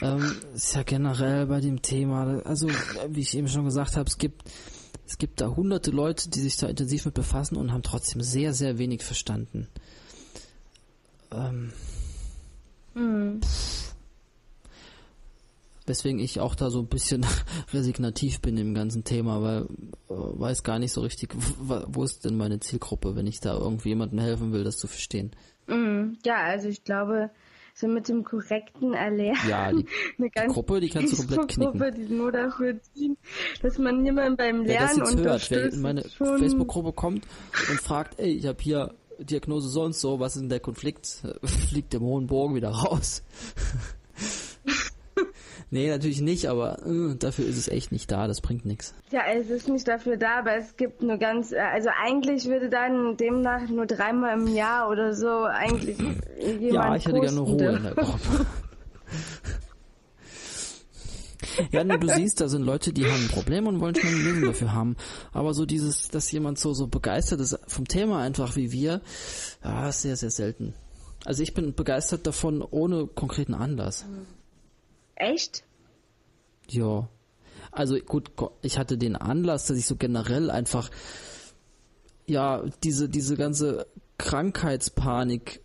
Ähm, 0.00 0.36
ist 0.54 0.74
ja 0.74 0.82
generell 0.82 1.46
bei 1.46 1.60
dem 1.60 1.82
Thema, 1.82 2.42
also 2.44 2.68
wie 3.08 3.20
ich 3.20 3.36
eben 3.36 3.48
schon 3.48 3.64
gesagt 3.64 3.96
habe, 3.96 4.08
es 4.08 4.18
gibt 4.18 4.44
es 5.12 5.18
gibt 5.18 5.40
da 5.40 5.48
hunderte 5.48 5.90
Leute, 5.90 6.30
die 6.30 6.40
sich 6.40 6.56
da 6.56 6.68
intensiv 6.68 7.04
mit 7.04 7.14
befassen 7.14 7.56
und 7.56 7.70
haben 7.72 7.82
trotzdem 7.82 8.22
sehr, 8.22 8.54
sehr 8.54 8.78
wenig 8.78 9.02
verstanden. 9.02 9.68
Ähm, 11.30 11.72
mhm. 12.94 13.40
Weswegen 15.84 16.20
ich 16.20 16.40
auch 16.40 16.54
da 16.54 16.70
so 16.70 16.78
ein 16.78 16.86
bisschen 16.86 17.26
resignativ 17.74 18.40
bin 18.40 18.56
im 18.56 18.72
ganzen 18.72 19.04
Thema, 19.04 19.42
weil 19.42 19.62
äh, 19.64 19.68
weiß 20.08 20.62
gar 20.62 20.78
nicht 20.78 20.92
so 20.92 21.00
richtig, 21.00 21.34
wo 21.58 22.04
ist 22.04 22.24
denn 22.24 22.36
meine 22.36 22.60
Zielgruppe, 22.60 23.14
wenn 23.16 23.26
ich 23.26 23.40
da 23.40 23.54
irgendwie 23.54 23.90
jemandem 23.90 24.20
helfen 24.20 24.52
will, 24.52 24.64
das 24.64 24.78
zu 24.78 24.86
verstehen. 24.86 25.32
Mhm. 25.66 26.16
Ja, 26.24 26.36
also 26.36 26.68
ich 26.68 26.84
glaube, 26.84 27.30
so 27.74 27.88
mit 27.88 28.08
dem 28.08 28.24
korrekten 28.24 28.94
Erlernen. 28.94 29.48
Ja, 29.48 29.72
die, 29.72 29.86
eine 30.18 30.30
die 30.30 30.52
Gruppe, 30.52 30.80
die 30.80 30.88
kannst 30.88 31.12
du 31.12 31.16
komplett 31.16 31.48
knicken. 31.48 31.78
Gruppe, 31.78 31.92
die 31.92 32.14
nur 32.14 32.32
dafür 32.32 32.74
dient, 32.94 33.18
dass 33.62 33.78
man 33.78 34.04
jemanden 34.04 34.36
beim 34.36 34.64
Lernen 34.64 34.98
jetzt 34.98 35.16
hört, 35.16 35.50
wer 35.50 35.72
in 35.72 35.80
meine 35.80 36.02
Facebook-Gruppe 36.02 36.92
kommt 36.92 37.26
und 37.70 37.80
fragt, 37.80 38.18
ey, 38.18 38.30
ich 38.30 38.46
habe 38.46 38.62
hier 38.62 38.94
Diagnose 39.18 39.68
so 39.68 39.82
und 39.82 39.94
so, 39.94 40.20
was 40.20 40.36
ist 40.36 40.42
denn 40.42 40.48
der 40.48 40.60
Konflikt? 40.60 41.22
Fliegt 41.44 41.92
dem 41.92 42.02
hohen 42.02 42.26
Bogen 42.26 42.54
wieder 42.54 42.70
raus. 42.70 43.22
Nee, 45.72 45.88
natürlich 45.88 46.20
nicht, 46.20 46.50
aber 46.50 46.86
äh, 46.86 47.16
dafür 47.16 47.46
ist 47.46 47.56
es 47.56 47.66
echt 47.66 47.92
nicht 47.92 48.12
da, 48.12 48.26
das 48.26 48.42
bringt 48.42 48.66
nichts. 48.66 48.92
Ja, 49.10 49.22
es 49.32 49.48
ist 49.48 49.70
nicht 49.70 49.88
dafür 49.88 50.18
da, 50.18 50.40
aber 50.40 50.54
es 50.54 50.76
gibt 50.76 51.02
nur 51.02 51.16
ganz, 51.16 51.50
äh, 51.50 51.60
also 51.60 51.88
eigentlich 51.98 52.44
würde 52.44 52.68
dann 52.68 53.16
demnach 53.16 53.66
nur 53.70 53.86
dreimal 53.86 54.38
im 54.38 54.48
Jahr 54.48 54.90
oder 54.90 55.14
so 55.14 55.44
eigentlich 55.44 55.98
jemand 55.98 56.60
Ja, 56.60 56.94
ich 56.94 57.06
hätte 57.06 57.20
gerne 57.20 57.40
Ruhe 57.40 57.76
in 57.76 57.82
der 57.84 57.94
Gruppe. 57.94 58.46
Ja, 61.70 61.84
nur 61.84 61.98
du 61.98 62.08
siehst, 62.08 62.42
da 62.42 62.48
sind 62.48 62.64
Leute, 62.64 62.92
die 62.92 63.06
haben 63.06 63.22
ein 63.22 63.28
Problem 63.28 63.66
und 63.66 63.80
wollen 63.80 63.94
schon 63.94 64.10
eine 64.10 64.18
Lösung 64.18 64.44
dafür 64.44 64.74
haben. 64.74 64.96
Aber 65.32 65.54
so 65.54 65.64
dieses, 65.64 66.08
dass 66.08 66.30
jemand 66.32 66.58
so, 66.58 66.74
so 66.74 66.86
begeistert 66.86 67.40
ist 67.40 67.58
vom 67.66 67.88
Thema 67.88 68.20
einfach 68.20 68.56
wie 68.56 68.72
wir, 68.72 69.00
ja, 69.64 69.88
ist 69.88 70.02
sehr, 70.02 70.16
sehr 70.16 70.30
selten. 70.30 70.74
Also 71.24 71.42
ich 71.42 71.54
bin 71.54 71.74
begeistert 71.74 72.26
davon 72.26 72.62
ohne 72.62 73.06
konkreten 73.06 73.54
Anlass. 73.54 74.04
Mhm. 74.06 74.41
Echt? 75.22 75.62
Ja. 76.68 77.08
Also 77.70 77.96
gut, 77.98 78.32
ich 78.62 78.76
hatte 78.76 78.98
den 78.98 79.14
Anlass, 79.14 79.66
dass 79.66 79.78
ich 79.78 79.86
so 79.86 79.96
generell 79.96 80.50
einfach 80.50 80.90
ja 82.26 82.64
diese 82.82 83.08
diese 83.08 83.36
ganze 83.36 83.86
Krankheitspanik 84.18 85.60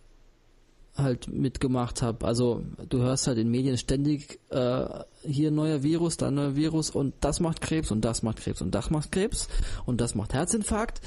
halt 0.94 1.28
mitgemacht 1.28 2.02
habe. 2.02 2.24
Also 2.24 2.62
du 2.88 2.98
hörst 2.98 3.26
halt 3.26 3.38
in 3.38 3.50
Medien 3.50 3.78
ständig 3.78 4.40
äh, 4.50 4.86
hier 5.22 5.50
neuer 5.50 5.82
Virus, 5.82 6.16
da 6.16 6.30
neuer 6.30 6.56
Virus 6.56 6.90
und 6.90 7.14
das 7.20 7.40
macht 7.40 7.60
Krebs 7.60 7.90
und 7.90 8.04
das 8.04 8.22
macht 8.22 8.40
Krebs 8.40 8.62
und 8.62 8.74
das 8.74 8.90
macht 8.90 9.12
Krebs 9.12 9.48
und 9.86 10.00
das 10.00 10.14
macht 10.14 10.34
Herzinfarkt 10.34 11.00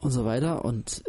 und 0.00 0.10
so 0.10 0.24
weiter 0.24 0.64
und 0.64 1.02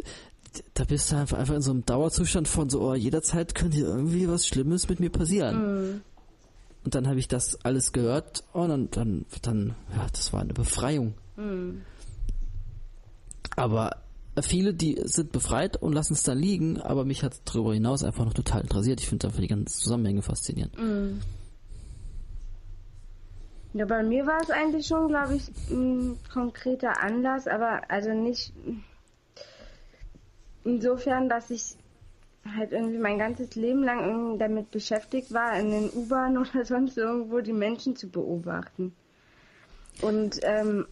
da 0.74 0.84
bist 0.84 1.10
du 1.10 1.16
einfach, 1.16 1.38
einfach 1.38 1.54
in 1.54 1.62
so 1.62 1.70
einem 1.70 1.86
Dauerzustand 1.86 2.48
von 2.48 2.68
so, 2.68 2.82
oh, 2.82 2.94
jederzeit 2.94 3.54
könnte 3.54 3.78
irgendwie 3.80 4.28
was 4.28 4.46
Schlimmes 4.46 4.88
mit 4.90 5.00
mir 5.00 5.10
passieren. 5.10 5.94
Mhm. 5.94 6.00
Und 6.84 6.94
dann 6.94 7.06
habe 7.06 7.18
ich 7.18 7.28
das 7.28 7.64
alles 7.64 7.92
gehört 7.92 8.44
und 8.52 8.68
dann, 8.68 8.90
dann, 8.90 9.26
dann, 9.42 9.74
ja, 9.94 10.06
das 10.10 10.32
war 10.32 10.40
eine 10.40 10.52
Befreiung. 10.52 11.14
Mhm. 11.36 11.82
Aber 13.54 14.02
viele, 14.40 14.74
die 14.74 15.00
sind 15.04 15.30
befreit 15.30 15.76
und 15.76 15.92
lassen 15.92 16.14
es 16.14 16.22
dann 16.22 16.38
liegen, 16.38 16.80
aber 16.80 17.04
mich 17.04 17.22
hat 17.22 17.40
darüber 17.44 17.74
hinaus 17.74 18.02
einfach 18.02 18.24
noch 18.24 18.34
total 18.34 18.62
interessiert. 18.62 19.00
Ich 19.00 19.08
finde 19.08 19.26
einfach 19.26 19.40
die 19.40 19.48
ganzen 19.48 19.68
Zusammenhänge 19.68 20.22
faszinierend. 20.22 20.76
Mhm. 20.78 21.20
Ja, 23.74 23.86
bei 23.86 24.02
mir 24.02 24.26
war 24.26 24.40
es 24.42 24.50
eigentlich 24.50 24.86
schon, 24.86 25.08
glaube 25.08 25.36
ich, 25.36 25.48
ein 25.70 26.18
konkreter 26.32 27.02
Anlass, 27.02 27.46
aber 27.46 27.90
also 27.90 28.12
nicht 28.12 28.52
insofern, 30.64 31.28
dass 31.28 31.50
ich 31.50 31.76
halt 32.44 32.72
irgendwie 32.72 32.98
mein 32.98 33.18
ganzes 33.18 33.54
Leben 33.54 33.84
lang 33.84 34.38
damit 34.38 34.70
beschäftigt 34.70 35.32
war, 35.32 35.58
in 35.58 35.70
den 35.70 35.90
U-Bahnen 35.90 36.38
oder 36.54 36.64
sonst 36.64 36.98
irgendwo 36.98 37.40
die 37.40 37.52
Menschen 37.52 37.96
zu 37.96 38.08
beobachten. 38.08 38.94
Und, 40.00 40.40
ähm, 40.42 40.86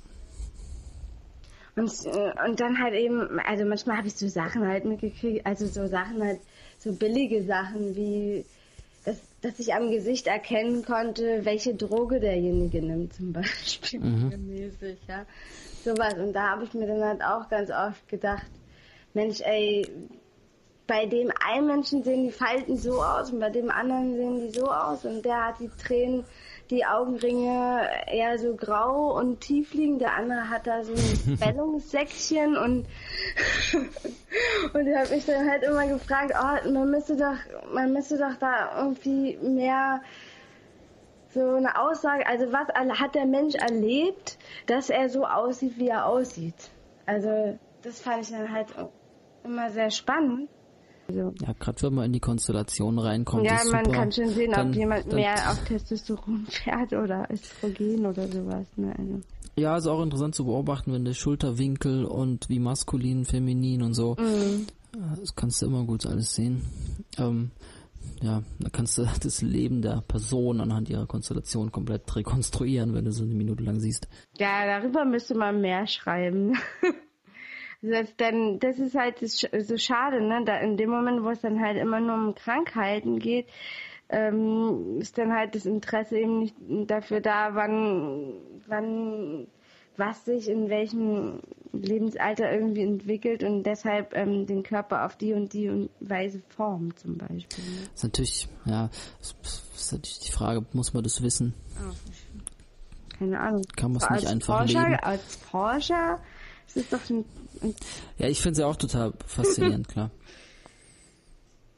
und, 1.76 1.90
äh, 2.06 2.48
und 2.48 2.60
dann 2.60 2.82
halt 2.82 2.94
eben, 2.94 3.40
also 3.40 3.64
manchmal 3.64 3.96
habe 3.96 4.08
ich 4.08 4.14
so 4.14 4.28
Sachen 4.28 4.66
halt 4.66 4.84
mitgekriegt, 4.84 5.46
also 5.46 5.66
so 5.66 5.86
Sachen 5.86 6.22
halt, 6.22 6.40
so 6.78 6.92
billige 6.92 7.42
Sachen 7.44 7.96
wie, 7.96 8.44
dass, 9.04 9.20
dass 9.42 9.58
ich 9.58 9.74
am 9.74 9.90
Gesicht 9.90 10.26
erkennen 10.26 10.84
konnte, 10.84 11.44
welche 11.44 11.74
Droge 11.74 12.20
derjenige 12.20 12.82
nimmt 12.82 13.14
zum 13.14 13.32
Beispiel. 13.32 14.00
Mhm. 14.00 14.46
Mäßig, 14.46 14.98
ja. 15.08 15.26
Sowas. 15.84 16.14
Und 16.14 16.34
da 16.34 16.50
habe 16.50 16.64
ich 16.64 16.74
mir 16.74 16.86
dann 16.86 17.02
halt 17.02 17.22
auch 17.22 17.48
ganz 17.48 17.70
oft 17.70 18.06
gedacht, 18.08 18.46
Mensch, 19.14 19.40
ey, 19.40 19.86
bei 20.90 21.06
dem 21.06 21.30
einen 21.40 21.68
Menschen 21.68 22.02
sehen 22.02 22.24
die 22.24 22.32
Falten 22.32 22.76
so 22.76 23.00
aus 23.00 23.30
und 23.30 23.38
bei 23.38 23.48
dem 23.48 23.70
anderen 23.70 24.16
sehen 24.16 24.40
die 24.40 24.50
so 24.50 24.66
aus 24.66 25.04
und 25.04 25.24
der 25.24 25.46
hat 25.46 25.60
die 25.60 25.70
Tränen, 25.80 26.24
die 26.68 26.84
Augenringe 26.84 27.88
eher 28.08 28.36
so 28.40 28.56
grau 28.56 29.16
und 29.16 29.40
tief 29.40 29.72
liegen, 29.72 30.00
der 30.00 30.16
andere 30.16 30.50
hat 30.50 30.66
da 30.66 30.82
so 30.82 30.92
ein 30.92 31.38
Bellungssäckchen 31.38 32.56
und 32.56 32.88
und 34.74 34.86
ich 34.88 34.96
habe 34.96 35.14
mich 35.14 35.26
dann 35.26 35.48
halt 35.48 35.62
immer 35.62 35.86
gefragt, 35.86 36.34
oh, 36.34 36.68
man 36.68 36.90
müsste 36.90 37.16
doch, 37.16 37.38
man 37.72 37.92
müsste 37.92 38.18
doch 38.18 38.34
da 38.40 38.82
irgendwie 38.82 39.36
mehr 39.36 40.02
so 41.32 41.54
eine 41.54 41.80
Aussage, 41.80 42.26
also 42.26 42.52
was 42.52 42.66
hat 42.98 43.14
der 43.14 43.26
Mensch 43.26 43.54
erlebt, 43.54 44.38
dass 44.66 44.90
er 44.90 45.08
so 45.08 45.24
aussieht, 45.24 45.78
wie 45.78 45.86
er 45.86 46.06
aussieht. 46.06 46.72
Also 47.06 47.56
das 47.82 48.00
fand 48.00 48.22
ich 48.22 48.30
dann 48.32 48.52
halt 48.52 48.66
immer 49.44 49.70
sehr 49.70 49.92
spannend. 49.92 50.48
Also, 51.10 51.34
ja, 51.40 51.52
gerade 51.58 51.82
wenn 51.82 51.94
man 51.94 52.04
in 52.06 52.12
die 52.12 52.20
Konstellation 52.20 52.98
reinkommt. 52.98 53.44
Ja, 53.44 53.60
man 53.70 53.84
super. 53.84 53.96
kann 53.96 54.12
schon 54.12 54.28
sehen, 54.28 54.52
dann, 54.52 54.68
ob 54.68 54.76
jemand 54.76 55.06
dann, 55.08 55.16
mehr 55.16 55.34
auf 55.50 55.64
Testosteron 55.64 56.46
fährt 56.48 56.92
oder 56.92 57.28
Östrogen 57.30 58.06
oder 58.06 58.28
sowas. 58.28 58.66
Ne? 58.76 58.94
Also. 58.96 59.20
Ja, 59.56 59.76
ist 59.76 59.86
auch 59.86 60.02
interessant 60.02 60.34
zu 60.34 60.44
beobachten, 60.44 60.92
wenn 60.92 61.04
der 61.04 61.14
Schulterwinkel 61.14 62.04
und 62.04 62.48
wie 62.48 62.60
maskulin, 62.60 63.24
feminin 63.24 63.82
und 63.82 63.94
so. 63.94 64.16
Mhm. 64.18 64.66
Das 65.18 65.34
kannst 65.34 65.62
du 65.62 65.66
immer 65.66 65.84
gut 65.84 66.06
alles 66.06 66.34
sehen. 66.34 66.62
Ähm, 67.18 67.50
ja, 68.22 68.42
da 68.58 68.68
kannst 68.70 68.98
du 68.98 69.06
das 69.22 69.42
Leben 69.42 69.82
der 69.82 70.02
Person 70.06 70.60
anhand 70.60 70.88
ihrer 70.88 71.06
Konstellation 71.06 71.72
komplett 71.72 72.14
rekonstruieren, 72.14 72.94
wenn 72.94 73.04
du 73.04 73.12
so 73.12 73.24
eine 73.24 73.34
Minute 73.34 73.62
lang 73.62 73.80
siehst. 73.80 74.08
Ja, 74.38 74.66
darüber 74.66 75.04
müsste 75.04 75.34
man 75.34 75.60
mehr 75.60 75.86
schreiben. 75.86 76.56
Das, 77.82 78.14
dann, 78.16 78.58
das 78.58 78.78
ist 78.78 78.94
halt 78.94 79.18
so 79.18 79.76
schade, 79.78 80.20
ne? 80.20 80.42
Da 80.44 80.58
in 80.58 80.76
dem 80.76 80.90
Moment, 80.90 81.24
wo 81.24 81.30
es 81.30 81.40
dann 81.40 81.60
halt 81.60 81.78
immer 81.78 82.00
nur 82.00 82.14
um 82.14 82.34
Krankheiten 82.34 83.18
geht, 83.18 83.46
ähm, 84.10 84.98
ist 85.00 85.16
dann 85.16 85.32
halt 85.32 85.54
das 85.54 85.66
Interesse 85.66 86.18
eben 86.18 86.40
nicht 86.40 86.54
dafür 86.86 87.20
da, 87.20 87.54
wann, 87.54 88.34
wann 88.66 89.46
was 89.96 90.24
sich 90.24 90.48
in 90.48 90.68
welchem 90.68 91.40
Lebensalter 91.72 92.50
irgendwie 92.52 92.82
entwickelt 92.82 93.44
und 93.44 93.62
deshalb 93.62 94.16
ähm, 94.16 94.46
den 94.46 94.62
Körper 94.64 95.06
auf 95.06 95.16
die 95.16 95.32
und 95.34 95.52
die 95.52 95.88
Weise 96.00 96.42
formt 96.48 96.98
zum 96.98 97.18
Beispiel. 97.18 97.64
Ne? 97.64 97.80
Das 97.82 97.94
ist 97.94 98.02
natürlich, 98.02 98.48
ja, 98.64 98.90
ist 99.20 99.92
natürlich 99.92 100.20
die 100.20 100.32
Frage, 100.32 100.66
muss 100.72 100.92
man 100.92 101.04
das 101.04 101.22
wissen? 101.22 101.54
Oh, 101.78 101.94
keine 103.18 103.38
Ahnung. 103.38 103.62
Kann 103.76 103.92
man 103.92 104.02
es 104.02 104.10
nicht 104.10 104.26
einfach 104.26 104.58
Forscher, 104.58 104.88
leben? 104.88 105.00
Als 105.02 105.36
Forscher 105.36 106.18
ist 106.66 106.76
es 106.76 106.88
doch 106.88 107.10
ein 107.10 107.24
ja, 108.18 108.28
ich 108.28 108.40
finde 108.40 108.60
ja 108.60 108.66
auch 108.66 108.76
total 108.76 109.12
faszinierend, 109.26 109.88
klar. 109.88 110.10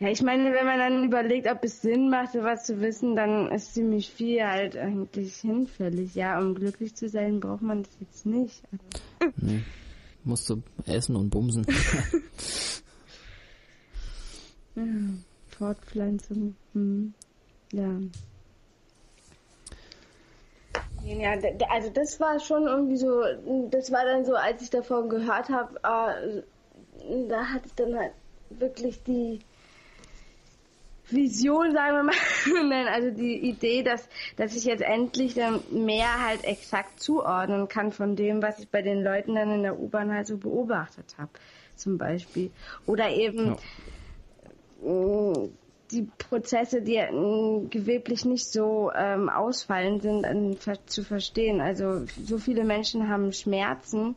Ja, 0.03 0.09
ich 0.09 0.23
meine, 0.23 0.53
wenn 0.53 0.67
man 0.67 0.79
dann 0.81 1.05
überlegt, 1.05 1.47
ob 1.47 1.63
es 1.63 1.81
Sinn 1.81 2.11
macht, 2.11 2.33
sowas 2.33 2.65
zu 2.65 2.81
wissen, 2.81 3.15
dann 3.15 3.53
ist 3.53 3.75
ziemlich 3.75 4.11
viel 4.11 4.43
halt 4.43 4.77
eigentlich 4.77 5.37
hinfällig. 5.37 6.17
Ja, 6.17 6.41
um 6.41 6.57
glücklich 6.57 6.97
zu 6.97 7.09
sein, 7.09 7.39
braucht 7.39 7.63
man 7.63 7.85
das 7.85 7.93
jetzt 8.01 8.27
nicht. 8.27 8.65
Also. 8.73 9.33
Nee. 9.37 9.63
Musst 10.25 10.51
du 10.51 10.61
essen 10.87 11.15
und 11.15 11.31
bumsen. 11.31 11.65
ja, 14.75 14.83
Fortpflanzung. 15.57 16.57
Hm. 16.73 17.15
Ja. 17.73 18.01
Ja, 21.05 21.35
also 21.69 21.91
das 21.91 22.21
war 22.21 22.39
schon 22.39 22.67
irgendwie 22.67 22.97
so, 22.97 23.23
das 23.71 23.91
war 23.91 24.05
dann 24.05 24.25
so, 24.25 24.35
als 24.35 24.63
ich 24.63 24.71
davon 24.71 25.09
gehört 25.09 25.49
habe, 25.49 25.77
äh, 25.83 26.43
da 27.29 27.45
hatte 27.47 27.67
ich 27.67 27.75
dann 27.75 27.97
halt 27.99 28.13
wirklich 28.51 29.03
die 29.03 29.41
Vision, 31.09 31.73
sagen 31.73 31.97
wir 31.97 32.03
mal, 32.05 32.15
nein, 32.69 32.87
also 32.87 33.11
die 33.11 33.49
Idee, 33.49 33.83
dass, 33.83 34.09
dass 34.37 34.55
ich 34.55 34.65
jetzt 34.65 34.83
endlich 34.83 35.35
dann 35.35 35.61
mehr 35.71 36.25
halt 36.25 36.45
exakt 36.45 37.01
zuordnen 37.01 37.69
kann 37.69 37.91
von 37.91 38.15
dem, 38.15 38.41
was 38.43 38.61
ich 38.61 38.69
bei 38.69 38.83
den 38.83 39.03
Leuten 39.03 39.35
dann 39.35 39.51
in 39.51 39.63
der 39.63 39.79
U-Bahn 39.79 40.13
halt 40.13 40.27
so 40.27 40.39
beobachtet 40.39 41.17
habe, 41.19 41.31
zum 41.75 41.99
Beispiel. 41.99 42.53
Oder 42.87 43.11
eben 43.11 43.57
ja. 44.85 45.49
Die 45.93 46.09
Prozesse, 46.19 46.83
die 46.83 46.97
äh, 46.97 47.67
geweblich 47.69 48.25
nicht 48.25 48.47
so 48.47 48.91
ähm, 48.95 49.29
ausfallend 49.29 50.03
sind, 50.03 50.25
äh, 50.25 50.77
zu 50.87 51.05
verstehen. 51.05 51.61
Also 51.61 52.05
so 52.25 52.39
viele 52.39 52.65
Menschen 52.65 53.09
haben 53.09 53.33
Schmerzen 53.33 54.17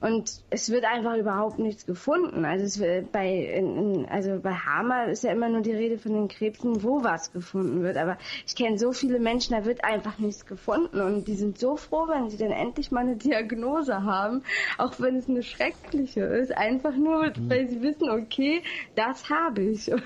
und 0.00 0.30
es 0.48 0.70
wird 0.70 0.84
einfach 0.84 1.16
überhaupt 1.16 1.58
nichts 1.58 1.84
gefunden. 1.84 2.44
Also 2.44 2.84
es 2.84 3.04
bei, 3.12 3.34
in, 3.34 4.06
also 4.08 4.38
bei 4.40 4.54
Hammer 4.54 5.08
ist 5.08 5.24
ja 5.24 5.32
immer 5.32 5.48
nur 5.48 5.60
die 5.60 5.72
Rede 5.72 5.98
von 5.98 6.14
den 6.14 6.28
Krebsen, 6.28 6.82
wo 6.82 7.04
was 7.04 7.32
gefunden 7.32 7.82
wird. 7.82 7.98
Aber 7.98 8.16
ich 8.46 8.56
kenne 8.56 8.78
so 8.78 8.92
viele 8.92 9.20
Menschen, 9.20 9.54
da 9.54 9.64
wird 9.66 9.84
einfach 9.84 10.18
nichts 10.18 10.46
gefunden. 10.46 11.00
Und 11.00 11.28
die 11.28 11.34
sind 11.34 11.58
so 11.58 11.76
froh, 11.76 12.08
wenn 12.08 12.30
sie 12.30 12.38
dann 12.38 12.50
endlich 12.50 12.90
mal 12.90 13.00
eine 13.00 13.16
Diagnose 13.16 14.02
haben, 14.02 14.42
auch 14.78 14.98
wenn 15.00 15.16
es 15.16 15.28
eine 15.28 15.42
schreckliche 15.42 16.22
ist. 16.22 16.56
Einfach 16.56 16.96
nur, 16.96 17.26
mhm. 17.26 17.50
weil 17.50 17.68
sie 17.68 17.82
wissen, 17.82 18.08
okay, 18.08 18.62
das 18.94 19.28
habe 19.28 19.62
ich. 19.62 19.90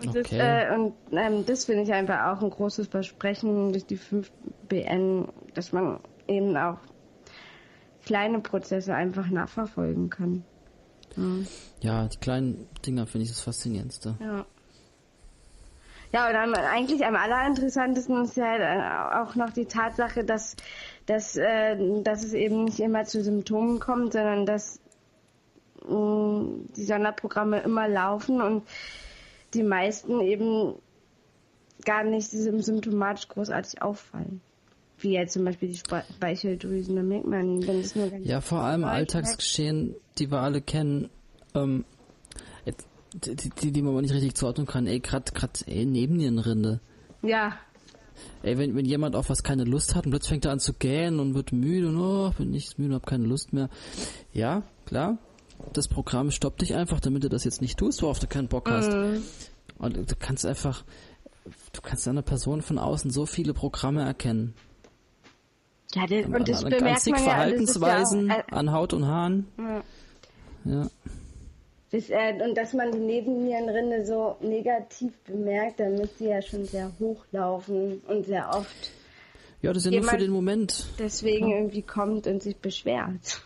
Und 0.00 0.08
okay. 0.08 0.22
das, 0.22 0.32
äh, 0.32 0.74
und, 0.74 0.94
ähm, 1.12 1.44
das 1.46 1.64
finde 1.66 1.82
ich 1.82 1.92
einfach 1.92 2.26
auch 2.26 2.42
ein 2.42 2.50
großes 2.50 2.88
Versprechen 2.88 3.72
durch 3.72 3.86
die 3.86 3.98
5BN, 3.98 5.28
dass 5.54 5.72
man 5.72 6.00
eben 6.26 6.56
auch 6.56 6.78
kleine 8.04 8.40
Prozesse 8.40 8.94
einfach 8.94 9.28
nachverfolgen 9.28 10.10
kann. 10.10 10.44
Ja, 11.16 11.22
ja 11.80 12.08
die 12.08 12.18
kleinen 12.18 12.68
Dinger 12.86 13.06
finde 13.06 13.24
ich 13.24 13.30
das 13.30 13.40
Faszinierendste. 13.40 14.16
Ja. 14.20 14.46
Ja, 16.12 16.26
und 16.26 16.32
dann 16.32 16.54
eigentlich 16.54 17.04
am 17.06 17.14
allerinteressantesten 17.14 18.24
ist 18.24 18.36
ja 18.36 18.46
halt 18.46 18.62
äh, 18.62 19.16
auch 19.20 19.36
noch 19.36 19.50
die 19.50 19.66
Tatsache, 19.66 20.24
dass, 20.24 20.56
dass, 21.06 21.36
äh, 21.36 22.02
dass 22.02 22.24
es 22.24 22.32
eben 22.32 22.64
nicht 22.64 22.80
immer 22.80 23.04
zu 23.04 23.22
Symptomen 23.22 23.78
kommt, 23.78 24.14
sondern 24.14 24.44
dass 24.44 24.80
mh, 25.88 25.94
mm, 25.94 26.68
die 26.74 26.84
Sonderprogramme 26.84 27.60
immer 27.60 27.86
laufen 27.86 28.42
und 28.42 28.64
die 29.54 29.62
meisten 29.62 30.20
eben 30.20 30.74
gar 31.84 32.04
nicht 32.04 32.30
symptomatisch 32.30 33.28
großartig 33.28 33.82
auffallen 33.82 34.40
wie 35.02 35.12
jetzt 35.12 35.32
zum 35.32 35.46
Beispiel 35.46 35.70
die 35.70 35.78
Speicheldrüsen, 35.78 36.94
da 36.94 37.02
merkt 37.02 37.26
man, 37.26 37.66
wenn 37.66 37.80
es 37.80 37.96
nur 37.96 38.12
Ja, 38.18 38.42
vor 38.42 38.60
allem 38.60 38.84
Alltagsgeschehen, 38.84 39.94
die 40.18 40.30
wir 40.30 40.40
alle 40.40 40.60
kennen, 40.60 41.08
ähm, 41.54 41.86
die, 43.14 43.50
die, 43.50 43.72
die 43.72 43.82
man 43.82 43.92
aber 43.92 44.02
nicht 44.02 44.14
richtig 44.14 44.34
zuordnen 44.34 44.66
kann, 44.66 44.86
ey, 44.86 45.00
grad, 45.00 45.34
grad, 45.34 45.64
ey, 45.66 45.84
Nebennierenrinde. 45.84 46.80
Ja. 47.22 47.56
Ey, 48.42 48.58
wenn, 48.58 48.76
wenn 48.76 48.84
jemand 48.84 49.16
auf 49.16 49.30
was 49.30 49.42
keine 49.42 49.64
Lust 49.64 49.94
hat 49.94 50.04
und 50.04 50.10
plötzlich 50.12 50.30
fängt 50.30 50.44
er 50.44 50.52
an 50.52 50.60
zu 50.60 50.74
gähnen 50.74 51.20
und 51.20 51.34
wird 51.34 51.52
müde 51.52 51.88
und 51.88 51.96
oh, 51.96 52.30
bin 52.36 52.50
nicht 52.50 52.78
müde 52.78 52.90
und 52.90 53.00
hab 53.00 53.06
keine 53.06 53.26
Lust 53.26 53.52
mehr. 53.52 53.68
Ja, 54.32 54.62
klar. 54.86 55.18
Das 55.72 55.88
Programm 55.88 56.30
stoppt 56.30 56.62
dich 56.62 56.74
einfach, 56.74 57.00
damit 57.00 57.24
du 57.24 57.28
das 57.28 57.44
jetzt 57.44 57.60
nicht 57.60 57.78
tust, 57.78 58.02
worauf 58.02 58.18
du 58.18 58.26
keinen 58.26 58.48
Bock 58.48 58.70
hast. 58.70 58.90
Mhm. 58.90 59.22
Und 59.78 59.96
du 59.96 60.16
kannst 60.18 60.44
einfach, 60.46 60.84
du 61.72 61.80
kannst 61.80 62.06
einer 62.08 62.22
Person 62.22 62.62
von 62.62 62.78
außen 62.78 63.10
so 63.10 63.26
viele 63.26 63.54
Programme 63.54 64.02
erkennen. 64.02 64.54
Ja, 65.94 66.06
das, 66.06 66.26
und 66.26 66.48
das 66.48 66.64
an, 66.64 66.70
bemerkt 66.70 67.06
man 67.06 67.20
Verhaltensweisen 67.20 68.28
ja 68.28 68.34
auch, 68.34 68.52
äh, 68.52 68.54
an 68.54 68.72
Haut 68.72 68.92
und 68.92 69.06
Haaren. 69.06 69.46
Ja. 69.58 69.82
ja. 70.64 70.90
Das, 71.90 72.08
äh, 72.08 72.38
und 72.44 72.56
dass 72.56 72.72
man 72.72 72.92
die 72.92 72.98
Nebennierenrinde 72.98 74.06
so 74.06 74.36
negativ 74.40 75.12
bemerkt, 75.24 75.80
dann 75.80 75.96
müsste 75.96 76.24
ja 76.24 76.40
schon 76.40 76.64
sehr 76.64 76.92
hoch 77.00 77.24
laufen 77.32 78.00
und 78.06 78.26
sehr 78.26 78.48
oft. 78.54 78.92
Ja, 79.62 79.72
das 79.72 79.84
ist 79.84 79.92
ja 79.92 80.00
nur 80.00 80.08
für 80.08 80.16
den 80.16 80.30
Moment. 80.30 80.86
Deswegen 80.98 81.48
ja. 81.48 81.56
irgendwie 81.56 81.82
kommt 81.82 82.26
und 82.26 82.42
sich 82.42 82.56
beschwert. 82.56 83.42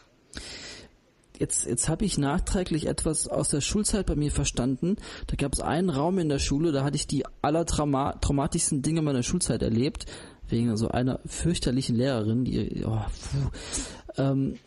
Jetzt, 1.38 1.66
jetzt 1.66 1.88
habe 1.88 2.04
ich 2.04 2.16
nachträglich 2.16 2.86
etwas 2.86 3.26
aus 3.26 3.48
der 3.48 3.60
Schulzeit 3.60 4.06
bei 4.06 4.14
mir 4.14 4.30
verstanden. 4.30 4.96
Da 5.26 5.34
gab 5.34 5.52
es 5.52 5.60
einen 5.60 5.90
Raum 5.90 6.18
in 6.18 6.28
der 6.28 6.38
Schule, 6.38 6.70
da 6.70 6.84
hatte 6.84 6.96
ich 6.96 7.08
die 7.08 7.24
allertraumatischsten 7.42 8.82
Dinge 8.82 9.02
meiner 9.02 9.24
Schulzeit 9.24 9.62
erlebt 9.62 10.06
wegen 10.48 10.76
so 10.76 10.88
einer 10.88 11.20
fürchterlichen 11.26 11.96
Lehrerin, 11.96 12.44
die, 12.44 12.84
oh, 12.86 13.00
ähm, 14.16 14.58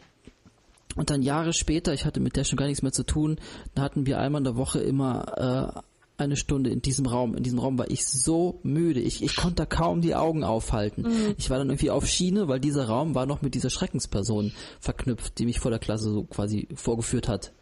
und 0.95 1.11
dann 1.11 1.21
Jahre 1.21 1.53
später, 1.53 1.93
ich 1.93 2.05
hatte 2.05 2.19
mit 2.19 2.35
der 2.35 2.43
schon 2.43 2.57
gar 2.57 2.65
nichts 2.65 2.81
mehr 2.81 2.91
zu 2.91 3.03
tun, 3.03 3.37
da 3.75 3.83
hatten 3.83 4.07
wir 4.07 4.19
einmal 4.19 4.39
in 4.39 4.45
der 4.45 4.55
Woche 4.55 4.79
immer 4.79 5.75
äh, 5.77 5.79
eine 6.17 6.35
Stunde 6.35 6.69
in 6.69 6.81
diesem 6.81 7.05
Raum. 7.05 7.35
In 7.35 7.43
diesem 7.43 7.59
Raum 7.59 7.77
war 7.77 7.89
ich 7.89 8.07
so 8.07 8.59
müde. 8.63 8.99
Ich, 8.99 9.23
ich 9.23 9.35
konnte 9.35 9.65
kaum 9.65 10.01
die 10.01 10.15
Augen 10.15 10.43
aufhalten. 10.43 11.03
Mhm. 11.03 11.35
Ich 11.37 11.49
war 11.49 11.57
dann 11.57 11.69
irgendwie 11.69 11.91
auf 11.91 12.07
Schiene, 12.07 12.47
weil 12.47 12.59
dieser 12.59 12.87
Raum 12.87 13.15
war 13.15 13.25
noch 13.25 13.41
mit 13.41 13.53
dieser 13.53 13.69
Schreckensperson 13.69 14.51
verknüpft, 14.79 15.37
die 15.37 15.45
mich 15.45 15.59
vor 15.59 15.71
der 15.71 15.79
Klasse 15.79 16.11
so 16.11 16.23
quasi 16.23 16.67
vorgeführt 16.75 17.27
hat. 17.27 17.53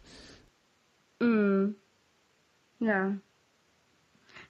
Mhm. 1.20 1.76
Ja. 2.80 3.16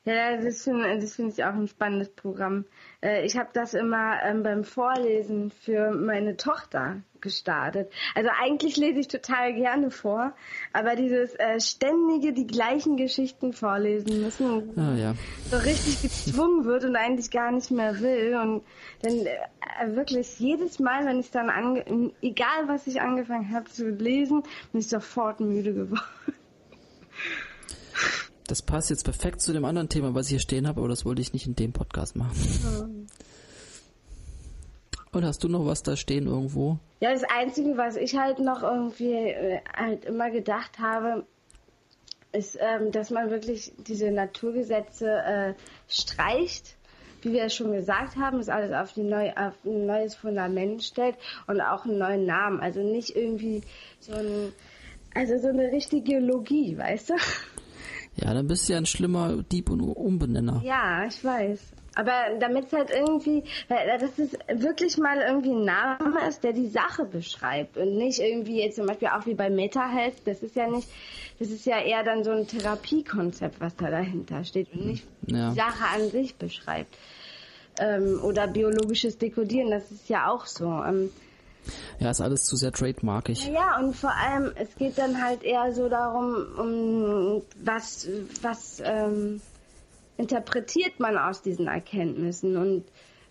Ja, 0.05 0.37
das 0.41 0.63
finde 0.63 1.05
find 1.05 1.33
ich 1.33 1.45
auch 1.45 1.55
ein 1.55 1.67
spannendes 1.67 2.11
Programm. 2.11 2.65
Äh, 3.03 3.27
ich 3.27 3.37
habe 3.37 3.49
das 3.53 3.75
immer 3.75 4.23
ähm, 4.23 4.45
beim 4.45 4.63
Vorlesen 4.63 5.51
für 5.51 5.91
meine 5.91 6.37
Tochter 6.37 7.03
gestartet. 7.27 7.93
Also 8.15 8.31
eigentlich 8.41 8.77
lese 8.77 9.01
ich 9.01 9.09
total 9.09 9.53
gerne 9.53 9.91
vor, 9.91 10.33
aber 10.73 10.95
dieses 10.95 11.35
äh, 11.35 11.61
ständige 11.61 12.33
die 12.33 12.47
gleichen 12.47 12.97
Geschichten 12.97 13.53
vorlesen 13.53 14.23
müssen, 14.23 14.79
ah, 14.79 14.95
ja. 14.97 15.15
so 15.51 15.57
richtig 15.57 16.03
gezwungen 16.03 16.65
wird 16.65 16.85
und 16.85 16.95
eigentlich 16.97 17.31
gar 17.31 17.51
nicht 17.51 17.71
mehr 17.71 18.01
will 18.01 18.39
und 18.41 18.63
dann 19.03 19.27
äh, 19.27 19.97
wirklich 19.97 20.39
jedes 20.39 20.79
Mal, 20.79 21.05
wenn 21.05 21.19
ich 21.19 21.31
dann 21.31 21.51
ange 21.51 22.13
egal 22.23 22.69
was 22.69 22.87
ich 22.87 23.01
angefangen 23.01 23.53
habe 23.53 23.69
zu 23.71 23.91
lesen, 23.91 24.43
bin 24.71 24.81
ich 24.81 24.89
sofort 24.89 25.41
müde 25.41 25.75
geworden. 25.75 26.01
Das 28.47 28.63
passt 28.63 28.91
jetzt 28.91 29.03
perfekt 29.03 29.41
zu 29.41 29.53
dem 29.53 29.65
anderen 29.65 29.89
Thema, 29.89 30.15
was 30.15 30.27
ich 30.27 30.31
hier 30.31 30.41
stehen 30.41 30.69
habe, 30.69 30.79
aber 30.79 30.89
das 30.89 31.05
wollte 31.05 31.21
ich 31.21 31.33
nicht 31.33 31.49
in 31.49 31.57
dem 31.57 31.73
Podcast 31.73 32.15
machen. 32.15 32.37
Mhm. 32.37 33.06
Und 35.17 35.25
hast 35.25 35.43
du 35.43 35.49
noch 35.49 35.65
was 35.65 35.83
da 35.83 35.97
stehen 35.97 36.27
irgendwo? 36.27 36.77
Ja, 37.01 37.11
das 37.11 37.25
Einzige, 37.25 37.79
was 37.79 37.97
ich 37.97 38.19
halt 38.19 38.39
noch 38.39 38.63
irgendwie 38.63 39.15
äh, 39.15 39.61
halt 39.75 40.05
immer 40.05 40.31
gedacht 40.31 40.79
habe, 40.79 41.25
ist, 42.33 42.59
ähm, 42.61 42.93
dass 42.93 43.09
man 43.09 43.31
wirklich 43.31 43.73
diese 43.79 44.11
Naturgesetze 44.11 45.09
äh, 45.09 45.55
streicht. 45.89 46.77
Wie 47.23 47.33
wir 47.33 47.49
schon 47.49 47.73
gesagt 47.73 48.17
haben, 48.17 48.41
ist 48.41 48.51
alles 48.51 48.75
auf, 48.75 48.93
die 48.93 49.05
neu, 49.05 49.31
auf 49.31 49.55
ein 49.65 49.87
neues 49.87 50.15
Fundament 50.15 50.85
stellt 50.85 51.17
und 51.47 51.63
auch 51.63 51.87
einen 51.87 51.97
neuen 51.97 52.27
Namen. 52.27 52.61
Also 52.61 52.81
nicht 52.81 53.17
irgendwie 53.17 53.63
so 54.01 54.13
ein, 54.13 54.53
also 55.15 55.39
so 55.39 55.49
eine 55.49 55.73
richtige 55.73 56.19
Logie, 56.19 56.77
weißt 56.77 57.09
du? 57.09 57.15
Ja, 58.17 58.35
dann 58.35 58.47
bist 58.47 58.69
du 58.69 58.75
ja 58.75 58.79
ein 58.79 58.87
schlimmer 58.87 59.43
Dieb 59.43 59.71
und 59.71 59.81
Umbenenner. 59.81 60.61
Ja, 60.63 61.07
ich 61.07 61.25
weiß. 61.25 61.73
Aber 61.97 62.13
damit 62.39 62.67
es 62.67 62.73
halt 62.75 62.91
irgendwie, 62.91 63.43
dass 63.69 64.19
es 64.19 64.33
wirklich 64.63 64.99
mal 64.99 65.19
irgendwie 65.19 65.53
ein 65.53 65.65
Name 65.65 66.29
ist, 66.29 66.45
der 66.45 66.53
die 66.53 66.69
Sache 66.69 67.07
beschreibt 67.07 67.79
und 67.79 67.97
nicht 67.97 68.21
irgendwie 68.21 68.63
jetzt 68.63 68.77
zum 68.77 68.87
Beispiel 68.87 69.09
auch 69.09 69.25
wie 69.25 69.35
bei 69.35 69.49
MetaHealth, 69.49 70.27
das 70.27 70.43
ist 70.43 70.57
ja 70.57 70.69
nicht, 70.69 70.87
das 71.39 71.49
ist 71.49 71.65
ja 71.65 71.81
eher 71.81 72.05
dann 72.05 72.23
so 72.23 72.33
ein 72.33 72.47
Therapiekonzept, 72.47 73.61
was 73.61 73.75
da 73.77 73.91
dahinter 73.91 74.45
steht 74.45 74.73
und 74.75 74.87
nicht 74.87 75.07
ja. 75.27 75.49
die 75.51 75.57
Sache 75.57 75.85
an 75.95 76.11
sich 76.11 76.37
beschreibt. 76.37 76.95
Ähm, 77.79 78.21
oder 78.23 78.47
biologisches 78.47 79.17
Dekodieren, 79.17 79.71
das 79.71 79.91
ist 79.91 80.09
ja 80.11 80.31
auch 80.31 80.45
so. 80.45 80.67
Ähm, 80.67 81.11
ja, 81.99 82.11
ist 82.11 82.21
alles 82.21 82.45
zu 82.45 82.57
sehr 82.57 82.73
trademarkig. 82.73 83.49
Ja, 83.49 83.79
und 83.79 83.97
vor 83.97 84.13
allem, 84.15 84.53
es 84.55 84.75
geht 84.77 84.99
dann 84.99 85.23
halt 85.23 85.43
eher 85.43 85.73
so 85.73 85.89
darum, 85.89 86.47
um 86.59 87.43
was, 87.65 88.07
was 88.43 88.83
ähm, 88.85 89.41
interpretiert 90.17 90.99
man 90.99 91.19
aus 91.19 91.43
diesen 91.43 91.67
Erkenntnissen 91.67 92.57
und 92.57 92.85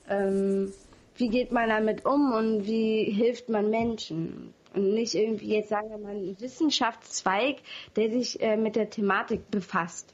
ähm, 0.10 0.72
wie 1.18 1.30
geht 1.30 1.52
man 1.52 1.70
damit 1.70 2.06
um 2.06 2.34
und 2.34 2.66
wie 2.66 3.06
hilft 3.06 3.50
man 3.50 3.70
Menschen. 3.70 4.54
Und 4.74 4.94
nicht 4.94 5.16
irgendwie 5.16 5.56
jetzt 5.56 5.70
sagen 5.70 5.90
wir 5.90 5.98
mal 5.98 6.16
ein 6.16 6.40
Wissenschaftszweig, 6.40 7.58
der 7.96 8.12
sich 8.12 8.42
äh, 8.42 8.58
mit 8.58 8.76
der 8.76 8.90
Thematik 8.90 9.50
befasst. 9.50 10.14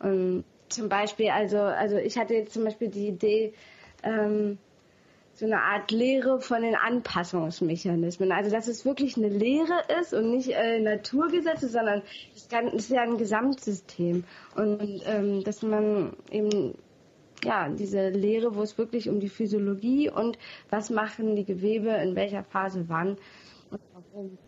Und 0.00 0.44
zum 0.68 0.88
Beispiel, 0.90 1.30
also, 1.30 1.58
also 1.58 1.96
ich 1.96 2.18
hatte 2.18 2.34
jetzt 2.34 2.52
zum 2.52 2.64
Beispiel 2.64 2.88
die 2.88 3.08
Idee, 3.08 3.54
ähm, 4.02 4.58
so 5.34 5.46
eine 5.46 5.60
Art 5.60 5.90
Lehre 5.90 6.40
von 6.40 6.62
den 6.62 6.76
Anpassungsmechanismen. 6.76 8.30
Also 8.30 8.50
dass 8.50 8.68
es 8.68 8.84
wirklich 8.84 9.16
eine 9.16 9.28
Lehre 9.28 9.82
ist 10.00 10.14
und 10.14 10.30
nicht 10.30 10.50
äh, 10.50 10.80
Naturgesetze, 10.80 11.68
sondern 11.68 12.02
es 12.34 12.48
ist 12.74 12.90
ja 12.90 13.02
ein 13.02 13.18
Gesamtsystem. 13.18 14.24
Und 14.54 15.02
ähm, 15.06 15.42
dass 15.42 15.62
man 15.62 16.12
eben 16.30 16.74
ja 17.44 17.68
diese 17.68 18.10
Lehre, 18.10 18.54
wo 18.54 18.62
es 18.62 18.78
wirklich 18.78 19.08
um 19.08 19.18
die 19.18 19.28
Physiologie 19.28 20.08
und 20.08 20.38
was 20.70 20.90
machen 20.90 21.34
die 21.36 21.44
Gewebe 21.44 21.90
in 21.90 22.14
welcher 22.14 22.44
Phase 22.44 22.84
wann 22.88 23.16
und 23.70 23.80
warum. 23.92 24.38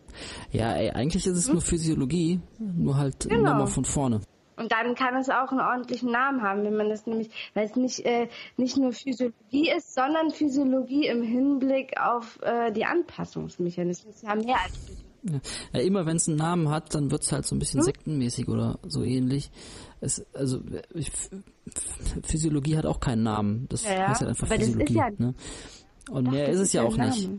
Ja, 0.53 0.75
ey, 0.75 0.91
eigentlich 0.91 1.27
ist 1.27 1.37
es 1.37 1.47
hm? 1.47 1.55
nur 1.55 1.63
Physiologie, 1.63 2.41
nur 2.59 2.97
halt 2.97 3.29
genau. 3.29 3.51
nochmal 3.51 3.67
von 3.67 3.85
vorne. 3.85 4.21
Und 4.67 4.73
dann 4.73 4.97
kann 4.97 5.15
es 5.15 5.29
auch 5.29 5.53
einen 5.53 5.61
ordentlichen 5.61 6.11
Namen 6.11 6.43
haben, 6.43 6.65
wenn 6.65 6.77
man 6.77 6.89
das 6.89 7.07
nämlich, 7.07 7.31
weil 7.55 7.67
es 7.67 7.77
nicht, 7.77 8.01
äh, 8.05 8.27
nicht 8.57 8.77
nur 8.77 8.93
Physiologie 8.93 9.71
ist, 9.71 9.95
sondern 9.95 10.33
Physiologie 10.33 11.07
im 11.07 11.23
Hinblick 11.23 11.93
auf 12.01 12.41
äh, 12.43 12.73
die 12.73 12.85
Anpassungsmechanismen. 12.85 14.11
Es 14.11 14.17
ist 14.17 14.25
ja 14.25 14.35
mehr 14.35 14.57
als. 14.61 14.75
Ja, 15.73 15.81
immer 15.81 16.05
wenn 16.05 16.17
es 16.17 16.27
einen 16.27 16.39
Namen 16.39 16.69
hat, 16.69 16.97
dann 16.97 17.13
wird 17.13 17.23
es 17.23 17.31
halt 17.31 17.47
so 17.47 17.55
ein 17.55 17.61
bisschen 17.61 17.79
hm? 17.79 17.85
sektenmäßig 17.85 18.49
oder 18.49 18.81
so 18.83 19.05
ähnlich. 19.05 19.53
Es, 20.01 20.27
also 20.35 20.61
ich, 20.93 21.13
Physiologie 22.25 22.77
hat 22.77 22.87
auch 22.87 22.99
keinen 22.99 23.23
Namen. 23.23 23.67
Das 23.69 23.85
ja, 23.85 24.09
heißt 24.09 24.23
halt 24.23 24.31
einfach 24.31 24.49
Physiologie. 24.49 24.95
Ja, 24.95 25.11
ne? 25.17 25.35
Und 26.11 26.29
mehr 26.29 26.49
ist 26.49 26.59
es 26.59 26.73
ja 26.73 26.83
auch 26.83 26.97
nicht. 26.97 27.31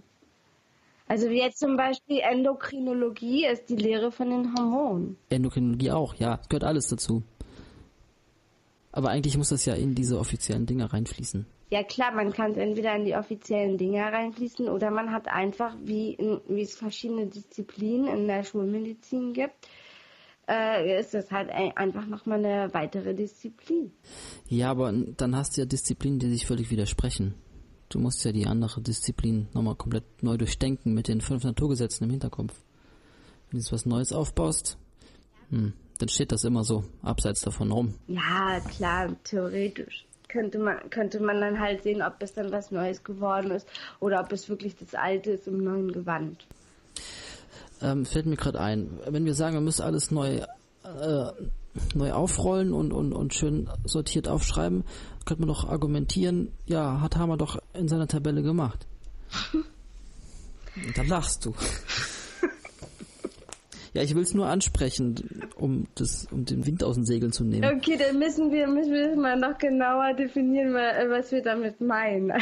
Also 1.07 1.29
wie 1.29 1.39
jetzt 1.39 1.59
zum 1.59 1.77
Beispiel 1.77 2.19
Endokrinologie 2.19 3.45
ist 3.45 3.69
die 3.69 3.77
Lehre 3.77 4.11
von 4.11 4.29
den 4.29 4.53
Hormonen. 4.53 5.17
Endokrinologie 5.29 5.91
auch, 5.91 6.15
ja, 6.15 6.39
gehört 6.49 6.65
alles 6.65 6.87
dazu. 6.87 7.23
Aber 8.91 9.09
eigentlich 9.09 9.37
muss 9.37 9.49
das 9.49 9.65
ja 9.65 9.75
in 9.75 9.95
diese 9.95 10.19
offiziellen 10.19 10.65
Dinge 10.65 10.91
reinfließen. 10.91 11.45
Ja 11.69 11.83
klar, 11.83 12.13
man 12.13 12.31
kann 12.31 12.51
es 12.51 12.57
entweder 12.57 12.95
in 12.95 13.05
die 13.05 13.15
offiziellen 13.15 13.77
Dinge 13.77 14.01
reinfließen 14.01 14.69
oder 14.69 14.89
man 14.89 15.11
hat 15.11 15.27
einfach, 15.27 15.75
wie, 15.83 16.13
in, 16.13 16.39
wie 16.47 16.61
es 16.61 16.75
verschiedene 16.75 17.27
Disziplinen 17.27 18.07
in 18.07 18.27
der 18.27 18.43
Schulmedizin 18.43 19.33
gibt, 19.33 19.67
äh, 20.49 20.99
ist 20.99 21.13
das 21.13 21.29
halt 21.31 21.49
einfach 21.49 22.05
nochmal 22.07 22.43
eine 22.43 22.73
weitere 22.73 23.13
Disziplin. 23.13 23.91
Ja, 24.47 24.71
aber 24.71 24.91
dann 24.91 25.35
hast 25.35 25.57
du 25.57 25.61
ja 25.61 25.65
Disziplinen, 25.65 26.19
die 26.19 26.29
sich 26.29 26.45
völlig 26.45 26.71
widersprechen. 26.71 27.35
Du 27.89 27.99
musst 27.99 28.23
ja 28.25 28.31
die 28.31 28.47
andere 28.47 28.81
Disziplin 28.81 29.47
nochmal 29.53 29.75
komplett 29.75 30.03
neu 30.21 30.37
durchdenken 30.37 30.93
mit 30.93 31.07
den 31.07 31.21
fünf 31.21 31.43
Naturgesetzen 31.43 32.05
im 32.05 32.11
Hinterkopf. 32.11 32.53
Wenn 33.49 33.59
du 33.59 33.63
jetzt 33.63 33.71
was 33.71 33.85
Neues 33.85 34.11
aufbaust, 34.11 34.77
hm, 35.49 35.73
dann 35.99 36.09
steht 36.09 36.31
das 36.31 36.43
immer 36.43 36.63
so 36.63 36.83
abseits 37.01 37.41
davon 37.41 37.71
rum. 37.71 37.93
Ja, 38.07 38.59
klar, 38.59 39.15
theoretisch 39.23 40.05
könnte 40.27 40.59
man, 40.59 40.89
könnte 40.89 41.19
man 41.19 41.39
dann 41.39 41.59
halt 41.59 41.83
sehen, 41.83 42.01
ob 42.01 42.15
es 42.19 42.33
dann 42.33 42.51
was 42.51 42.71
Neues 42.71 43.03
geworden 43.03 43.51
ist 43.51 43.67
oder 43.99 44.21
ob 44.21 44.31
es 44.31 44.49
wirklich 44.49 44.75
das 44.75 44.93
Alte 44.93 45.31
ist 45.31 45.47
im 45.47 45.63
neuen 45.63 45.91
Gewand. 45.91 46.45
Ähm, 47.81 48.05
fällt 48.05 48.25
mir 48.25 48.35
gerade 48.35 48.59
ein, 48.59 48.99
wenn 49.07 49.25
wir 49.25 49.33
sagen, 49.33 49.55
wir 49.55 49.61
müssen 49.61 49.83
alles 49.83 50.11
neu, 50.11 50.41
äh, 50.83 51.31
neu 51.93 52.11
aufrollen 52.11 52.73
und, 52.73 52.91
und, 52.91 53.13
und 53.13 53.33
schön 53.33 53.69
sortiert 53.85 54.27
aufschreiben, 54.27 54.83
könnte 55.27 55.41
man 55.41 55.49
doch 55.49 55.69
argumentieren, 55.69 56.51
ja, 56.65 57.01
hat 57.01 57.17
Hammer 57.17 57.37
doch 57.37 57.61
in 57.73 57.87
seiner 57.87 58.07
Tabelle 58.07 58.41
gemacht. 58.41 58.87
da 60.95 61.03
lachst 61.03 61.45
du. 61.45 61.53
Ja, 63.97 64.03
ich 64.03 64.13
will 64.13 64.21
es 64.21 64.35
nur 64.35 64.45
ansprechen, 64.45 65.15
um 65.55 65.87
das, 65.95 66.27
um 66.31 66.45
den 66.45 66.67
Wind 66.67 66.83
aus 66.83 66.97
den 66.97 67.05
Segeln 67.05 67.31
zu 67.31 67.43
nehmen. 67.43 67.65
Okay, 67.77 67.97
dann 67.97 68.19
müssen 68.19 68.51
wir, 68.51 68.67
müssen 68.67 68.93
wir 68.93 69.15
mal 69.15 69.35
noch 69.35 69.57
genauer 69.57 70.13
definieren, 70.13 70.75
was 70.75 71.31
wir 71.31 71.41
damit 71.41 71.81
meinen. 71.81 72.31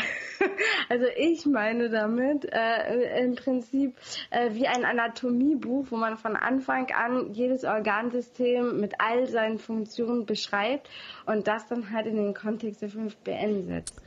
Also 0.89 1.05
ich 1.17 1.45
meine 1.45 1.89
damit 1.89 2.45
äh, 2.51 3.23
im 3.23 3.35
Prinzip 3.35 3.95
äh, 4.29 4.53
wie 4.53 4.67
ein 4.67 4.85
Anatomiebuch, 4.85 5.87
wo 5.89 5.97
man 5.97 6.17
von 6.17 6.35
Anfang 6.35 6.87
an 6.91 7.33
jedes 7.33 7.63
Organsystem 7.63 8.79
mit 8.79 8.93
all 8.99 9.25
seinen 9.27 9.57
Funktionen 9.57 10.25
beschreibt 10.25 10.89
und 11.25 11.47
das 11.47 11.67
dann 11.67 11.91
halt 11.91 12.05
in 12.05 12.17
den 12.17 12.33
Kontext 12.33 12.81
der 12.81 12.89
5BN 12.89 13.65
setzt. 13.65 14.01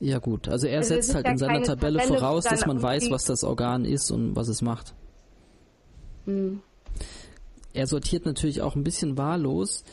Ja 0.00 0.18
gut, 0.18 0.48
also 0.48 0.66
er 0.66 0.78
also 0.78 0.94
setzt 0.94 1.14
halt 1.14 1.28
in 1.28 1.38
seiner 1.38 1.62
Tabelle, 1.62 1.98
Tabelle 1.98 2.18
voraus, 2.18 2.44
dass 2.44 2.66
man 2.66 2.82
weiß, 2.82 3.10
was 3.10 3.24
das 3.24 3.44
Organ 3.44 3.84
ist 3.84 4.10
und 4.10 4.34
was 4.34 4.48
es 4.48 4.62
macht. 4.62 4.94
Hm 6.24 6.62
er 7.72 7.86
sortiert 7.86 8.26
natürlich 8.26 8.62
auch 8.62 8.76
ein 8.76 8.84
bisschen 8.84 9.16
wahllos. 9.16 9.84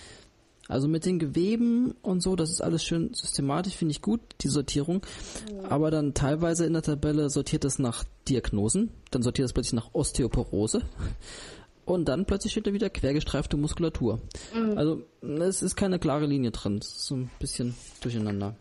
Also 0.67 0.89
mit 0.89 1.05
den 1.05 1.17
Geweben 1.17 1.95
und 2.01 2.21
so, 2.21 2.35
das 2.35 2.49
ist 2.49 2.61
alles 2.61 2.83
schön 2.83 3.13
systematisch, 3.13 3.75
finde 3.75 3.93
ich 3.93 4.01
gut, 4.01 4.19
die 4.41 4.49
Sortierung. 4.49 5.01
Ja. 5.49 5.71
Aber 5.71 5.91
dann 5.91 6.13
teilweise 6.13 6.65
in 6.65 6.73
der 6.73 6.81
Tabelle 6.81 7.29
sortiert 7.29 7.63
es 7.63 7.79
nach 7.79 8.03
Diagnosen, 8.27 8.91
dann 9.11 9.21
sortiert 9.21 9.45
es 9.45 9.53
plötzlich 9.53 9.73
nach 9.73 9.93
Osteoporose 9.93 10.81
und 11.85 12.09
dann 12.09 12.25
plötzlich 12.25 12.51
steht 12.51 12.67
da 12.67 12.73
wieder 12.73 12.89
quergestreifte 12.89 13.55
Muskulatur. 13.55 14.19
Mhm. 14.53 14.77
Also 14.77 15.03
es 15.21 15.61
ist 15.61 15.77
keine 15.77 15.99
klare 15.99 16.25
Linie 16.25 16.51
drin, 16.51 16.79
es 16.81 16.89
ist 16.89 17.05
so 17.05 17.15
ein 17.15 17.29
bisschen 17.39 17.73
durcheinander. 18.01 18.55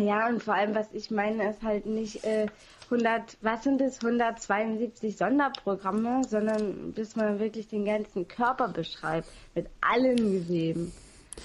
Ja, 0.00 0.28
und 0.28 0.42
vor 0.42 0.54
allem, 0.54 0.74
was 0.74 0.88
ich 0.92 1.10
meine, 1.10 1.50
ist 1.50 1.62
halt 1.62 1.86
nicht 1.86 2.24
äh, 2.24 2.46
100, 2.90 3.36
was 3.42 3.64
sind 3.64 3.80
es, 3.80 4.02
172 4.02 5.16
Sonderprogramme, 5.16 6.22
sondern 6.24 6.92
bis 6.92 7.16
man 7.16 7.38
wirklich 7.38 7.68
den 7.68 7.84
ganzen 7.84 8.28
Körper 8.28 8.68
beschreibt, 8.68 9.28
mit 9.54 9.66
allen 9.80 10.16
Geweben. 10.16 10.92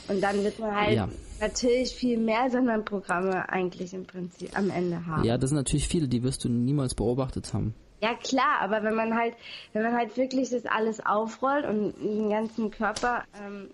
Und 0.08 0.22
dann 0.22 0.44
wird 0.44 0.60
man 0.60 0.76
halt 0.76 0.96
ja. 0.96 1.10
natürlich 1.40 1.92
viel 1.92 2.18
mehr 2.18 2.50
Sonderprogramme 2.50 3.50
eigentlich 3.50 3.94
im 3.94 4.06
Prinzip 4.06 4.58
am 4.58 4.70
Ende 4.70 5.06
haben. 5.06 5.24
Ja, 5.24 5.38
das 5.38 5.50
sind 5.50 5.58
natürlich 5.58 5.88
viele, 5.88 6.08
die 6.08 6.24
wirst 6.24 6.44
du 6.44 6.50
niemals 6.50 6.96
beobachtet 6.96 7.54
haben. 7.54 7.74
Ja 8.02 8.16
klar, 8.16 8.62
aber 8.62 8.84
wenn 8.84 8.96
man 8.96 9.16
halt, 9.16 9.36
wenn 9.74 9.84
man 9.84 9.94
halt 9.94 10.18
wirklich 10.18 10.50
das 10.50 10.66
alles 10.66 11.06
aufrollt 11.06 11.66
und 11.66 11.94
den 12.02 12.30
ganzen 12.30 12.72
Körper 12.72 13.26
ähm, 13.40 13.70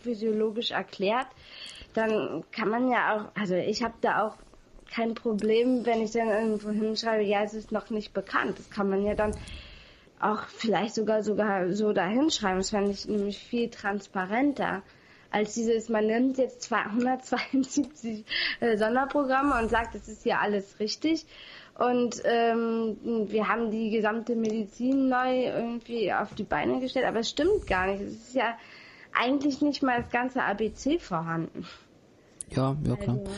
physiologisch 0.00 0.70
erklärt, 0.70 1.26
dann 1.94 2.44
kann 2.52 2.68
man 2.68 2.88
ja 2.88 3.16
auch, 3.16 3.40
also 3.40 3.54
ich 3.56 3.82
habe 3.82 3.94
da 4.00 4.26
auch 4.26 4.36
kein 4.94 5.14
Problem, 5.14 5.84
wenn 5.86 6.02
ich 6.02 6.12
dann 6.12 6.28
irgendwo 6.28 6.70
hinschreibe, 6.70 7.22
ja, 7.22 7.42
es 7.42 7.54
ist 7.54 7.72
noch 7.72 7.90
nicht 7.90 8.12
bekannt. 8.12 8.58
Das 8.58 8.70
kann 8.70 8.88
man 8.90 9.04
ja 9.04 9.14
dann 9.14 9.34
auch 10.20 10.44
vielleicht 10.46 10.94
sogar 10.94 11.22
sogar 11.22 11.72
so 11.72 11.92
dahinschreiben. 11.92 12.58
Das 12.58 12.70
fände 12.70 12.90
ich 12.90 13.06
nämlich 13.06 13.38
viel 13.38 13.68
transparenter 13.70 14.82
als 15.30 15.54
dieses, 15.54 15.88
man 15.88 16.06
nimmt 16.06 16.36
jetzt 16.36 16.62
272 16.62 18.24
äh, 18.60 18.76
Sonderprogramme 18.76 19.60
und 19.60 19.70
sagt, 19.70 19.94
es 19.94 20.06
ist 20.08 20.22
hier 20.22 20.40
alles 20.40 20.78
richtig. 20.78 21.24
Und 21.78 22.20
ähm, 22.24 22.98
wir 23.28 23.48
haben 23.48 23.70
die 23.70 23.90
gesamte 23.90 24.36
Medizin 24.36 25.08
neu 25.08 25.46
irgendwie 25.46 26.12
auf 26.12 26.34
die 26.34 26.44
Beine 26.44 26.80
gestellt, 26.80 27.06
aber 27.06 27.20
es 27.20 27.30
stimmt 27.30 27.66
gar 27.66 27.86
nicht. 27.86 28.02
Es 28.02 28.12
ist 28.12 28.34
ja 28.34 28.58
eigentlich 29.14 29.62
nicht 29.62 29.82
mal 29.82 30.02
das 30.02 30.12
ganze 30.12 30.42
ABC 30.42 31.00
vorhanden. 31.00 31.66
Ja, 32.50 32.76
ja 32.84 32.96
klar. 32.96 33.18
Also, 33.18 33.30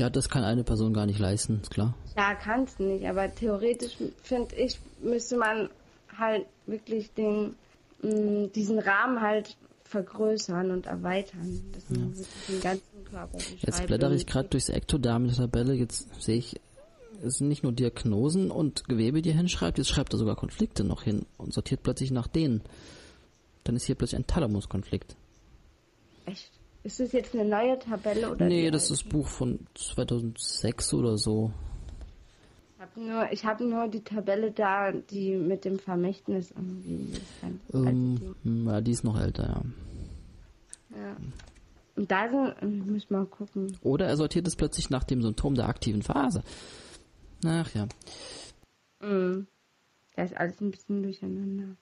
ja, 0.00 0.08
das 0.08 0.30
kann 0.30 0.44
eine 0.44 0.64
Person 0.64 0.94
gar 0.94 1.04
nicht 1.04 1.18
leisten, 1.18 1.60
ist 1.60 1.70
klar. 1.70 1.94
Ja, 2.16 2.34
kannst 2.34 2.80
nicht, 2.80 3.06
aber 3.06 3.32
theoretisch 3.34 3.98
finde 4.22 4.56
ich, 4.56 4.80
müsste 5.02 5.36
man 5.36 5.68
halt 6.16 6.46
wirklich 6.66 7.12
den, 7.12 7.54
mh, 8.02 8.10
mm, 8.10 8.52
diesen 8.52 8.78
Rahmen 8.78 9.20
halt 9.20 9.58
vergrößern 9.84 10.70
und 10.70 10.86
erweitern, 10.86 11.60
dass 11.72 11.90
man 11.90 12.12
ja. 12.12 12.16
wirklich 12.16 12.46
den 12.48 12.60
ganzen 12.62 13.04
Körper. 13.04 13.38
Jetzt 13.58 13.86
blättere 13.86 14.14
ich 14.14 14.26
gerade 14.26 14.48
durchs 14.48 14.70
Ektoderm 14.70 15.26
der 15.26 15.36
Tabelle, 15.36 15.74
jetzt 15.74 16.08
sehe 16.22 16.38
ich, 16.38 16.58
es 17.22 17.34
sind 17.34 17.48
nicht 17.48 17.62
nur 17.62 17.72
Diagnosen 17.72 18.50
und 18.50 18.88
Gewebe, 18.88 19.20
die 19.20 19.28
er 19.28 19.36
hinschreibt, 19.36 19.76
jetzt 19.76 19.90
schreibt 19.90 20.14
er 20.14 20.18
sogar 20.18 20.36
Konflikte 20.36 20.82
noch 20.82 21.02
hin 21.02 21.26
und 21.36 21.52
sortiert 21.52 21.82
plötzlich 21.82 22.10
nach 22.10 22.26
denen. 22.26 22.62
Dann 23.64 23.76
ist 23.76 23.84
hier 23.84 23.96
plötzlich 23.96 24.18
ein 24.18 24.26
Thalamuskonflikt. 24.26 25.14
Echt? 26.24 26.50
Ist 26.82 26.98
das 26.98 27.12
jetzt 27.12 27.34
eine 27.34 27.44
neue 27.44 27.78
Tabelle 27.78 28.30
oder? 28.30 28.46
Nee, 28.46 28.70
das 28.70 28.90
ist 28.90 29.08
Buch 29.08 29.28
von 29.28 29.66
2006 29.74 30.94
oder 30.94 31.18
so. 31.18 31.52
Ich 32.76 32.80
habe 32.80 33.00
nur, 33.00 33.32
ich 33.32 33.44
hab 33.44 33.60
nur 33.60 33.88
die 33.88 34.02
Tabelle 34.02 34.50
da, 34.50 34.90
die 34.92 35.36
mit 35.36 35.66
dem 35.66 35.78
Vermächtnis 35.78 36.50
irgendwie. 36.52 37.12
Ähm, 37.74 38.34
ja, 38.66 38.80
die 38.80 38.92
ist 38.92 39.04
noch 39.04 39.20
älter, 39.20 39.42
ja. 39.42 39.62
Ja. 40.98 41.16
Und 41.96 42.10
da 42.10 42.30
sind, 42.30 42.80
ich 42.80 42.90
muss 42.90 43.10
mal 43.10 43.26
gucken. 43.26 43.76
Oder 43.82 44.06
er 44.06 44.16
sortiert 44.16 44.48
es 44.48 44.56
plötzlich 44.56 44.88
nach 44.88 45.04
dem 45.04 45.20
Symptom 45.20 45.54
der 45.54 45.68
aktiven 45.68 46.02
Phase. 46.02 46.42
Ach 47.44 47.74
ja. 47.74 47.86
Mhm. 49.02 49.46
Da 50.16 50.22
ist 50.22 50.36
alles 50.36 50.60
ein 50.62 50.70
bisschen 50.70 51.02
durcheinander. 51.02 51.76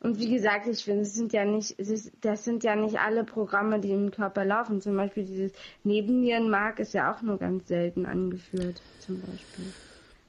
Und 0.00 0.18
wie 0.20 0.32
gesagt, 0.32 0.68
ich 0.68 0.84
finde, 0.84 1.02
es 1.02 1.14
sind 1.14 1.32
ja 1.32 1.44
nicht, 1.44 1.72
ist, 1.72 2.12
das 2.20 2.44
sind 2.44 2.62
ja 2.62 2.76
nicht 2.76 3.00
alle 3.00 3.24
Programme, 3.24 3.80
die 3.80 3.90
im 3.90 4.12
Körper 4.12 4.44
laufen. 4.44 4.80
Zum 4.80 4.96
Beispiel 4.96 5.24
dieses 5.24 5.52
Nebennierenmark 5.82 6.78
ist 6.78 6.94
ja 6.94 7.12
auch 7.12 7.20
nur 7.20 7.38
ganz 7.38 7.66
selten 7.66 8.06
angeführt, 8.06 8.80
zum 9.00 9.20
Beispiel. 9.20 9.72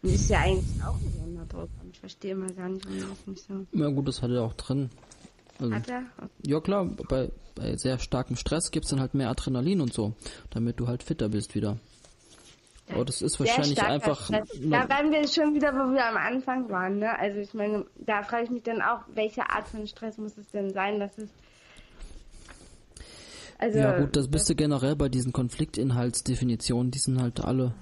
Und 0.02 0.10
ist 0.10 0.30
ja 0.30 0.40
eigentlich 0.40 0.84
auch 0.84 0.96
ein 0.96 1.14
Sonderprogramm. 1.20 1.90
Ich 1.92 2.00
verstehe 2.00 2.32
immer 2.32 2.52
gar 2.52 2.70
nicht, 2.70 2.86
warum 2.88 3.10
das 3.10 3.28
nicht 3.28 3.46
so. 3.46 3.66
Ja 3.74 3.90
gut, 3.90 4.08
das 4.08 4.22
hat 4.24 4.32
er 4.32 4.42
auch 4.42 4.54
drin. 4.54 4.90
Also, 5.60 5.76
hat 5.76 5.90
er? 5.90 6.04
Ja 6.48 6.62
klar, 6.62 6.86
bei, 7.08 7.30
bei 7.54 7.76
sehr 7.76 8.00
starkem 8.00 8.38
Stress 8.38 8.72
gibt 8.72 8.86
es 8.86 8.92
dann 8.92 9.02
halt 9.02 9.14
mehr 9.14 9.30
Adrenalin 9.30 9.82
und 9.82 9.94
so, 9.94 10.14
damit 10.50 10.80
du 10.80 10.88
halt 10.88 11.04
fitter 11.04 11.30
bist 11.30 11.54
wieder. 11.54 11.78
Oh, 12.98 13.04
das 13.04 13.22
ist 13.22 13.40
wahrscheinlich 13.40 13.82
einfach. 13.82 14.26
Stress. 14.26 14.50
Da 14.62 14.90
waren 14.90 15.12
wir 15.12 15.28
schon 15.28 15.54
wieder, 15.54 15.74
wo 15.74 15.94
wir 15.94 16.06
am 16.06 16.18
Anfang 16.18 16.70
waren. 16.70 17.00
Ne? 17.00 17.18
Also 17.20 17.40
ich 17.40 17.54
meine, 17.54 17.86
da 17.98 18.24
frage 18.24 18.46
ich 18.46 18.50
mich 18.50 18.64
dann 18.64 18.82
auch, 18.82 19.02
welche 19.14 19.50
Art 19.50 19.68
von 19.68 19.86
Stress 19.86 20.18
muss 20.18 20.38
es 20.38 20.50
denn 20.50 20.72
sein, 20.74 21.00
dass 21.00 21.18
es 21.18 21.30
also, 23.60 23.78
ja 23.78 24.00
gut, 24.00 24.16
das 24.16 24.30
bist 24.30 24.50
du 24.50 24.56
generell 24.56 24.96
bei 24.96 25.10
diesen 25.10 25.34
Konfliktinhaltsdefinitionen, 25.34 26.92
die 26.92 27.00
sind 27.00 27.22
halt 27.22 27.42
alle. 27.42 27.74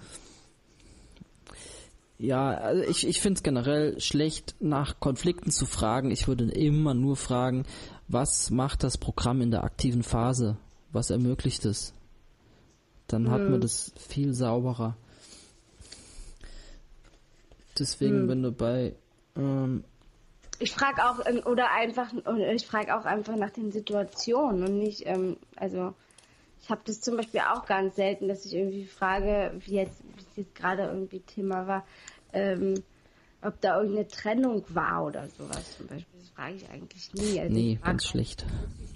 Ja, 2.18 2.50
also 2.50 2.82
ich, 2.82 3.08
ich 3.08 3.22
finde 3.22 3.38
es 3.38 3.44
generell 3.44 4.00
schlecht, 4.00 4.56
nach 4.60 5.00
Konflikten 5.00 5.52
zu 5.52 5.68
fragen. 5.68 6.10
Ich 6.10 6.28
würde 6.28 6.46
immer 6.46 6.96
nur 6.96 7.16
fragen, 7.16 7.68
was 8.08 8.50
macht 8.50 8.84
das 8.84 8.98
Programm 8.98 9.40
in 9.42 9.52
der 9.52 9.64
aktiven 9.64 10.02
Phase? 10.02 10.58
Was 10.92 11.12
ermöglicht 11.12 11.64
es? 11.66 11.94
Dann 13.08 13.30
hat 13.32 13.42
man 13.42 13.54
hm. 13.54 13.62
das 13.62 13.94
viel 13.98 14.34
sauberer. 14.34 14.98
Deswegen, 17.80 18.24
mhm. 18.24 18.30
wenn 18.30 18.44
du 18.44 18.52
bei 18.52 18.96
ähm, 19.36 19.84
ich 20.60 20.72
frage 20.72 21.04
auch 21.06 21.20
oder 21.46 21.72
einfach 21.72 22.12
ich 22.52 22.66
frage 22.66 22.98
auch 22.98 23.06
einfach 23.06 23.36
nach 23.36 23.52
den 23.52 23.72
Situationen 23.72 24.64
und 24.64 24.80
nicht 24.80 25.06
ähm, 25.06 25.38
also 25.56 25.94
ich 26.62 26.70
habe 26.70 26.82
das 26.86 27.02
zum 27.02 27.18
Beispiel 27.18 27.42
auch 27.42 27.66
ganz 27.66 27.96
selten, 27.96 28.28
dass 28.28 28.46
ich 28.46 28.56
irgendwie 28.56 28.86
frage, 28.86 29.54
wie 29.60 29.76
jetzt 29.76 30.04
wie 30.16 30.22
es 30.22 30.36
jetzt 30.36 30.56
gerade 30.56 30.84
irgendwie 30.84 31.20
Thema 31.20 31.68
war, 31.68 31.86
ähm, 32.34 32.84
ob 33.48 33.61
da 33.61 33.78
irgendeine 33.80 34.07
Trennung 34.07 34.64
war 34.69 35.06
oder 35.06 35.28
sowas 35.30 35.78
zum 35.78 35.88
Beispiel. 35.88 36.19
Das 36.19 36.30
frage 36.30 36.56
ich 36.56 36.69
eigentlich 36.69 37.14
nie. 37.14 37.40
Also 37.40 37.53
nee, 37.53 37.80
ganz 37.84 38.06
schlecht. 38.06 38.45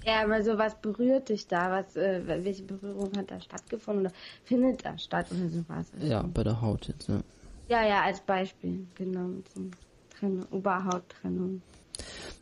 Ja, 0.04 0.22
aber 0.24 0.42
so 0.42 0.58
was 0.58 0.80
berührt 0.80 1.28
dich 1.28 1.46
da? 1.46 1.70
Was, 1.70 1.96
äh, 1.96 2.22
welche 2.26 2.62
Berührung 2.62 3.10
hat 3.16 3.30
da 3.30 3.40
stattgefunden 3.40 4.06
oder 4.06 4.14
findet 4.44 4.84
da 4.84 4.98
statt 4.98 5.26
oder 5.30 5.48
sowas? 5.48 5.86
Also 5.94 6.06
ja, 6.06 6.22
bei 6.22 6.42
der 6.44 6.60
Haut 6.60 6.88
jetzt, 6.88 7.08
ja. 7.08 7.20
Ja, 7.68 7.86
ja, 7.86 8.02
als 8.02 8.20
Beispiel, 8.20 8.86
genau, 8.94 9.28
mit 9.28 9.48
so 9.48 9.62
Trennung, 10.10 10.44
Oberhauttrennung. 10.50 11.62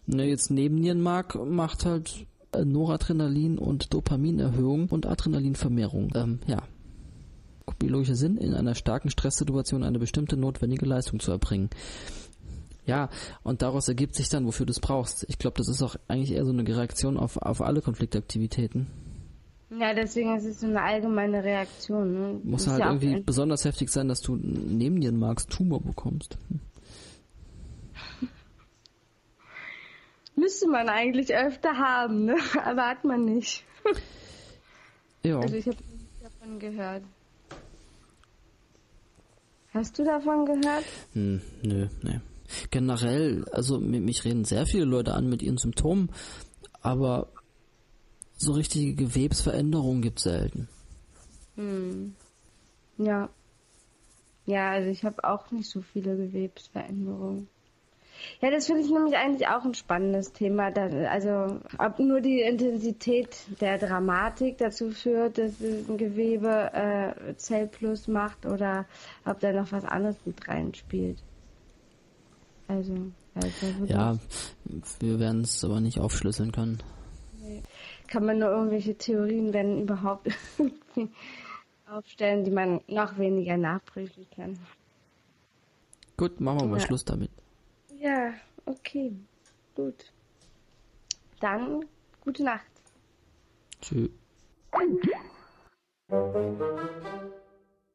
Ne, 0.07 0.25
jetzt 0.25 0.51
Nebennierenmark 0.51 1.35
macht 1.35 1.85
halt 1.85 2.27
Noradrenalin 2.57 3.59
und 3.59 3.93
Dopaminerhöhung 3.95 4.89
und 4.89 5.07
Adrenalinvermehrung. 5.07 6.11
Ähm, 6.17 6.41
ja. 6.47 6.63
Biologischer 7.75 8.17
Sinn, 8.17 8.37
in 8.37 8.55
einer 8.55 8.75
starken 8.75 9.11
Stresssituation 9.11 9.83
eine 9.83 9.99
bestimmte 9.99 10.37
notwendige 10.37 10.87
Leistung 10.87 11.21
zu 11.21 11.31
erbringen. 11.31 11.71
Ja, 12.87 13.09
und 13.43 13.63
daraus 13.63 13.89
ergibt 13.89 14.15
sich 14.15 14.29
dann, 14.29 14.47
wofür 14.47 14.67
du 14.67 14.73
es 14.73 14.81
brauchst. 14.81 15.25
Ich 15.29 15.39
glaube, 15.39 15.59
das 15.59 15.69
ist 15.69 15.83
auch 15.83 15.97
eigentlich 16.09 16.33
eher 16.33 16.45
so 16.45 16.53
eine 16.53 16.67
Reaktion 16.67 17.17
auf, 17.17 17.37
auf 17.37 17.61
alle 17.61 17.83
Konfliktaktivitäten. 17.83 18.89
Ja, 19.79 19.95
deswegen 19.95 20.37
ist 20.37 20.45
es 20.45 20.61
so 20.61 20.67
eine 20.67 20.83
allgemeine 20.83 21.45
Reaktion. 21.45 22.13
Ne? 22.13 22.41
Muss 22.43 22.67
halt 22.67 22.81
ja 22.81 22.93
irgendwie 22.93 23.21
besonders 23.21 23.65
heftig 23.65 23.91
sein, 23.91 24.09
dass 24.09 24.21
du 24.21 24.35
neben 24.35 25.01
dir 25.01 25.13
magst 25.13 25.51
Tumor 25.51 25.81
bekommst. 25.81 26.37
Hm. 26.49 26.61
Müsste 30.35 30.67
man 30.67 30.89
eigentlich 30.89 31.33
öfter 31.35 31.79
haben, 31.79 32.25
ne? 32.25 32.37
aber 32.65 32.89
hat 32.89 33.05
man 33.05 33.25
nicht. 33.25 33.65
ja. 35.23 35.39
Also 35.39 35.55
ich 35.55 35.67
habe 35.69 35.77
davon 36.21 36.59
gehört. 36.59 37.05
Hast 39.73 39.99
du 39.99 40.05
davon 40.05 40.47
gehört? 40.47 40.85
Hm, 41.13 41.41
nö, 41.63 41.89
nee. 42.03 42.21
Generell, 42.71 43.45
also 43.53 43.79
mich 43.79 44.25
reden 44.25 44.45
sehr 44.45 44.67
viele 44.67 44.85
Leute 44.85 45.15
an 45.15 45.29
mit 45.29 45.43
ihren 45.43 45.59
Symptomen, 45.59 46.11
aber 46.83 47.29
so 48.37 48.53
richtige 48.53 48.95
Gewebsveränderungen 48.95 50.03
gibt 50.03 50.19
es 50.19 50.25
selten. 50.25 50.69
Hm. 51.55 52.17
Ja. 52.99 53.29
Ja, 54.47 54.71
also 54.73 54.91
ich 54.91 55.05
habe 55.05 55.23
auch 55.23 55.51
nicht 55.53 55.71
so 55.71 55.83
viele 55.83 56.17
Gewebsveränderungen. 56.17 57.49
Ja, 58.41 58.51
das 58.51 58.67
finde 58.67 58.83
ich 58.83 58.91
nämlich 58.91 59.17
eigentlich 59.17 59.49
auch 59.49 59.65
ein 59.65 59.75
spannendes 59.75 60.33
Thema. 60.33 60.73
Also 60.75 61.61
ob 61.79 61.99
nur 61.99 62.21
die 62.21 62.41
Intensität 62.41 63.37
der 63.61 63.79
Dramatik 63.79 64.59
dazu 64.59 64.91
führt, 64.91 65.39
dass 65.39 65.61
ein 65.61 65.97
Gewebe 65.97 66.73
äh, 66.73 67.35
Zellplus 67.37 68.09
macht 68.09 68.47
oder 68.47 68.87
ob 69.25 69.41
da 69.41 69.53
noch 69.53 69.73
was 69.73 69.85
anderes 69.85 70.17
mit 70.25 70.49
reinspielt. 70.49 71.23
Also, 72.69 72.95
also 73.35 73.85
ja, 73.87 74.17
wir 75.01 75.19
werden 75.19 75.43
es 75.43 75.65
aber 75.65 75.81
nicht 75.81 75.99
aufschlüsseln 75.99 76.53
können. 76.53 76.83
Nee. 77.43 77.63
Kann 78.07 78.25
man 78.25 78.39
nur 78.39 78.51
irgendwelche 78.51 78.95
Theorien, 78.97 79.53
wenn 79.53 79.83
überhaupt, 79.83 80.29
aufstellen, 81.91 82.45
die 82.45 82.51
man 82.51 82.81
noch 82.87 83.19
weniger 83.19 83.57
nachprüfen 83.57 84.27
kann. 84.35 84.59
Gut, 86.17 86.41
machen 86.41 86.61
wir 86.61 86.67
mal 86.67 86.79
ja. 86.79 86.87
Schluss 86.87 87.05
damit. 87.05 87.31
Ja, 88.01 88.33
okay. 88.65 89.13
Gut. 89.75 90.11
Dann 91.39 91.85
gute 92.23 92.43
Nacht. 92.43 92.65
Tschüss. 93.83 94.11